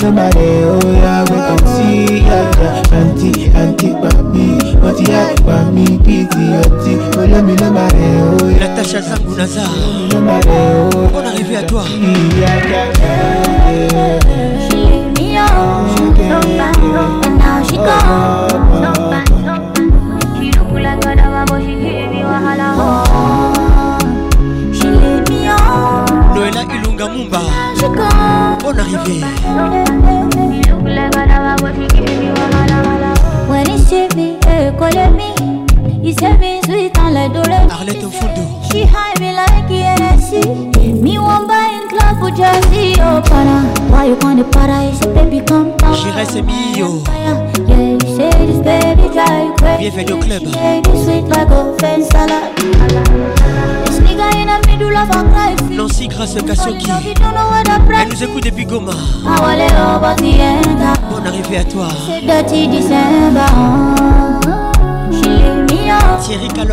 Nobody, 0.00 0.46
oh, 0.62 0.78
yeah 1.02 1.24
We 1.24 1.36
can 1.50 1.58
see, 1.74 2.22
yada 2.22 2.68
Antique, 2.94 3.50
antique, 3.56 3.98
papi 3.98 4.78
Monty 4.80 5.04
like, 5.10 5.42
papi, 5.42 5.98
pity 5.98 6.44
Antique, 6.62 7.18
oh, 7.18 7.26
let 7.26 7.42
me 7.42 7.54
nobody, 7.56 8.06
oh, 8.22 8.50
yeah 8.50 8.68
Natacha 8.68 9.00
Zangounazar 9.02 9.66
Nobody, 10.12 10.48
oh, 10.94 11.08
Bonne 11.12 11.26
arrivée 11.26 11.56
à 11.56 11.62
toi. 11.64 11.82
Yada, 12.38 12.86
yada 13.90 14.23
Chico. 17.74 17.86
Sopa, 18.48 18.86
sopa 18.94 19.24
Chilukulaga 20.38 21.14
na 21.14 21.30
mabo 21.30 21.58
shikiri 21.60 22.24
wahala 22.24 22.72
ho 22.72 23.04
Shilemio 24.72 25.56
Noela 26.34 26.62
Ilunga 26.74 27.08
Mumba. 27.08 27.40
Chico. 27.74 28.06
Bon 28.62 28.78
arrivé 28.78 29.26
Chilukulaga 30.62 31.26
na 31.26 31.40
mabo 31.40 31.66
shikiri 31.74 32.28
wahala 32.30 32.78
When 33.48 33.68
it's 33.70 33.90
heavy, 33.90 34.38
hey, 34.46 34.70
call 34.78 35.10
me 35.10 35.34
You 36.00 36.12
serve 36.14 36.38
me 36.38 36.60
sweet 36.62 36.96
and 36.98 37.14
like 37.14 37.32
Doremi 37.32 37.70
Arlette 37.70 38.08
Fundo. 38.12 38.62
She 38.70 38.84
hide 38.86 39.18
me 39.20 39.32
like 39.32 39.68
ENSC 39.68 41.02
Me 41.02 41.18
one 41.18 41.46
by 41.48 41.80
club 41.88 42.18
for 42.20 42.30
Jersey, 42.30 42.94
oh 43.00 43.20
para 43.26 43.62
Why 43.90 44.04
you 44.06 44.16
want 44.22 44.38
to 44.38 44.44
para, 44.44 44.84
it's 44.84 45.04
a 45.04 45.08
baby 45.12 45.40
come 45.44 45.76
down? 45.76 45.94
J'irai 45.96 46.24
c'est 46.26 46.42
mio 46.42 47.02
Bienvenue 49.78 50.12
au 50.12 50.18
club. 50.18 50.42
Say 50.52 50.80
this 50.82 51.04
sweet 51.04 51.24
like 51.24 51.50
a 51.50 51.76
fence 51.78 52.08
salad. 52.10 52.54
This 53.86 53.98
nigga 53.98 54.30
in 54.36 54.46
the 54.46 54.58
middle 54.68 54.96
of 54.96 55.10
a 55.10 55.24
crisis. 55.32 55.70
Nancy 55.76 56.06
Grace 56.06 56.40
Kassoki. 56.46 56.90
Elle 58.00 58.08
nous 58.08 58.22
écoute 58.22 58.44
depuis 58.44 58.66
Goma. 58.66 58.92
Bonne 61.10 61.26
arrivée 61.26 61.58
à 61.58 61.64
toi. 61.64 61.88
Thierry 66.22 66.48
gone. 66.48 66.70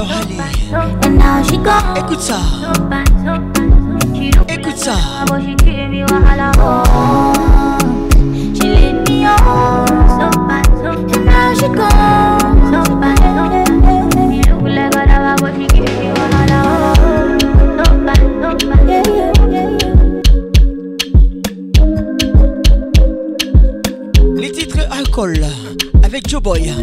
Écoute 1.97 2.21
ça. 2.21 2.37
Écoute 4.47 4.77
ça. 4.77 4.95
Les 11.61 11.69
titres 24.51 24.80
alcool 24.91 25.35
avec 26.03 26.27
Joe 26.27 26.41
Boy. 26.41 26.73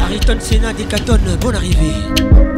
Ariton 0.00 0.36
Senna 0.38 0.72
Décaton, 0.72 1.18
bonne 1.40 1.56
arrivée. 1.56 2.57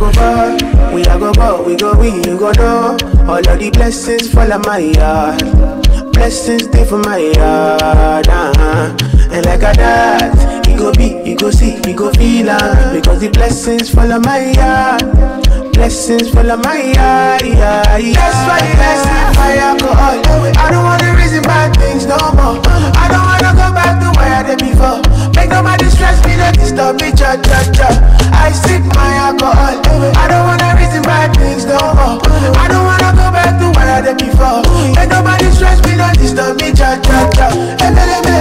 Go 0.00 0.10
far, 0.12 0.56
we 0.94 1.02
not 1.02 1.20
go 1.20 1.32
go, 1.32 1.62
we 1.62 1.76
go 1.76 1.92
we, 1.94 2.08
you 2.08 2.38
go 2.38 2.50
know. 2.52 2.96
All 3.28 3.38
of 3.38 3.58
the 3.60 3.70
blessings 3.72 4.32
fall 4.32 4.50
on 4.52 4.62
my 4.62 4.78
yard. 4.78 6.12
Blessings 6.12 6.64
stay 6.64 6.84
for 6.84 6.98
my 6.98 7.18
yard, 7.18 8.26
uh-huh. 8.26 8.96
And 9.30 9.44
like 9.46 9.60
a 9.60 9.72
that, 9.76 10.66
you 10.68 10.76
go 10.76 10.92
be, 10.92 11.20
you 11.28 11.36
go 11.36 11.50
see, 11.50 11.76
you 11.86 11.94
go 11.94 12.10
feel 12.12 12.50
uh, 12.50 12.92
Because 12.94 13.20
the 13.20 13.28
blessings 13.28 13.94
fall 13.94 14.10
on 14.10 14.22
my 14.22 14.50
yard. 14.50 15.72
Blessings 15.74 16.30
fall 16.30 16.50
on 16.50 16.60
my 16.62 16.80
yard, 16.80 17.42
yeah, 17.44 17.96
yeah. 17.98 18.14
That's 18.16 18.40
why 18.48 18.58
the 18.64 18.74
blessings 18.80 19.36
my 19.36 19.56
alcohol. 19.56 20.56
I 20.56 20.70
don't 20.70 20.84
wanna 20.84 21.14
reason 21.16 21.42
bad 21.42 21.76
things 21.76 22.06
no 22.06 22.16
more. 22.32 22.60
I 22.96 23.08
don't 23.12 23.29
go 23.60 23.68
back 23.76 24.00
to 24.00 24.08
where 24.16 24.32
I 24.32 24.42
did 24.48 24.60
before. 24.64 25.00
Make 25.36 25.50
nobody 25.52 25.86
stress 25.92 26.16
me, 26.24 26.36
not 26.40 26.54
disturb 26.54 26.96
me, 27.00 27.12
cha 27.12 27.36
cha 27.36 27.60
cha. 27.76 27.88
I 28.32 28.52
sip 28.52 28.82
my 28.96 29.12
alcohol. 29.28 29.76
I 30.16 30.24
don't 30.32 30.44
wanna 30.48 30.68
reason 30.80 31.02
bad 31.04 31.36
things 31.36 31.64
no 31.68 31.76
more. 31.98 32.16
I 32.56 32.64
don't 32.72 32.84
wanna 32.88 33.10
go 33.20 33.26
back 33.36 33.52
to 33.60 33.66
where 33.76 33.90
I 33.96 34.00
did 34.00 34.16
before. 34.18 34.62
Make 34.96 35.10
nobody 35.12 35.50
stress 35.52 35.78
me, 35.84 35.96
not 35.96 36.16
disturb 36.16 36.56
me, 36.60 36.72
cha 36.72 36.96
cha 37.04 37.18
cha. 37.36 37.46
Ebelebe, 37.84 38.36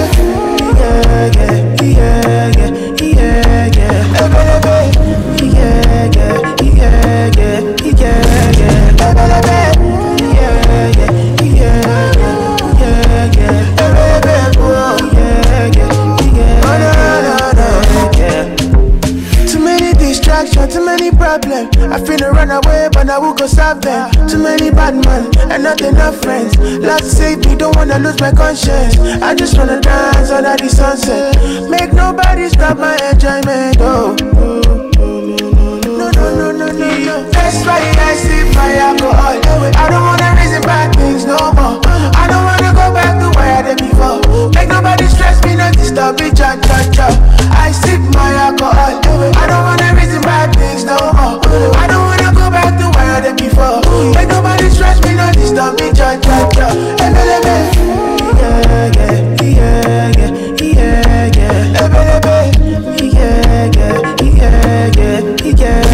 yeah 0.79 1.25
yeah 1.35 1.55
yeah 1.83 2.15
yeah 2.39 2.69
yeah 3.03 3.77
yeah. 3.77 4.21
Ebelebe, 4.23 4.77
yeah 5.55 6.07
yeah 6.15 6.35
yeah 6.63 6.95
yeah 7.39 7.59
yeah 8.01 8.51
yeah. 8.59 9.07
Ebelebe, 9.07 9.59
yeah 9.83 9.98
too 20.69 20.85
many 20.85 21.09
problems. 21.11 21.75
I 21.77 21.99
finna 21.99 22.31
run 22.31 22.51
away, 22.51 22.89
but 22.91 23.09
I 23.09 23.17
will 23.17 23.33
go 23.33 23.47
solve 23.47 23.81
them. 23.81 24.11
Too 24.27 24.37
many 24.37 24.69
bad 24.71 24.95
men 25.05 25.29
and 25.51 25.63
not 25.63 25.81
enough 25.81 26.21
friends. 26.21 26.57
Lord 26.57 27.03
save 27.03 27.39
me, 27.45 27.55
don't 27.55 27.75
wanna 27.75 27.99
lose 27.99 28.19
my 28.19 28.31
conscience. 28.31 28.97
I 29.21 29.33
just 29.35 29.57
wanna 29.57 29.81
dance 29.81 30.29
under 30.29 30.55
the 30.57 30.69
sunset. 30.69 31.35
Make 31.69 31.93
nobody 31.93 32.49
stop 32.49 32.77
my 32.77 32.95
enjoyment. 33.11 33.77
Oh. 33.79 34.15
No, 35.99 36.09
no, 36.11 36.25
no, 36.35 36.51
no, 36.51 36.67
no, 36.71 36.97
no. 37.07 37.29
I 39.75 39.89
don't 39.89 40.03
wanna 40.03 40.35
reason 40.39 40.61
bad 40.61 40.95
things 40.95 41.25
no 41.25 41.37
more. 41.53 41.79
I 42.15 42.27
don't 42.29 42.48
back 42.93 43.19
to 43.21 43.27
where 43.37 43.63
I 43.63 43.75
before. 43.75 44.19
Make 44.53 44.69
nobody 44.69 45.05
stress 45.07 45.43
me, 45.45 45.55
not 45.55 45.73
disturb 45.73 46.19
me, 46.19 46.29
cha 46.31 46.55
cha 46.61 46.77
cha. 46.91 47.07
I 47.51 47.71
sip 47.71 47.99
my 48.15 48.33
alcohol. 48.33 49.31
I 49.35 49.45
don't 49.47 49.63
wanna 49.63 49.93
reason 49.99 50.21
bad 50.21 50.53
things 50.55 50.83
no 50.85 50.97
more. 50.97 51.39
I 51.75 51.87
don't 51.87 52.05
wanna 52.05 52.29
go 52.33 52.49
back 52.49 52.77
to 52.79 52.85
where 52.95 53.11
I 53.19 53.33
before. 53.33 53.81
Make 54.15 54.29
nobody 54.29 54.69
stress 54.69 54.99
me, 55.05 55.15
not 55.15 55.33
disturb 55.33 55.79
me, 55.79 55.91
cha 55.93 56.17
cha 56.19 56.37
cha. 56.55 56.67
Ebelebe, 57.03 57.57
yeah 58.39 58.91
yeah 58.97 59.17
yeah 59.43 60.11
yeah 60.11 60.31
yeah 60.61 61.29
yeah. 61.37 61.81
Ebelebe, 61.83 62.37
yeah 63.13 63.69
yeah 63.77 63.97
yeah 64.23 64.91
yeah 64.97 65.53
yeah. 65.55 65.88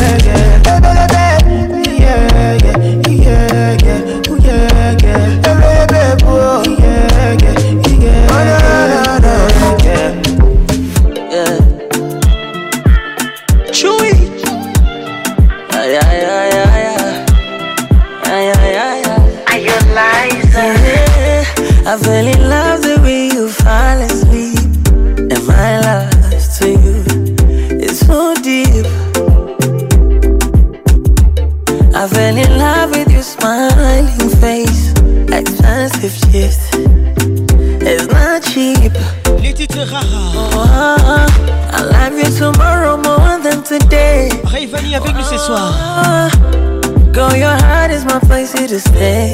To 48.76 48.82
stay. 48.90 49.34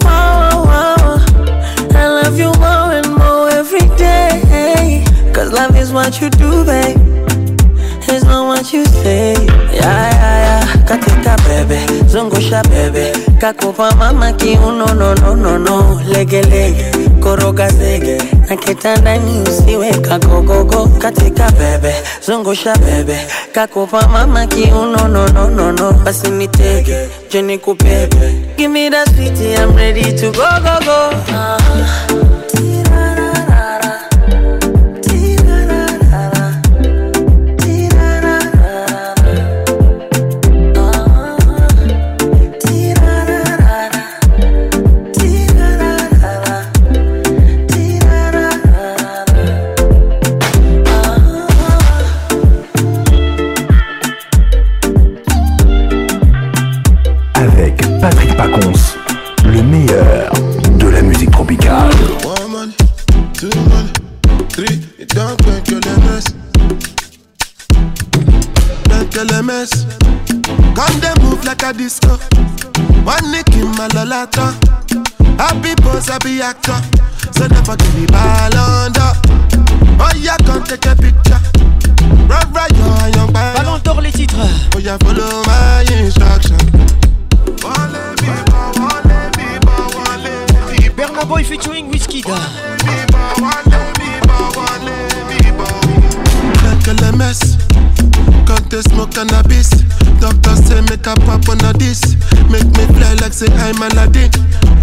Wow, 0.00 0.64
wow. 0.64 1.16
I 1.92 2.08
love 2.08 2.38
you 2.38 2.50
more 2.64 2.92
and 2.98 3.10
more 3.14 3.50
every 3.50 3.86
day. 3.96 5.04
Cause 5.34 5.52
love 5.52 5.76
is 5.76 5.92
what 5.92 6.20
you 6.20 6.30
do, 6.30 6.64
babe. 6.64 6.96
It's 8.08 8.24
not 8.24 8.46
what 8.46 8.72
you 8.72 8.84
say. 8.86 9.34
Yeah, 9.72 10.10
yeah, 10.20 10.36
yeah. 10.46 10.84
Katika 10.88 11.36
bebe, 11.48 11.78
zungusha 12.06 12.62
bebe. 12.62 13.12
Kakupa 13.40 13.94
mama 13.96 14.32
kiuno, 14.32 14.84
oh, 14.84 14.94
no, 14.94 15.14
no, 15.14 15.34
no, 15.34 15.58
no. 15.58 16.00
Lege, 16.08 16.42
lege. 16.42 17.13
Koroga 17.24 17.68
zege. 17.70 18.18
Na 18.50 18.56
kitandani 18.56 19.42
usiwe 19.48 19.90
kagogogo 19.92 20.86
katika 20.98 21.50
bebe 21.50 21.94
zungusha 22.26 22.76
bebe. 22.76 23.18
Kakupa 23.52 24.08
mama 24.08 24.46
kiuno 24.46 25.08
no 25.08 25.28
no 25.28 25.48
no 25.50 25.72
no 25.72 25.92
basi 25.92 26.28
nitege 26.30 27.08
je 27.30 27.42
nikubebe 27.42 28.32
give 28.56 28.68
me 28.68 28.90
that 28.90 29.08
sweetie 29.08 29.54
I'm 29.56 29.76
ready 29.76 30.02
to 30.20 30.30
go 30.32 30.48
go 30.60 30.78
go. 30.84 31.10
Ah. 31.32 31.58
Avec 32.10 32.23
disco. 71.84 72.16
One 73.04 73.30
nick 73.30 73.52
in 73.52 73.68
my 73.76 73.88
lolata. 73.88 74.56
Happy 75.36 75.74
pose, 75.82 76.08
happy 76.08 76.40
actor. 76.40 76.80
So 77.32 77.46
never 77.46 77.76
give 77.76 77.94
me 77.94 78.06
ball 78.06 78.56
under. 78.56 79.12
Oh 80.00 80.10
yeah, 80.16 80.38
come 80.46 80.64
take 80.64 80.86
a 80.86 80.96
picture. 80.96 81.40
Run 82.30 82.52
right, 82.54 82.72
yo, 82.72 82.86
young 83.16 83.32
man. 83.34 83.54
Ballon 83.56 83.78
d'or 83.84 84.00
les 84.00 84.12
titres. 84.12 84.48
Oh 84.74 84.78
yeah, 84.78 84.96
follow 84.96 85.42
my 85.44 85.84
instruction. 85.90 86.56
Bernard 90.96 91.28
Boy 91.28 91.44
featuring 91.44 91.90
Wizkid. 91.90 92.24
Like 96.64 96.88
a 96.88 97.16
mess. 97.16 97.63
Can't 98.46 98.68
they 98.70 98.82
smoke 98.82 99.12
cannabis? 99.14 99.70
Doctor 100.20 100.56
say 100.56 100.80
make 100.88 101.06
a 101.06 101.14
pop 101.24 101.48
on 101.48 101.60
a 101.64 101.72
this. 101.72 102.16
Make 102.52 102.68
me 102.76 102.84
fly 102.92 103.14
like 103.20 103.32
say 103.32 103.48
I'm 103.64 103.80
Aladdin. 103.80 104.30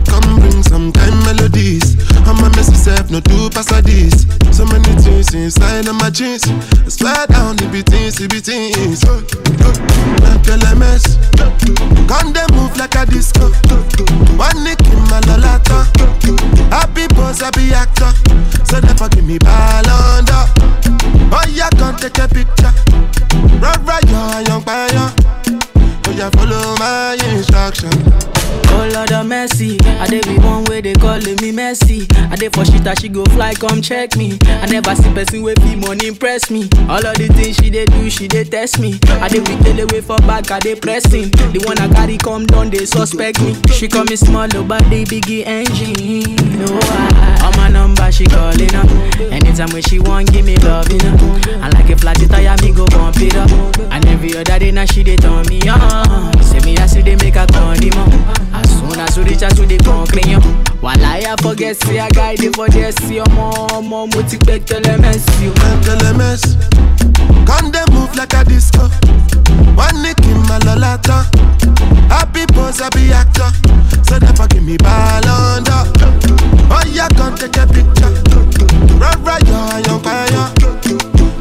Come 0.10 0.40
bring 0.40 0.64
some 0.64 0.92
kind 0.92 1.16
melodies. 1.26 1.96
I'm 2.26 2.38
a 2.44 2.50
messy 2.56 2.76
self, 2.76 3.10
no 3.12 3.20
two 3.20 3.50
pass 3.50 3.72
a 3.72 3.82
this. 3.82 4.26
So 4.56 4.66
many 4.66 4.94
things 5.02 5.34
inside 5.34 5.88
of 5.88 5.96
my 5.96 6.10
jeans. 6.10 6.44
Slide 6.92 7.30
down 7.30 7.56
the 7.56 7.70
beatings, 7.72 8.16
the 8.18 8.28
beatings. 8.28 9.04
Oh, 9.06 9.22
oh, 9.64 9.76
like 10.26 10.46
a 10.50 10.76
mess. 10.76 11.18
Can't 12.10 12.34
they 12.34 12.48
move 12.56 12.76
like 12.78 12.96
a 12.96 13.06
disco? 13.06 13.50
One 14.38 14.64
nick 14.64 14.82
in 14.90 15.02
my 15.10 15.22
lolata. 15.30 15.86
Happy 16.70 17.08
boss, 17.14 17.42
happy 17.42 17.72
actor. 17.74 18.12
So 18.66 18.80
never 18.80 19.08
give 19.10 19.26
me 19.26 19.38
ball 19.38 19.88
under. 19.88 21.11
Oh 21.34 21.46
yeah, 21.50 21.70
come 21.78 21.96
take 21.96 22.18
a 22.20 22.28
picture. 22.28 22.74
Run 23.60 23.86
right, 23.86 24.04
yo, 24.10 24.40
young 24.48 24.62
fire. 24.62 25.14
Oh 26.08 26.12
yeah, 26.16 26.30
follow 26.32 26.76
my 26.78 27.18
instruction. 27.34 27.90
Oh 28.74 28.90
Lord 28.94 29.12
of 29.12 29.26
mercy, 29.28 29.78
I 30.00 30.08
dey 30.08 30.22
be 30.22 30.38
one 30.40 30.64
way 30.66 30.82
they 30.82 30.94
calling 30.94 31.36
me 31.42 31.52
messy. 31.52 32.08
I 32.32 32.36
dey 32.36 32.50
for 32.50 32.66
shit 32.66 32.84
that 32.84 33.00
she 33.02 33.10
go 33.10 33.24
fly, 33.26 33.54
come 33.54 33.82
check 33.82 34.16
me. 34.16 34.38
I 34.48 34.66
never 34.68 34.96
see 34.96 35.12
person 35.14 35.42
with 35.44 35.62
fee 35.62 35.76
money 35.76 36.08
impress 36.08 36.50
me. 36.50 36.70
All 36.90 37.06
of 37.06 37.16
the 37.18 37.28
things 37.36 37.58
she 37.58 37.70
dey 37.70 37.86
do, 37.86 38.10
she 38.10 38.28
dey 38.28 38.44
test 38.44 38.80
me. 38.80 39.00
I 39.22 39.28
dey 39.28 39.40
be 39.40 39.56
tell 39.64 39.80
away 39.80 40.02
for 40.02 40.18
back, 40.20 40.50
I 40.52 40.60
dey 40.60 40.76
pressing. 40.76 41.30
The 41.54 41.62
one 41.68 41.78
I 41.80 41.88
carry 41.94 42.18
come 42.18 42.46
down, 42.46 42.70
they 42.70 42.86
suspect 42.86 43.42
me. 43.42 43.56
She 43.74 43.88
call 43.88 44.06
me 44.06 44.16
small, 44.16 44.48
oh, 44.56 44.64
but 44.64 44.82
they 44.90 45.04
biggie 45.04 45.46
engine. 45.46 46.36
No, 46.58 46.80
I, 46.82 47.52
on 47.52 47.54
my 47.58 47.70
number 47.70 48.12
she 48.12 48.26
calling 48.26 48.74
up. 48.76 48.90
Anytime 49.32 49.70
when 49.72 49.82
she 49.84 50.00
want, 50.00 50.32
give 50.32 50.46
me 50.46 50.56
love, 50.58 50.92
you 50.92 50.98
know. 51.00 51.18
I 51.62 51.70
like 51.70 51.90
a 51.90 51.98
flat 51.98 52.18
tire, 52.18 52.56
me 52.62 52.72
go 52.74 52.86
bump 52.88 53.18
it 53.20 53.36
up. 53.36 53.52
And 53.92 54.06
every 54.08 54.36
other 54.36 54.58
day 54.60 54.72
now 54.72 54.86
she 54.86 55.04
dey 55.04 55.18
turn 55.18 55.46
me 55.48 55.62
on. 55.70 56.34
Say 56.42 56.60
me 56.66 56.78
I 56.78 56.86
see 56.88 57.02
they 57.02 57.16
make 57.18 57.36
a 57.36 57.46
condiment. 57.48 58.41
una 58.92 59.08
so 59.12 59.22
reach 59.24 59.44
out 59.44 59.56
to 59.56 59.66
the 59.66 59.78
concretion. 59.78 60.42
Wàláyé 60.82 61.28
I 61.28 61.36
forget 61.42 61.78
say 61.84 61.98
a 62.00 62.08
guy 62.10 62.36
dey 62.36 62.50
for 62.56 62.68
there 62.70 62.92
sí 62.92 63.20
ọmọ 63.20 63.46
ọmọ 63.78 64.08
mo 64.14 64.22
ti 64.30 64.38
pẹ́ 64.38 64.60
tẹlẹmẹ́sì 64.68 65.48
o. 65.50 65.54
Tẹlẹmẹ́sì, 65.86 66.50
come 67.46 67.72
dey 67.72 67.86
move 67.94 68.16
like 68.16 68.34
a 68.34 68.44
disco, 68.44 68.90
wọ́n 69.78 69.94
ní 70.04 70.12
kí 70.22 70.30
n 70.34 70.42
máa 70.50 70.60
lọ 70.66 70.76
látàn. 70.84 71.24
Happy 72.10 72.46
pose, 72.54 72.80
happy 72.84 73.14
actor, 73.14 73.52
so 74.08 74.18
never 74.20 74.48
give 74.48 74.64
me 74.64 74.76
balanda. 74.78 75.64
d'or. 75.64 76.12
Oh 76.72 76.84
yeah, 76.92 77.08
come 77.16 77.36
take 77.36 77.56
a 77.58 77.66
picture, 77.68 78.12
run 79.00 79.24
right 79.24 79.48
your 79.48 79.64
iron 79.80 80.00
fire. 80.04 80.52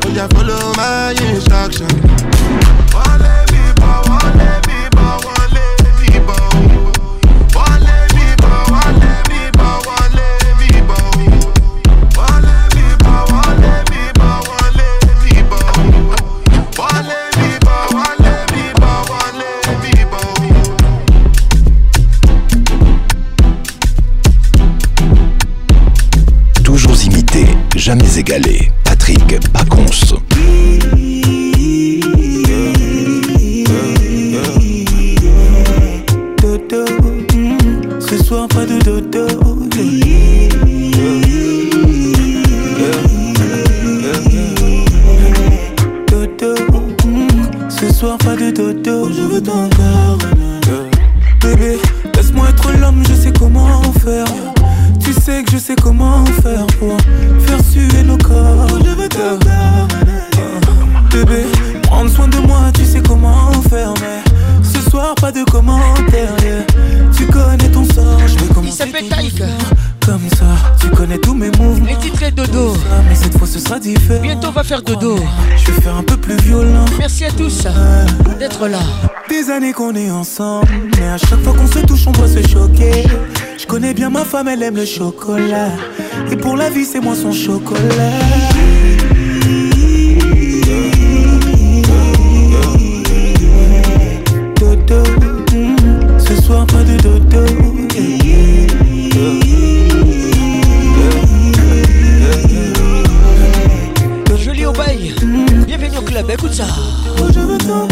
Oh 0.05 0.09
yeah, 0.15 0.29
follow 0.29 0.73
my 0.77 1.13
instruction. 1.27 1.89
Wọ́n 2.95 3.19
lé 3.23 3.35
mi 3.53 3.63
bọ̀, 3.81 3.95
wọ́n 4.07 4.31
lé 4.39 4.51
mi 4.67 4.79
bọ̀, 4.97 5.09
wọ́n. 5.25 5.40
Jamais 27.91 28.19
égalé. 28.19 28.71
Patrick 28.85 29.41
Pacons. 29.53 29.85
dodo. 36.41 36.85
mm, 37.35 37.59
Ce 37.99 38.23
soir, 38.23 38.47
pas 38.47 38.65
de 38.65 38.79
dodo. 38.79 39.27
Mm, 47.05 47.71
Ce 47.71 47.93
soir, 47.93 48.19
pas 48.19 48.37
de 48.37 48.53
dodo. 48.53 49.11
Je 49.13 49.23
veux 49.23 49.43
ton 49.43 49.69
corps. 49.71 50.19
Bébé, 51.43 51.79
laisse-moi 52.15 52.51
être 52.51 52.71
l'homme, 52.81 53.03
je 53.09 53.15
sais 53.15 53.33
comment 53.33 53.83
faire. 54.05 54.27
Sais 55.31 55.45
que 55.45 55.53
je 55.53 55.59
sais 55.59 55.77
comment 55.77 56.25
faire 56.43 56.67
pour 56.81 56.97
faire 57.39 57.65
suer 57.65 58.03
nos 58.03 58.19
corps. 58.19 58.67
Je 58.85 58.91
veux 58.91 59.09
ton 59.09 59.39
corps. 59.39 59.87
Bébé, 61.13 61.45
prendre 61.83 62.11
soin 62.11 62.27
de 62.27 62.39
moi, 62.39 62.73
tu 62.75 62.85
sais 62.85 63.01
comment 63.01 63.53
faire, 63.71 63.95
mais 64.01 64.25
ce 64.65 64.91
soir 64.91 65.15
pas 65.15 65.31
de 65.31 65.45
commentaires. 65.45 66.35
yeah. 66.43 66.65
Tu 67.17 67.27
connais 67.27 67.71
ton 67.71 67.85
sort, 67.85 68.19
je 68.27 68.39
vais 68.39 68.53
commencer. 68.53 68.71
Il 68.71 68.73
s'appelle 68.73 69.09
Taïk. 69.09 69.41
Comme 70.11 70.29
ça, 70.31 70.45
tu 70.81 70.89
connais 70.89 71.19
tous 71.19 71.35
mes 71.35 71.53
mouvements. 71.53 71.87
Les 71.87 71.95
titres 71.95 72.25
et 72.25 72.33
dodo. 72.33 72.75
Mais 73.09 73.15
cette 73.15 73.39
fois 73.39 73.47
ce 73.47 73.61
sera 73.61 73.79
différent. 73.79 74.21
Bientôt 74.21 74.49
on 74.49 74.51
va 74.51 74.65
faire 74.65 74.83
dodo. 74.83 75.17
Je 75.57 75.71
vais 75.71 75.81
faire 75.81 75.95
un 75.95 76.03
peu 76.03 76.17
plus 76.17 76.35
violent. 76.39 76.85
Merci 76.99 77.27
à 77.27 77.31
tous 77.31 77.65
d'être 78.37 78.67
là. 78.67 78.81
Des 79.29 79.51
années 79.51 79.73
qu'on 79.73 79.95
est 79.95 80.11
ensemble, 80.11 80.67
mais 80.99 81.11
à 81.11 81.17
chaque 81.17 81.41
fois 81.45 81.53
qu'on 81.53 81.69
se 81.69 81.79
touche, 81.87 82.09
on 82.09 82.11
doit 82.11 82.27
se 82.27 82.43
choquer. 82.45 83.05
Je 83.57 83.67
connais 83.67 83.95
bien 83.95 84.11
ma 84.11 84.25
femme, 84.25 84.49
elle 84.49 84.65
aime 84.65 84.75
le 84.75 84.85
chocolat. 84.85 85.69
Et 86.33 86.37
pour 86.37 86.57
la 86.57 86.71
vie, 86.71 86.85
c'est 86.85 87.01
moi 87.01 87.15
son 87.15 87.31
chocolat. 87.31 87.79
Écoute 106.33 106.53
ça. 106.55 106.65
Je 107.35 107.41
veux 107.41 107.59
ton 107.59 107.89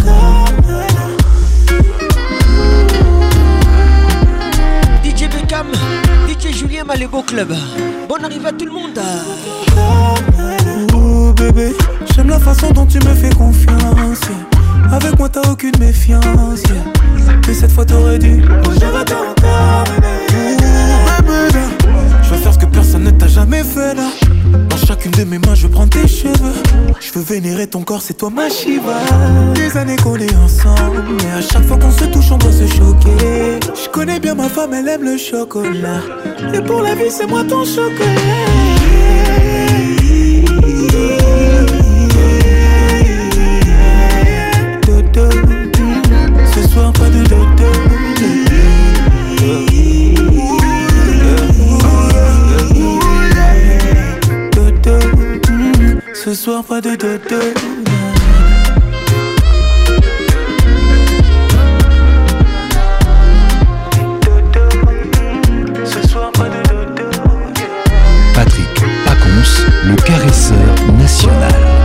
DJ 5.02 5.28
Beckham, 5.28 5.67
DJ 6.28 6.57
Julien 6.57 6.84
Malégo 6.84 7.20
Club. 7.23 7.52
Bonne 8.08 8.25
arrivée 8.25 8.47
à 8.47 8.52
tout 8.52 8.65
le 8.65 8.70
monde. 8.70 9.00
Ouh 10.94 11.33
bébé, 11.33 11.75
j'aime 12.15 12.28
la 12.28 12.39
façon 12.39 12.70
dont 12.70 12.86
tu 12.86 12.99
me 12.99 13.12
fais 13.15 13.31
confiance. 13.31 14.20
Avec 14.92 15.18
moi 15.18 15.28
t'as 15.28 15.50
aucune 15.50 15.76
méfiance. 15.81 16.62
Mais 17.49 17.55
cette 17.55 17.73
fois 17.73 17.84
t'aurais 17.84 18.20
dû. 18.20 18.41
Je 18.41 18.86
veux 18.86 19.05
t'entendre. 19.05 19.92
Je 22.23 22.28
veux 22.31 22.36
faire 22.36 22.52
ce 22.52 22.58
que 22.58 22.67
personne 22.67 23.02
ne 23.02 23.10
t'a 23.10 23.26
jamais 23.26 23.65
fait 23.65 23.94
là 23.94 24.27
chacune 24.99 25.12
de 25.12 25.25
mes 25.25 25.39
mains, 25.39 25.55
je 25.55 25.67
prends 25.67 25.86
tes 25.86 26.07
cheveux. 26.09 26.55
Je 27.01 27.12
veux 27.12 27.25
vénérer 27.25 27.67
ton 27.67 27.83
corps, 27.83 28.02
c'est 28.02 28.15
toi 28.15 28.31
ma 28.31 28.49
Shiva. 28.49 28.99
Des 29.55 29.77
années 29.77 29.97
qu'on 29.97 30.17
est 30.17 30.35
ensemble, 30.36 31.05
mais 31.18 31.31
à 31.31 31.41
chaque 31.41 31.65
fois 31.65 31.77
qu'on 31.77 31.91
se 31.91 32.05
touche, 32.05 32.31
on 32.33 32.39
doit 32.39 32.52
se 32.52 32.67
choquer. 32.67 33.60
Je 33.75 33.89
connais 33.91 34.18
bien 34.18 34.35
ma 34.35 34.49
femme, 34.49 34.75
elle 34.75 34.89
aime 34.89 35.05
le 35.05 35.17
chocolat. 35.17 36.01
Et 36.52 36.60
pour 36.60 36.83
la 36.83 36.94
vie, 36.94 37.10
c'est 37.10 37.27
moi 37.27 37.44
ton 37.44 37.65
chocolat. 37.65 38.58
ce 56.28 56.34
soir 56.34 56.62
pas 56.62 56.82
de 56.82 56.94
dodo 56.94 57.39
Patrick 68.34 68.74
Pacons, 69.07 69.65
le 69.86 69.97
caresseur 69.97 70.55
national. 70.98 71.77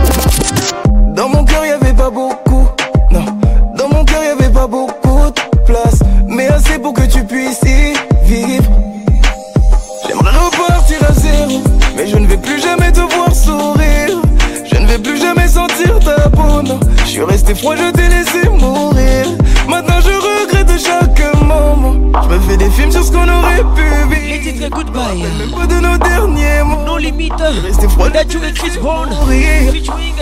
suis 17.14 17.22
resté 17.22 17.54
froid, 17.54 17.76
je 17.76 17.92
t'ai 17.92 18.08
laissé 18.08 18.48
mourir. 18.48 19.26
Maintenant 19.68 20.00
je 20.00 20.10
regrette 20.10 20.80
chaque 20.80 21.36
moment. 21.44 21.94
Je 22.24 22.28
me 22.28 22.40
fais 22.40 22.56
des 22.56 22.68
films 22.70 22.90
sur 22.90 23.04
ce 23.04 23.12
qu'on 23.12 23.28
aurait 23.28 23.62
pu 23.76 23.84
vivre. 24.12 24.26
Les 24.28 24.40
titres 24.40 24.68
goodbye. 24.68 25.22
Le 25.38 25.56
pas 25.56 25.66
de 25.66 25.78
nos 25.78 25.96
derniers 25.96 26.64
mots. 26.64 26.84
Non 26.84 26.96
limite. 26.96 27.32
Resté 27.64 27.86
froid, 27.86 28.08
Datu 28.08 28.38
et 28.38 28.52
Chris 28.52 28.78
Brown. 28.80 29.08
Featuring 29.28 30.14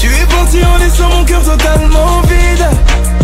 Tu 0.00 0.06
es 0.08 0.26
parti 0.26 0.58
en 0.64 0.78
laissant 0.78 1.08
mon 1.10 1.24
cœur 1.24 1.44
totalement 1.44 2.20
vide. 2.22 3.17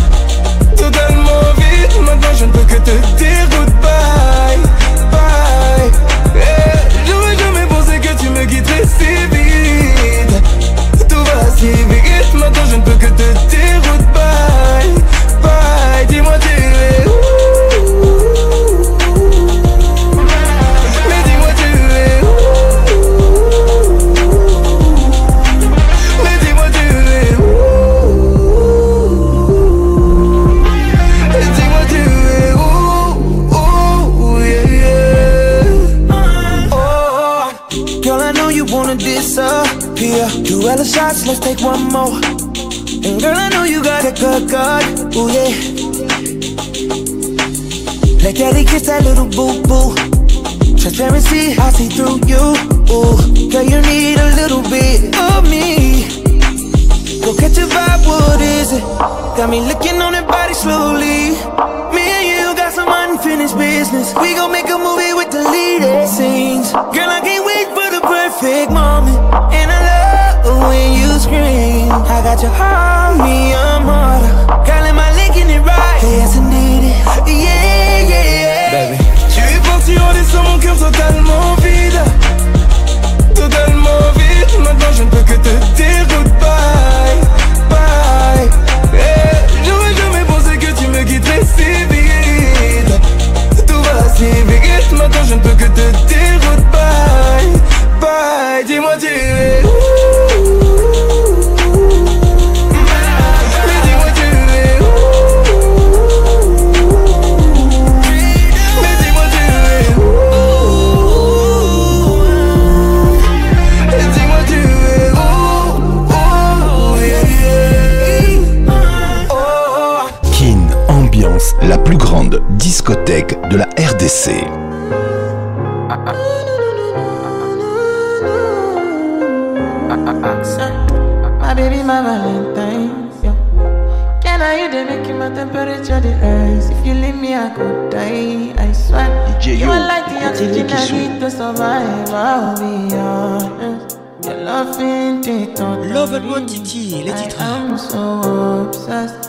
survive, 141.37 142.11
I'll 142.11 142.57
be 142.57 142.95
honest. 142.95 143.99
Your 144.25 144.37
love 144.37 144.81
ain't 144.81 145.27
it 145.27 145.59
Love 145.59 146.13
and 146.15 146.49
Titi, 146.49 147.03
les 147.03 147.13
titres. 147.13 147.41
I'm 147.41 147.77
so 147.77 148.69
obsessed. 148.69 149.24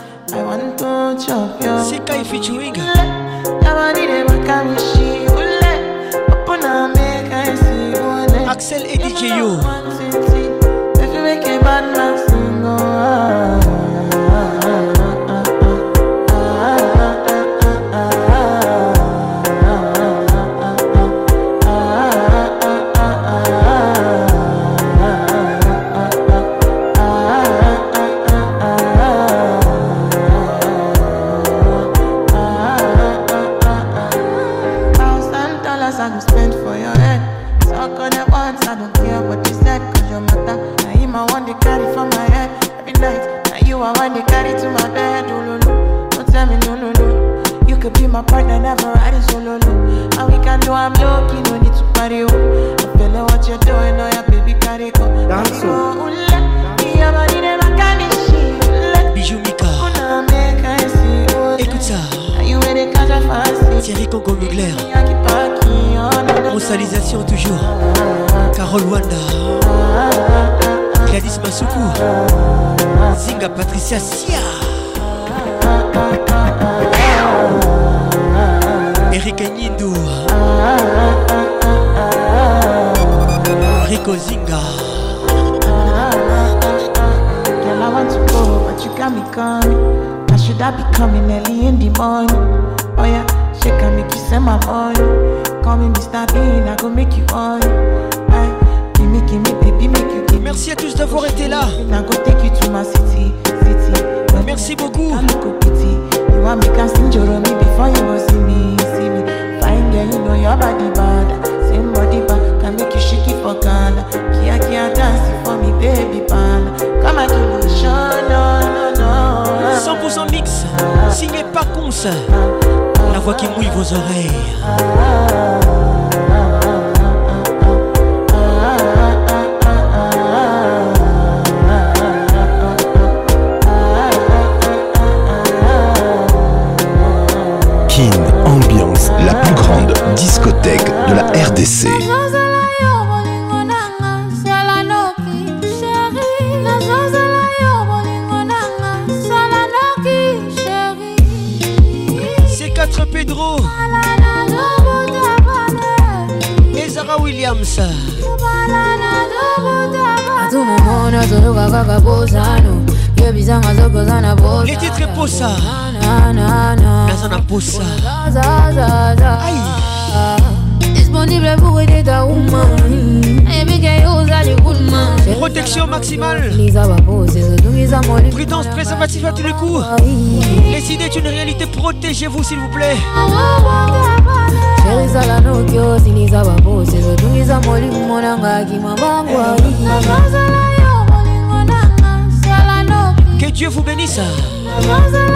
Lisa. 194.06 195.35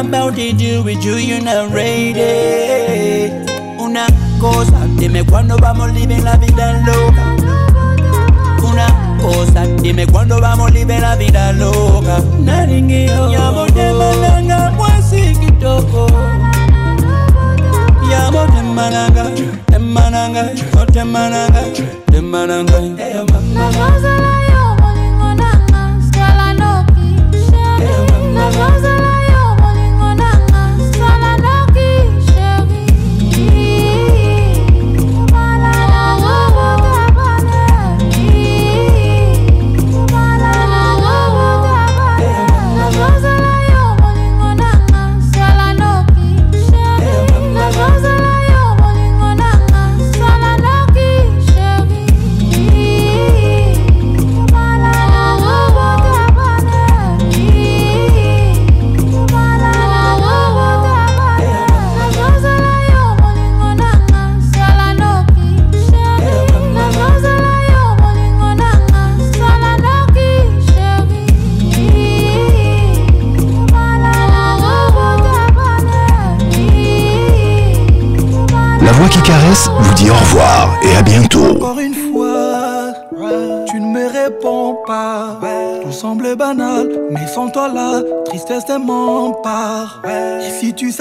about 0.00 0.34
to 0.36 0.52
do 0.52 0.82
with 0.82 1.02
you, 1.04 1.14
you're 1.14 1.40
not 1.40 1.72
ready. 1.72 2.15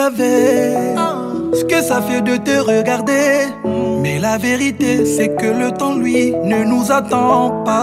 Ah. 0.07 1.15
ce 1.53 1.63
que 1.63 1.81
ça 1.81 1.99
fait 2.01 2.21
de 2.21 2.37
te 2.37 2.59
regarder. 2.59 3.47
Mais 4.01 4.19
la 4.19 4.37
vérité, 4.37 5.03
c'est 5.05 5.29
que 5.35 5.47
le 5.47 5.71
temps, 5.71 5.95
lui, 5.95 6.31
ne 6.43 6.63
nous 6.63 6.91
attend 6.91 7.63
pas. 7.63 7.74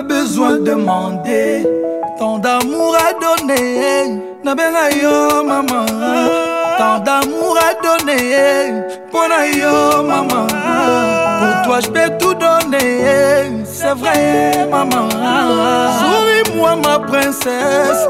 besoin 0.00 0.52
de 0.58 0.64
demander. 0.70 1.66
Tant 2.18 2.38
d'amour 2.38 2.96
à 2.96 3.12
donner, 3.12 4.20
nabenga 4.44 4.90
yo 4.90 5.44
maman. 5.44 5.86
Tant 6.78 6.98
d'amour 6.98 7.56
à 7.58 7.74
donner, 7.82 8.82
pona 9.12 9.46
yo 9.46 10.02
maman. 10.02 10.46
Pour 11.40 11.62
toi 11.64 11.80
je 11.80 11.88
peux 11.88 12.10
tout 12.18 12.34
donner, 12.34 13.64
c'est 13.64 13.94
vrai 13.94 14.66
maman. 14.70 15.08
Souris-moi 16.00 16.76
ma 16.76 16.98
princesse. 16.98 18.08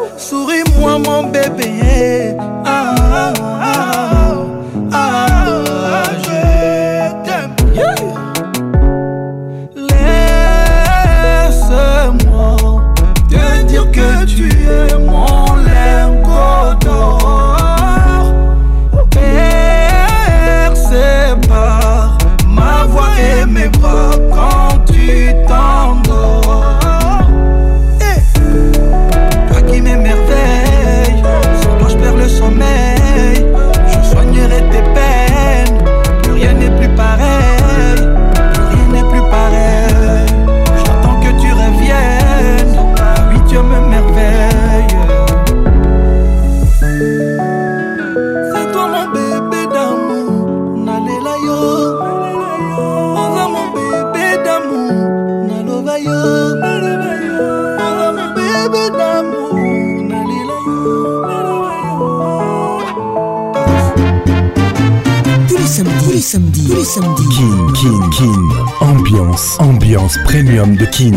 premium 70.28 70.76
de 70.76 70.84
Kin. 70.84 71.14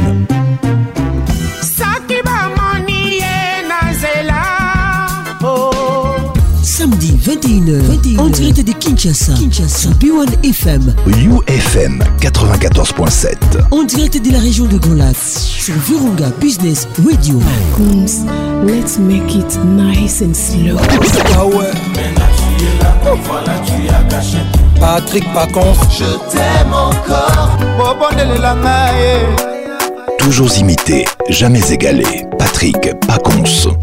Samedi 6.63 7.17
21h, 7.17 7.81
21h, 7.81 8.19
en 8.19 8.29
direct 8.29 8.63
de 8.63 8.71
Kinshasa, 8.71 9.33
Kinshasa, 9.33 9.89
B1 9.99 10.29
FM, 10.43 10.95
UFM 11.05 12.01
94.7, 12.21 13.35
en 13.71 13.83
direct 13.83 14.25
de 14.25 14.31
la 14.31 14.39
région 14.39 14.65
de 14.65 14.77
Grand 14.77 15.11
sur 15.13 15.75
Virunga 15.89 16.31
Business 16.39 16.87
Radio. 17.05 17.41
Let's 18.65 18.97
make 18.97 19.35
it 19.35 19.59
nice 19.65 20.21
and 20.21 20.33
slow. 20.33 20.77
Ah 21.35 21.43
Patrick 24.81 25.23
Pacons 25.31 25.75
Je 25.91 26.05
t'aime 26.31 26.73
encore. 26.73 27.55
Eh. 28.99 30.17
Toujours 30.17 30.51
imité, 30.57 31.05
jamais 31.29 31.61
égalé. 31.71 32.25
Patrick 32.39 32.99
Pacons 33.07 33.77